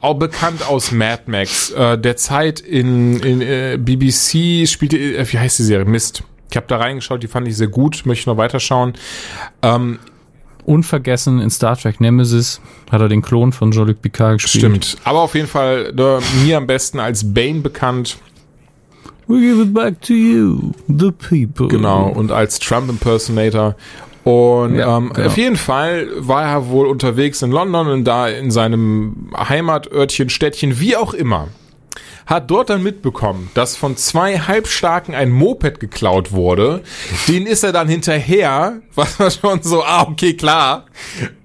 auch 0.00 0.14
bekannt 0.14 0.66
aus 0.68 0.92
Mad 0.92 1.22
Max, 1.26 1.70
äh, 1.70 1.98
der 1.98 2.16
Zeit 2.16 2.60
in, 2.60 3.18
in 3.20 3.40
äh, 3.40 3.78
BBC 3.78 4.68
spielte, 4.68 4.98
äh, 4.98 5.32
wie 5.32 5.38
heißt 5.38 5.58
die 5.58 5.64
Serie? 5.64 5.84
Mist. 5.84 6.22
Ich 6.50 6.56
habe 6.56 6.66
da 6.68 6.76
reingeschaut, 6.76 7.22
die 7.22 7.28
fand 7.28 7.48
ich 7.48 7.56
sehr 7.56 7.66
gut, 7.66 8.02
möchte 8.04 8.30
noch 8.30 8.36
weiterschauen. 8.36 8.94
Ähm, 9.62 9.98
Unvergessen 10.64 11.40
in 11.40 11.48
Star 11.50 11.76
Trek 11.76 12.00
Nemesis 12.00 12.60
hat 12.90 13.00
er 13.00 13.08
den 13.08 13.22
Klon 13.22 13.52
von 13.52 13.70
Jean-Luc 13.70 14.02
Picard 14.02 14.42
gespielt. 14.42 14.84
stimmt. 14.84 14.96
Aber 15.04 15.20
auf 15.20 15.34
jeden 15.34 15.46
Fall 15.46 15.94
äh, 15.96 16.44
mir 16.44 16.56
am 16.56 16.66
besten 16.66 16.98
als 16.98 17.32
Bane 17.32 17.60
bekannt. 17.60 18.18
We 19.28 19.40
give 19.40 19.60
it 19.60 19.74
back 19.74 20.00
to 20.02 20.12
you, 20.12 20.72
the 20.86 21.10
people. 21.10 21.66
Genau, 21.68 22.08
und 22.08 22.30
als 22.30 22.60
Trump 22.60 22.88
Impersonator. 22.88 23.74
Und 24.26 24.74
Ja, 24.74 24.98
ähm, 24.98 25.12
genau. 25.14 25.28
auf 25.28 25.36
jeden 25.36 25.54
Fall 25.54 26.08
war 26.16 26.42
er 26.42 26.68
wohl 26.68 26.88
unterwegs 26.88 27.42
in 27.42 27.52
London 27.52 27.86
und 27.86 28.04
da 28.04 28.26
in 28.28 28.50
seinem 28.50 29.30
Heimatörtchen, 29.36 30.30
Städtchen, 30.30 30.80
wie 30.80 30.96
auch 30.96 31.14
immer. 31.14 31.46
Hat 32.26 32.50
dort 32.50 32.70
dann 32.70 32.82
mitbekommen, 32.82 33.50
dass 33.54 33.76
von 33.76 33.96
zwei 33.96 34.38
Halbstarken 34.38 35.14
ein 35.14 35.30
Moped 35.30 35.78
geklaut 35.78 36.32
wurde. 36.32 36.82
Den 37.28 37.46
ist 37.46 37.62
er 37.62 37.72
dann 37.72 37.88
hinterher, 37.88 38.80
was 38.94 39.18
war 39.20 39.30
schon 39.30 39.62
so, 39.62 39.84
ah, 39.84 40.02
okay, 40.02 40.34
klar. 40.34 40.86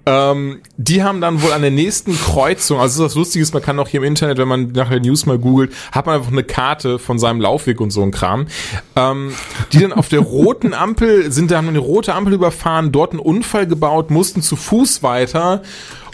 Ähm, 0.08 0.62
die 0.78 1.04
haben 1.04 1.22
dann 1.22 1.44
wohl 1.44 1.54
an 1.54 1.62
der 1.62 1.70
nächsten 1.70 2.18
Kreuzung, 2.18 2.80
also 2.80 3.04
das 3.04 3.14
Lustige 3.14 3.44
ist, 3.44 3.54
man 3.54 3.62
kann 3.62 3.78
auch 3.78 3.88
hier 3.88 4.00
im 4.00 4.06
Internet, 4.08 4.40
wenn 4.40 4.48
man 4.48 4.72
nach 4.72 4.90
der 4.90 5.00
News 5.00 5.28
mal 5.28 5.38
googelt, 5.38 5.72
hat 5.92 6.08
man 6.08 6.16
einfach 6.16 6.32
eine 6.32 6.44
Karte 6.44 6.98
von 6.98 7.20
seinem 7.20 7.40
Laufweg 7.40 7.80
und 7.80 7.92
so 7.92 8.02
ein 8.02 8.10
Kram. 8.10 8.48
Ähm, 8.96 9.34
die 9.74 9.80
dann 9.80 9.94
auf 9.94 10.10
der 10.10 10.22
roten 10.22 10.74
Ampel, 10.74 11.32
sind 11.32 11.52
dann 11.52 11.68
eine 11.68 11.80
rote 11.80 12.16
Ampel 12.16 12.34
überfahren, 12.34 12.92
dort 12.92 13.12
einen 13.12 13.20
Unfall 13.20 13.68
gebaut, 13.68 14.10
mussten 14.10 14.42
zu 14.42 14.56
Fuß 14.56 15.04
weiter. 15.04 15.62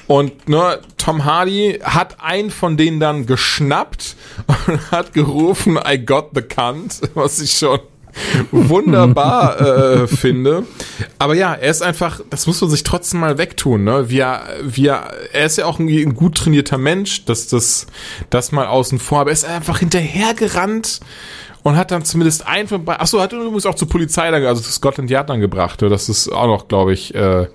Und 0.08 0.48
ne, 0.48 0.80
Tom 0.98 1.26
Hardy 1.26 1.80
hat 1.84 2.22
einen 2.22 2.50
von 2.50 2.78
denen 2.78 3.00
dann 3.00 3.26
geschnappt 3.26 4.16
und 4.68 4.92
hat 4.92 5.14
gerufen, 5.14 5.78
I 5.86 6.04
got 6.04 6.30
the 6.34 6.42
cunt, 6.42 7.02
was 7.14 7.40
ich 7.40 7.58
schon 7.58 7.80
wunderbar 8.52 9.62
äh, 10.02 10.08
finde. 10.08 10.66
Aber 11.20 11.36
ja, 11.36 11.54
er 11.54 11.70
ist 11.70 11.84
einfach, 11.84 12.22
das 12.30 12.48
muss 12.48 12.62
man 12.62 12.70
sich 12.70 12.84
trotzdem 12.84 13.20
mal 13.20 13.38
wegtun, 13.38 13.84
ne? 13.84 14.10
Wie 14.10 14.20
er, 14.20 14.44
wie 14.64 14.88
er, 14.88 15.12
ist 15.34 15.58
ja 15.58 15.66
auch 15.66 15.78
ein, 15.78 15.88
ein 15.88 16.16
gut 16.16 16.36
trainierter 16.36 16.78
Mensch, 16.78 17.26
dass 17.26 17.48
das, 17.48 17.86
das 18.30 18.52
mal 18.52 18.66
außen 18.66 19.00
vor, 19.00 19.20
aber 19.20 19.30
er 19.30 19.34
ist 19.34 19.46
einfach 19.46 19.80
hinterhergerannt 19.80 21.02
und 21.64 21.76
hat 21.76 21.92
dann 21.92 22.06
zumindest 22.06 22.48
einen 22.48 22.68
von 22.68 22.86
beiden, 22.86 23.02
achso, 23.02 23.20
hat 23.20 23.34
übrigens 23.34 23.66
auch 23.66 23.76
zur 23.76 23.90
Polizei 23.90 24.32
dann, 24.32 24.44
also 24.46 24.62
zu 24.62 24.72
Scotland 24.72 25.10
Yard 25.10 25.30
dann 25.30 25.42
gebracht, 25.42 25.82
das 25.82 26.10
ist 26.10 26.30
auch 26.30 26.48
noch, 26.48 26.68
glaube 26.68 26.94
ich, 26.94 27.14
äh, 27.14 27.48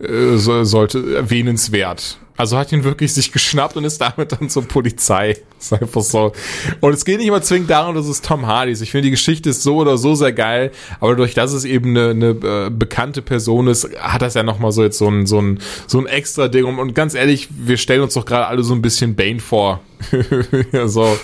äh, 0.00 0.36
so, 0.36 0.64
sollte 0.64 1.16
erwähnenswert. 1.16 2.18
Also 2.38 2.58
hat 2.58 2.70
ihn 2.70 2.84
wirklich 2.84 3.14
sich 3.14 3.32
geschnappt 3.32 3.76
und 3.76 3.84
ist 3.84 3.98
damit 4.00 4.32
dann 4.32 4.50
zur 4.50 4.64
Polizei. 4.64 5.38
Ist 5.58 5.72
einfach 5.72 6.02
so. 6.02 6.32
Und 6.80 6.92
es 6.92 7.06
geht 7.06 7.18
nicht 7.18 7.28
immer 7.28 7.40
zwingend 7.40 7.70
darum, 7.70 7.94
dass 7.94 8.06
es 8.06 8.20
Tom 8.20 8.46
Hardy 8.46 8.72
ist. 8.72 8.82
Ich 8.82 8.90
finde, 8.90 9.04
die 9.04 9.10
Geschichte 9.10 9.50
ist 9.50 9.62
so 9.62 9.76
oder 9.76 9.96
so 9.96 10.14
sehr 10.14 10.32
geil, 10.32 10.70
aber 11.00 11.12
dadurch, 11.12 11.32
dass 11.32 11.52
es 11.52 11.64
eben 11.64 11.96
eine, 11.96 12.10
eine 12.10 12.66
äh, 12.66 12.70
bekannte 12.70 13.22
Person 13.22 13.68
ist, 13.68 13.88
hat 13.98 14.20
das 14.20 14.34
ja 14.34 14.42
nochmal 14.42 14.72
so 14.72 14.82
jetzt 14.82 14.98
so 14.98 15.08
ein, 15.08 15.26
so 15.26 15.40
ein, 15.40 15.60
so 15.86 15.98
ein 15.98 16.06
extra 16.06 16.48
Ding. 16.48 16.64
Und, 16.64 16.78
und 16.78 16.94
ganz 16.94 17.14
ehrlich, 17.14 17.48
wir 17.50 17.78
stellen 17.78 18.02
uns 18.02 18.14
doch 18.14 18.26
gerade 18.26 18.48
alle 18.48 18.62
so 18.62 18.74
ein 18.74 18.82
bisschen 18.82 19.16
Bane 19.16 19.40
vor. 19.40 19.80
ja, 20.72 20.88
so. 20.88 21.18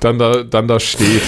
Dann 0.00 0.18
da, 0.18 0.42
dann 0.42 0.66
da 0.66 0.80
steht. 0.80 1.22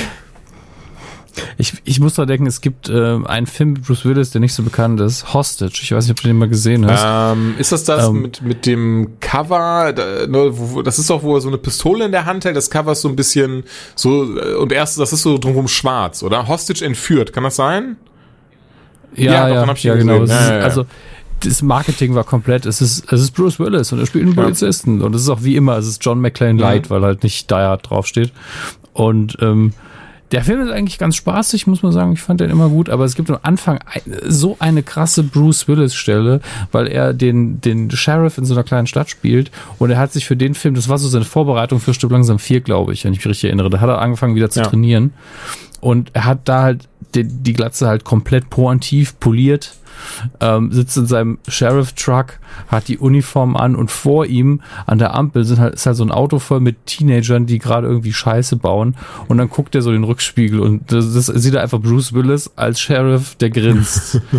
Ich, 1.57 1.75
ich 1.85 2.01
muss 2.01 2.15
da 2.15 2.27
denken, 2.27 2.47
es 2.47 2.61
gibt 2.61 2.89
äh, 2.89 3.19
einen 3.25 3.47
Film 3.47 3.75
mit 3.75 3.87
Bruce 3.87 4.05
Willis, 4.05 4.31
der 4.31 4.41
nicht 4.41 4.55
so 4.55 4.63
bekannt 4.63 5.01
ist, 5.01 5.35
Hostage. 5.35 5.81
Ich 5.83 5.93
weiß 5.93 6.05
nicht, 6.05 6.13
ob 6.13 6.23
du 6.23 6.29
den 6.29 6.39
mal 6.39 6.49
gesehen 6.49 6.91
hast. 6.91 7.37
Ähm, 7.37 7.55
ist 7.59 7.73
das 7.73 7.85
das 7.85 8.09
Ähm. 8.09 8.23
mit, 8.23 8.43
mit 8.43 8.67
dem 8.67 9.19
Cover? 9.21 9.93
Ne, 9.93 10.53
das 10.85 10.99
ist 10.99 11.11
doch, 11.11 11.23
wo 11.23 11.35
er 11.37 11.41
so 11.41 11.49
eine 11.49 11.59
Pistole 11.59 12.05
in 12.05 12.13
der 12.13 12.27
Hand 12.27 12.45
hält. 12.45 12.57
Das 12.57 12.71
Cover 12.71 12.93
ist 12.93 13.01
so 13.03 13.09
ein 13.09 13.17
bisschen 13.17 13.65
so, 13.95 14.39
äh, 14.39 14.55
und 14.55 14.73
erst, 14.73 14.99
das 14.99 15.13
ist 15.13 15.23
so 15.23 15.39
drumherum 15.39 15.69
schwarz, 15.69 16.23
oder? 16.23 16.49
Hostage 16.49 16.85
entführt, 16.85 17.33
kann 17.33 17.45
das 17.45 17.57
sein? 17.57 17.97
ja, 19.15 19.49
ja, 19.49 19.65
ja, 19.65 19.75
ja 19.75 19.95
genau. 19.95 20.23
ist, 20.23 20.31
Ja, 20.31 20.59
ja. 20.59 20.61
Also 20.61 20.87
das 21.41 21.63
Marketing 21.63 22.15
war 22.15 22.25
komplett. 22.25 22.67
Es 22.67 22.81
ist, 22.81 23.11
es 23.13 23.21
ist 23.21 23.31
Bruce 23.33 23.59
Willis 23.61 23.93
und 23.93 24.01
er 24.01 24.07
spielt 24.07 24.25
einen. 24.25 24.35
Polizisten 24.35 25.03
und 25.03 25.15
es 25.15 25.23
ist 25.23 25.29
auch 25.29 25.43
wie 25.43 25.57
immer. 25.57 25.77
Es 25.77 25.87
ist 25.87 26.05
John 26.05 26.21
McClane 26.21 26.61
Light, 26.61 26.91
weil 26.91 27.03
halt 27.03 27.23
nicht 27.23 27.51
Die 27.51 27.55
Hard 27.55 27.91
draufsteht. 27.91 28.33
Und 28.93 29.37
ähm, 29.41 29.73
der 30.33 30.45
Film 30.45 30.61
ist 30.61 30.71
eigentlich 30.71 30.99
ganz 30.99 31.17
spaßig, 31.17 31.67
muss 31.67 31.83
man 31.83 31.93
sagen. 31.93 32.13
Ich 32.13 32.21
fand 32.21 32.41
den 32.41 32.51
immer 32.51 32.69
gut, 32.69 32.91
aber 32.91 33.05
es 33.05 33.15
gibt 33.15 33.31
am 33.31 33.39
Anfang 33.43 33.79
so 34.27 34.57
eine 34.61 34.83
krasse 34.83 35.23
Bruce 35.23 35.69
Willis 35.69 35.95
Stelle, 35.95 36.41
weil 36.71 36.87
er 36.87 37.15
den, 37.15 37.61
den 37.61 37.91
Sheriff 37.91 38.37
in 38.37 38.45
so 38.45 38.55
einer 38.55 38.65
kleinen 38.65 38.87
Stadt 38.87 39.09
spielt 39.09 39.51
und 39.79 39.91
er 39.91 39.99
hat 39.99 40.13
sich 40.13 40.27
für 40.27 40.37
den 40.37 40.55
Film, 40.55 40.75
das 40.75 40.89
war 40.89 40.99
so 40.99 41.09
seine 41.09 41.25
Vorbereitung 41.25 41.81
für 41.81 41.95
Stück 41.95 42.11
langsam 42.11 42.39
4, 42.39 42.61
glaube 42.61 42.93
ich, 42.93 43.05
wenn 43.05 43.13
ich 43.13 43.21
mich 43.21 43.27
richtig 43.27 43.45
erinnere. 43.49 43.71
Da 43.71 43.81
hat 43.81 43.89
er 43.89 44.01
angefangen 44.03 44.35
wieder 44.35 44.51
zu 44.51 44.61
Ja. 44.61 44.67
trainieren 44.67 45.13
und 45.81 46.11
er 46.13 46.25
hat 46.27 46.41
da 46.45 46.63
halt 46.63 46.89
die, 47.15 47.25
die 47.25 47.55
Glatze 47.55 47.87
halt 47.89 48.05
komplett 48.05 48.51
pointiv 48.51 49.19
poliert, 49.21 49.75
ähm, 50.41 50.73
sitzt 50.73 50.97
in 50.97 51.07
seinem 51.07 51.39
Sheriff-Truck, 51.49 52.39
hat 52.69 52.89
die 52.89 52.99
Uniform 52.99 53.57
an 53.57 53.77
und 53.77 53.91
vor 53.91 54.27
ihm 54.27 54.61
an 54.87 54.99
der 54.99 55.15
Ampel 55.15 55.45
sind 55.45 55.59
halt, 55.59 55.75
ist 55.75 55.87
halt 55.87 55.97
so 55.97 56.05
ein 56.05 56.11
Auto 56.11 56.39
voll 56.39 56.61
mit 56.61 56.87
Teenagern, 56.87 57.47
die 57.47 57.59
gerade 57.59 57.87
irgendwie 57.87 58.13
Scheiße 58.13 58.57
bauen 58.57 58.97
und 59.29 59.39
dann 59.39 59.49
guckt 59.49 59.75
er 59.75 59.83
so 59.83 59.91
in 59.91 59.97
den 59.97 60.05
Rückspiegel 60.05 60.61
und 60.61 60.93
das, 60.93 61.13
das 61.15 61.27
sieht 61.27 61.55
er 61.55 61.63
einfach 61.63 61.81
Bruce 61.81 62.13
Willis 62.13 62.51
als 62.57 62.81
Sheriff, 62.81 63.35
der 63.37 63.51
grinst. 63.51 64.21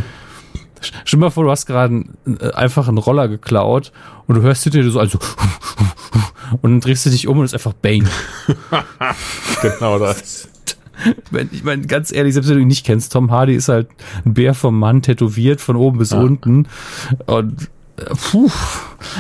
Stell 0.82 1.20
dir 1.20 1.26
mal 1.26 1.30
vor, 1.30 1.44
du 1.44 1.52
hast 1.52 1.66
gerade 1.66 2.06
äh, 2.26 2.52
einfach 2.54 2.88
einen 2.88 2.98
Roller 2.98 3.28
geklaut 3.28 3.92
und 4.28 4.36
du 4.36 4.42
hörst 4.42 4.64
hinter 4.64 4.82
dir 4.82 4.92
so 4.92 5.00
also 5.00 5.20
und 6.62 6.72
dann 6.72 6.82
drehst 6.82 7.06
du 7.06 7.10
dich 7.10 7.28
um 7.28 7.40
und 7.40 7.46
ist 7.46 7.54
einfach 7.54 7.74
Bane. 7.74 8.10
Genau 9.62 10.00
das. 10.00 10.48
Wenn- 11.32 11.50
Ich 11.52 11.64
meine, 11.64 11.86
ganz 11.88 12.12
ehrlich, 12.12 12.34
selbst 12.34 12.50
wenn 12.50 12.56
du 12.58 12.62
ihn 12.62 12.68
nicht 12.68 12.86
kennst, 12.86 13.14
Tom 13.14 13.32
Hardy 13.32 13.56
ist 13.56 13.70
halt 13.70 13.88
ein 14.26 14.34
Bär 14.34 14.54
vom 14.54 14.78
Mann, 14.80 15.02
tätowiert 15.02 15.62
von 15.62 15.76
oben 15.76 15.98
bis 16.00 16.12
unten. 16.14 16.68
Und 17.26 17.70
äh, 17.98 18.04
puh. 18.32 18.50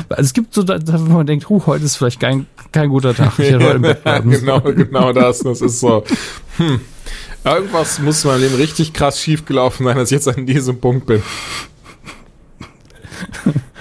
Also 0.09 0.21
es 0.23 0.34
gibt 0.34 0.53
so, 0.53 0.63
da, 0.63 0.80
wo 0.86 1.13
man 1.13 1.25
denkt, 1.27 1.49
huh, 1.49 1.63
heute 1.65 1.86
ist 1.86 1.95
vielleicht 1.97 2.19
kein, 2.19 2.45
kein 2.71 2.89
guter 2.89 3.13
Tag. 3.13 3.34
Ich 3.39 3.51
hätte 3.51 3.59
heute 3.65 3.75
im 3.77 3.82
Bett 3.84 4.03
bleiben 4.03 4.30
genau, 4.32 4.59
genau 4.61 5.13
das. 5.13 5.39
Das 5.39 5.61
ist 5.61 5.80
so. 5.80 6.03
Hm. 6.57 6.80
Irgendwas 7.45 7.99
muss 7.99 8.25
in 8.25 8.32
meinem 8.32 8.41
Leben 8.41 8.55
richtig 8.55 8.91
krass 8.93 9.19
schief 9.21 9.45
gelaufen 9.45 9.86
sein, 9.86 9.95
dass 9.95 10.11
ich 10.11 10.15
jetzt 10.15 10.27
an 10.27 10.45
diesem 10.45 10.80
Punkt 10.80 11.05
bin. 11.05 11.23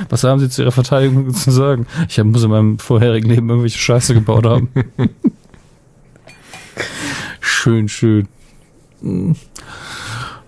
Was 0.09 0.25
haben 0.25 0.41
Sie 0.41 0.49
zu 0.49 0.63
Ihrer 0.63 0.73
Verteidigung 0.73 1.33
zu 1.35 1.51
sagen? 1.51 1.87
Ich 2.09 2.23
muss 2.23 2.43
in 2.43 2.51
meinem 2.51 2.79
vorherigen 2.79 3.29
Leben 3.29 3.49
irgendwelche 3.49 3.79
Scheiße 3.79 4.15
gebaut 4.15 4.47
haben. 4.47 4.69
Schön, 7.69 7.89
schön. 7.89 9.37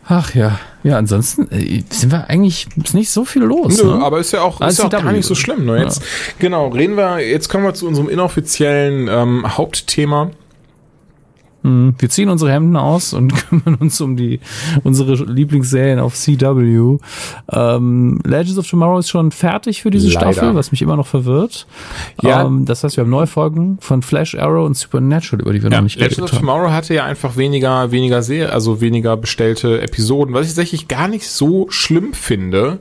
Ach 0.06 0.34
ja. 0.34 0.58
Ja, 0.82 0.96
ansonsten 0.96 1.50
äh, 1.50 1.82
sind 1.90 2.10
wir 2.10 2.30
eigentlich 2.30 2.66
ist 2.82 2.94
nicht 2.94 3.10
so 3.10 3.24
viel 3.24 3.42
los. 3.42 3.82
Nö, 3.82 3.96
ne? 3.96 4.02
aber 4.02 4.18
ist 4.18 4.32
ja 4.32 4.40
auch, 4.40 4.60
ist 4.62 4.78
ja 4.78 4.86
auch 4.86 4.90
gar 4.90 5.12
nicht 5.12 5.26
so 5.26 5.34
schlimm. 5.34 5.66
Ne? 5.66 5.82
Jetzt, 5.82 6.02
Genau, 6.38 6.68
reden 6.68 6.96
wir, 6.96 7.20
jetzt 7.20 7.48
kommen 7.48 7.64
wir 7.64 7.74
zu 7.74 7.86
unserem 7.86 8.08
inoffiziellen 8.08 9.08
ähm, 9.08 9.56
Hauptthema. 9.58 10.30
Hm, 11.62 11.94
Wir 11.98 12.08
ziehen 12.08 12.28
unsere 12.30 12.50
Hemden 12.52 12.76
aus 12.76 13.12
und 13.12 13.34
kümmern 13.48 13.74
uns 13.76 14.00
um 14.00 14.16
die 14.16 14.40
unsere 14.82 15.14
Lieblingsserien 15.24 15.98
auf 15.98 16.14
CW. 16.14 16.98
Ähm, 17.52 18.20
Legends 18.24 18.58
of 18.58 18.66
Tomorrow 18.68 18.98
ist 18.98 19.10
schon 19.10 19.30
fertig 19.30 19.82
für 19.82 19.90
diese 19.90 20.08
Leider. 20.08 20.32
Staffel, 20.32 20.54
was 20.54 20.70
mich 20.72 20.80
immer 20.82 20.96
noch 20.96 21.06
verwirrt. 21.06 21.66
Ja. 22.22 22.44
Ähm, 22.46 22.64
das 22.64 22.82
heißt, 22.84 22.96
wir 22.96 23.02
haben 23.04 23.10
neue 23.10 23.26
Folgen 23.26 23.78
von 23.80 24.02
Flash 24.02 24.34
Arrow 24.34 24.64
und 24.66 24.76
Supernatural, 24.76 25.42
über 25.42 25.52
die 25.52 25.62
wir 25.62 25.70
Ja, 25.70 25.76
noch 25.78 25.84
nicht 25.84 25.96
Legends 25.96 26.18
of 26.18 26.30
geredet 26.30 26.34
haben. 26.40 26.46
Tomorrow 26.46 26.70
hatte 26.72 26.94
ja 26.94 27.04
einfach 27.04 27.36
weniger, 27.36 27.90
weniger 27.90 28.22
Serie, 28.22 28.52
also 28.52 28.80
weniger 28.80 29.16
bestellte 29.16 29.80
Episoden, 29.82 30.34
was 30.34 30.42
ich 30.46 30.52
tatsächlich 30.52 30.88
gar 30.88 31.08
nicht 31.08 31.28
so 31.28 31.66
schlimm 31.70 32.14
finde. 32.14 32.78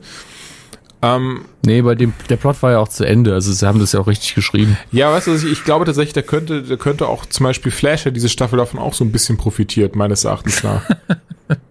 Ähm, 1.02 1.46
Nee, 1.66 1.82
bei 1.82 1.96
dem 1.96 2.14
der 2.30 2.36
Plot 2.38 2.62
war 2.62 2.72
ja 2.72 2.80
auch 2.80 2.88
zu 2.90 3.06
Ende, 3.06 3.34
also 3.34 3.52
sie 3.54 3.66
haben 3.66 3.80
das 3.80 3.94
ja 3.94 4.00
auch 4.02 4.08
richtig 4.08 4.36
geschrieben. 4.36 4.78
ja, 4.92 5.12
weißt 5.12 5.28
du, 5.28 5.36
ich, 5.36 5.46
ich 5.46 5.64
glaube 5.64 5.86
tatsächlich, 5.86 6.14
da 6.14 6.22
könnte, 6.22 6.64
da 6.64 6.76
könnte 6.76 7.08
auch 7.08 7.26
zum 7.26 7.46
Beispiel 7.46 7.72
Flash, 7.72 8.06
ja 8.06 8.12
diese 8.12 8.28
Staffel 8.30 8.58
davon 8.58 8.80
auch 8.80 8.94
so 8.94 9.04
ein 9.06 9.12
bisschen 9.12 9.38
profitiert, 9.38 9.96
meines 9.96 10.26
Erachtens 10.26 10.64
nach. 10.64 10.82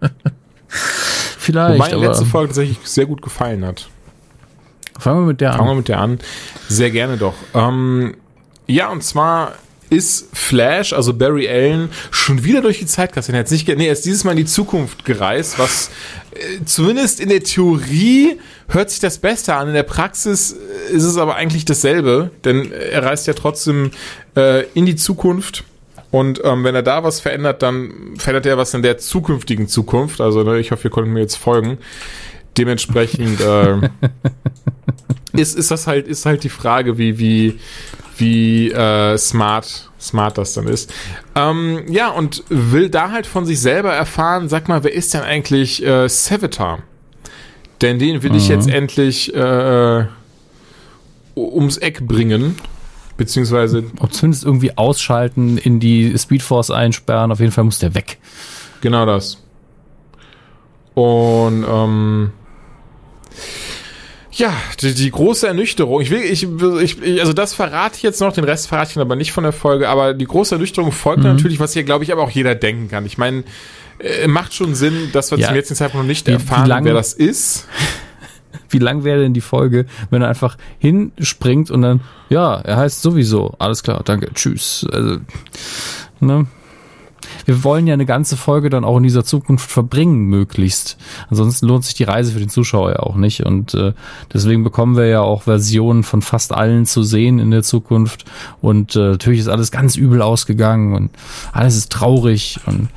Vielleicht, 0.67 1.79
Wobei 1.79 1.89
die 1.89 1.95
letzte 2.05 2.25
Folge 2.25 2.49
tatsächlich 2.49 2.77
sehr 2.83 3.05
gut 3.05 3.21
gefallen 3.21 3.65
hat. 3.65 3.87
fangen 4.97 5.21
wir 5.21 5.27
mit 5.27 5.41
der 5.41 5.53
Fangen 5.53 5.65
wir 5.65 5.71
an. 5.71 5.77
mit 5.77 5.87
der 5.87 5.99
an. 5.99 6.19
Sehr 6.67 6.91
gerne 6.91 7.17
doch. 7.17 7.33
Ähm, 7.53 8.15
ja, 8.67 8.89
und 8.89 9.03
zwar 9.03 9.53
ist 9.89 10.27
Flash, 10.33 10.93
also 10.93 11.13
Barry 11.13 11.47
Allen, 11.49 11.89
schon 12.11 12.43
wieder 12.43 12.61
durch 12.61 12.79
die 12.79 12.85
Zeit 12.85 13.11
gereist. 13.11 13.29
Er 13.29 13.39
hat 13.39 13.51
nicht, 13.51 13.67
nee, 13.67 13.87
er 13.87 13.93
ist 13.93 14.05
dieses 14.05 14.23
Mal 14.23 14.31
in 14.31 14.37
die 14.37 14.45
Zukunft 14.45 15.05
gereist, 15.05 15.57
was 15.57 15.89
äh, 16.31 16.63
zumindest 16.65 17.19
in 17.19 17.29
der 17.29 17.43
Theorie 17.43 18.39
hört 18.67 18.91
sich 18.91 18.99
das 18.99 19.17
Beste 19.17 19.55
an. 19.55 19.67
In 19.67 19.73
der 19.73 19.83
Praxis 19.83 20.53
äh, 20.53 20.93
ist 20.93 21.03
es 21.03 21.17
aber 21.17 21.35
eigentlich 21.35 21.65
dasselbe, 21.65 22.31
denn 22.45 22.71
er 22.71 23.03
reist 23.03 23.27
ja 23.27 23.33
trotzdem 23.33 23.91
äh, 24.35 24.65
in 24.73 24.85
die 24.85 24.95
Zukunft. 24.95 25.63
Und 26.11 26.41
ähm, 26.43 26.63
wenn 26.63 26.73
er 26.73 26.83
da 26.83 27.03
was 27.03 27.19
verändert, 27.19 27.61
dann 27.61 28.15
verändert 28.17 28.45
er 28.47 28.57
was 28.57 28.73
in 28.73 28.81
der 28.81 28.97
zukünftigen 28.97 29.67
Zukunft. 29.67 30.21
Also 30.21 30.43
ne, 30.43 30.59
ich 30.59 30.71
hoffe, 30.71 30.87
ihr 30.87 30.91
konntet 30.91 31.13
mir 31.13 31.19
jetzt 31.19 31.35
folgen. 31.35 31.77
Dementsprechend 32.57 33.41
äh, 33.41 33.89
ist, 35.33 35.55
ist 35.55 35.69
das 35.69 35.85
halt, 35.85 36.07
ist 36.07 36.25
halt 36.25 36.43
die 36.43 36.49
Frage, 36.49 36.97
wie, 36.97 37.19
wie, 37.19 37.59
wie 38.19 38.71
äh, 38.71 39.17
smart, 39.17 39.89
smart 39.99 40.37
das 40.37 40.53
dann 40.53 40.67
ist. 40.67 40.93
Ähm, 41.35 41.83
ja, 41.89 42.09
und 42.09 42.43
will 42.49 42.89
da 42.89 43.11
halt 43.11 43.25
von 43.25 43.45
sich 43.45 43.59
selber 43.59 43.93
erfahren, 43.93 44.49
sag 44.49 44.67
mal, 44.67 44.83
wer 44.83 44.93
ist 44.93 45.13
denn 45.13 45.21
eigentlich 45.21 45.85
äh, 45.85 46.07
Savitar? 46.07 46.79
Denn 47.81 47.97
den 47.97 48.23
will 48.23 48.35
ich 48.35 48.49
jetzt 48.49 48.67
endlich 48.69 49.33
äh, 49.33 50.05
ums 51.35 51.77
Eck 51.77 52.05
bringen. 52.05 52.55
Beziehungsweise, 53.15 53.83
Ob 53.99 54.13
zumindest 54.13 54.45
irgendwie 54.45 54.77
ausschalten, 54.77 55.57
in 55.57 55.79
die 55.79 56.17
Speedforce 56.17 56.71
einsperren, 56.71 57.31
auf 57.31 57.39
jeden 57.39 57.51
Fall 57.51 57.65
muss 57.65 57.79
der 57.79 57.93
weg. 57.95 58.17
genau 58.81 59.05
das. 59.05 59.41
Und 60.93 61.65
ähm, 61.69 62.31
Ja, 64.39 64.53
die, 64.81 64.93
die 64.93 65.11
große 65.11 65.47
Ernüchterung. 65.47 66.01
Ich 66.01 66.09
will, 66.11 66.21
ich, 66.21 66.47
ich, 67.01 67.19
also 67.19 67.33
das 67.33 67.53
verrate 67.53 67.97
ich 67.97 68.03
jetzt 68.03 68.21
noch, 68.21 68.31
den 68.33 68.43
Rest 68.45 68.67
verrate 68.67 68.89
ich 68.89 68.93
dann 68.95 69.01
aber 69.01 69.15
nicht 69.15 69.31
von 69.33 69.43
der 69.43 69.51
Folge, 69.53 69.89
aber 69.89 70.13
die 70.13 70.25
große 70.25 70.55
Ernüchterung 70.55 70.91
folgt 70.91 71.23
Mhm. 71.23 71.29
natürlich, 71.31 71.59
was 71.59 71.73
hier, 71.73 71.83
glaube 71.83 72.03
ich, 72.05 72.11
aber 72.11 72.23
auch 72.23 72.29
jeder 72.29 72.55
denken 72.55 72.87
kann. 72.89 73.05
Ich 73.05 73.17
meine, 73.17 73.43
äh, 73.99 74.27
macht 74.27 74.53
schon 74.53 74.75
Sinn, 74.75 75.09
dass 75.13 75.29
wir 75.31 75.37
Ja. 75.37 75.47
zum 75.47 75.55
jetzigen 75.55 75.75
Zeitpunkt 75.75 76.05
noch 76.05 76.07
nicht 76.07 76.25
Wie- 76.25 76.31
wie 76.31 76.35
erfahren, 76.35 76.67
lang- 76.67 76.85
wer 76.85 76.93
das 76.93 77.13
ist. 77.13 77.67
Wie 78.71 78.77
lang 78.79 79.03
wäre 79.03 79.19
denn 79.21 79.33
die 79.33 79.41
Folge, 79.41 79.85
wenn 80.11 80.21
er 80.21 80.27
einfach 80.27 80.55
hinspringt 80.77 81.71
und 81.71 81.81
dann, 81.81 82.01
ja, 82.29 82.55
er 82.61 82.77
heißt 82.77 83.01
sowieso, 83.01 83.55
alles 83.57 83.81
klar, 83.81 84.01
danke, 84.05 84.31
tschüss. 84.35 84.85
Also, 84.91 85.17
ne? 86.19 86.45
Wir 87.45 87.63
wollen 87.63 87.87
ja 87.87 87.93
eine 87.93 88.05
ganze 88.05 88.37
Folge 88.37 88.69
dann 88.69 88.83
auch 88.83 88.97
in 88.97 89.03
dieser 89.03 89.23
Zukunft 89.23 89.69
verbringen, 89.69 90.23
möglichst. 90.25 90.97
Ansonsten 91.29 91.67
lohnt 91.67 91.83
sich 91.85 91.93
die 91.93 92.03
Reise 92.03 92.31
für 92.31 92.39
den 92.39 92.49
Zuschauer 92.49 92.91
ja 92.91 92.99
auch 92.99 93.15
nicht. 93.15 93.45
Und 93.45 93.73
äh, 93.73 93.93
deswegen 94.33 94.63
bekommen 94.63 94.95
wir 94.97 95.05
ja 95.07 95.21
auch 95.21 95.43
Versionen 95.43 96.03
von 96.03 96.21
fast 96.21 96.53
allen 96.53 96.85
zu 96.85 97.03
sehen 97.03 97.39
in 97.39 97.51
der 97.51 97.63
Zukunft. 97.63 98.25
Und 98.61 98.95
äh, 98.95 99.11
natürlich 99.11 99.39
ist 99.41 99.47
alles 99.47 99.71
ganz 99.71 99.95
übel 99.95 100.21
ausgegangen 100.21 100.95
und 100.95 101.11
alles 101.51 101.75
ist 101.75 101.91
traurig 101.91 102.59
und 102.65 102.89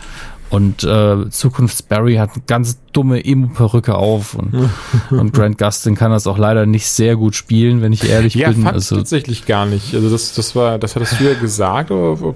und 0.51 0.85
äh, 0.85 1.31
Zukunfts-Barry 1.31 2.17
hat 2.17 2.33
eine 2.35 2.43
ganz 2.47 2.79
dumme 2.93 3.25
Emo-Perücke 3.25 3.95
auf 3.95 4.35
und, 4.35 4.53
und 5.11 5.33
Grant 5.33 5.57
Gustin 5.57 5.95
kann 5.95 6.11
das 6.11 6.27
auch 6.27 6.37
leider 6.37 6.67
nicht 6.67 6.91
sehr 6.91 7.17
gut 7.17 7.35
spielen, 7.35 7.81
wenn 7.81 7.95
ich 7.95 8.07
ehrlich 8.07 8.35
Ja, 8.35 8.51
bin. 8.51 8.63
fand 8.65 8.75
Also 8.75 8.97
ich 8.97 9.01
tatsächlich 9.01 9.47
gar 9.47 9.65
nicht. 9.65 9.95
Also 9.95 10.11
das, 10.11 10.35
das 10.35 10.55
war, 10.55 10.79
das 10.79 10.95
hattest 10.95 11.19
du 11.19 11.25
ja 11.25 11.33
gesagt, 11.41 11.91
aber 11.91 12.35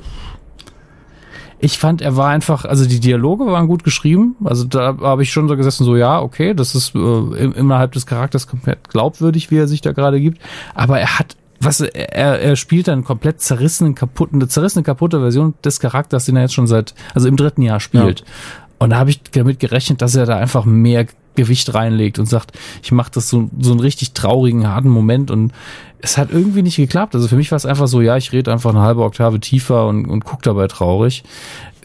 ich 1.58 1.78
fand, 1.78 2.02
er 2.02 2.16
war 2.16 2.28
einfach, 2.28 2.64
also 2.64 2.86
die 2.86 3.00
Dialoge 3.00 3.46
waren 3.46 3.66
gut 3.66 3.82
geschrieben. 3.82 4.36
Also 4.44 4.64
da 4.64 4.96
habe 5.00 5.22
ich 5.22 5.32
schon 5.32 5.48
so 5.48 5.56
gesessen, 5.56 5.84
so 5.84 5.96
ja, 5.96 6.20
okay, 6.20 6.54
das 6.54 6.74
ist 6.74 6.94
äh, 6.94 6.98
innerhalb 6.98 7.92
des 7.92 8.06
Charakters 8.06 8.46
komplett 8.46 8.88
glaubwürdig, 8.88 9.50
wie 9.50 9.56
er 9.56 9.68
sich 9.68 9.80
da 9.80 9.92
gerade 9.92 10.20
gibt. 10.20 10.40
Aber 10.74 11.00
er 11.00 11.18
hat, 11.18 11.36
was 11.60 11.80
er, 11.80 12.40
er 12.40 12.56
spielt 12.56 12.88
dann 12.88 13.04
komplett 13.04 13.40
zerrissenen, 13.40 13.94
kaputten, 13.94 14.40
eine 14.40 14.48
zerrissene, 14.48 14.82
kaputte 14.82 15.20
Version 15.20 15.54
des 15.64 15.80
Charakters, 15.80 16.26
den 16.26 16.36
er 16.36 16.42
jetzt 16.42 16.54
schon 16.54 16.66
seit, 16.66 16.94
also 17.14 17.26
im 17.26 17.36
dritten 17.36 17.62
Jahr 17.62 17.80
spielt. 17.80 18.24
Und 18.78 18.90
da 18.90 18.98
habe 18.98 19.10
ich 19.10 19.22
damit 19.22 19.58
gerechnet, 19.58 20.02
dass 20.02 20.14
er 20.14 20.26
da 20.26 20.36
einfach 20.36 20.66
mehr 20.66 21.06
Gewicht 21.36 21.72
reinlegt 21.74 22.18
und 22.18 22.26
sagt, 22.26 22.52
ich 22.82 22.90
mache 22.92 23.10
das 23.14 23.28
so, 23.28 23.48
so 23.60 23.70
einen 23.70 23.80
richtig 23.80 24.12
traurigen, 24.12 24.68
harten 24.68 24.88
Moment 24.88 25.30
und 25.30 25.52
es 26.00 26.18
hat 26.18 26.30
irgendwie 26.30 26.62
nicht 26.62 26.76
geklappt. 26.76 27.14
Also 27.14 27.28
für 27.28 27.36
mich 27.36 27.50
war 27.50 27.56
es 27.56 27.66
einfach 27.66 27.88
so, 27.88 28.00
ja, 28.00 28.16
ich 28.16 28.32
rede 28.32 28.52
einfach 28.52 28.70
eine 28.70 28.82
halbe 28.82 29.02
Oktave 29.02 29.40
tiefer 29.40 29.86
und, 29.86 30.06
und 30.06 30.24
guck 30.24 30.42
dabei 30.42 30.66
traurig. 30.68 31.24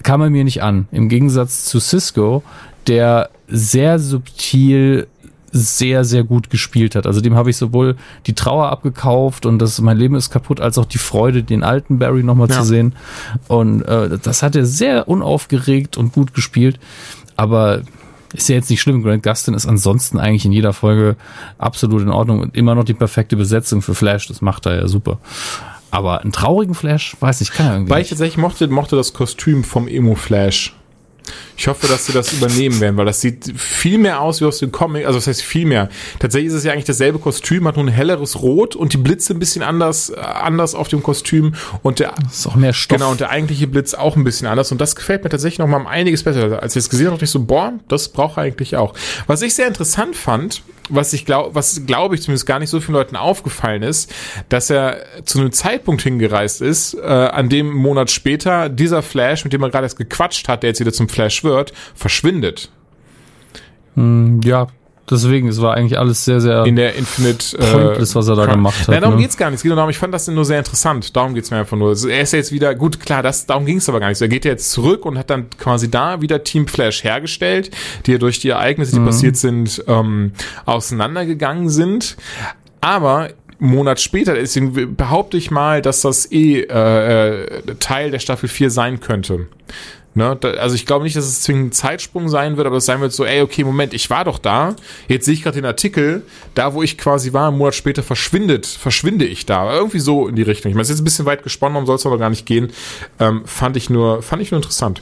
Kam 0.03 0.21
er 0.21 0.29
mir 0.29 0.43
nicht 0.43 0.63
an. 0.63 0.87
Im 0.91 1.09
Gegensatz 1.09 1.65
zu 1.65 1.79
Cisco, 1.79 2.43
der 2.87 3.29
sehr 3.47 3.99
subtil 3.99 5.07
sehr, 5.53 6.05
sehr 6.05 6.23
gut 6.23 6.49
gespielt 6.49 6.95
hat. 6.95 7.05
Also 7.05 7.19
dem 7.19 7.35
habe 7.35 7.49
ich 7.49 7.57
sowohl 7.57 7.97
die 8.25 8.35
Trauer 8.35 8.69
abgekauft 8.69 9.45
und 9.45 9.59
das 9.59 9.81
mein 9.81 9.97
Leben 9.97 10.15
ist 10.15 10.29
kaputt, 10.29 10.61
als 10.61 10.77
auch 10.77 10.85
die 10.85 10.97
Freude, 10.97 11.43
den 11.43 11.61
alten 11.63 11.99
Barry 11.99 12.23
nochmal 12.23 12.49
Ja. 12.49 12.55
zu 12.59 12.63
sehen. 12.63 12.95
Und 13.49 13.81
äh, 13.81 14.17
das 14.17 14.43
hat 14.43 14.55
er 14.55 14.65
sehr 14.65 15.09
unaufgeregt 15.09 15.97
und 15.97 16.13
gut 16.13 16.33
gespielt. 16.33 16.79
Aber 17.35 17.81
ist 18.34 18.49
ja 18.49 18.55
jetzt 18.55 18.69
nicht 18.69 18.82
schlimm. 18.82 19.03
Grant 19.03 19.23
Gustin 19.23 19.53
ist 19.53 19.65
ansonsten 19.65 20.19
eigentlich 20.19 20.45
in 20.45 20.51
jeder 20.51 20.73
Folge 20.73 21.15
absolut 21.57 22.01
in 22.01 22.09
Ordnung 22.09 22.41
und 22.41 22.55
immer 22.55 22.75
noch 22.75 22.84
die 22.84 22.93
perfekte 22.93 23.36
Besetzung 23.36 23.82
für 23.82 23.95
Flash. 23.95 24.27
Das 24.27 24.41
macht 24.41 24.65
er 24.65 24.75
ja 24.75 24.88
super. 24.88 25.19
Aber 25.89 26.21
einen 26.21 26.32
traurigen 26.32 26.73
Flash, 26.73 27.17
weiß 27.19 27.41
ich, 27.41 27.51
kann 27.51 27.65
er 27.65 27.73
irgendwie 27.73 27.91
weil 27.91 28.01
ich 28.01 28.09
tatsächlich 28.09 28.38
mochte, 28.38 28.67
mochte 28.69 28.95
das 28.95 29.13
Kostüm 29.13 29.63
vom 29.63 29.88
Emo 29.88 30.15
Flash. 30.15 30.73
Ich 31.57 31.67
hoffe, 31.67 31.88
dass 31.88 32.07
sie 32.07 32.13
das 32.13 32.34
übernehmen 32.34 32.80
werden, 32.80 32.97
weil 32.97 33.05
das 33.05 33.22
sieht 33.22 33.53
viel 33.55 33.97
mehr 33.97 34.22
aus 34.22 34.41
wie 34.41 34.45
aus 34.45 34.59
dem 34.59 34.72
Comic. 34.72 35.05
Also 35.05 35.19
das 35.19 35.28
heißt 35.28 35.41
viel 35.41 35.65
mehr. 35.65 35.89
Tatsächlich 36.19 36.49
ist 36.49 36.55
es 36.55 36.63
ja 36.63 36.74
eigentlich 36.74 36.86
dasselbe 36.86 37.19
Kostüm, 37.19 37.67
hat 37.67 37.76
nur 37.76 37.86
ein 37.86 37.89
helleres 37.89 38.41
Rot 38.41 38.76
und 38.76 38.93
die 38.93 38.97
Blitze 38.97 39.34
ein 39.34 39.39
bisschen 39.39 39.61
anders, 39.61 40.09
äh, 40.09 40.19
anders 40.19 40.76
auf 40.76 40.88
dem 40.88 41.03
Kostüm 41.03 41.53
und 41.84 41.99
der 41.99 42.13
Das 42.24 42.39
ist 42.39 42.47
auch 42.47 42.55
mehr 42.55 42.74
Stoff. 42.74 42.97
Genau, 42.97 43.11
und 43.11 43.19
der 43.19 43.30
eigentliche 43.30 43.67
Blitz 43.67 43.93
auch 43.93 44.15
ein 44.15 44.24
bisschen 44.24 44.47
anders. 44.47 44.72
Und 44.72 44.82
das 44.82 44.95
gefällt 44.95 45.24
mir 45.24 45.30
tatsächlich 45.30 45.59
noch 45.59 45.67
mal 45.67 45.78
um 45.78 45.88
einiges 45.88 46.24
besser. 46.24 46.61
Als 46.61 46.76
ich 46.76 46.82
es 46.82 46.89
gesehen 46.89 47.07
habe, 47.07 47.15
dachte 47.15 47.26
ich 47.26 47.32
so, 47.32 47.43
boah, 47.43 47.74
das 47.88 48.09
braucht 48.09 48.38
er 48.38 48.43
eigentlich 48.43 48.76
auch. 48.76 48.93
Was 49.28 49.41
ich 49.41 49.53
sehr 49.53 49.67
interessant 49.67 50.15
fand, 50.15 50.63
was 50.91 51.13
ich 51.13 51.25
glaube, 51.25 51.55
was 51.55 51.85
glaube 51.85 52.15
ich 52.15 52.21
zumindest 52.21 52.45
gar 52.45 52.59
nicht 52.59 52.69
so 52.69 52.79
vielen 52.79 52.95
Leuten 52.95 53.15
aufgefallen 53.15 53.83
ist, 53.83 54.13
dass 54.49 54.69
er 54.69 54.97
zu 55.23 55.39
einem 55.39 55.51
Zeitpunkt 55.51 56.01
hingereist 56.01 56.61
ist, 56.61 56.93
äh, 56.93 57.07
an 57.07 57.49
dem 57.49 57.73
Monat 57.73 58.11
später 58.11 58.69
dieser 58.69 59.01
Flash, 59.01 59.43
mit 59.43 59.53
dem 59.53 59.63
er 59.63 59.69
gerade 59.69 59.85
erst 59.85 59.97
gequatscht 59.97 60.47
hat, 60.47 60.63
der 60.63 60.69
jetzt 60.69 60.79
wieder 60.79 60.93
zum 60.93 61.09
Flash 61.09 61.43
wird, 61.43 61.73
verschwindet. 61.95 62.69
ja, 64.43 64.67
deswegen, 65.12 65.47
es 65.47 65.62
war 65.62 65.74
eigentlich 65.76 65.99
alles 65.99 66.26
sehr, 66.26 66.41
sehr 66.41 66.66
In 66.66 66.76
der 66.76 66.95
Infinite 66.95 67.57
äh, 67.57 67.72
Pointless, 67.72 68.16
was 68.16 68.28
er 68.28 68.36
da 68.36 68.43
Crime. 68.45 68.55
gemacht 68.57 68.80
hat, 68.82 68.88
Nein, 68.89 69.01
darum 69.01 69.16
ne? 69.18 69.22
geht's 69.22 69.38
gar 69.38 69.49
nicht. 69.49 69.57
Es 69.57 69.64
geht 69.64 69.70
nur 69.70 69.76
darum, 69.76 69.89
ich 69.89 69.97
fand 69.97 70.14
das 70.14 70.28
nur 70.28 70.45
sehr 70.45 70.59
interessant. 70.59 71.16
Darum 71.16 71.34
geht's 71.34 71.51
mir 71.51 71.57
einfach 71.57 71.78
nur. 71.78 71.89
Also 71.89 72.07
Er 72.07 72.22
ist 72.22 72.34
ja 72.34 72.38
jetzt 72.39 72.51
wieder, 72.51 72.74
gut, 72.76 72.99
klar, 72.99 73.22
das, 73.22 73.45
darum 73.45 73.66
ging's 73.66 73.88
aber 73.89 73.99
gar 73.99 74.09
nicht. 74.09 74.22
Er 74.22 74.28
geht 74.28 74.45
ja 74.45 74.51
jetzt 74.51 74.72
zurück 74.72 75.05
und 75.05 75.18
hat 75.18 75.30
dann 75.30 75.47
quasi 75.59 75.91
da 75.91 76.22
wieder 76.22 76.43
Team 76.43 76.68
Flash 76.68 77.03
hergestellt, 77.03 77.72
die 78.05 78.14
ja 78.14 78.18
durch 78.18 78.39
die 78.39 78.49
Ereignisse, 78.49 78.93
die 78.93 78.99
Mhm. 78.99 79.05
passiert 79.05 79.38
sind, 79.38 79.84
ähm, 79.88 80.32
auseinandergegangen 80.66 81.70
sind. 81.70 82.18
Aber 82.82 83.30
einen 83.59 83.70
Monat 83.72 84.01
später, 84.01 84.34
deswegen 84.34 84.95
behaupte 84.95 85.38
ich 85.38 85.51
mal, 85.51 85.82
dass 85.84 86.01
das 86.01 86.32
eh 86.32 86.62
äh, 86.62 87.43
äh, 87.43 87.76
Teil 87.80 88.09
der 88.12 88.20
Staffel 88.20 88.49
4 88.49 88.72
sein 88.72 88.99
könnte. 88.99 89.47
Ne, 90.14 90.36
da, 90.38 90.49
also 90.51 90.76
ich 90.76 90.86
glaube 90.86 91.05
nicht, 91.05 91.16
dass 91.16 91.26
es 91.26 91.41
zwingend 91.41 91.70
ein 91.70 91.72
Zeitsprung 91.72 92.28
sein 92.28 92.57
wird, 92.57 92.68
aber 92.68 92.78
es 92.78 92.86
sein 92.86 92.99
wird 92.99 93.14
so, 93.14 93.24
ey, 93.24 93.41
okay, 93.41 93.64
Moment, 93.64 93.93
ich 93.93 94.09
war 94.09 94.26
doch 94.26 94.39
da. 94.39 94.76
Jetzt 95.07 95.26
sehe 95.26 95.34
ich 95.34 95.41
gerade 95.41 95.55
den 95.55 95.66
Artikel, 95.66 96.24
da 96.53 96.74
wo 96.74 96.84
ich 96.84 96.97
quasi 96.97 97.32
war, 97.32 97.47
einen 97.47 97.57
Monat 97.57 97.76
später 97.76 98.03
verschwindet, 98.03 98.66
verschwinde 98.66 99.24
ich 99.24 99.45
da. 99.45 99.74
Irgendwie 99.74 99.99
so 99.99 100.28
in 100.28 100.36
die 100.36 100.41
Richtung. 100.41 100.70
Ich 100.70 100.76
meine, 100.76 100.82
es 100.82 100.89
ist 100.89 100.95
jetzt 100.95 101.01
ein 101.01 101.05
bisschen 101.05 101.26
weit 101.26 101.43
gesponnen, 101.43 101.76
darum 101.76 101.86
soll 101.86 101.95
es 101.95 102.05
aber 102.05 102.18
gar 102.18 102.30
nicht 102.30 102.45
gehen. 102.45 102.72
Ähm, 103.20 103.43
fand 103.45 103.78
ich 103.78 103.89
nur, 103.89 104.22
fand 104.22 104.41
ich 104.41 104.51
nur 104.51 104.57
interessant. 104.57 105.01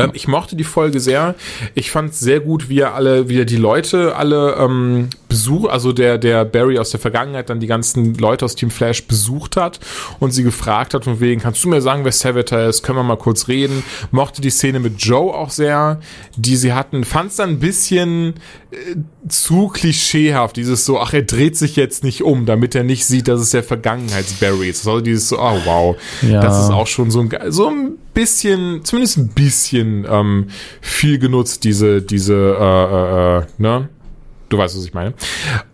Ähm, 0.00 0.10
ich 0.14 0.26
mochte 0.26 0.56
die 0.56 0.64
Folge 0.64 0.98
sehr. 0.98 1.34
Ich 1.74 1.90
fand 1.90 2.14
sehr 2.14 2.40
gut, 2.40 2.68
wie 2.68 2.80
er 2.80 2.94
alle, 2.94 3.28
wie 3.28 3.38
er 3.38 3.44
die 3.44 3.56
Leute 3.56 4.16
alle 4.16 4.54
ähm, 4.54 5.10
besucht, 5.30 5.70
also 5.70 5.92
der, 5.94 6.18
der 6.18 6.44
Barry 6.44 6.78
aus 6.78 6.90
der 6.90 7.00
Vergangenheit 7.00 7.48
dann 7.48 7.60
die 7.60 7.66
ganzen 7.66 8.12
Leute 8.16 8.44
aus 8.44 8.54
Team 8.54 8.70
Flash 8.70 9.06
besucht 9.06 9.56
hat 9.56 9.80
und 10.18 10.32
sie 10.32 10.42
gefragt 10.42 10.92
hat, 10.92 11.04
von 11.04 11.20
wegen, 11.20 11.40
kannst 11.40 11.64
du 11.64 11.68
mir 11.70 11.80
sagen, 11.80 12.04
wer 12.04 12.12
Savitar 12.12 12.68
ist? 12.68 12.82
Können 12.82 12.98
wir 12.98 13.02
mal 13.04 13.16
kurz 13.16 13.48
reden? 13.48 13.82
Mochte 14.10 14.42
die 14.42 14.50
Szene 14.50 14.80
mit 14.80 15.00
Joe 15.02 15.32
auch 15.34 15.48
sehr, 15.48 16.00
die 16.36 16.56
sie 16.56 16.74
hatten. 16.74 17.04
Fand 17.04 17.30
es 17.30 17.36
dann 17.36 17.48
ein 17.50 17.58
bisschen 17.60 18.34
äh, 18.70 18.96
zu 19.28 19.68
klischeehaft, 19.68 20.56
dieses 20.56 20.84
so, 20.84 21.00
ach, 21.00 21.14
er 21.14 21.22
dreht 21.22 21.56
sich 21.56 21.76
jetzt 21.76 22.04
nicht 22.04 22.22
um, 22.22 22.44
damit 22.44 22.74
er 22.74 22.82
nicht 22.84 23.06
sieht, 23.06 23.28
dass 23.28 23.40
es 23.40 23.50
der 23.50 23.62
Vergangenheits-Barry 23.62 24.68
ist. 24.68 24.86
Also 24.86 25.00
dieses 25.00 25.28
so, 25.30 25.38
oh 25.38 25.58
wow, 25.64 25.96
Ja. 26.20 26.40
das 26.42 26.64
ist 26.64 26.70
auch 26.70 26.86
schon 26.86 27.10
so 27.10 27.20
ein, 27.20 27.30
so 27.48 27.68
ein 27.68 27.92
bisschen, 28.12 28.84
zumindest 28.84 29.16
ein 29.18 29.28
bisschen 29.28 30.04
ähm, 30.10 30.48
viel 30.80 31.18
genutzt, 31.18 31.64
diese, 31.64 32.02
diese, 32.02 32.34
äh, 32.34 33.38
äh, 33.38 33.38
äh, 33.38 33.42
ne? 33.58 33.88
Du 34.50 34.58
weißt, 34.58 34.76
was 34.76 34.84
ich 34.84 34.92
meine. 34.92 35.14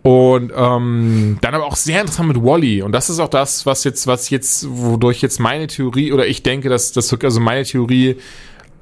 Und 0.03 0.53
ähm, 0.55 1.39
dann 1.41 1.55
aber 1.55 1.65
auch 1.65 1.77
sehr 1.77 2.03
interessant 2.03 2.29
mit 2.29 2.43
Wally. 2.43 2.83
Und 2.83 2.93
das 2.93 3.09
ist 3.09 3.19
auch 3.19 3.29
das, 3.29 3.65
was 3.65 3.85
jetzt, 3.85 4.07
was 4.07 4.29
jetzt, 4.29 4.67
wodurch 4.69 5.23
jetzt 5.23 5.41
meine 5.41 5.67
Theorie, 5.67 6.13
oder 6.13 6.27
ich 6.27 6.43
denke, 6.43 6.69
dass 6.69 6.93
das 6.93 7.13
also 7.13 7.41
meine 7.41 7.65
Theorie 7.65 8.17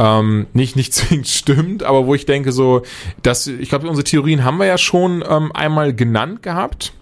ähm, 0.01 0.49
nicht, 0.53 0.75
nicht 0.75 0.93
zwingend 0.95 1.29
stimmt, 1.29 1.85
aber 1.85 2.07
wo 2.07 2.15
ich 2.15 2.27
denke, 2.27 2.51
so, 2.51 2.83
dass, 3.23 3.47
ich 3.47 3.69
glaube, 3.69 3.89
unsere 3.89 4.05
Theorien 4.05 4.43
haben 4.43 4.59
wir 4.59 4.67
ja 4.67 4.79
schon 4.79 5.25
ähm, 5.27 5.53
einmal 5.53 5.95
genannt 5.95 6.43
gehabt. 6.43 6.93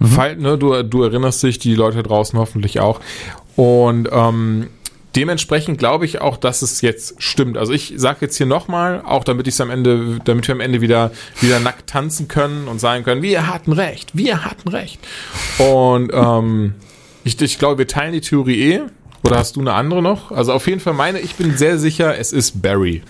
Fall, 0.00 0.36
ne, 0.36 0.56
du, 0.56 0.82
du 0.82 1.02
erinnerst 1.02 1.42
dich, 1.42 1.58
die 1.58 1.74
Leute 1.74 2.02
draußen 2.02 2.38
hoffentlich 2.38 2.80
auch. 2.80 3.00
Und 3.56 4.08
ähm, 4.12 4.68
dementsprechend 5.16 5.78
glaube 5.78 6.04
ich 6.04 6.20
auch, 6.20 6.36
dass 6.36 6.62
es 6.62 6.80
jetzt 6.80 7.22
stimmt. 7.22 7.56
Also 7.58 7.72
ich 7.72 7.94
sage 7.96 8.18
jetzt 8.22 8.36
hier 8.36 8.46
nochmal, 8.46 9.02
auch 9.04 9.24
damit 9.24 9.46
ich 9.46 9.54
es 9.54 9.60
am 9.60 9.70
Ende, 9.70 10.18
damit 10.24 10.46
wir 10.48 10.54
am 10.54 10.60
Ende 10.60 10.80
wieder, 10.80 11.10
wieder 11.40 11.60
nackt 11.60 11.88
tanzen 11.88 12.28
können 12.28 12.68
und 12.68 12.80
sagen 12.80 13.04
können, 13.04 13.22
wir 13.22 13.46
hatten 13.46 13.72
recht, 13.72 14.16
wir 14.16 14.44
hatten 14.44 14.68
recht. 14.68 15.00
Und 15.58 16.10
ähm, 16.12 16.74
ich, 17.24 17.40
ich 17.40 17.58
glaube, 17.58 17.78
wir 17.78 17.86
teilen 17.86 18.12
die 18.12 18.20
Theorie 18.20 18.72
eh. 18.72 18.80
Oder 19.22 19.36
hast 19.36 19.56
du 19.56 19.60
eine 19.60 19.74
andere 19.74 20.00
noch? 20.02 20.32
Also 20.32 20.52
auf 20.52 20.66
jeden 20.66 20.80
Fall 20.80 20.94
meine, 20.94 21.20
ich 21.20 21.34
bin 21.34 21.56
sehr 21.56 21.78
sicher, 21.78 22.16
es 22.16 22.32
ist 22.32 22.62
Barry. 22.62 23.02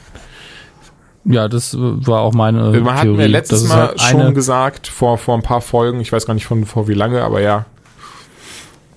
Ja, 1.24 1.48
das 1.48 1.76
war 1.78 2.20
auch 2.20 2.32
meine 2.32 2.80
Man 2.80 2.94
hat 2.94 3.02
Theorie. 3.02 3.16
mir 3.18 3.26
letztes 3.28 3.68
Mal 3.68 3.88
halt 3.88 4.00
schon 4.00 4.34
gesagt, 4.34 4.88
vor, 4.88 5.18
vor 5.18 5.36
ein 5.36 5.42
paar 5.42 5.60
Folgen, 5.60 6.00
ich 6.00 6.10
weiß 6.12 6.26
gar 6.26 6.34
nicht 6.34 6.46
von 6.46 6.64
vor 6.64 6.88
wie 6.88 6.94
lange, 6.94 7.22
aber 7.22 7.40
ja. 7.40 7.66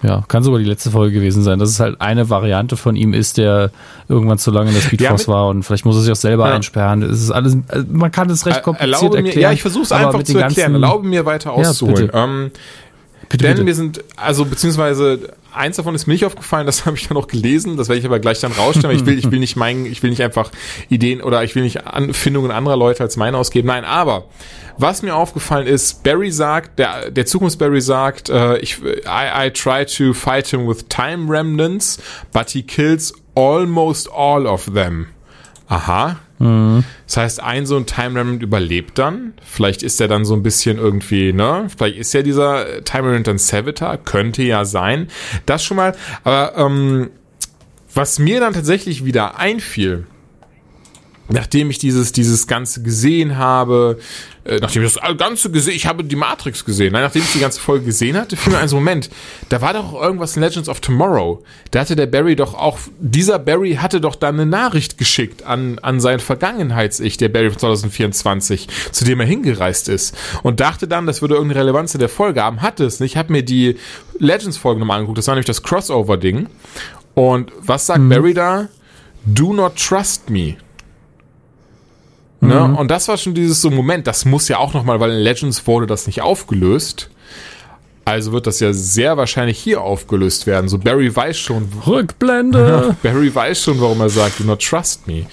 Ja, 0.04 0.22
kann 0.28 0.44
sogar 0.44 0.60
die 0.60 0.66
letzte 0.66 0.92
Folge 0.92 1.14
gewesen 1.16 1.44
sein, 1.44 1.60
dass 1.60 1.70
es 1.70 1.80
halt 1.80 2.02
eine 2.02 2.30
Variante 2.30 2.76
von 2.76 2.96
ihm 2.98 3.14
ist, 3.14 3.38
der 3.38 3.72
irgendwann 4.10 4.38
zu 4.38 4.52
lange 4.52 4.68
in 4.70 4.76
der 4.76 4.82
Speedforce 4.82 5.28
mit- 5.28 5.34
war 5.34 5.48
und 5.48 5.64
vielleicht 5.64 5.86
muss 5.86 5.96
er 5.96 6.02
sich 6.02 6.12
auch 6.12 6.16
selber 6.18 6.50
Ja. 6.50 6.56
einsperren. 6.56 7.02
Es 7.04 7.22
ist 7.24 7.32
alles, 7.32 7.56
also 7.70 7.86
man 7.90 8.12
kann 8.12 8.30
es 8.30 8.46
recht 8.46 8.64
kompliziert 8.64 8.94
Erlaube 9.02 9.22
mir, 9.22 9.28
erklären. 9.30 9.42
ja, 9.44 9.52
ich 9.54 9.62
versuche 9.62 9.84
es 9.84 9.92
einfach 9.94 10.22
zu 10.24 10.38
erklären. 10.38 10.74
Erlaube 10.74 11.08
mir 11.08 11.26
weiter 11.26 11.52
Ja, 11.58 11.70
auszuholen. 11.70 12.08
bitte. 12.08 12.18
ähm, 12.18 12.52
Bitte, 13.30 13.46
denn 13.46 13.54
bitte. 13.56 13.66
wir 13.66 13.76
sind, 13.76 14.04
also 14.18 14.44
beziehungsweise 14.46 15.20
eins 15.54 15.78
davon 15.78 15.96
ist 15.96 16.08
mir 16.08 16.14
nicht 16.14 16.26
aufgefallen, 16.26 16.66
das 16.66 16.86
habe 16.86 16.98
ich 16.98 17.08
dann 17.08 17.18
auch 17.18 17.28
gelesen, 17.28 17.78
das 17.78 17.90
werde 17.90 18.00
ich 18.00 18.06
aber 18.06 18.20
gleich 18.20 18.40
dann 18.40 18.52
rausstellen, 18.52 18.96
ich 18.96 19.06
will, 19.06 19.18
ich 19.18 19.30
will 19.32 19.40
nicht 19.40 19.56
meinen, 19.56 19.86
ich 19.86 20.04
will 20.04 20.10
nicht 20.10 20.22
einfach 20.22 20.52
Ideen 20.90 21.22
oder 21.22 21.44
ich 21.44 21.56
will 21.56 21.64
nicht 21.64 21.86
Anfindungen 21.86 22.52
anderer 22.52 22.78
Leute 22.78 23.04
als 23.04 23.18
meine 23.18 23.38
ausgeben. 23.38 23.68
Nein, 23.68 23.86
aber 23.86 24.26
was 24.78 25.02
mir 25.02 25.16
aufgefallen 25.16 25.68
ist, 25.68 26.04
Barry 26.04 26.32
sagt, 26.32 26.80
der, 26.80 27.12
der 27.12 27.26
Zukunfts-Barry 27.26 27.82
sagt, 27.82 28.30
äh, 28.30 28.58
ich, 28.58 28.82
I, 28.82 29.48
I 29.48 29.52
try 29.52 29.86
to 29.86 30.14
fight 30.14 30.48
him 30.48 30.68
with 30.68 30.86
time 30.90 31.30
remnants, 31.30 32.02
but 32.32 32.50
he 32.50 32.64
kills 32.64 33.14
almost 33.36 34.10
all 34.12 34.48
of 34.48 34.66
them. 34.74 35.08
Aha. 35.68 36.18
Das 36.44 37.18
heißt, 37.18 37.44
ein 37.44 37.66
so 37.66 37.78
ein 37.78 37.86
Time 37.86 38.20
Remnant 38.20 38.44
überlebt 38.44 38.98
dann. 38.98 39.34
Vielleicht 39.44 39.84
ist 39.84 40.02
er 40.02 40.08
dann 40.08 40.26
so 40.26 40.34
ein 40.34 40.44
bisschen 40.44 40.78
irgendwie, 40.78 41.32
ne? 41.32 41.68
Vielleicht 41.76 41.98
ist 41.98 42.14
ja 42.14 42.22
dieser 42.22 42.84
Time 42.84 43.08
Remnant 43.08 43.28
dann 43.28 43.38
Savitar. 43.38 43.98
Könnte 43.98 44.44
ja 44.44 44.66
sein. 44.66 45.08
Das 45.46 45.64
schon 45.64 45.78
mal. 45.78 45.96
Aber 46.24 46.58
ähm, 46.58 47.10
was 47.94 48.20
mir 48.20 48.40
dann 48.40 48.54
tatsächlich 48.54 49.06
wieder 49.06 49.38
einfiel, 49.38 50.08
nachdem 51.30 51.70
ich 51.70 51.78
dieses, 51.78 52.12
dieses 52.12 52.48
Ganze 52.48 52.84
gesehen 52.84 53.38
habe, 53.38 54.00
äh, 54.46 54.58
nachdem 54.60 54.84
ich 54.84 54.94
das 54.94 55.18
Ganze 55.18 55.52
gesehen, 55.52 55.76
ich 55.76 55.86
habe 55.86 56.04
die 56.04 56.16
Matrix 56.16 56.66
gesehen, 56.66 56.94
nein, 56.94 57.04
nachdem 57.04 57.22
ich 57.22 57.32
die 57.32 57.40
ganze 57.40 57.62
Folge 57.62 57.86
gesehen 57.86 58.18
hatte, 58.18 58.36
fiel 58.36 58.52
mir 58.52 58.60
ein 58.60 58.68
so 58.68 58.76
Moment, 58.76 59.10
da 59.50 59.62
war 59.62 59.74
doch 59.74 59.94
irgendwas 59.94 60.36
in 60.36 60.44
Legends 60.44 60.68
of 60.68 60.82
Tomorrow. 60.82 61.44
Da 61.72 61.80
hatte 61.80 61.96
der 61.96 62.08
Barry 62.08 62.36
doch 62.36 62.54
auch, 62.54 62.78
dieser 63.00 63.40
Barry 63.40 63.76
hatte 63.76 64.02
doch 64.02 64.16
dann 64.16 64.36
eine 64.36 64.46
Nachricht 64.46 64.98
geschickt 64.98 65.44
an, 65.44 65.80
an 65.80 66.02
sein 66.02 66.20
Vergangenheits-Ich, 66.20 67.18
der 67.18 67.30
Barry 67.30 67.50
von 67.52 67.60
2024, 67.60 68.68
zu 68.92 69.06
dem 69.06 69.22
er 69.22 69.26
hingereist 69.26 69.88
ist. 69.88 70.16
Und 70.44 70.60
dachte 70.60 70.88
dann, 70.88 71.06
das 71.06 71.22
würde 71.22 71.36
irgendeine 71.36 71.62
Relevanz 71.62 71.94
in 71.94 72.00
der 72.00 72.10
Folge 72.10 72.44
haben, 72.44 72.62
hatte 72.62 72.84
es 72.84 73.00
nicht. 73.00 73.14
Ich 73.14 73.18
habe 73.18 73.32
mir 73.32 73.44
die 73.44 73.78
Legends-Folge 74.20 74.80
nochmal 74.80 74.98
angeguckt, 74.98 75.20
das 75.20 75.28
war 75.28 75.36
nämlich 75.36 75.46
das 75.46 75.64
Crossover-Ding. 75.64 76.48
Und 77.14 77.52
was 77.60 77.86
sagt 77.86 78.10
Barry 78.10 78.34
da? 78.34 78.68
Do 79.26 79.54
not 79.54 79.76
trust 79.78 80.30
me. 80.30 80.58
Ne? 82.48 82.76
Und 82.78 82.90
das 82.90 83.08
war 83.08 83.18
schon 83.18 83.34
dieses 83.34 83.62
so 83.62 83.70
Moment, 83.70 84.08
das 84.08 84.26
muss 84.26 84.48
ja 84.48 84.58
auch 84.58 84.74
nochmal, 84.74 85.00
weil 85.00 85.12
in 85.12 85.20
Legends 85.20 85.66
wurde 85.68 85.88
das 85.88 86.08
nicht 86.08 86.22
aufgelöst. 86.22 87.10
Also 88.06 88.34
wird 88.34 88.48
das 88.48 88.60
ja 88.60 88.74
sehr 88.74 89.16
wahrscheinlich 89.16 89.58
hier 89.58 89.82
aufgelöst 89.82 90.46
werden. 90.46 90.68
So 90.68 90.78
Barry 90.78 91.16
weiß 91.16 91.38
schon, 91.40 91.70
Rückblende. 91.88 92.98
Barry 93.04 93.34
weiß 93.34 93.64
schon, 93.64 93.80
warum 93.80 94.02
er 94.02 94.10
sagt, 94.10 94.42
do 94.42 94.44
not 94.44 94.62
trust 94.62 95.08
me. 95.08 95.26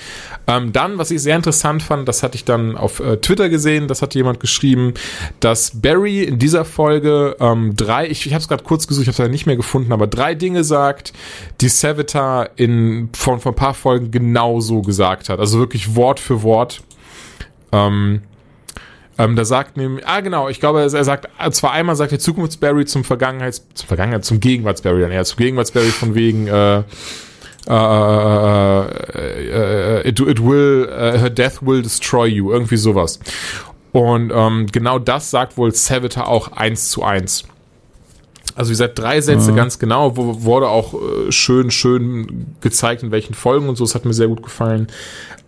Ähm, 0.46 0.72
dann, 0.72 0.98
was 0.98 1.10
ich 1.10 1.20
sehr 1.20 1.36
interessant 1.36 1.82
fand, 1.82 2.08
das 2.08 2.22
hatte 2.22 2.36
ich 2.36 2.44
dann 2.44 2.76
auf 2.76 3.00
äh, 3.00 3.18
Twitter 3.18 3.48
gesehen, 3.48 3.88
das 3.88 4.02
hat 4.02 4.14
jemand 4.14 4.40
geschrieben, 4.40 4.94
dass 5.40 5.80
Barry 5.80 6.22
in 6.24 6.38
dieser 6.38 6.64
Folge 6.64 7.36
ähm, 7.40 7.74
drei, 7.76 8.08
ich, 8.08 8.26
ich 8.26 8.32
habe 8.32 8.42
es 8.42 8.48
gerade 8.48 8.64
kurz 8.64 8.86
gesucht, 8.86 9.02
ich 9.02 9.08
habe 9.08 9.12
es 9.12 9.18
leider 9.18 9.30
nicht 9.30 9.46
mehr 9.46 9.56
gefunden, 9.56 9.92
aber 9.92 10.06
drei 10.06 10.34
Dinge 10.34 10.64
sagt, 10.64 11.12
die 11.60 11.68
Savitar 11.68 12.50
in 12.56 13.10
von, 13.12 13.40
von 13.40 13.52
ein 13.52 13.56
paar 13.56 13.74
Folgen 13.74 14.10
genauso 14.10 14.82
gesagt 14.82 15.28
hat. 15.28 15.38
Also 15.38 15.58
wirklich 15.58 15.94
Wort 15.94 16.18
für 16.18 16.42
Wort. 16.42 16.82
Ähm, 17.72 18.22
ähm, 19.18 19.36
da 19.36 19.44
sagt 19.44 19.76
nämlich, 19.76 20.06
ah 20.06 20.20
genau, 20.20 20.48
ich 20.48 20.60
glaube, 20.60 20.80
er 20.80 20.88
sagt, 20.88 21.28
zwar 21.50 21.72
einmal 21.72 21.94
sagt 21.94 22.12
der 22.12 22.18
Zukunftsbarry 22.18 22.86
zum 22.86 23.04
Vergangenheits, 23.04 23.66
zum 23.74 23.86
Vergangenheits, 23.86 24.28
zum 24.28 24.40
Gegenwartsbarry 24.40 25.02
dann 25.02 25.10
eher, 25.10 25.24
zum 25.24 25.36
Gegenwartsbarry 25.36 25.88
von 25.88 26.14
wegen, 26.14 26.46
äh, 26.46 26.78
äh, 26.78 26.82
äh, 27.68 28.86
äh, 30.00 30.08
it, 30.08 30.20
it 30.20 30.42
will, 30.42 30.88
uh, 30.88 31.18
her 31.18 31.28
death 31.28 31.60
will 31.60 31.82
destroy 31.82 32.26
you, 32.26 32.50
irgendwie 32.50 32.78
sowas. 32.78 33.20
Und 33.92 34.32
ähm, 34.34 34.66
genau 34.72 34.98
das 34.98 35.30
sagt 35.30 35.58
wohl 35.58 35.72
Savitar 35.74 36.28
auch 36.28 36.52
eins 36.52 36.90
zu 36.90 37.02
eins. 37.02 37.44
Also 38.56 38.70
wie 38.70 38.72
gesagt, 38.72 38.98
drei 38.98 39.20
Sätze 39.20 39.52
Mhm. 39.52 39.56
ganz 39.56 39.78
genau, 39.78 40.16
wo 40.16 40.42
wurde 40.42 40.68
auch 40.68 40.94
äh, 40.94 41.30
schön, 41.32 41.70
schön 41.70 42.46
gezeigt, 42.60 43.02
in 43.02 43.10
welchen 43.10 43.34
Folgen 43.34 43.68
und 43.68 43.76
so. 43.76 43.84
Das 43.84 43.94
hat 43.94 44.04
mir 44.04 44.12
sehr 44.12 44.28
gut 44.28 44.42
gefallen. 44.42 44.88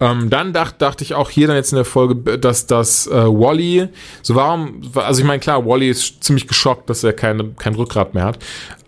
Ähm, 0.01 0.31
dann 0.31 0.53
dacht, 0.53 0.81
dachte 0.83 1.05
ich 1.05 1.15
auch 1.15 1.31
hier 1.31 1.47
dann 1.47 1.57
jetzt 1.57 1.73
in 1.73 1.77
der 1.77 1.85
Folge, 1.85 2.39
dass 2.39 2.67
das 2.67 3.07
äh, 3.07 3.13
Wally, 3.13 3.89
so 4.23 4.35
warum, 4.35 4.81
also 4.95 5.21
ich 5.21 5.27
meine, 5.27 5.41
klar, 5.41 5.65
Wally 5.67 5.91
ist 5.91 6.25
ziemlich 6.25 6.49
geschockt, 6.49 6.89
dass 6.91 7.05
er 7.05 7.13
keine, 7.13 7.51
kein 7.59 7.75
Rückgrat 7.75 8.15
mehr 8.15 8.25
hat. 8.25 8.39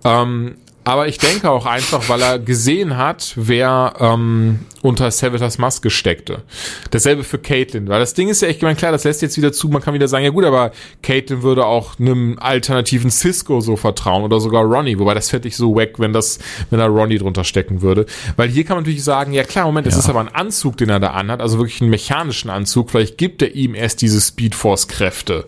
Ähm, 0.04 0.56
aber 0.84 1.08
ich 1.08 1.18
denke 1.18 1.50
auch 1.50 1.64
einfach, 1.66 2.08
weil 2.08 2.20
er 2.20 2.38
gesehen 2.38 2.96
hat, 2.98 3.32
wer 3.36 3.94
ähm, 4.00 4.60
unter 4.82 5.10
Savitors 5.10 5.56
Maske 5.56 5.88
steckte. 5.88 6.42
Dasselbe 6.90 7.24
für 7.24 7.38
Caitlyn. 7.38 7.88
Weil 7.88 8.00
das 8.00 8.12
Ding 8.12 8.28
ist 8.28 8.42
ja 8.42 8.48
echt, 8.48 8.58
ich 8.58 8.62
meine, 8.62 8.76
klar, 8.76 8.92
das 8.92 9.04
lässt 9.04 9.22
jetzt 9.22 9.38
wieder 9.38 9.50
zu, 9.52 9.68
man 9.70 9.80
kann 9.80 9.94
wieder 9.94 10.08
sagen, 10.08 10.24
ja 10.24 10.30
gut, 10.30 10.44
aber 10.44 10.72
Caitlyn 11.02 11.42
würde 11.42 11.64
auch 11.64 11.98
einem 11.98 12.38
alternativen 12.38 13.10
Cisco 13.10 13.60
so 13.62 13.76
vertrauen 13.76 14.24
oder 14.24 14.40
sogar 14.40 14.62
Ronnie. 14.62 14.98
Wobei 14.98 15.14
das 15.14 15.30
fände 15.30 15.48
ich 15.48 15.56
so 15.56 15.74
wack, 15.74 15.98
wenn 15.98 16.12
das, 16.12 16.38
wenn 16.68 16.78
da 16.78 16.86
Ronnie 16.86 17.16
drunter 17.18 17.44
stecken 17.44 17.80
würde. 17.80 18.04
Weil 18.36 18.50
hier 18.50 18.64
kann 18.64 18.76
man 18.76 18.84
natürlich 18.84 19.04
sagen, 19.04 19.32
ja 19.32 19.44
klar, 19.44 19.64
Moment, 19.64 19.86
es 19.86 19.94
Ja. 19.94 20.00
ist 20.00 20.08
aber 20.10 20.20
ein 20.20 20.28
Anzug, 20.34 20.76
den 20.76 20.90
er 20.90 21.00
da 21.00 21.12
anhat, 21.12 21.40
also 21.40 21.58
wirklich 21.58 21.80
einen 21.80 21.90
mechanischen 21.90 22.50
Anzug. 22.50 22.90
Vielleicht 22.90 23.16
gibt 23.16 23.40
er 23.40 23.54
ihm 23.54 23.74
erst 23.74 24.02
diese 24.02 24.20
Speedforce-Kräfte. 24.20 25.46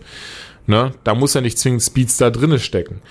Ne? 0.65 0.93
Da 1.03 1.13
muss 1.13 1.33
ja 1.35 1.41
nicht 1.41 1.59
zwingend 1.59 1.83
Speeds 1.83 2.17
da 2.17 2.29
drinne 2.29 2.59
stecken. 2.59 3.01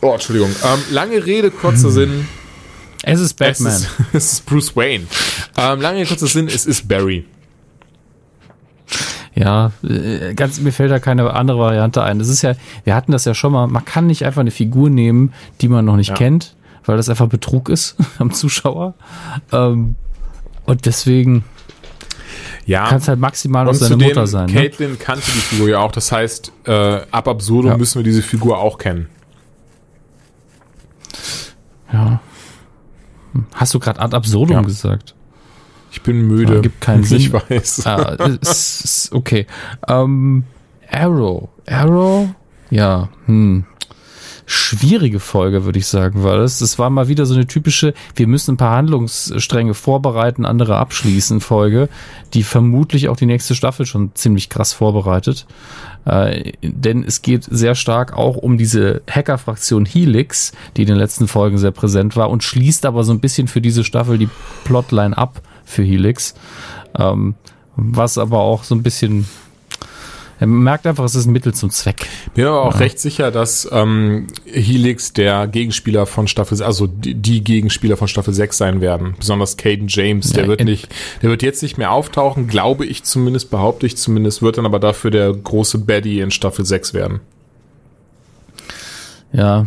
Oh, 0.00 0.12
Entschuldigung. 0.12 0.50
Ähm, 0.64 0.80
lange 0.92 1.24
Rede, 1.26 1.50
kurzer 1.50 1.90
Sinn. 1.90 2.26
Es 3.02 3.20
ist 3.20 3.34
Batman. 3.34 3.72
Es 3.72 3.80
ist, 3.82 3.90
es 4.12 4.32
ist 4.34 4.46
Bruce 4.46 4.76
Wayne. 4.76 5.04
Ähm, 5.56 5.80
lange 5.80 5.98
Rede, 5.98 6.08
kurzer 6.08 6.26
Sinn, 6.26 6.46
es 6.48 6.66
ist 6.66 6.86
Barry. 6.88 7.24
Ja, 9.34 9.70
äh, 9.84 10.34
ganz, 10.34 10.58
mir 10.60 10.72
fällt 10.72 10.90
da 10.90 10.98
keine 10.98 11.32
andere 11.32 11.58
Variante 11.58 12.02
ein. 12.02 12.18
Das 12.18 12.28
ist 12.28 12.42
ja, 12.42 12.54
wir 12.84 12.94
hatten 12.94 13.12
das 13.12 13.24
ja 13.24 13.34
schon 13.34 13.52
mal, 13.52 13.66
man 13.68 13.84
kann 13.84 14.06
nicht 14.06 14.24
einfach 14.24 14.40
eine 14.40 14.50
Figur 14.50 14.90
nehmen, 14.90 15.32
die 15.60 15.68
man 15.68 15.84
noch 15.84 15.96
nicht 15.96 16.08
Ja. 16.10 16.14
kennt, 16.16 16.56
weil 16.84 16.96
das 16.96 17.08
einfach 17.08 17.28
Betrug 17.28 17.68
ist 17.68 17.96
am 18.18 18.32
Zuschauer. 18.32 18.94
Ähm, 19.52 19.94
und 20.64 20.86
deswegen 20.86 21.44
Ja. 22.66 22.88
kann 22.88 22.98
es 22.98 23.06
halt 23.08 23.20
maximal 23.20 23.66
auch 23.66 23.72
und 23.72 23.76
seine 23.76 23.92
zudem, 23.92 24.08
Mutter 24.08 24.26
sein. 24.26 24.46
Ne? 24.46 24.54
Caitlin 24.54 24.98
kannte 24.98 25.24
die 25.26 25.38
Figur 25.40 25.68
ja 25.68 25.78
auch. 25.78 25.92
Das 25.92 26.10
heißt, 26.10 26.50
äh, 26.66 27.00
ab 27.10 27.28
absurdum 27.28 27.70
Ja. 27.72 27.76
müssen 27.76 27.98
wir 28.00 28.04
diese 28.04 28.22
Figur 28.22 28.58
auch 28.58 28.76
kennen. 28.78 29.06
Ja. 31.92 32.20
Hast 33.54 33.74
du 33.74 33.78
gerade 33.78 34.00
ad 34.00 34.14
absurdum 34.14 34.56
Ja. 34.56 34.62
gesagt? 34.62 35.14
Ich 35.90 36.02
bin 36.02 36.26
müde. 36.26 36.56
Ja, 36.56 36.60
gibt 36.60 36.80
keinen 36.80 37.02
Ich 37.02 37.08
Sinn. 37.08 37.32
weiß. 37.32 37.86
Ah, 37.86 38.14
ist, 38.42 38.84
ist 38.84 39.12
okay. 39.12 39.46
Ähm, 39.86 40.44
Arrow. 40.90 41.48
Arrow? 41.66 42.28
Ja, 42.70 43.08
hm. 43.26 43.64
Schwierige 44.50 45.20
Folge, 45.20 45.66
würde 45.66 45.78
ich 45.78 45.86
sagen, 45.86 46.24
war 46.24 46.38
das. 46.38 46.58
Das 46.60 46.78
war 46.78 46.88
mal 46.88 47.08
wieder 47.08 47.26
so 47.26 47.34
eine 47.34 47.46
typische, 47.46 47.92
wir 48.16 48.26
müssen 48.26 48.54
ein 48.54 48.56
paar 48.56 48.74
Handlungsstränge 48.74 49.74
vorbereiten, 49.74 50.46
andere 50.46 50.76
abschließen 50.76 51.42
Folge, 51.42 51.90
die 52.32 52.42
vermutlich 52.42 53.10
auch 53.10 53.16
die 53.16 53.26
nächste 53.26 53.54
Staffel 53.54 53.84
schon 53.84 54.14
ziemlich 54.14 54.48
krass 54.48 54.72
vorbereitet. 54.72 55.46
Äh, 56.06 56.52
denn 56.62 57.04
es 57.04 57.20
geht 57.20 57.44
sehr 57.44 57.74
stark 57.74 58.16
auch 58.16 58.36
um 58.36 58.56
diese 58.56 59.02
Hacker-Fraktion 59.10 59.84
Helix, 59.84 60.52
die 60.78 60.82
in 60.82 60.88
den 60.88 60.96
letzten 60.96 61.28
Folgen 61.28 61.58
sehr 61.58 61.72
präsent 61.72 62.16
war 62.16 62.30
und 62.30 62.42
schließt 62.42 62.86
aber 62.86 63.04
so 63.04 63.12
ein 63.12 63.20
bisschen 63.20 63.48
für 63.48 63.60
diese 63.60 63.84
Staffel 63.84 64.16
die 64.16 64.30
Plotline 64.64 65.18
ab 65.18 65.42
für 65.66 65.82
Helix. 65.82 66.34
Ähm, 66.98 67.34
was 67.76 68.16
aber 68.16 68.38
auch 68.38 68.64
so 68.64 68.74
ein 68.74 68.82
bisschen. 68.82 69.26
Man 70.40 70.62
merkt 70.62 70.86
einfach, 70.86 71.04
es 71.04 71.14
ist 71.14 71.26
ein 71.26 71.32
Mittel 71.32 71.52
zum 71.52 71.70
Zweck. 71.70 72.06
Bin 72.34 72.46
aber 72.46 72.62
auch 72.62 72.78
recht 72.80 72.98
sicher, 73.00 73.30
dass 73.30 73.68
ähm, 73.72 74.28
Helix 74.44 75.12
der 75.12 75.48
Gegenspieler 75.48 76.06
von 76.06 76.28
Staffel, 76.28 76.62
also 76.62 76.86
die, 76.86 77.14
die 77.14 77.42
Gegenspieler 77.42 77.96
von 77.96 78.08
Staffel 78.08 78.32
6 78.32 78.56
sein 78.56 78.80
werden. 78.80 79.14
Besonders 79.18 79.56
Caden 79.56 79.88
James, 79.88 80.32
der 80.32 80.44
Ja, 80.44 80.48
wird 80.48 80.64
nicht, 80.64 80.88
der 81.22 81.30
wird 81.30 81.42
jetzt 81.42 81.62
nicht 81.62 81.76
mehr 81.76 81.90
auftauchen, 81.90 82.46
glaube 82.46 82.86
ich 82.86 83.02
zumindest, 83.02 83.50
behaupte 83.50 83.86
ich 83.86 83.96
zumindest, 83.96 84.42
wird 84.42 84.58
dann 84.58 84.66
aber 84.66 84.78
dafür 84.78 85.10
der 85.10 85.32
große 85.32 85.78
Baddie 85.78 86.20
in 86.20 86.30
Staffel 86.30 86.64
6 86.64 86.94
werden. 86.94 87.20
Ja, 89.32 89.66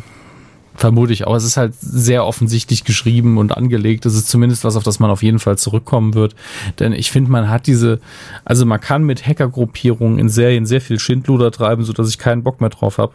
vermute 0.76 1.14
ich 1.14 1.28
auch. 1.28 1.36
Es 1.36 1.44
ist 1.44 1.58
halt 1.58 1.74
sehr 1.80 2.26
offensichtlich 2.26 2.84
geschrieben 2.84 3.38
und 3.38 3.56
angelegt. 3.56 4.06
Es 4.06 4.16
ist 4.16 4.30
zumindest 4.30 4.64
was, 4.64 4.76
auf 4.76 4.84
das 4.84 5.00
man 5.00 5.12
auf 5.12 5.24
jeden 5.24 5.40
Fall 5.40 5.58
zurückkommen 5.58 6.14
wird. 6.14 6.36
Denn 6.80 6.94
ich 6.94 7.12
finde, 7.12 7.32
man 7.32 7.50
hat 7.50 7.68
diese, 7.68 8.00
also 8.46 8.66
man 8.66 8.80
kann 8.80 9.04
mit 9.04 9.26
Hackergruppierungen 9.26 10.18
in 10.18 10.30
Serien 10.30 10.66
sehr 10.66 10.82
viel 10.82 11.00
Schindluder 11.00 11.52
treiben, 11.52 11.84
sodass 11.84 12.10
ich 12.10 12.18
keinen 12.18 12.44
Bock 12.44 12.62
mehr 12.62 12.70
drauf 12.70 12.98
habe. 12.98 13.14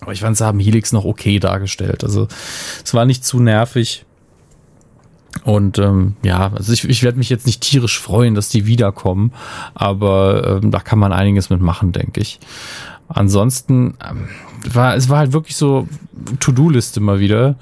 Aber 0.00 0.12
ich 0.12 0.20
fand, 0.20 0.36
sie 0.36 0.44
haben 0.44 0.60
Helix 0.60 0.92
noch 0.92 1.04
okay 1.04 1.38
dargestellt. 1.38 2.04
Also 2.04 2.28
es 2.84 2.92
war 2.94 3.06
nicht 3.06 3.24
zu 3.24 3.40
nervig. 3.40 4.04
Und 5.44 5.78
ähm, 5.78 6.16
ja, 6.22 6.52
also 6.54 6.72
ich, 6.72 6.88
ich 6.88 7.02
werde 7.02 7.18
mich 7.18 7.28
jetzt 7.28 7.46
nicht 7.46 7.60
tierisch 7.60 8.00
freuen, 8.00 8.34
dass 8.34 8.48
die 8.48 8.66
wiederkommen, 8.66 9.32
aber 9.74 10.60
ähm, 10.62 10.70
da 10.70 10.80
kann 10.80 10.98
man 10.98 11.12
einiges 11.12 11.50
mitmachen, 11.50 11.92
denke 11.92 12.20
ich. 12.20 12.40
Ansonsten 13.08 13.94
ähm, 14.08 14.28
war 14.72 14.96
es 14.96 15.08
war 15.08 15.18
halt 15.18 15.32
wirklich 15.32 15.56
so 15.56 15.88
To-Do-Liste 16.40 17.00
mal 17.00 17.20
wieder. 17.20 17.56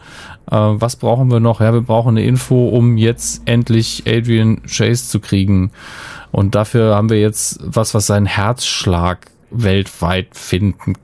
Äh, 0.51 0.57
was 0.57 0.97
brauchen 0.97 1.31
wir 1.31 1.41
noch? 1.41 1.61
Ja, 1.61 1.73
wir 1.73 1.83
brauchen 1.83 2.11
eine 2.11 2.25
Info, 2.25 2.69
um 2.69 2.97
jetzt 2.97 3.43
endlich 3.45 4.05
Adrian 4.07 4.63
Chase 4.63 5.09
zu 5.09 5.21
kriegen. 5.21 5.71
Und 6.31 6.55
dafür 6.55 6.97
haben 6.97 7.11
wir 7.11 7.21
jetzt 7.21 7.61
was, 7.63 7.95
was 7.95 8.07
seinen 8.07 8.27
Herzschlag 8.27 9.27
weltweit 9.51 10.29
finden. 10.33 10.95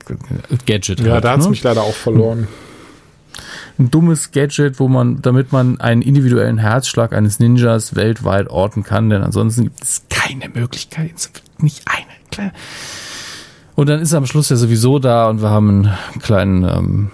Gadget. 0.65 0.99
Ja, 0.99 1.13
halt, 1.13 1.23
da 1.23 1.31
hat's 1.31 1.45
ne? 1.45 1.51
mich 1.51 1.63
leider 1.63 1.83
auch 1.83 1.93
verloren. 1.93 2.47
ein 3.79 3.89
dummes 3.89 4.31
Gadget, 4.31 4.79
wo 4.79 4.87
man, 4.87 5.21
damit 5.21 5.51
man 5.51 5.79
einen 5.79 6.01
individuellen 6.01 6.57
Herzschlag 6.57 7.13
eines 7.13 7.39
Ninjas 7.39 7.95
weltweit 7.95 8.49
orten 8.49 8.83
kann, 8.83 9.09
denn 9.09 9.23
ansonsten 9.23 9.63
gibt 9.63 9.81
es 9.81 10.03
keine 10.09 10.49
Möglichkeit, 10.49 11.13
nicht 11.59 11.83
eine. 11.87 12.05
Kleine. 12.29 12.53
Und 13.81 13.89
dann 13.89 13.99
ist 13.99 14.11
er 14.11 14.19
am 14.19 14.27
Schluss 14.27 14.49
ja 14.49 14.57
sowieso 14.57 14.99
da 14.99 15.27
und 15.27 15.41
wir 15.41 15.49
haben 15.49 15.87
einen 15.87 16.21
kleinen, 16.21 16.63
ähm, 16.65 17.11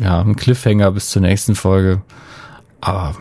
ja, 0.00 0.18
einen 0.18 0.36
Cliffhanger 0.36 0.90
bis 0.92 1.10
zur 1.10 1.20
nächsten 1.20 1.54
Folge. 1.54 2.00
Aber 2.80 3.14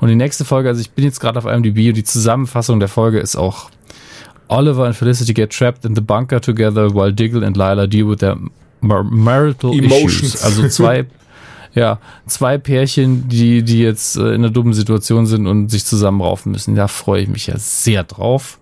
und 0.00 0.08
die 0.08 0.14
nächste 0.14 0.46
Folge, 0.46 0.70
also 0.70 0.80
ich 0.80 0.92
bin 0.92 1.04
jetzt 1.04 1.20
gerade 1.20 1.38
auf 1.38 1.44
IMDb 1.44 1.88
und 1.88 1.98
die 1.98 2.04
Zusammenfassung 2.04 2.80
der 2.80 2.88
Folge 2.88 3.18
ist 3.18 3.36
auch 3.36 3.68
Oliver 4.48 4.86
and 4.86 4.96
Felicity 4.96 5.34
get 5.34 5.52
trapped 5.52 5.84
in 5.84 5.94
the 5.94 6.00
bunker 6.00 6.40
together 6.40 6.94
while 6.94 7.12
Diggle 7.12 7.44
and 7.44 7.58
Lila 7.58 7.86
deal 7.86 8.08
with 8.08 8.20
their 8.20 8.38
mar 8.80 9.04
marital 9.04 9.74
Emotions. 9.74 10.22
issues. 10.22 10.42
Also 10.44 10.66
zwei, 10.68 11.04
ja, 11.74 11.98
zwei 12.24 12.56
Pärchen, 12.56 13.28
die, 13.28 13.62
die 13.62 13.80
jetzt 13.80 14.16
äh, 14.16 14.28
in 14.28 14.36
einer 14.36 14.50
dummen 14.50 14.72
Situation 14.72 15.26
sind 15.26 15.46
und 15.46 15.68
sich 15.68 15.84
zusammenraufen 15.84 16.52
müssen. 16.52 16.74
Da 16.74 16.88
freue 16.88 17.20
ich 17.20 17.28
mich 17.28 17.48
ja 17.48 17.58
sehr 17.58 18.02
drauf. 18.02 18.58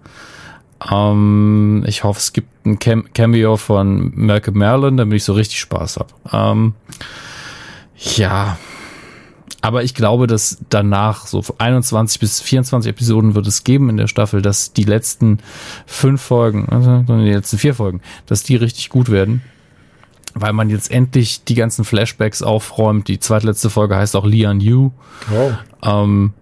Ähm, 0.90 1.84
ich 1.86 2.04
hoffe, 2.04 2.18
es 2.18 2.32
gibt 2.32 2.66
ein 2.66 2.78
Cam 2.78 3.12
Cameo 3.12 3.56
von 3.56 4.12
Malcolm 4.14 4.58
Merlin, 4.58 4.96
damit 4.96 5.16
ich 5.16 5.24
so 5.24 5.32
richtig 5.32 5.60
Spaß 5.60 5.98
habe. 5.98 6.14
Ähm, 6.32 6.74
ja, 8.16 8.58
aber 9.64 9.82
ich 9.82 9.94
glaube, 9.94 10.26
dass 10.26 10.58
danach 10.68 11.26
so 11.26 11.42
21 11.56 12.20
bis 12.20 12.42
24 12.42 12.90
Episoden 12.90 13.34
wird 13.34 13.46
es 13.46 13.64
geben 13.64 13.88
in 13.88 13.96
der 13.96 14.08
Staffel, 14.08 14.42
dass 14.42 14.74
die 14.74 14.84
letzten 14.84 15.38
fünf 15.86 16.20
Folgen, 16.20 16.68
also 16.68 16.98
die 17.08 17.32
letzten 17.32 17.56
vier 17.56 17.74
Folgen, 17.74 18.02
dass 18.26 18.42
die 18.42 18.56
richtig 18.56 18.90
gut 18.90 19.10
werden. 19.10 19.40
Weil 20.34 20.52
man 20.52 20.68
jetzt 20.68 20.90
endlich 20.90 21.44
die 21.44 21.54
ganzen 21.54 21.86
Flashbacks 21.86 22.42
aufräumt. 22.42 23.08
Die 23.08 23.20
zweitletzte 23.20 23.70
Folge 23.70 23.96
heißt 23.96 24.16
auch 24.16 24.26
Lian 24.26 24.60
Yu. 24.60 24.90
Oh. 25.32 25.52
Ähm, 25.82 26.34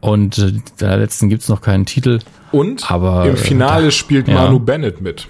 und 0.00 0.38
äh, 0.38 0.52
der 0.80 0.96
letzten 0.98 1.28
gibt's 1.28 1.48
noch 1.48 1.60
keinen 1.60 1.86
Titel. 1.86 2.20
Und 2.52 2.90
Aber, 2.90 3.26
im 3.26 3.36
Finale 3.36 3.88
äh, 3.88 3.90
spielt 3.90 4.28
ja. 4.28 4.34
Manu 4.34 4.58
Bennett 4.58 5.00
mit. 5.00 5.28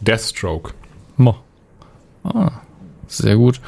Deathstroke. 0.00 0.72
Mo. 1.16 1.36
Ah, 2.24 2.50
sehr 3.06 3.36
gut. 3.36 3.60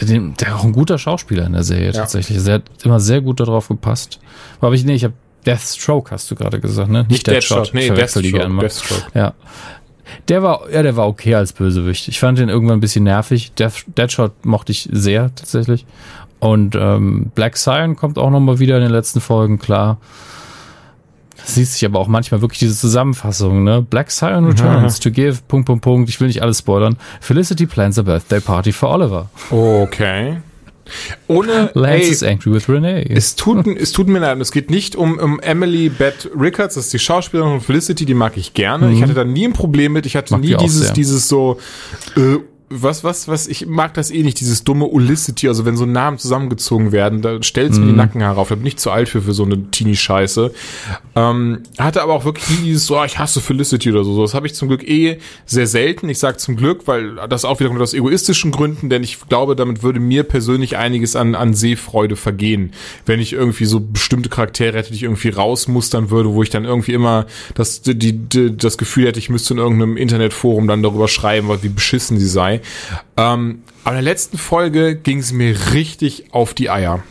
Der, 0.00 0.20
der 0.20 0.56
auch 0.56 0.64
ein 0.64 0.72
guter 0.72 0.98
Schauspieler 0.98 1.46
in 1.46 1.52
der 1.54 1.64
Serie 1.64 1.92
tatsächlich. 1.92 2.42
Der 2.44 2.54
hat 2.54 2.64
immer 2.84 3.00
sehr 3.00 3.20
gut 3.20 3.40
darauf 3.40 3.68
gepasst. 3.68 4.20
Aber 4.60 4.74
ich, 4.74 4.84
nee, 4.84 4.94
ich 4.94 5.04
habe 5.04 5.14
Deathstroke, 5.46 6.10
hast 6.10 6.30
du 6.30 6.34
gerade 6.34 6.60
gesagt, 6.60 6.90
ne? 6.90 7.06
Nicht 7.08 7.26
Deadshot, 7.26 7.72
nee, 7.72 7.80
Ich 7.80 7.86
verwechsel 7.86 8.22
die 8.22 8.32
Deathstroke, 8.32 8.42
gerne 8.42 8.54
mal. 8.54 8.62
Deathstroke. 8.62 9.02
Ja. 9.14 9.34
Der 10.28 10.42
war, 10.42 10.70
ja, 10.70 10.82
der 10.82 10.96
war 10.96 11.08
okay 11.08 11.34
als 11.34 11.52
Bösewicht. 11.52 12.08
Ich 12.08 12.20
fand 12.20 12.38
den 12.38 12.48
irgendwann 12.48 12.78
ein 12.78 12.80
bisschen 12.80 13.04
nervig. 13.04 13.52
Death, 13.52 13.84
Deadshot 13.96 14.44
mochte 14.44 14.72
ich 14.72 14.88
sehr, 14.92 15.34
tatsächlich. 15.34 15.86
Und 16.38 16.74
ähm, 16.74 17.30
Black 17.34 17.56
Scion 17.56 17.96
kommt 17.96 18.18
auch 18.18 18.30
nochmal 18.30 18.58
wieder 18.58 18.76
in 18.76 18.82
den 18.82 18.92
letzten 18.92 19.20
Folgen, 19.20 19.58
klar. 19.58 19.98
Das 21.36 21.54
siehst 21.54 21.74
sich 21.74 21.84
aber 21.84 21.98
auch 21.98 22.08
manchmal 22.08 22.40
wirklich 22.40 22.58
diese 22.58 22.74
Zusammenfassung, 22.74 23.62
ne? 23.62 23.82
Black 23.82 24.10
Scion 24.10 24.46
returns 24.46 25.00
to 25.00 25.10
give, 25.10 25.38
Punkt, 25.48 25.66
Punkt, 25.66 25.82
Punkt. 25.82 26.08
Ich 26.08 26.18
will 26.20 26.26
nicht 26.28 26.42
alles 26.42 26.58
spoilern. 26.58 26.96
Felicity 27.20 27.66
plans 27.66 27.98
a 27.98 28.02
birthday 28.02 28.40
party 28.40 28.72
for 28.72 28.90
Oliver. 28.90 29.28
Okay. 29.50 30.38
Ohne, 31.26 31.70
Lance 31.74 32.04
ey, 32.04 32.10
is 32.10 32.22
angry 32.22 32.52
with 32.52 32.68
Renee. 32.68 33.04
es 33.10 33.34
tut, 33.34 33.66
es 33.66 33.90
tut 33.90 34.06
mir 34.06 34.20
leid, 34.20 34.40
es 34.40 34.52
geht 34.52 34.70
nicht 34.70 34.94
um, 34.94 35.18
um 35.18 35.40
Emily 35.40 35.88
Beth 35.88 36.30
Rickards, 36.38 36.76
das 36.76 36.84
ist 36.84 36.92
die 36.92 37.00
Schauspielerin 37.00 37.50
von 37.54 37.60
Felicity, 37.60 38.06
die 38.06 38.14
mag 38.14 38.36
ich 38.36 38.54
gerne. 38.54 38.92
Ich 38.92 39.02
hatte 39.02 39.14
da 39.14 39.24
nie 39.24 39.46
ein 39.48 39.52
Problem 39.52 39.92
mit, 39.94 40.06
ich 40.06 40.14
hatte 40.14 40.34
Mhm. 40.36 40.40
Mag 40.42 40.48
nie 40.48 40.56
die 40.56 40.64
dieses, 40.64 40.82
sehr. 40.86 40.92
dieses 40.94 41.28
so, 41.28 41.58
äh, 42.16 42.36
was, 42.68 43.04
was, 43.04 43.28
was, 43.28 43.46
ich 43.46 43.66
mag 43.66 43.94
das 43.94 44.10
eh 44.10 44.22
nicht, 44.24 44.40
dieses 44.40 44.64
dumme 44.64 44.86
Ulicity, 44.86 45.46
also 45.46 45.64
wenn 45.64 45.76
so 45.76 45.86
Namen 45.86 46.18
zusammengezogen 46.18 46.90
werden, 46.90 47.22
da 47.22 47.40
stellt's 47.42 47.78
Mhm. 47.78 47.84
mir 47.84 47.90
die 47.92 47.96
Nackenhaare 47.96 48.40
auf, 48.40 48.48
da 48.48 48.56
bin 48.56 48.66
ich 48.66 48.76
zu 48.76 48.90
alt 48.90 49.08
für, 49.08 49.22
für 49.22 49.34
so 49.34 49.44
eine 49.44 49.70
Teenie-Scheiße. 49.70 50.52
Ähm, 51.14 51.60
hatte 51.78 52.02
aber 52.02 52.12
auch 52.14 52.24
wirklich 52.24 52.48
nie 52.50 52.64
dieses 52.66 52.86
so, 52.86 52.96
ah, 52.96 53.04
ich 53.04 53.18
hasse 53.18 53.40
Felicity 53.40 53.90
oder 53.90 54.04
so. 54.04 54.20
Das 54.20 54.34
habe 54.34 54.46
ich 54.46 54.54
zum 54.54 54.68
Glück 54.68 54.82
eh 54.86 55.18
sehr 55.46 55.66
selten. 55.66 56.08
Ich 56.08 56.18
sage 56.18 56.38
zum 56.38 56.56
Glück, 56.56 56.86
weil 56.86 57.16
das 57.28 57.44
auch 57.44 57.60
wiederum 57.60 57.80
aus 57.80 57.94
egoistischen 57.94 58.50
Gründen, 58.50 58.90
denn 58.90 59.02
ich 59.04 59.20
glaube, 59.28 59.54
damit 59.54 59.82
würde 59.82 60.00
mir 60.00 60.24
persönlich 60.24 60.76
einiges 60.76 61.14
an, 61.16 61.34
an 61.34 61.54
Sehfreude 61.54 62.16
vergehen, 62.16 62.72
wenn 63.06 63.20
ich 63.20 63.32
irgendwie 63.32 63.66
so 63.66 63.80
bestimmte 63.80 64.28
Charaktere 64.28 64.76
hätte, 64.76 64.90
die 64.90 64.96
ich 64.96 65.02
irgendwie 65.04 65.28
rausmustern 65.28 66.10
würde, 66.10 66.32
wo 66.34 66.42
ich 66.42 66.50
dann 66.50 66.64
irgendwie 66.64 66.92
immer 66.92 67.26
das, 67.54 67.82
die, 67.82 67.94
die, 67.96 68.56
das 68.56 68.76
Gefühl 68.76 69.06
hätte, 69.06 69.18
ich 69.20 69.30
müsste 69.30 69.54
in 69.54 69.58
irgendeinem 69.58 69.96
Internetforum 69.96 70.66
dann 70.66 70.82
darüber 70.82 71.08
schreiben, 71.08 71.48
wie 71.62 71.68
beschissen 71.68 72.18
sie 72.18 72.26
Ähm, 73.16 73.62
aber 73.84 73.96
in 73.98 74.04
der 74.04 74.12
letzten 74.12 74.38
Folge 74.38 74.96
ging 74.96 75.22
sie 75.22 75.34
mir 75.34 75.56
richtig 75.72 76.32
auf 76.32 76.54
die 76.54 76.70
Eier. 76.70 77.02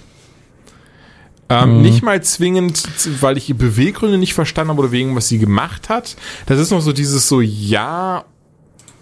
Ähm, 1.47 1.81
Nicht 1.81 2.01
mal 2.01 2.23
zwingend, 2.23 2.83
weil 3.21 3.37
ich 3.37 3.49
ihr 3.49 3.57
Beweggründe 3.57 4.17
nicht 4.17 4.33
verstanden 4.33 4.71
habe 4.71 4.81
oder 4.81 4.91
wegen 4.91 5.15
was 5.15 5.27
sie 5.27 5.37
gemacht 5.37 5.89
hat. 5.89 6.15
Das 6.47 6.59
ist 6.59 6.71
noch 6.71 6.81
so 6.81 6.91
dieses 6.91 7.27
so, 7.27 7.39
ja, 7.39 8.25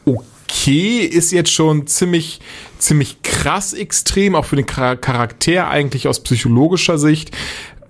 okay, 0.04 1.00
ist 1.00 1.32
jetzt 1.32 1.52
schon 1.52 1.88
ziemlich, 1.88 2.42
ziemlich 2.78 3.22
krass 3.22 3.72
extrem, 3.72 4.36
auch 4.36 4.44
für 4.44 4.58
den 4.58 4.66
Char- 4.66 4.98
Charakter 4.98 5.70
eigentlich 5.70 6.08
aus 6.10 6.22
psychologischer 6.22 6.98
Sicht. 6.98 7.32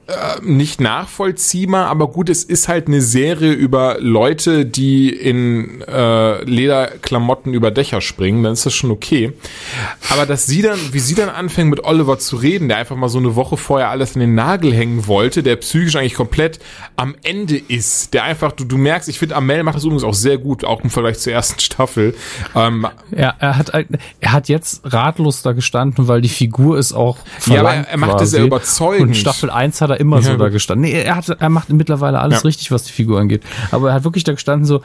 Äh, 0.05 0.41
nicht 0.43 0.81
nachvollziehbar, 0.81 1.87
aber 1.87 2.07
gut, 2.09 2.27
es 2.27 2.43
ist 2.43 2.67
halt 2.67 2.87
eine 2.87 2.99
Serie 2.99 3.53
über 3.53 3.97
Leute, 4.01 4.65
die 4.65 5.09
in 5.09 5.81
äh, 5.81 6.43
Lederklamotten 6.43 7.53
über 7.53 7.71
Dächer 7.71 8.01
springen, 8.01 8.43
dann 8.43 8.51
ist 8.51 8.65
das 8.65 8.73
schon 8.73 8.91
okay. 8.91 9.31
Aber 10.11 10.25
dass 10.25 10.45
sie 10.45 10.61
dann, 10.61 10.77
wie 10.91 10.99
sie 10.99 11.15
dann 11.15 11.29
anfängt 11.29 11.69
mit 11.69 11.85
Oliver 11.85 12.19
zu 12.19 12.35
reden, 12.35 12.67
der 12.67 12.79
einfach 12.79 12.97
mal 12.97 13.07
so 13.07 13.17
eine 13.17 13.37
Woche 13.37 13.55
vorher 13.55 13.91
alles 13.91 14.15
an 14.15 14.19
den 14.19 14.35
Nagel 14.35 14.73
hängen 14.73 15.07
wollte, 15.07 15.41
der 15.41 15.55
psychisch 15.55 15.95
eigentlich 15.95 16.15
komplett 16.15 16.59
am 16.97 17.15
Ende 17.23 17.55
ist, 17.55 18.13
der 18.13 18.23
einfach, 18.25 18.51
du, 18.51 18.65
du 18.65 18.77
merkst, 18.77 19.07
ich 19.07 19.19
finde, 19.19 19.37
Amel 19.37 19.63
macht 19.63 19.77
das 19.77 19.85
übrigens 19.85 20.03
auch 20.03 20.13
sehr 20.13 20.37
gut, 20.37 20.65
auch 20.65 20.83
im 20.83 20.89
Vergleich 20.89 21.19
zur 21.19 21.31
ersten 21.31 21.61
Staffel. 21.61 22.13
Ähm, 22.55 22.87
Ja, 23.15 23.35
er 23.39 23.57
hat, 23.57 23.71
er 24.19 24.31
hat 24.33 24.49
jetzt 24.49 24.81
ratlos 24.83 25.43
da 25.43 25.53
gestanden, 25.53 26.09
weil 26.09 26.19
die 26.19 26.27
Figur 26.27 26.77
ist 26.77 26.91
auch 26.91 27.19
Ja, 27.45 27.61
aber 27.61 27.69
verlangt 27.69 27.87
er 27.89 27.97
macht 27.97 28.11
es 28.11 28.17
quasi. 28.17 28.31
sehr 28.31 28.43
überzeugend. 28.43 29.07
Und 29.07 29.15
Staffel 29.15 29.49
1 29.49 29.79
hat 29.79 29.92
er 29.93 29.99
immer 29.99 30.17
Ja, 30.17 30.21
so 30.23 30.37
da 30.37 30.45
gut. 30.45 30.53
gestanden. 30.53 30.81
Nee, 30.89 31.01
er, 31.01 31.15
hat, 31.15 31.29
er 31.29 31.49
macht 31.49 31.69
mittlerweile 31.71 32.19
alles 32.19 32.39
Ja. 32.41 32.47
richtig, 32.47 32.71
was 32.71 32.83
die 32.83 32.91
Figur 32.91 33.19
angeht. 33.19 33.43
Aber 33.71 33.89
er 33.89 33.95
hat 33.95 34.03
wirklich 34.03 34.23
da 34.23 34.33
gestanden 34.33 34.65
so 34.65 34.81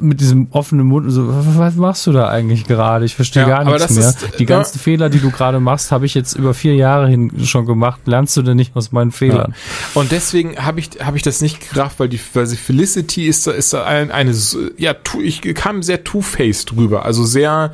mit 0.00 0.20
diesem 0.20 0.48
offenen 0.50 0.86
Mund 0.86 1.06
und 1.06 1.12
so, 1.12 1.26
was 1.58 1.74
machst 1.76 2.06
du 2.06 2.12
da 2.12 2.28
eigentlich 2.28 2.64
gerade? 2.64 3.04
Ich 3.04 3.14
verstehe 3.14 3.42
Ja, 3.42 3.48
gar 3.48 3.64
nichts 3.64 3.82
das 3.82 3.90
mehr. 3.96 4.08
ist, 4.08 4.38
die 4.38 4.42
äh, 4.42 4.46
ganzen 4.46 4.78
Fehler, 4.78 5.08
die 5.08 5.18
du 5.20 5.30
gerade 5.30 5.60
machst, 5.60 5.92
habe 5.92 6.06
ich 6.06 6.14
jetzt 6.14 6.34
über 6.34 6.54
vier 6.54 6.74
Jahre 6.74 7.08
hin 7.08 7.30
schon 7.44 7.66
gemacht. 7.66 8.00
Lernst 8.06 8.36
du 8.36 8.42
denn 8.42 8.56
nicht 8.56 8.74
aus 8.76 8.92
meinen 8.92 9.12
Fehlern? 9.12 9.54
Und 9.94 10.12
deswegen 10.12 10.56
habe 10.56 10.80
ich, 10.80 10.90
habe 11.02 11.16
ich 11.16 11.22
das 11.22 11.40
nicht 11.40 11.70
gerafft, 11.72 12.00
weil 12.00 12.08
die, 12.08 12.20
weil 12.34 12.46
sie 12.46 12.56
Felicity 12.56 13.26
ist 13.26 13.46
da, 13.46 13.52
ist 13.52 13.74
eine, 13.74 14.34
so- 14.34 14.58
ja, 14.76 14.94
tu, 14.94 15.20
ich 15.20 15.40
kam 15.54 15.82
sehr 15.82 16.04
two-faced 16.04 16.72
drüber. 16.72 17.04
Also 17.04 17.24
sehr, 17.24 17.72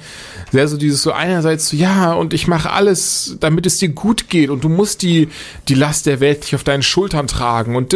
sehr 0.51 0.69
so 0.69 0.77
dieses 0.77 1.03
so 1.03 1.13
einerseits 1.13 1.69
so, 1.69 1.77
ja, 1.77 2.13
und 2.13 2.35
ich 2.35 2.47
mache 2.49 2.71
alles, 2.71 3.37
damit 3.41 3.67
es 3.67 3.79
dir 3.79 3.89
gut 3.91 4.29
geht 4.29 4.51
und 4.51 4.65
du 4.65 4.69
musst 4.69 5.03
die, 5.03 5.29
die 5.69 5.75
Last 5.75 6.07
der 6.07 6.21
Welt 6.21 6.41
nicht 6.43 6.55
auf 6.55 6.65
deinen 6.65 6.83
Schultern 6.83 7.27
tragen 7.27 7.75
und. 7.77 7.93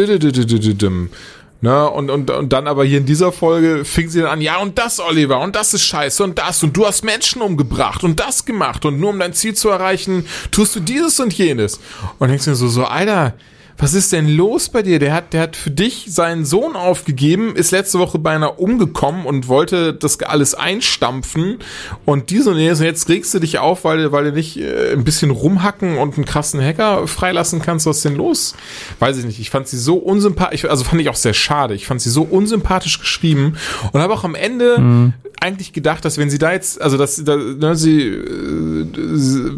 Ne, 1.59 1.89
und, 1.89 2.11
und, 2.11 2.29
und 2.29 2.53
dann 2.53 2.67
aber 2.67 2.85
hier 2.85 2.99
in 2.99 3.07
dieser 3.07 3.31
Folge 3.31 3.83
fing 3.83 4.09
sie 4.09 4.21
dann 4.21 4.29
an, 4.29 4.41
ja, 4.41 4.57
und 4.57 4.77
das, 4.77 4.99
Oliver, 4.99 5.39
und 5.39 5.55
das 5.55 5.73
ist 5.73 5.85
scheiße, 5.85 6.23
und 6.23 6.37
das, 6.37 6.61
und 6.61 6.77
du 6.77 6.85
hast 6.85 7.03
Menschen 7.03 7.41
umgebracht 7.41 8.03
und 8.03 8.19
das 8.19 8.45
gemacht, 8.45 8.85
und 8.85 8.99
nur 8.99 9.09
um 9.09 9.17
dein 9.17 9.33
Ziel 9.33 9.55
zu 9.55 9.69
erreichen, 9.69 10.27
tust 10.51 10.75
du 10.75 10.79
dieses 10.79 11.19
und 11.19 11.33
jenes. 11.33 11.79
Und 12.19 12.29
denkst 12.29 12.45
mir 12.45 12.53
so, 12.53 12.67
so, 12.67 12.85
Alter, 12.85 13.33
was 13.79 13.93
ist 13.93 14.11
denn 14.11 14.27
los 14.27 14.69
bei 14.69 14.81
dir? 14.81 14.97
Der 14.97 15.13
hat, 15.13 15.33
der 15.33 15.41
hat 15.41 15.55
für 15.55 15.69
dich 15.69 16.05
seinen 16.09 16.45
Sohn 16.45 16.75
aufgegeben, 16.75 17.55
ist 17.55 17.69
letzte 17.71 17.99
Woche 17.99 18.17
beinahe 18.17 18.53
umgekommen 18.53 19.25
und 19.25 19.47
wollte 19.47 19.93
das 19.93 20.19
alles 20.21 20.55
einstampfen. 20.55 21.59
Und 22.05 22.29
diese 22.31 22.49
und 22.51 22.57
jenes. 22.57 22.79
Und 22.79 22.85
jetzt 22.87 23.07
regst 23.09 23.33
du 23.33 23.39
dich 23.39 23.59
auf, 23.59 23.83
weil, 23.83 23.97
du- 24.03 24.11
weil 24.11 24.25
du 24.25 24.31
nicht 24.31 24.57
äh, 24.57 24.93
ein 24.93 25.03
bisschen 25.03 25.29
rumhacken 25.29 25.97
und 25.99 26.15
einen 26.15 26.25
krassen 26.25 26.59
Hacker 26.59 27.07
freilassen 27.07 27.61
kannst. 27.61 27.85
Was 27.85 27.97
ist 27.97 28.05
denn 28.05 28.15
los? 28.15 28.55
Weiß 28.99 29.17
ich 29.17 29.25
nicht. 29.25 29.39
Ich 29.39 29.49
fand 29.51 29.67
sie 29.67 29.77
so 29.77 29.97
unsympathisch, 29.97 30.65
also 30.65 30.83
fand 30.83 31.01
ich 31.01 31.09
auch 31.09 31.15
sehr 31.15 31.33
schade. 31.35 31.75
Ich 31.75 31.85
fand 31.85 32.01
sie 32.01 32.09
so 32.09 32.23
unsympathisch 32.23 32.99
geschrieben 32.99 33.57
und 33.91 34.01
habe 34.01 34.13
auch 34.13 34.23
am 34.23 34.33
Ende 34.35 35.13
eigentlich 35.41 35.73
gedacht, 35.73 36.03
dass 36.05 36.17
wenn 36.17 36.29
sie 36.29 36.37
da 36.37 36.51
jetzt, 36.51 36.81
also 36.81 36.97
dass 36.97 37.23
da, 37.23 37.35
ne, 37.35 37.75
sie, 37.75 38.01
äh, 38.01 38.85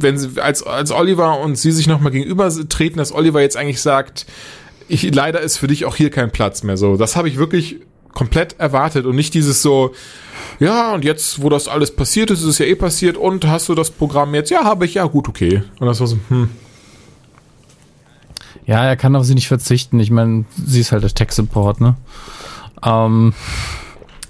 wenn 0.01 0.17
sie 0.17 0.41
als 0.41 0.63
als 0.63 0.91
Oliver 0.91 1.39
und 1.39 1.57
sie 1.57 1.71
sich 1.71 1.87
nochmal 1.87 2.11
gegenüber 2.11 2.51
treten, 2.67 2.97
dass 2.97 3.13
Oliver 3.13 3.41
jetzt 3.41 3.57
eigentlich 3.57 3.81
sagt, 3.81 4.25
ich 4.87 5.13
leider 5.13 5.39
ist 5.39 5.57
für 5.57 5.67
dich 5.67 5.85
auch 5.85 5.95
hier 5.95 6.09
kein 6.09 6.31
Platz 6.31 6.63
mehr. 6.63 6.77
So, 6.77 6.97
das 6.97 7.15
habe 7.15 7.29
ich 7.29 7.37
wirklich 7.37 7.77
komplett 8.13 8.59
erwartet 8.59 9.05
und 9.05 9.15
nicht 9.15 9.33
dieses 9.33 9.61
so, 9.61 9.93
ja 10.59 10.93
und 10.93 11.05
jetzt, 11.05 11.41
wo 11.41 11.49
das 11.49 11.67
alles 11.67 11.95
passiert 11.95 12.31
ist, 12.31 12.39
ist 12.39 12.47
es 12.47 12.57
ja 12.57 12.65
eh 12.65 12.75
passiert 12.75 13.15
und 13.15 13.45
hast 13.45 13.69
du 13.69 13.75
das 13.75 13.91
Programm 13.91 14.33
jetzt? 14.35 14.49
Ja, 14.49 14.63
habe 14.63 14.85
ich. 14.85 14.95
Ja, 14.95 15.05
gut, 15.05 15.29
okay. 15.29 15.63
Und 15.79 15.87
das 15.87 15.99
war 15.99 16.07
so, 16.07 16.17
hm. 16.29 16.49
Ja, 18.65 18.85
er 18.85 18.97
kann 18.97 19.15
auf 19.15 19.25
sie 19.25 19.33
nicht 19.33 19.47
verzichten. 19.47 19.99
Ich 19.99 20.11
meine, 20.11 20.45
sie 20.63 20.81
ist 20.81 20.91
halt 20.91 21.01
der 21.01 21.09
Tech-Support, 21.09 21.81
ne? 21.81 21.95
Ähm, 22.83 23.33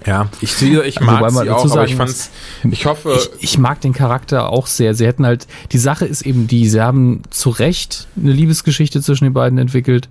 Ja, 0.06 0.28
ich 0.40 0.60
ich 0.62 1.00
mag 1.00 1.20
Wobei 1.20 1.30
man 1.30 1.44
sie 1.44 1.50
auch, 1.50 1.58
aber 1.70 1.84
ich 1.84 1.90
sagen 1.90 1.96
fand's, 1.96 2.30
ich 2.70 2.86
hoffe, 2.86 3.18
Ich, 3.38 3.44
ich 3.44 3.58
mag 3.58 3.80
den 3.80 3.92
Charakter 3.92 4.48
auch 4.48 4.66
sehr. 4.66 4.94
Sie 4.94 5.06
hätten 5.06 5.26
halt, 5.26 5.46
die 5.72 5.78
Sache 5.78 6.06
ist 6.06 6.22
eben 6.22 6.46
die, 6.46 6.68
sie 6.68 6.80
haben 6.80 7.22
zu 7.30 7.50
Recht 7.50 8.08
eine 8.16 8.32
Liebesgeschichte 8.32 9.02
zwischen 9.02 9.24
den 9.24 9.34
beiden 9.34 9.58
entwickelt 9.58 10.08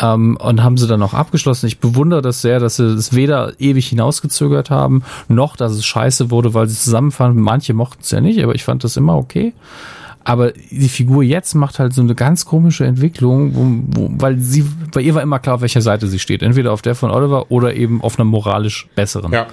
ähm, 0.00 0.36
und 0.36 0.62
haben 0.62 0.76
sie 0.76 0.86
dann 0.86 1.02
auch 1.02 1.14
abgeschlossen. 1.14 1.66
Ich 1.66 1.78
bewundere 1.78 2.22
das 2.22 2.40
sehr, 2.40 2.60
dass 2.60 2.76
sie 2.76 2.84
es 2.84 3.14
weder 3.14 3.52
ewig 3.58 3.88
hinausgezögert 3.88 4.70
haben, 4.70 5.02
noch 5.28 5.56
dass 5.56 5.72
es 5.72 5.84
scheiße 5.84 6.30
wurde, 6.30 6.54
weil 6.54 6.68
sie 6.68 6.76
zusammenfanden. 6.76 7.42
Manche 7.42 7.74
mochten 7.74 8.02
es 8.02 8.10
ja 8.10 8.20
nicht, 8.20 8.42
aber 8.42 8.54
ich 8.54 8.64
fand 8.64 8.84
das 8.84 8.96
immer 8.96 9.16
okay. 9.16 9.52
Aber 10.22 10.52
die 10.52 10.88
Figur 10.88 11.22
jetzt 11.22 11.54
macht 11.54 11.78
halt 11.78 11.94
so 11.94 12.02
eine 12.02 12.14
ganz 12.14 12.44
komische 12.44 12.84
Entwicklung, 12.84 13.54
wo, 13.54 14.00
wo, 14.00 14.10
weil 14.20 14.38
sie, 14.38 14.66
bei 14.92 15.00
ihr 15.00 15.14
war 15.14 15.22
immer 15.22 15.38
klar, 15.38 15.56
auf 15.56 15.60
welcher 15.62 15.80
Seite 15.80 16.08
sie 16.08 16.18
steht. 16.18 16.42
Entweder 16.42 16.72
auf 16.72 16.82
der 16.82 16.94
von 16.94 17.10
Oliver 17.10 17.50
oder 17.50 17.74
eben 17.74 18.02
auf 18.02 18.18
einer 18.18 18.26
moralisch 18.26 18.88
besseren. 18.94 19.32
ja. 19.32 19.46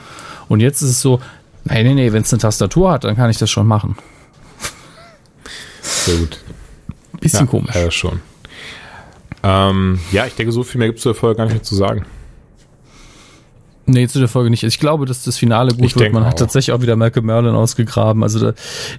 Und 0.49 0.61
jetzt 0.61 0.81
ist 0.81 0.91
es 0.91 1.01
so, 1.01 1.19
nee, 1.65 1.83
nee, 1.83 1.93
nee, 1.93 2.13
wenn 2.13 2.21
es 2.21 2.31
eine 2.31 2.41
Tastatur 2.41 2.91
hat, 2.91 3.03
dann 3.03 3.15
kann 3.15 3.29
ich 3.29 3.37
das 3.37 3.49
schon 3.49 3.67
machen. 3.67 3.97
Sehr 5.81 6.17
gut. 6.17 6.39
Bisschen 7.19 7.45
ja, 7.45 7.45
komisch. 7.45 7.75
Ja, 7.75 7.91
schon. 7.91 8.21
Ähm, 9.43 9.99
ja, 10.11 10.25
ich 10.25 10.35
denke, 10.35 10.51
so 10.51 10.63
viel 10.63 10.79
mehr 10.79 10.87
gibt 10.87 10.99
es 10.99 11.03
zur 11.03 11.15
Folge 11.15 11.37
gar 11.37 11.45
nicht 11.45 11.53
mehr 11.53 11.63
zu 11.63 11.75
sagen. 11.75 12.05
Nee, 13.89 14.07
zu 14.07 14.19
der 14.19 14.27
Folge 14.27 14.49
nicht. 14.49 14.63
Ich 14.63 14.79
glaube, 14.79 15.05
dass 15.05 15.23
das 15.23 15.37
Finale 15.37 15.71
gut 15.73 15.85
Ich 15.85 15.95
wird. 15.95 16.03
denke 16.05 16.15
Man 16.19 16.25
hat 16.25 16.33
auch. 16.35 16.39
tatsächlich 16.39 16.75
auch 16.75 16.81
wieder 16.81 16.95
Malcolm 16.97 17.25
Merlin 17.25 17.55
ausgegraben. 17.55 18.21
Also 18.21 18.39
da, 18.39 18.49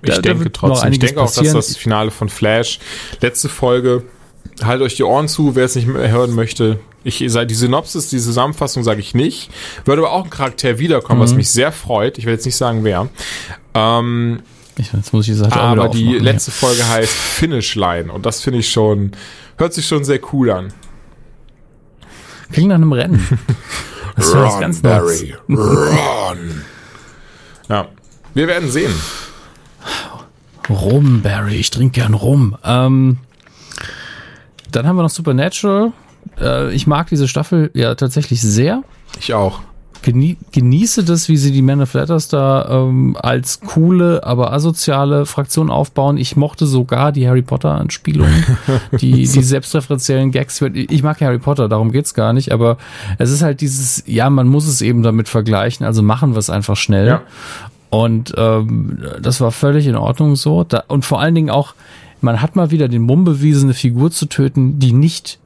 Ich 0.02 0.08
da, 0.10 0.14
da 0.16 0.20
denke 0.22 0.44
wird 0.44 0.56
trotzdem, 0.56 0.92
ich 0.92 0.98
denke 0.98 1.20
auch, 1.20 1.26
dass 1.26 1.36
passieren. 1.36 1.56
das 1.56 1.76
Finale 1.76 2.10
von 2.10 2.28
Flash, 2.30 2.78
letzte 3.20 3.48
Folge, 3.50 4.02
haltet 4.62 4.86
euch 4.86 4.96
die 4.96 5.02
Ohren 5.04 5.28
zu, 5.28 5.54
wer 5.54 5.66
es 5.66 5.74
nicht 5.76 5.86
mehr 5.86 6.10
hören 6.10 6.34
möchte. 6.34 6.80
Ich 7.04 7.22
sage 7.28 7.46
die 7.46 7.54
Synopsis, 7.54 8.08
die 8.08 8.18
Zusammenfassung 8.18 8.82
sage 8.82 9.00
ich 9.00 9.14
nicht. 9.14 9.50
Würde 9.84 10.02
aber 10.02 10.12
auch 10.12 10.24
ein 10.24 10.30
Charakter 10.30 10.78
wiederkommen, 10.78 11.20
Mhm. 11.20 11.24
was 11.24 11.34
mich 11.34 11.48
sehr 11.50 11.70
freut. 11.70 12.18
Ich 12.18 12.24
will 12.26 12.32
jetzt 12.32 12.44
nicht 12.46 12.56
sagen, 12.56 12.82
wer. 12.82 13.08
Ähm, 13.74 14.40
Ich, 14.78 14.92
jetzt 14.92 15.12
muss 15.12 15.28
ich 15.28 15.38
auch 15.40 15.46
wieder 15.46 15.56
aber 15.60 15.88
die 15.90 16.06
aufmachen, 16.06 16.24
letzte 16.24 16.50
Folge 16.50 16.88
heißt 16.88 17.12
Finish 17.12 17.74
Line 17.76 18.12
und 18.12 18.24
das 18.26 18.40
finde 18.40 18.60
ich 18.60 18.70
schon, 18.70 19.12
hört 19.58 19.74
sich 19.74 19.86
schon 19.86 20.04
sehr 20.04 20.20
cool 20.32 20.50
an. 20.50 20.68
ja. 22.00 22.04
Klingt 22.52 22.68
nach 22.70 22.76
einem 22.76 22.92
Rennen. 22.92 23.26
Das 24.18 24.34
wäre 24.34 24.44
was 24.44 24.60
ganz 24.60 24.82
Neues. 24.82 25.24
run. 25.48 26.64
Ja, 27.68 27.88
wir 28.34 28.46
werden 28.48 28.70
sehen. 28.70 28.92
Rum, 30.68 31.22
Barry. 31.22 31.54
Ich 31.56 31.70
trinke 31.70 32.00
gern 32.00 32.14
Rum. 32.14 32.56
Ähm, 32.64 33.18
dann 34.70 34.86
haben 34.86 34.96
wir 34.96 35.02
noch 35.02 35.10
Supernatural. 35.10 35.92
Äh, 36.38 36.74
ich 36.74 36.86
mag 36.86 37.08
diese 37.08 37.26
Staffel 37.28 37.70
ja 37.74 37.94
tatsächlich 37.94 38.40
sehr. 38.42 38.82
Ich 39.18 39.32
auch. 39.32 39.60
Genie 40.02 40.36
genieße 40.52 41.04
das, 41.04 41.28
wie 41.28 41.36
sie 41.36 41.52
die 41.52 41.62
Man 41.62 41.80
of 41.80 41.92
Letters 41.94 42.28
da 42.28 42.68
ähm, 42.70 43.16
als 43.20 43.60
coole, 43.60 44.24
aber 44.24 44.52
asoziale 44.52 45.26
Fraktion 45.26 45.70
aufbauen. 45.70 46.16
Ich 46.16 46.36
mochte 46.36 46.66
sogar 46.66 47.12
die 47.12 47.28
Harry 47.28 47.42
Potter 47.42 47.74
Anspielungen, 47.74 48.44
die, 49.00 49.12
die 49.12 49.42
selbstreferenziellen 49.42 50.30
Gags. 50.30 50.60
Ich 50.60 51.02
mag 51.02 51.20
Harry 51.20 51.38
Potter, 51.38 51.68
darum 51.68 51.92
geht's 51.92 52.14
gar 52.14 52.32
nicht, 52.32 52.52
aber 52.52 52.78
es 53.18 53.30
ist 53.30 53.42
halt 53.42 53.60
dieses, 53.60 54.04
ja, 54.06 54.30
man 54.30 54.48
muss 54.48 54.66
es 54.66 54.80
eben 54.80 55.02
damit 55.02 55.28
vergleichen, 55.28 55.84
also 55.84 56.02
machen 56.02 56.32
wir 56.32 56.38
es 56.38 56.50
einfach 56.50 56.76
schnell. 56.76 57.06
Ja. 57.06 57.22
Und 57.90 58.34
ähm, 58.36 58.98
das 59.20 59.40
war 59.40 59.50
völlig 59.50 59.86
in 59.86 59.96
Ordnung 59.96 60.36
so. 60.36 60.64
Da, 60.64 60.84
und 60.88 61.04
vor 61.04 61.20
allen 61.20 61.34
Dingen 61.34 61.50
auch, 61.50 61.74
man 62.20 62.42
hat 62.42 62.56
mal 62.56 62.70
wieder 62.70 62.88
den 62.88 63.02
Mumm 63.02 63.24
bewiesen, 63.24 63.64
eine 63.64 63.74
Figur 63.74 64.10
zu 64.10 64.26
töten, 64.26 64.78
die 64.78 64.92
nicht, 64.92 65.38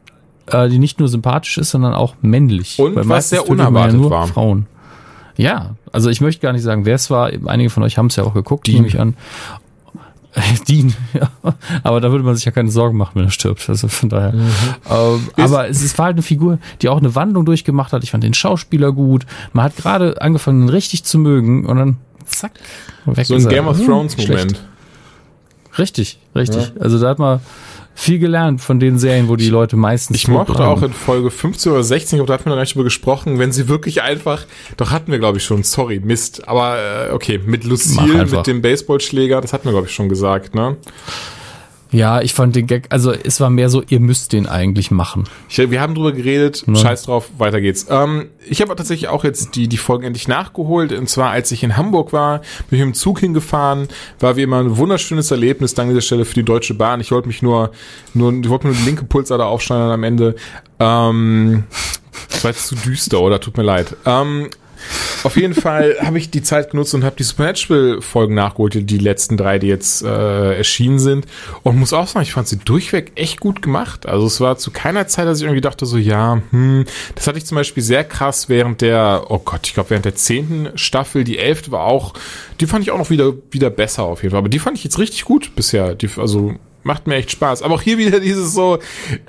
äh, 0.53 0.69
die 0.69 0.79
nicht 0.79 0.99
nur 0.99 1.09
sympathisch 1.09 1.59
ist, 1.59 1.71
sondern 1.71 1.95
auch 1.95 2.15
männlich. 2.23 2.79
Und 2.79 2.95
Weil 2.97 3.09
was 3.09 3.31
sehr 3.31 3.49
unerwartet 3.49 3.97
nur 3.97 4.11
war. 4.11 4.27
Frauen. 4.29 4.67
Ja, 5.37 5.77
also 5.93 6.11
ich 6.11 6.21
möchte 6.21 6.43
gar 6.43 6.53
nicht 6.53 6.63
sagen, 6.63 6.85
wer 6.85 6.95
es 6.95 7.11
war. 7.11 7.31
Einige 7.47 7.71
von 7.71 7.83
euch 7.83 7.97
haben 7.99 8.07
es 8.07 8.17
ja 8.17 8.25
auch 8.25 8.35
geguckt, 8.35 8.67
Dean. 8.67 8.77
nehme 8.77 8.89
ich 8.89 9.01
an. 9.01 9.15
Dean, 10.69 10.95
ja. 11.13 11.29
Aber 11.83 12.01
da 12.01 12.11
würde 12.11 12.25
man 12.25 12.35
sich 12.37 12.45
ja 12.45 12.53
keine 12.53 12.71
Sorgen 12.71 12.97
machen, 12.97 13.13
wenn 13.15 13.25
er 13.25 13.31
stirbt. 13.31 13.69
Also 13.69 13.89
von 13.89 14.09
daher. 14.09 14.33
Mhm. 14.33 14.49
Ähm, 14.91 15.29
aber 15.37 15.69
es 15.69 15.83
ist 15.83 15.99
war 15.99 16.07
halt 16.07 16.15
eine 16.15 16.23
Figur, 16.23 16.59
die 16.81 16.89
auch 16.89 16.99
eine 16.99 17.15
Wandlung 17.15 17.45
durchgemacht 17.45 17.93
hat. 17.93 18.03
Ich 18.03 18.11
fand 18.13 18.25
den 18.25 18.33
Schauspieler 18.35 18.93
gut. 18.93 19.27
Man 19.53 19.65
hat 19.65 19.77
gerade 19.77 20.21
angefangen, 20.23 20.63
ihn 20.63 20.69
richtig 20.71 21.05
zu 21.05 21.19
mögen 21.19 21.67
und 21.67 21.77
dann 21.77 21.97
zack, 22.25 22.53
weg 23.05 23.27
So 23.27 23.35
ein. 23.35 23.47
Game 23.49 23.67
of 23.67 23.79
Hm, 23.79 23.87
Thrones 23.87 24.15
schlecht. 24.15 24.31
Moment. 24.31 24.65
Richtig, 25.79 26.19
richtig. 26.35 26.73
Also 26.81 26.99
da 26.99 27.09
hat 27.11 27.19
man 27.19 27.41
viel 27.95 28.19
gelernt 28.19 28.61
von 28.61 28.81
den 28.81 28.99
Serien, 28.99 29.29
wo 29.29 29.37
die 29.37 29.49
Leute 29.49 29.77
meistens 29.77 30.17
Ich 30.17 30.29
mochte 30.29 30.53
bleiben. 30.55 30.71
auch 30.71 30.83
in 30.83 30.93
Folge 30.93 31.31
15 31.31 31.73
oder 31.73 31.83
16, 31.85 32.17
ich 32.17 32.19
glaube, 32.19 32.27
da 32.29 32.35
hatten 32.35 32.47
wir 32.47 32.55
noch 32.55 32.61
nicht 32.63 32.75
drüber 32.75 32.85
gesprochen, 32.85 33.39
wenn 33.39 33.53
sie 33.53 33.69
wirklich 33.69 34.03
einfach, 34.03 34.45
doch 34.77 34.91
hatten 34.91 35.13
wir, 35.13 35.19
glaube 35.19 35.39
ich, 35.39 35.45
schon, 35.45 35.63
sorry, 35.63 36.01
Mist, 36.03 36.49
aber 36.49 37.09
äh, 37.11 37.13
okay, 37.13 37.39
mit 37.45 37.65
Lucille, 37.65 38.27
mit 38.27 38.47
dem 38.47 38.63
Baseballschläger, 38.63 39.41
das 39.41 39.53
hatten 39.53 39.65
wir, 39.67 39.73
glaube 39.73 39.87
ich, 39.89 39.95
schon 39.95 40.09
gesagt, 40.09 40.55
ne? 40.55 40.77
Ja, 41.93 42.23
ich 42.23 42.33
fand 42.33 42.57
den 42.57 42.67
Gag, 42.67 42.87
also 42.89 43.13
es 43.13 43.39
war 43.41 43.51
mehr 43.51 43.69
so, 43.69 43.83
ihr 43.87 44.01
müsst 44.01 44.33
den 44.33 44.47
eigentlich 44.47 44.91
machen. 44.91 45.25
Ich, 45.49 45.59
wir 45.71 45.81
haben 45.81 45.95
drüber 45.95 46.13
geredet, 46.13 46.65
scheiß 46.75 47.03
drauf, 47.03 47.29
weiter 47.37 47.61
geht's. 47.61 47.87
Ähm, 47.91 48.31
ich 48.49 48.63
habe 48.63 48.75
tatsächlich 48.75 49.09
auch 49.09 49.25
jetzt 49.25 49.55
die, 49.57 49.69
die 49.69 49.77
Folgen 49.77 50.05
endlich 50.05 50.27
nachgeholt. 50.27 50.93
Und 50.93 51.09
zwar, 51.11 51.31
als 51.31 51.53
ich 51.53 51.63
in 51.63 51.77
Hamburg 51.77 52.15
war, 52.15 52.39
bin 52.71 52.79
ich 52.79 52.85
mit 52.87 52.95
dem 52.95 52.95
Zug 52.95 53.21
hingefahren, 53.21 53.89
war 54.21 54.37
wie 54.37 54.43
immer 54.43 54.59
ein 54.61 54.79
wunderschönes 54.79 55.31
Erlebnis, 55.31 55.75
dank 55.75 55.91
dieser 55.91 56.01
Stelle 56.01 56.25
für 56.25 56.35
die 56.35 56.45
Deutsche 56.45 56.75
Bahn. 56.75 57.01
Ich 57.01 57.13
wollte 57.13 57.29
mich 57.29 57.43
nur, 57.43 57.71
nur, 58.15 58.33
ich 58.33 58.49
wollte 58.49 58.67
mir 58.67 58.73
nur 58.73 58.81
die 58.81 58.87
linke 58.87 59.05
Pulsader 59.05 59.47
aufschneiden 59.47 59.91
am 59.91 60.03
Ende. 60.03 60.35
Ähm, 60.81 61.65
das 62.31 62.43
war 62.43 62.51
jetzt 62.53 62.67
zu 62.69 62.75
düster, 62.75 63.21
oder? 63.21 63.39
Tut 63.39 63.59
mir 63.59 63.63
leid. 63.65 63.95
Ähm, 64.07 64.49
auf 65.25 65.37
jeden 65.37 65.55
Fall 65.55 65.97
habe 66.01 66.19
ich 66.19 66.31
die 66.31 66.43
Zeit 66.43 66.71
genutzt 66.71 66.95
und 66.95 67.05
habe 67.05 67.17
die 67.17 67.23
Supernatural-Folgen 67.23 68.35
nachgeholt, 68.35 68.75
die- 68.91 68.99
letzten 68.99 69.37
drei, 69.37 69.59
die 69.59 69.67
jetzt 69.67 70.03
äh, 70.03 70.57
erschienen 70.57 70.99
sind. 70.99 71.27
Und 71.65 71.77
muss 71.79 71.93
auch 71.93 72.07
sagen, 72.07 72.23
ich 72.23 72.33
fand 72.33 72.47
sie 72.49 72.59
durchweg 72.59 73.13
echt 73.17 73.41
gut 73.41 73.63
gemacht. 73.63 74.07
Also 74.07 74.27
es 74.27 74.41
war 74.41 74.57
zu 74.59 74.71
keiner 74.71 75.07
Zeit, 75.09 75.27
dass 75.27 75.39
ich 75.39 75.45
irgendwie 75.45 75.61
dachte, 75.61 75.87
so 75.87 75.97
ja, 75.99 76.41
hm, 76.51 76.85
das 77.17 77.27
hatte 77.27 77.39
ich 77.39 77.45
zum 77.47 77.57
Beispiel 77.57 77.83
sehr 77.83 78.05
krass 78.05 78.49
während 78.49 78.81
der, 78.81 79.25
oh 79.29 79.39
Gott, 79.39 79.61
ich 79.65 79.75
glaube 79.75 79.91
während 79.91 80.05
der 80.05 80.15
zehnten 80.15 80.69
Staffel, 80.77 81.25
die 81.25 81.39
elfte 81.39 81.73
war 81.73 81.85
auch, 81.85 82.15
die 82.61 82.67
fand 82.67 82.85
ich 82.85 82.91
auch 82.93 82.99
noch 82.99 83.11
wieder, 83.11 83.33
wieder 83.51 83.71
besser 83.71 84.05
auf 84.05 84.23
jeden 84.23 84.31
Fall. 84.31 84.39
Aber 84.39 84.49
die 84.49 84.59
fand 84.61 84.79
ich 84.79 84.85
jetzt 84.85 84.99
richtig 84.99 85.25
gut 85.25 85.55
bisher. 85.57 85.95
Die, 85.95 86.09
also 86.17 86.55
macht 86.85 87.07
mir 87.07 87.15
echt 87.17 87.31
Spaß. 87.31 87.63
Aber 87.63 87.75
auch 87.75 87.83
hier 87.83 87.99
wieder 87.99 88.21
dieses 88.21 88.53
so, 88.55 88.79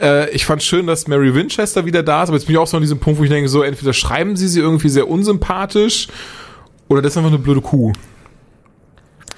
äh, 0.01 0.29
ich 0.31 0.45
fand 0.45 0.63
schön, 0.63 0.87
dass 0.87 1.07
Mary 1.07 1.33
Winchester 1.35 1.85
wieder 1.85 2.03
da 2.03 2.23
ist, 2.23 2.29
aber 2.29 2.37
jetzt 2.37 2.45
bin 2.47 2.55
ich 2.55 2.59
auch 2.59 2.67
so 2.67 2.77
an 2.77 2.81
diesem 2.83 2.99
Punkt, 2.99 3.19
wo 3.19 3.23
ich 3.23 3.29
denke, 3.29 3.49
so, 3.49 3.61
entweder 3.63 3.93
schreiben 3.93 4.35
sie 4.35 4.47
sie 4.47 4.59
irgendwie 4.59 4.89
sehr 4.89 5.07
unsympathisch 5.09 6.07
oder 6.87 7.01
das 7.01 7.13
ist 7.13 7.17
einfach 7.17 7.29
eine 7.29 7.39
blöde 7.39 7.61
Kuh. 7.61 7.93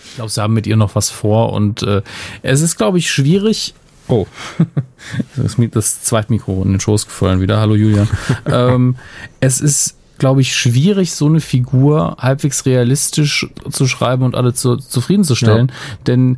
Ich 0.05 0.15
glaube, 0.15 0.31
sie 0.31 0.41
haben 0.41 0.53
mit 0.53 0.65
ihr 0.65 0.77
noch 0.77 0.95
was 0.95 1.09
vor 1.09 1.51
und 1.53 1.83
äh, 1.83 2.01
es 2.41 2.61
ist, 2.61 2.77
glaube 2.77 2.97
ich, 2.97 3.11
schwierig. 3.11 3.73
Oh, 4.07 4.27
das, 5.35 5.57
Mi- 5.57 5.67
das 5.69 6.03
Zweitmikro 6.03 6.61
in 6.63 6.71
den 6.71 6.79
Schoß 6.79 7.07
gefallen 7.07 7.41
wieder. 7.41 7.59
Hallo 7.59 7.75
Julian. 7.75 8.07
ähm, 8.45 8.95
es 9.41 9.59
ist, 9.59 9.97
glaube 10.17 10.39
ich, 10.39 10.55
schwierig, 10.55 11.11
so 11.11 11.25
eine 11.25 11.41
Figur 11.41 12.15
halbwegs 12.19 12.65
realistisch 12.65 13.47
zu 13.69 13.87
schreiben 13.87 14.23
und 14.23 14.35
alle 14.35 14.53
zu, 14.53 14.77
zufriedenzustellen, 14.77 15.71
denn 16.07 16.37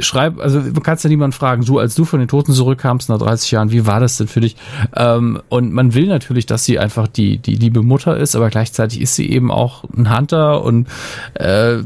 schreib, 0.00 0.40
also 0.40 0.60
du 0.60 0.80
kannst 0.80 1.04
ja 1.04 1.10
niemand 1.10 1.34
fragen, 1.34 1.64
du, 1.64 1.78
als 1.78 1.94
du 1.94 2.04
von 2.04 2.18
den 2.18 2.28
Toten 2.28 2.52
zurückkamst 2.52 3.08
nach 3.08 3.18
30 3.18 3.50
Jahren, 3.50 3.70
wie 3.70 3.86
war 3.86 4.00
das 4.00 4.16
denn 4.16 4.28
für 4.28 4.40
dich? 4.40 4.56
Ähm, 4.94 5.40
und 5.48 5.72
man 5.72 5.94
will 5.94 6.06
natürlich, 6.06 6.46
dass 6.46 6.64
sie 6.64 6.78
einfach 6.78 7.08
die, 7.08 7.38
die 7.38 7.54
liebe 7.54 7.82
Mutter 7.82 8.16
ist, 8.16 8.36
aber 8.36 8.50
gleichzeitig 8.50 9.00
ist 9.00 9.16
sie 9.16 9.30
eben 9.30 9.50
auch 9.50 9.84
ein 9.96 10.16
Hunter 10.16 10.62
und 10.62 10.88
äh, 11.34 11.78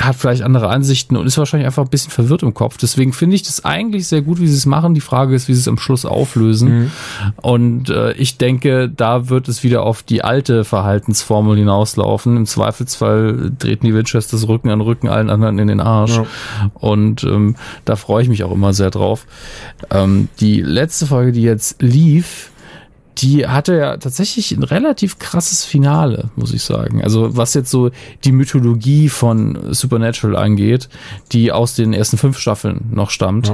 hat 0.00 0.16
vielleicht 0.16 0.42
andere 0.42 0.68
Ansichten 0.68 1.16
und 1.16 1.26
ist 1.26 1.38
wahrscheinlich 1.38 1.66
einfach 1.66 1.84
ein 1.84 1.90
bisschen 1.90 2.10
verwirrt 2.10 2.42
im 2.42 2.54
Kopf. 2.54 2.76
Deswegen 2.78 3.12
finde 3.12 3.36
ich 3.36 3.42
das 3.42 3.64
eigentlich 3.64 4.06
sehr 4.06 4.22
gut, 4.22 4.40
wie 4.40 4.46
sie 4.46 4.56
es 4.56 4.66
machen. 4.66 4.94
Die 4.94 5.00
Frage 5.00 5.34
ist, 5.34 5.48
wie 5.48 5.54
sie 5.54 5.60
es 5.60 5.68
am 5.68 5.78
Schluss 5.78 6.04
auflösen. 6.04 6.90
Und 7.36 7.90
äh, 7.90 8.12
ich 8.12 8.38
denke, 8.38 8.88
da 8.88 9.28
wird 9.28 9.48
es 9.48 9.62
wieder 9.62 9.82
auf 9.82 10.02
die 10.02 10.22
alte 10.22 10.64
Verhaltensformel 10.64 11.56
hinauslaufen. 11.56 12.36
Im 12.36 12.46
Zweifelsfall 12.46 13.52
treten 13.58 13.86
die 13.86 13.94
Winchesters 13.94 14.48
Rücken 14.48 14.70
an 14.70 14.80
Rücken 14.80 15.08
allen 15.08 15.30
anderen 15.30 15.58
in 15.58 15.68
den 15.68 15.80
Arsch. 15.80 16.20
Und 16.74 17.24
ähm, 17.24 17.56
da 17.84 17.96
freue 17.96 18.22
ich 18.22 18.28
mich 18.28 18.44
auch 18.44 18.52
immer 18.52 18.72
sehr 18.72 18.90
drauf. 18.90 19.26
Ähm, 19.90 20.28
die 20.40 20.60
letzte 20.60 21.06
Folge, 21.06 21.32
die 21.32 21.42
jetzt 21.42 21.82
lief, 21.82 22.47
die 23.18 23.46
hatte 23.46 23.76
ja 23.76 23.96
tatsächlich 23.96 24.52
ein 24.52 24.62
relativ 24.62 25.18
krasses 25.18 25.64
Finale, 25.64 26.30
muss 26.36 26.52
ich 26.52 26.62
sagen. 26.62 27.02
Also 27.02 27.36
was 27.36 27.54
jetzt 27.54 27.70
so 27.70 27.90
die 28.24 28.32
Mythologie 28.32 29.08
von 29.08 29.58
Supernatural 29.72 30.36
angeht, 30.36 30.88
die 31.32 31.50
aus 31.52 31.74
den 31.74 31.92
ersten 31.92 32.16
fünf 32.16 32.38
Staffeln 32.38 32.86
noch 32.92 33.10
stammt, 33.10 33.52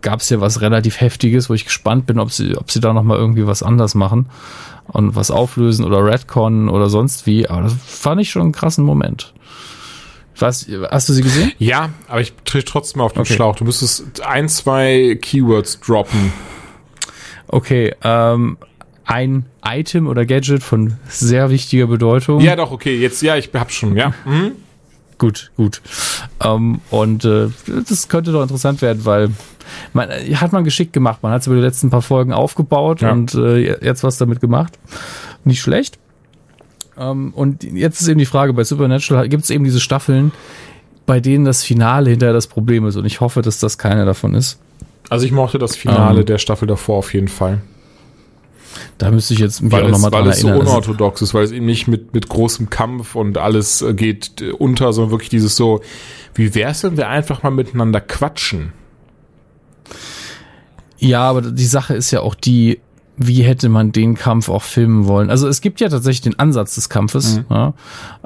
gab 0.00 0.20
es 0.20 0.30
ja 0.30 0.40
was 0.40 0.60
relativ 0.60 1.00
Heftiges, 1.00 1.50
wo 1.50 1.54
ich 1.54 1.64
gespannt 1.64 2.06
bin, 2.06 2.18
ob 2.18 2.32
sie, 2.32 2.56
ob 2.56 2.70
sie 2.70 2.80
da 2.80 2.92
noch 2.92 3.02
mal 3.02 3.18
irgendwie 3.18 3.46
was 3.46 3.62
anders 3.62 3.94
machen 3.94 4.26
und 4.86 5.16
was 5.16 5.30
auflösen 5.30 5.84
oder 5.84 6.04
Redcon 6.04 6.68
oder 6.68 6.88
sonst 6.88 7.26
wie. 7.26 7.48
Aber 7.48 7.62
das 7.62 7.74
fand 7.84 8.20
ich 8.20 8.30
schon 8.30 8.42
einen 8.42 8.52
krassen 8.52 8.84
Moment. 8.84 9.34
Was, 10.38 10.66
hast 10.90 11.08
du 11.08 11.14
sie 11.14 11.22
gesehen? 11.22 11.52
Ja, 11.58 11.90
aber 12.08 12.20
ich 12.20 12.34
trete 12.44 12.66
trotzdem 12.66 13.00
auf 13.00 13.14
den 13.14 13.22
Okay. 13.22 13.34
Schlauch. 13.34 13.56
Du 13.56 13.64
müsstest 13.64 14.20
ein, 14.22 14.48
zwei 14.48 15.18
Keywords 15.20 15.80
droppen. 15.80 16.32
Okay, 17.48 17.94
ähm, 18.02 18.58
ein 19.04 19.46
Item 19.64 20.08
oder 20.08 20.26
Gadget 20.26 20.62
von 20.62 20.94
sehr 21.08 21.50
wichtiger 21.50 21.86
Bedeutung. 21.86 22.40
Ja, 22.40 22.56
doch, 22.56 22.72
okay, 22.72 22.98
jetzt, 22.98 23.22
ja, 23.22 23.36
ich 23.36 23.50
hab 23.54 23.70
schon, 23.70 23.96
ja. 23.96 24.12
Mhm. 24.24 24.52
Gut, 25.18 25.50
gut. 25.56 25.80
Ähm, 26.44 26.80
und 26.90 27.24
äh, 27.24 27.48
das 27.88 28.08
könnte 28.08 28.32
doch 28.32 28.42
interessant 28.42 28.82
werden, 28.82 29.04
weil 29.04 29.30
man 29.94 30.10
hat 30.10 30.52
man 30.52 30.64
geschickt 30.64 30.92
gemacht. 30.92 31.22
Man 31.22 31.32
hat 31.32 31.40
es 31.40 31.46
über 31.46 31.56
die 31.56 31.62
letzten 31.62 31.88
paar 31.90 32.02
Folgen 32.02 32.32
aufgebaut 32.32 33.00
Ja. 33.00 33.12
und 33.12 33.34
äh, 33.34 33.82
jetzt 33.82 34.04
was 34.04 34.18
damit 34.18 34.40
gemacht. 34.40 34.78
Nicht 35.44 35.60
schlecht. 35.62 35.98
Ähm, 36.98 37.32
und 37.34 37.62
jetzt 37.64 38.00
ist 38.00 38.08
eben 38.08 38.18
die 38.18 38.26
Frage, 38.26 38.52
bei 38.52 38.64
Supernatural 38.64 39.28
gibt 39.28 39.44
es 39.44 39.50
eben 39.50 39.64
diese 39.64 39.80
Staffeln, 39.80 40.32
bei 41.06 41.20
denen 41.20 41.44
das 41.44 41.62
Finale 41.64 42.10
hinterher 42.10 42.34
das 42.34 42.46
Problem 42.46 42.86
ist. 42.86 42.96
Und 42.96 43.06
ich 43.06 43.20
hoffe, 43.20 43.40
dass 43.40 43.58
das 43.58 43.78
keine 43.78 44.04
davon 44.04 44.34
ist. 44.34 44.58
Also 45.08 45.26
ich 45.26 45.32
mochte 45.32 45.58
das 45.58 45.76
Finale 45.76 46.20
Ähm. 46.20 46.26
der 46.26 46.38
Staffel 46.38 46.66
davor 46.66 46.98
auf 46.98 47.14
jeden 47.14 47.28
Fall. 47.28 47.60
Da 48.98 49.10
müsste 49.10 49.34
ich 49.34 49.40
jetzt 49.40 49.62
mich 49.62 49.72
Weil 49.72 49.84
auch 49.84 49.90
nochmal 49.90 50.12
weil 50.12 50.22
dran 50.22 50.32
es 50.32 50.40
so 50.40 50.48
erinnern. 50.48 50.66
Also, 50.66 50.72
unorthodox 50.72 51.22
ist, 51.22 51.34
weil 51.34 51.44
es 51.44 51.52
eben 51.52 51.66
nicht 51.66 51.88
mit, 51.88 52.14
mit 52.14 52.28
großem 52.28 52.70
Kampf 52.70 53.14
und 53.14 53.38
alles 53.38 53.82
äh, 53.82 53.94
geht 53.94 54.40
äh, 54.40 54.50
unter, 54.50 54.92
sondern 54.92 55.10
wirklich 55.12 55.30
dieses 55.30 55.56
so, 55.56 55.80
wie 56.34 56.54
wär's, 56.54 56.82
wenn 56.82 56.96
wir 56.96 57.08
einfach 57.08 57.42
mal 57.42 57.50
miteinander 57.50 58.00
quatschen? 58.00 58.72
Ja, 60.98 61.22
aber 61.22 61.42
die 61.42 61.66
Sache 61.66 61.94
ist 61.94 62.10
ja 62.10 62.20
auch 62.20 62.34
die, 62.34 62.80
wie 63.16 63.42
hätte 63.42 63.68
man 63.68 63.92
den 63.92 64.14
Kampf 64.14 64.48
auch 64.48 64.62
filmen 64.62 65.06
wollen? 65.06 65.30
Also 65.30 65.46
es 65.48 65.60
gibt 65.60 65.80
ja 65.80 65.88
tatsächlich 65.88 66.22
den 66.22 66.38
Ansatz 66.38 66.74
des 66.74 66.88
Kampfes, 66.88 67.42
ja, 67.50 67.74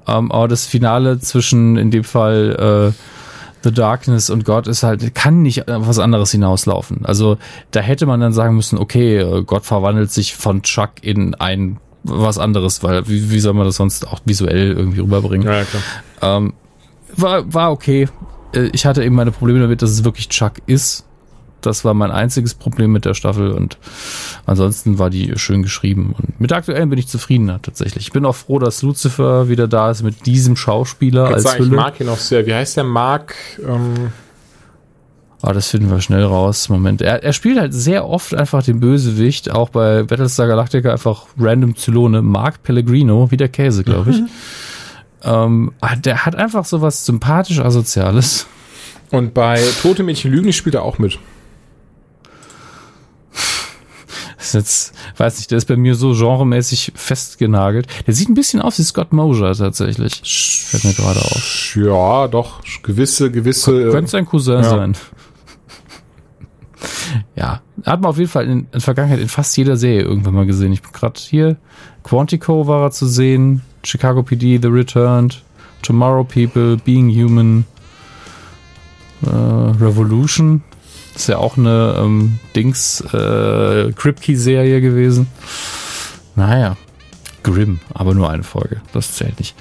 ähm, 0.07 0.31
aber 0.31 0.49
das 0.49 0.67
Finale 0.67 1.19
zwischen 1.19 1.77
in 1.77 1.91
dem 1.91 2.05
Fall 2.05 2.93
äh, 2.95 3.20
The 3.63 3.73
Darkness 3.73 4.31
und 4.31 4.45
Gott 4.45 4.67
ist 4.67 4.83
halt, 4.83 5.15
kann 5.15 5.43
nicht 5.43 5.69
auf 5.69 5.87
was 5.87 5.99
anderes 5.99 6.31
hinauslaufen. 6.31 7.05
Also 7.05 7.37
da 7.71 7.81
hätte 7.81 8.07
man 8.07 8.21
dann 8.21 8.33
sagen 8.33 8.57
müssen, 8.57 8.79
okay, 8.79 9.43
Gott 9.47 9.65
verwandelt 9.65 10.11
sich 10.11 10.35
von 10.35 10.63
Chuck 10.63 10.93
in 11.03 11.35
ein 11.35 11.79
was 12.03 12.39
anderes, 12.39 12.83
weil 12.83 13.07
wie, 13.09 13.31
wie 13.31 13.41
soll 13.41 13.53
man 13.53 13.67
das 13.67 13.77
sonst 13.77 14.09
auch 14.09 14.21
visuell 14.25 14.73
irgendwie 14.73 15.01
rüberbringen? 15.01 15.47
Ja, 15.47 15.59
ja, 15.59 15.65
klar. 15.65 15.83
Ähm, 16.23 16.55
war, 17.17 17.53
war 17.53 17.73
okay. 17.73 18.09
Äh, 18.55 18.71
Ich 18.73 18.87
hatte 18.87 19.05
eben 19.05 19.15
meine 19.15 19.33
Probleme 19.33 19.61
damit, 19.61 19.83
dass 19.83 19.91
es 19.91 20.05
wirklich 20.05 20.29
Chuck 20.31 20.55
ist. 20.67 21.05
Das 21.61 21.85
war 21.85 21.95
mein 21.95 22.11
einziges 22.11 22.55
Problem 22.55 22.93
mit 22.93 23.05
der 23.05 23.15
Staffel 23.15 23.51
und 23.53 23.79
ansonsten 24.47 24.99
war 24.99 25.11
die 25.11 25.33
schön 25.37 25.63
geschrieben. 25.63 26.15
Und 26.17 26.41
mit 26.41 26.51
der 26.51 26.59
aktuellen 26.59 26.89
bin 26.91 26.99
ich 26.99 27.09
zufriedener 27.09 27.61
tatsächlich. 27.63 28.07
Ich 28.07 28.13
bin 28.13 28.25
auch 28.25 28.37
froh, 28.37 28.59
dass 28.59 28.83
Lucifer 28.83 29.49
wieder 29.49 29.69
da 29.69 29.91
ist 29.91 30.03
mit 30.03 30.27
diesem 30.27 30.57
Schauspieler 30.57 31.27
als 31.29 31.43
sagen, 31.45 31.63
ich 31.63 31.69
Hülle. 31.69 31.77
mag 31.77 32.01
ihn 32.01 32.09
auch 32.09 32.17
sehr. 32.19 32.47
Wie 32.47 32.55
heißt 32.55 32.77
der 32.77 32.85
Mark? 32.85 33.35
Ähm, 33.67 34.13
Aber 35.43 35.55
das 35.55 35.69
finden 35.69 35.91
wir 35.91 36.01
schnell 36.01 36.25
raus. 36.25 36.69
Moment. 36.69 37.01
Er, 37.03 37.23
er 37.23 37.33
spielt 37.33 37.59
halt 37.59 37.73
sehr 37.75 38.07
oft 38.07 38.35
einfach 38.35 38.63
den 38.63 38.81
Bösewicht, 38.81 39.51
auch 39.51 39.71
bei 39.71 40.03
Battlestar 40.03 40.47
Galactica 40.47 40.93
einfach 40.93 41.27
random 41.39 41.77
Zylone. 41.77 42.23
Mark 42.23 42.63
Pellegrino, 42.63 43.31
wie 43.31 43.37
der 43.37 43.49
Käse, 43.49 43.85
glaube 43.85 44.11
ich. 44.11 44.23
ähm, 45.23 45.73
ah, 45.81 45.97
der 45.97 46.25
hat 46.27 46.35
einfach 46.37 46.65
so 46.65 46.81
was 46.83 47.05
sympathisch 47.07 47.59
Asoziales. 47.61 48.47
und 49.11 49.35
bei 49.35 49.63
Tote 49.83 50.03
Mädchen 50.03 50.31
Lügen 50.31 50.53
spielt 50.53 50.75
er 50.75 50.83
auch 50.83 50.99
mit. 50.99 51.19
Das 54.37 54.40
ist 54.40 54.40
jetzt, 54.53 54.95
weiß 55.17 55.39
nicht, 55.39 55.51
der 55.51 55.59
ist 55.59 55.67
bei 55.67 55.77
mir 55.77 55.95
so 55.95 56.13
genremäßig 56.13 56.93
festgenagelt. 56.95 57.87
Der 58.07 58.15
sieht 58.15 58.29
ein 58.29 58.35
bisschen 58.35 58.61
aus 58.61 58.79
wie 58.79 58.83
Scott 58.83 59.13
Mosier 59.13 59.53
tatsächlich. 59.55 60.23
Fällt 60.67 60.85
mir 60.85 60.95
gerade 60.95 61.21
auf. 61.21 61.77
Ja, 61.77 62.29
doch, 62.29 62.61
gewisse, 62.83 63.31
gewisse. 63.31 63.89
äh, 63.89 63.91
Könnte 63.91 64.11
sein 64.11 64.27
Cousin 64.27 64.63
ja. 64.63 64.63
sein. 64.69 64.97
Ja, 67.37 67.61
hat 67.85 68.01
man 68.01 68.11
auf 68.11 68.19
jeden 68.19 68.31
Fall 68.31 68.45
in, 68.45 68.51
in 68.61 68.67
der 68.73 68.81
Vergangenheit 68.81 69.21
in 69.21 69.29
fast 69.29 69.57
jeder 69.57 69.77
Serie 69.77 70.03
irgendwann 70.03 70.35
mal 70.35 70.47
gesehen. 70.47 70.73
Ich 70.73 70.83
bin 70.83 70.93
gerade 70.93 71.19
hier. 71.21 71.57
Quantico 72.03 72.67
war 72.67 72.83
er 72.85 72.91
zu 72.91 73.07
sehen. 73.07 73.63
Chicago 73.85 74.23
PD, 74.23 74.59
The 74.61 74.69
Returned. 74.69 75.43
Tomorrow 75.83 76.25
People, 76.25 76.77
Being 76.77 77.11
Human. 77.11 77.65
Äh, 79.27 79.29
Revolution. 79.31 80.63
Ist 81.21 81.29
ja 81.29 81.39
auch 81.39 81.59
eine 81.59 81.97
ähm, 81.99 82.39
Dings 82.57 83.03
äh, 83.13 83.93
Kripke-Serie 83.93 84.81
gewesen. 84.81 85.27
Naja, 86.35 86.77
Grimm, 87.43 87.81
aber 87.93 88.15
nur 88.15 88.31
eine 88.31 88.43
Folge. 88.43 88.81
Das 88.93 89.15
zählt 89.17 89.39
nicht. 89.39 89.55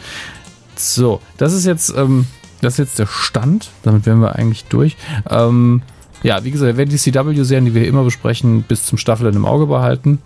So, 0.76 1.22
das 1.38 1.52
ist 1.54 1.66
jetzt, 1.66 1.94
ähm, 1.96 2.28
das 2.62 2.74
ist 2.74 2.80
jetzt 2.80 3.00
der 3.00 3.08
Stand. 3.08 3.70
Damit 3.84 4.06
wären 4.06 4.22
wir 4.22 4.36
eigentlich 4.36 4.66
durch. 4.66 4.96
Ähm, 5.30 5.82
ja, 6.24 6.44
wie 6.44 6.52
gesagt, 6.52 6.68
wir 6.68 6.78
werden 6.78 6.90
die 6.90 6.98
CW-Serien, 6.98 7.66
die 7.66 7.74
wir 7.74 7.88
immer 7.88 8.04
besprechen, 8.04 8.64
bis 8.64 8.86
zum 8.86 8.98
Staffelende 8.98 9.38
im 9.38 9.46
Auge 9.46 9.68
behalten. 9.68 10.20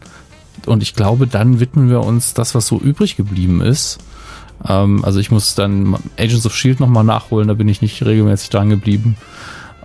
Und 0.68 0.84
ich 0.84 0.94
glaube, 0.94 1.26
dann 1.26 1.60
widmen 1.60 1.90
wir 1.90 2.02
uns 2.02 2.34
das, 2.34 2.54
was 2.54 2.68
so 2.68 2.80
übrig 2.80 3.16
geblieben 3.16 3.62
ist. 3.62 3.98
Ähm, 4.68 5.04
also 5.04 5.20
ich 5.20 5.32
muss 5.32 5.56
dann 5.56 5.98
Agents 6.18 6.46
of 6.46 6.56
Shield 6.56 6.80
nochmal 6.80 7.04
nachholen, 7.04 7.48
da 7.48 7.56
bin 7.56 7.68
ich 7.68 7.82
nicht 7.82 8.06
regelmäßig 8.06 8.50
dran 8.50 8.70
geblieben. 8.70 9.18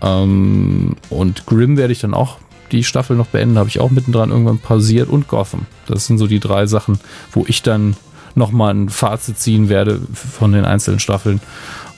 Ähm, 0.03 0.97
und 1.11 1.47
Grimm 1.47 1.77
werde 1.77 1.93
ich 1.93 2.01
dann 2.01 2.15
auch 2.15 2.39
die 2.73 2.85
Staffel 2.85 3.16
noch 3.16 3.29
beenden, 3.29 3.59
habe 3.59 3.69
ich 3.69 3.81
auch 3.81 3.91
mittendran 3.91 4.31
irgendwann 4.31 4.59
pausiert 4.59 5.09
und 5.09 5.29
Gotham. 5.29 5.66
Das 5.87 6.07
sind 6.07 6.19
so 6.19 6.27
die 6.27 6.41
drei 6.41 6.66
Sachen, 6.66 7.01
wo 7.33 7.45
ich 7.49 7.62
dann 7.62 7.97
nochmal 8.35 8.75
ein 8.75 8.89
Fazit 8.89 9.39
ziehen 9.39 9.69
werde 9.69 10.01
von 10.12 10.53
den 10.53 10.65
einzelnen 10.65 11.01
Staffeln. 11.01 11.41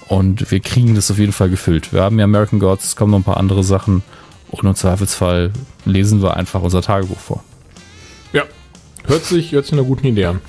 Und 0.08 0.50
wir 0.50 0.60
kriegen 0.60 0.94
das 0.94 1.10
auf 1.10 1.18
jeden 1.18 1.32
Fall 1.32 1.50
gefüllt. 1.50 1.92
Wir 1.92 2.02
haben 2.02 2.18
ja 2.18 2.24
American 2.24 2.58
Gods, 2.58 2.84
es 2.84 2.96
kommen 2.96 3.12
noch 3.12 3.18
ein 3.18 3.24
paar 3.24 3.36
andere 3.36 3.62
Sachen. 3.62 4.02
Und 4.50 4.66
im 4.66 4.74
Zweifelsfall 4.74 5.52
lesen 5.84 6.22
wir 6.22 6.36
einfach 6.36 6.62
unser 6.62 6.82
Tagebuch 6.82 7.18
vor. 7.18 7.44
Ja, 8.32 8.42
hört 9.06 9.24
sich, 9.24 9.52
hört 9.52 9.66
sich 9.66 9.74
eine 9.74 9.84
gute 9.84 10.08
Idee 10.08 10.26
an. 10.26 10.40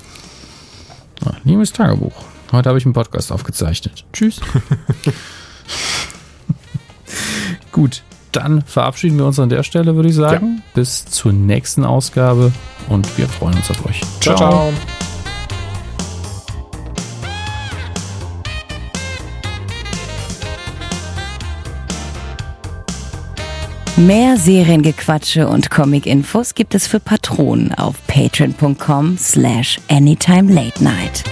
Liebes 1.44 1.72
Tagebuch. 1.72 2.14
Heute 2.50 2.68
habe 2.68 2.78
ich 2.78 2.84
einen 2.84 2.94
Podcast 2.94 3.32
aufgezeichnet. 3.32 4.04
Tschüss. 4.12 4.40
Gut, 7.72 8.02
dann 8.32 8.62
verabschieden 8.62 9.18
wir 9.18 9.26
uns 9.26 9.38
an 9.38 9.48
der 9.48 9.62
Stelle, 9.62 9.94
würde 9.94 10.08
ich 10.08 10.14
sagen. 10.14 10.62
Bis 10.74 11.04
zur 11.04 11.32
nächsten 11.32 11.84
Ausgabe 11.84 12.52
und 12.88 13.18
wir 13.18 13.28
freuen 13.28 13.54
uns 13.54 13.70
auf 13.70 13.84
euch. 13.86 14.00
ciao. 14.20 14.36
ciao. 14.36 14.72
Mehr 23.96 24.38
Seriengequatsche 24.38 25.46
und 25.46 25.70
Comic-Infos 25.70 26.54
gibt 26.54 26.74
es 26.74 26.86
für 26.86 26.98
Patronen 26.98 27.74
auf 27.74 27.96
patreon.com 28.06 29.18
slash 29.18 29.78
anytime 29.88 30.50
late 30.50 30.82
night. 30.82 31.22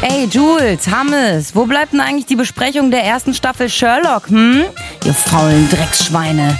Ey, 0.00 0.28
Jules, 0.30 0.86
Hammes, 0.88 1.56
wo 1.56 1.66
bleibt 1.66 1.92
denn 1.92 2.00
eigentlich 2.00 2.26
die 2.26 2.36
Besprechung 2.36 2.92
der 2.92 3.02
ersten 3.02 3.34
Staffel 3.34 3.68
Sherlock, 3.68 4.28
hm? 4.28 4.62
Ihr 5.04 5.14
faulen 5.14 5.68
Drecksschweine. 5.70 6.56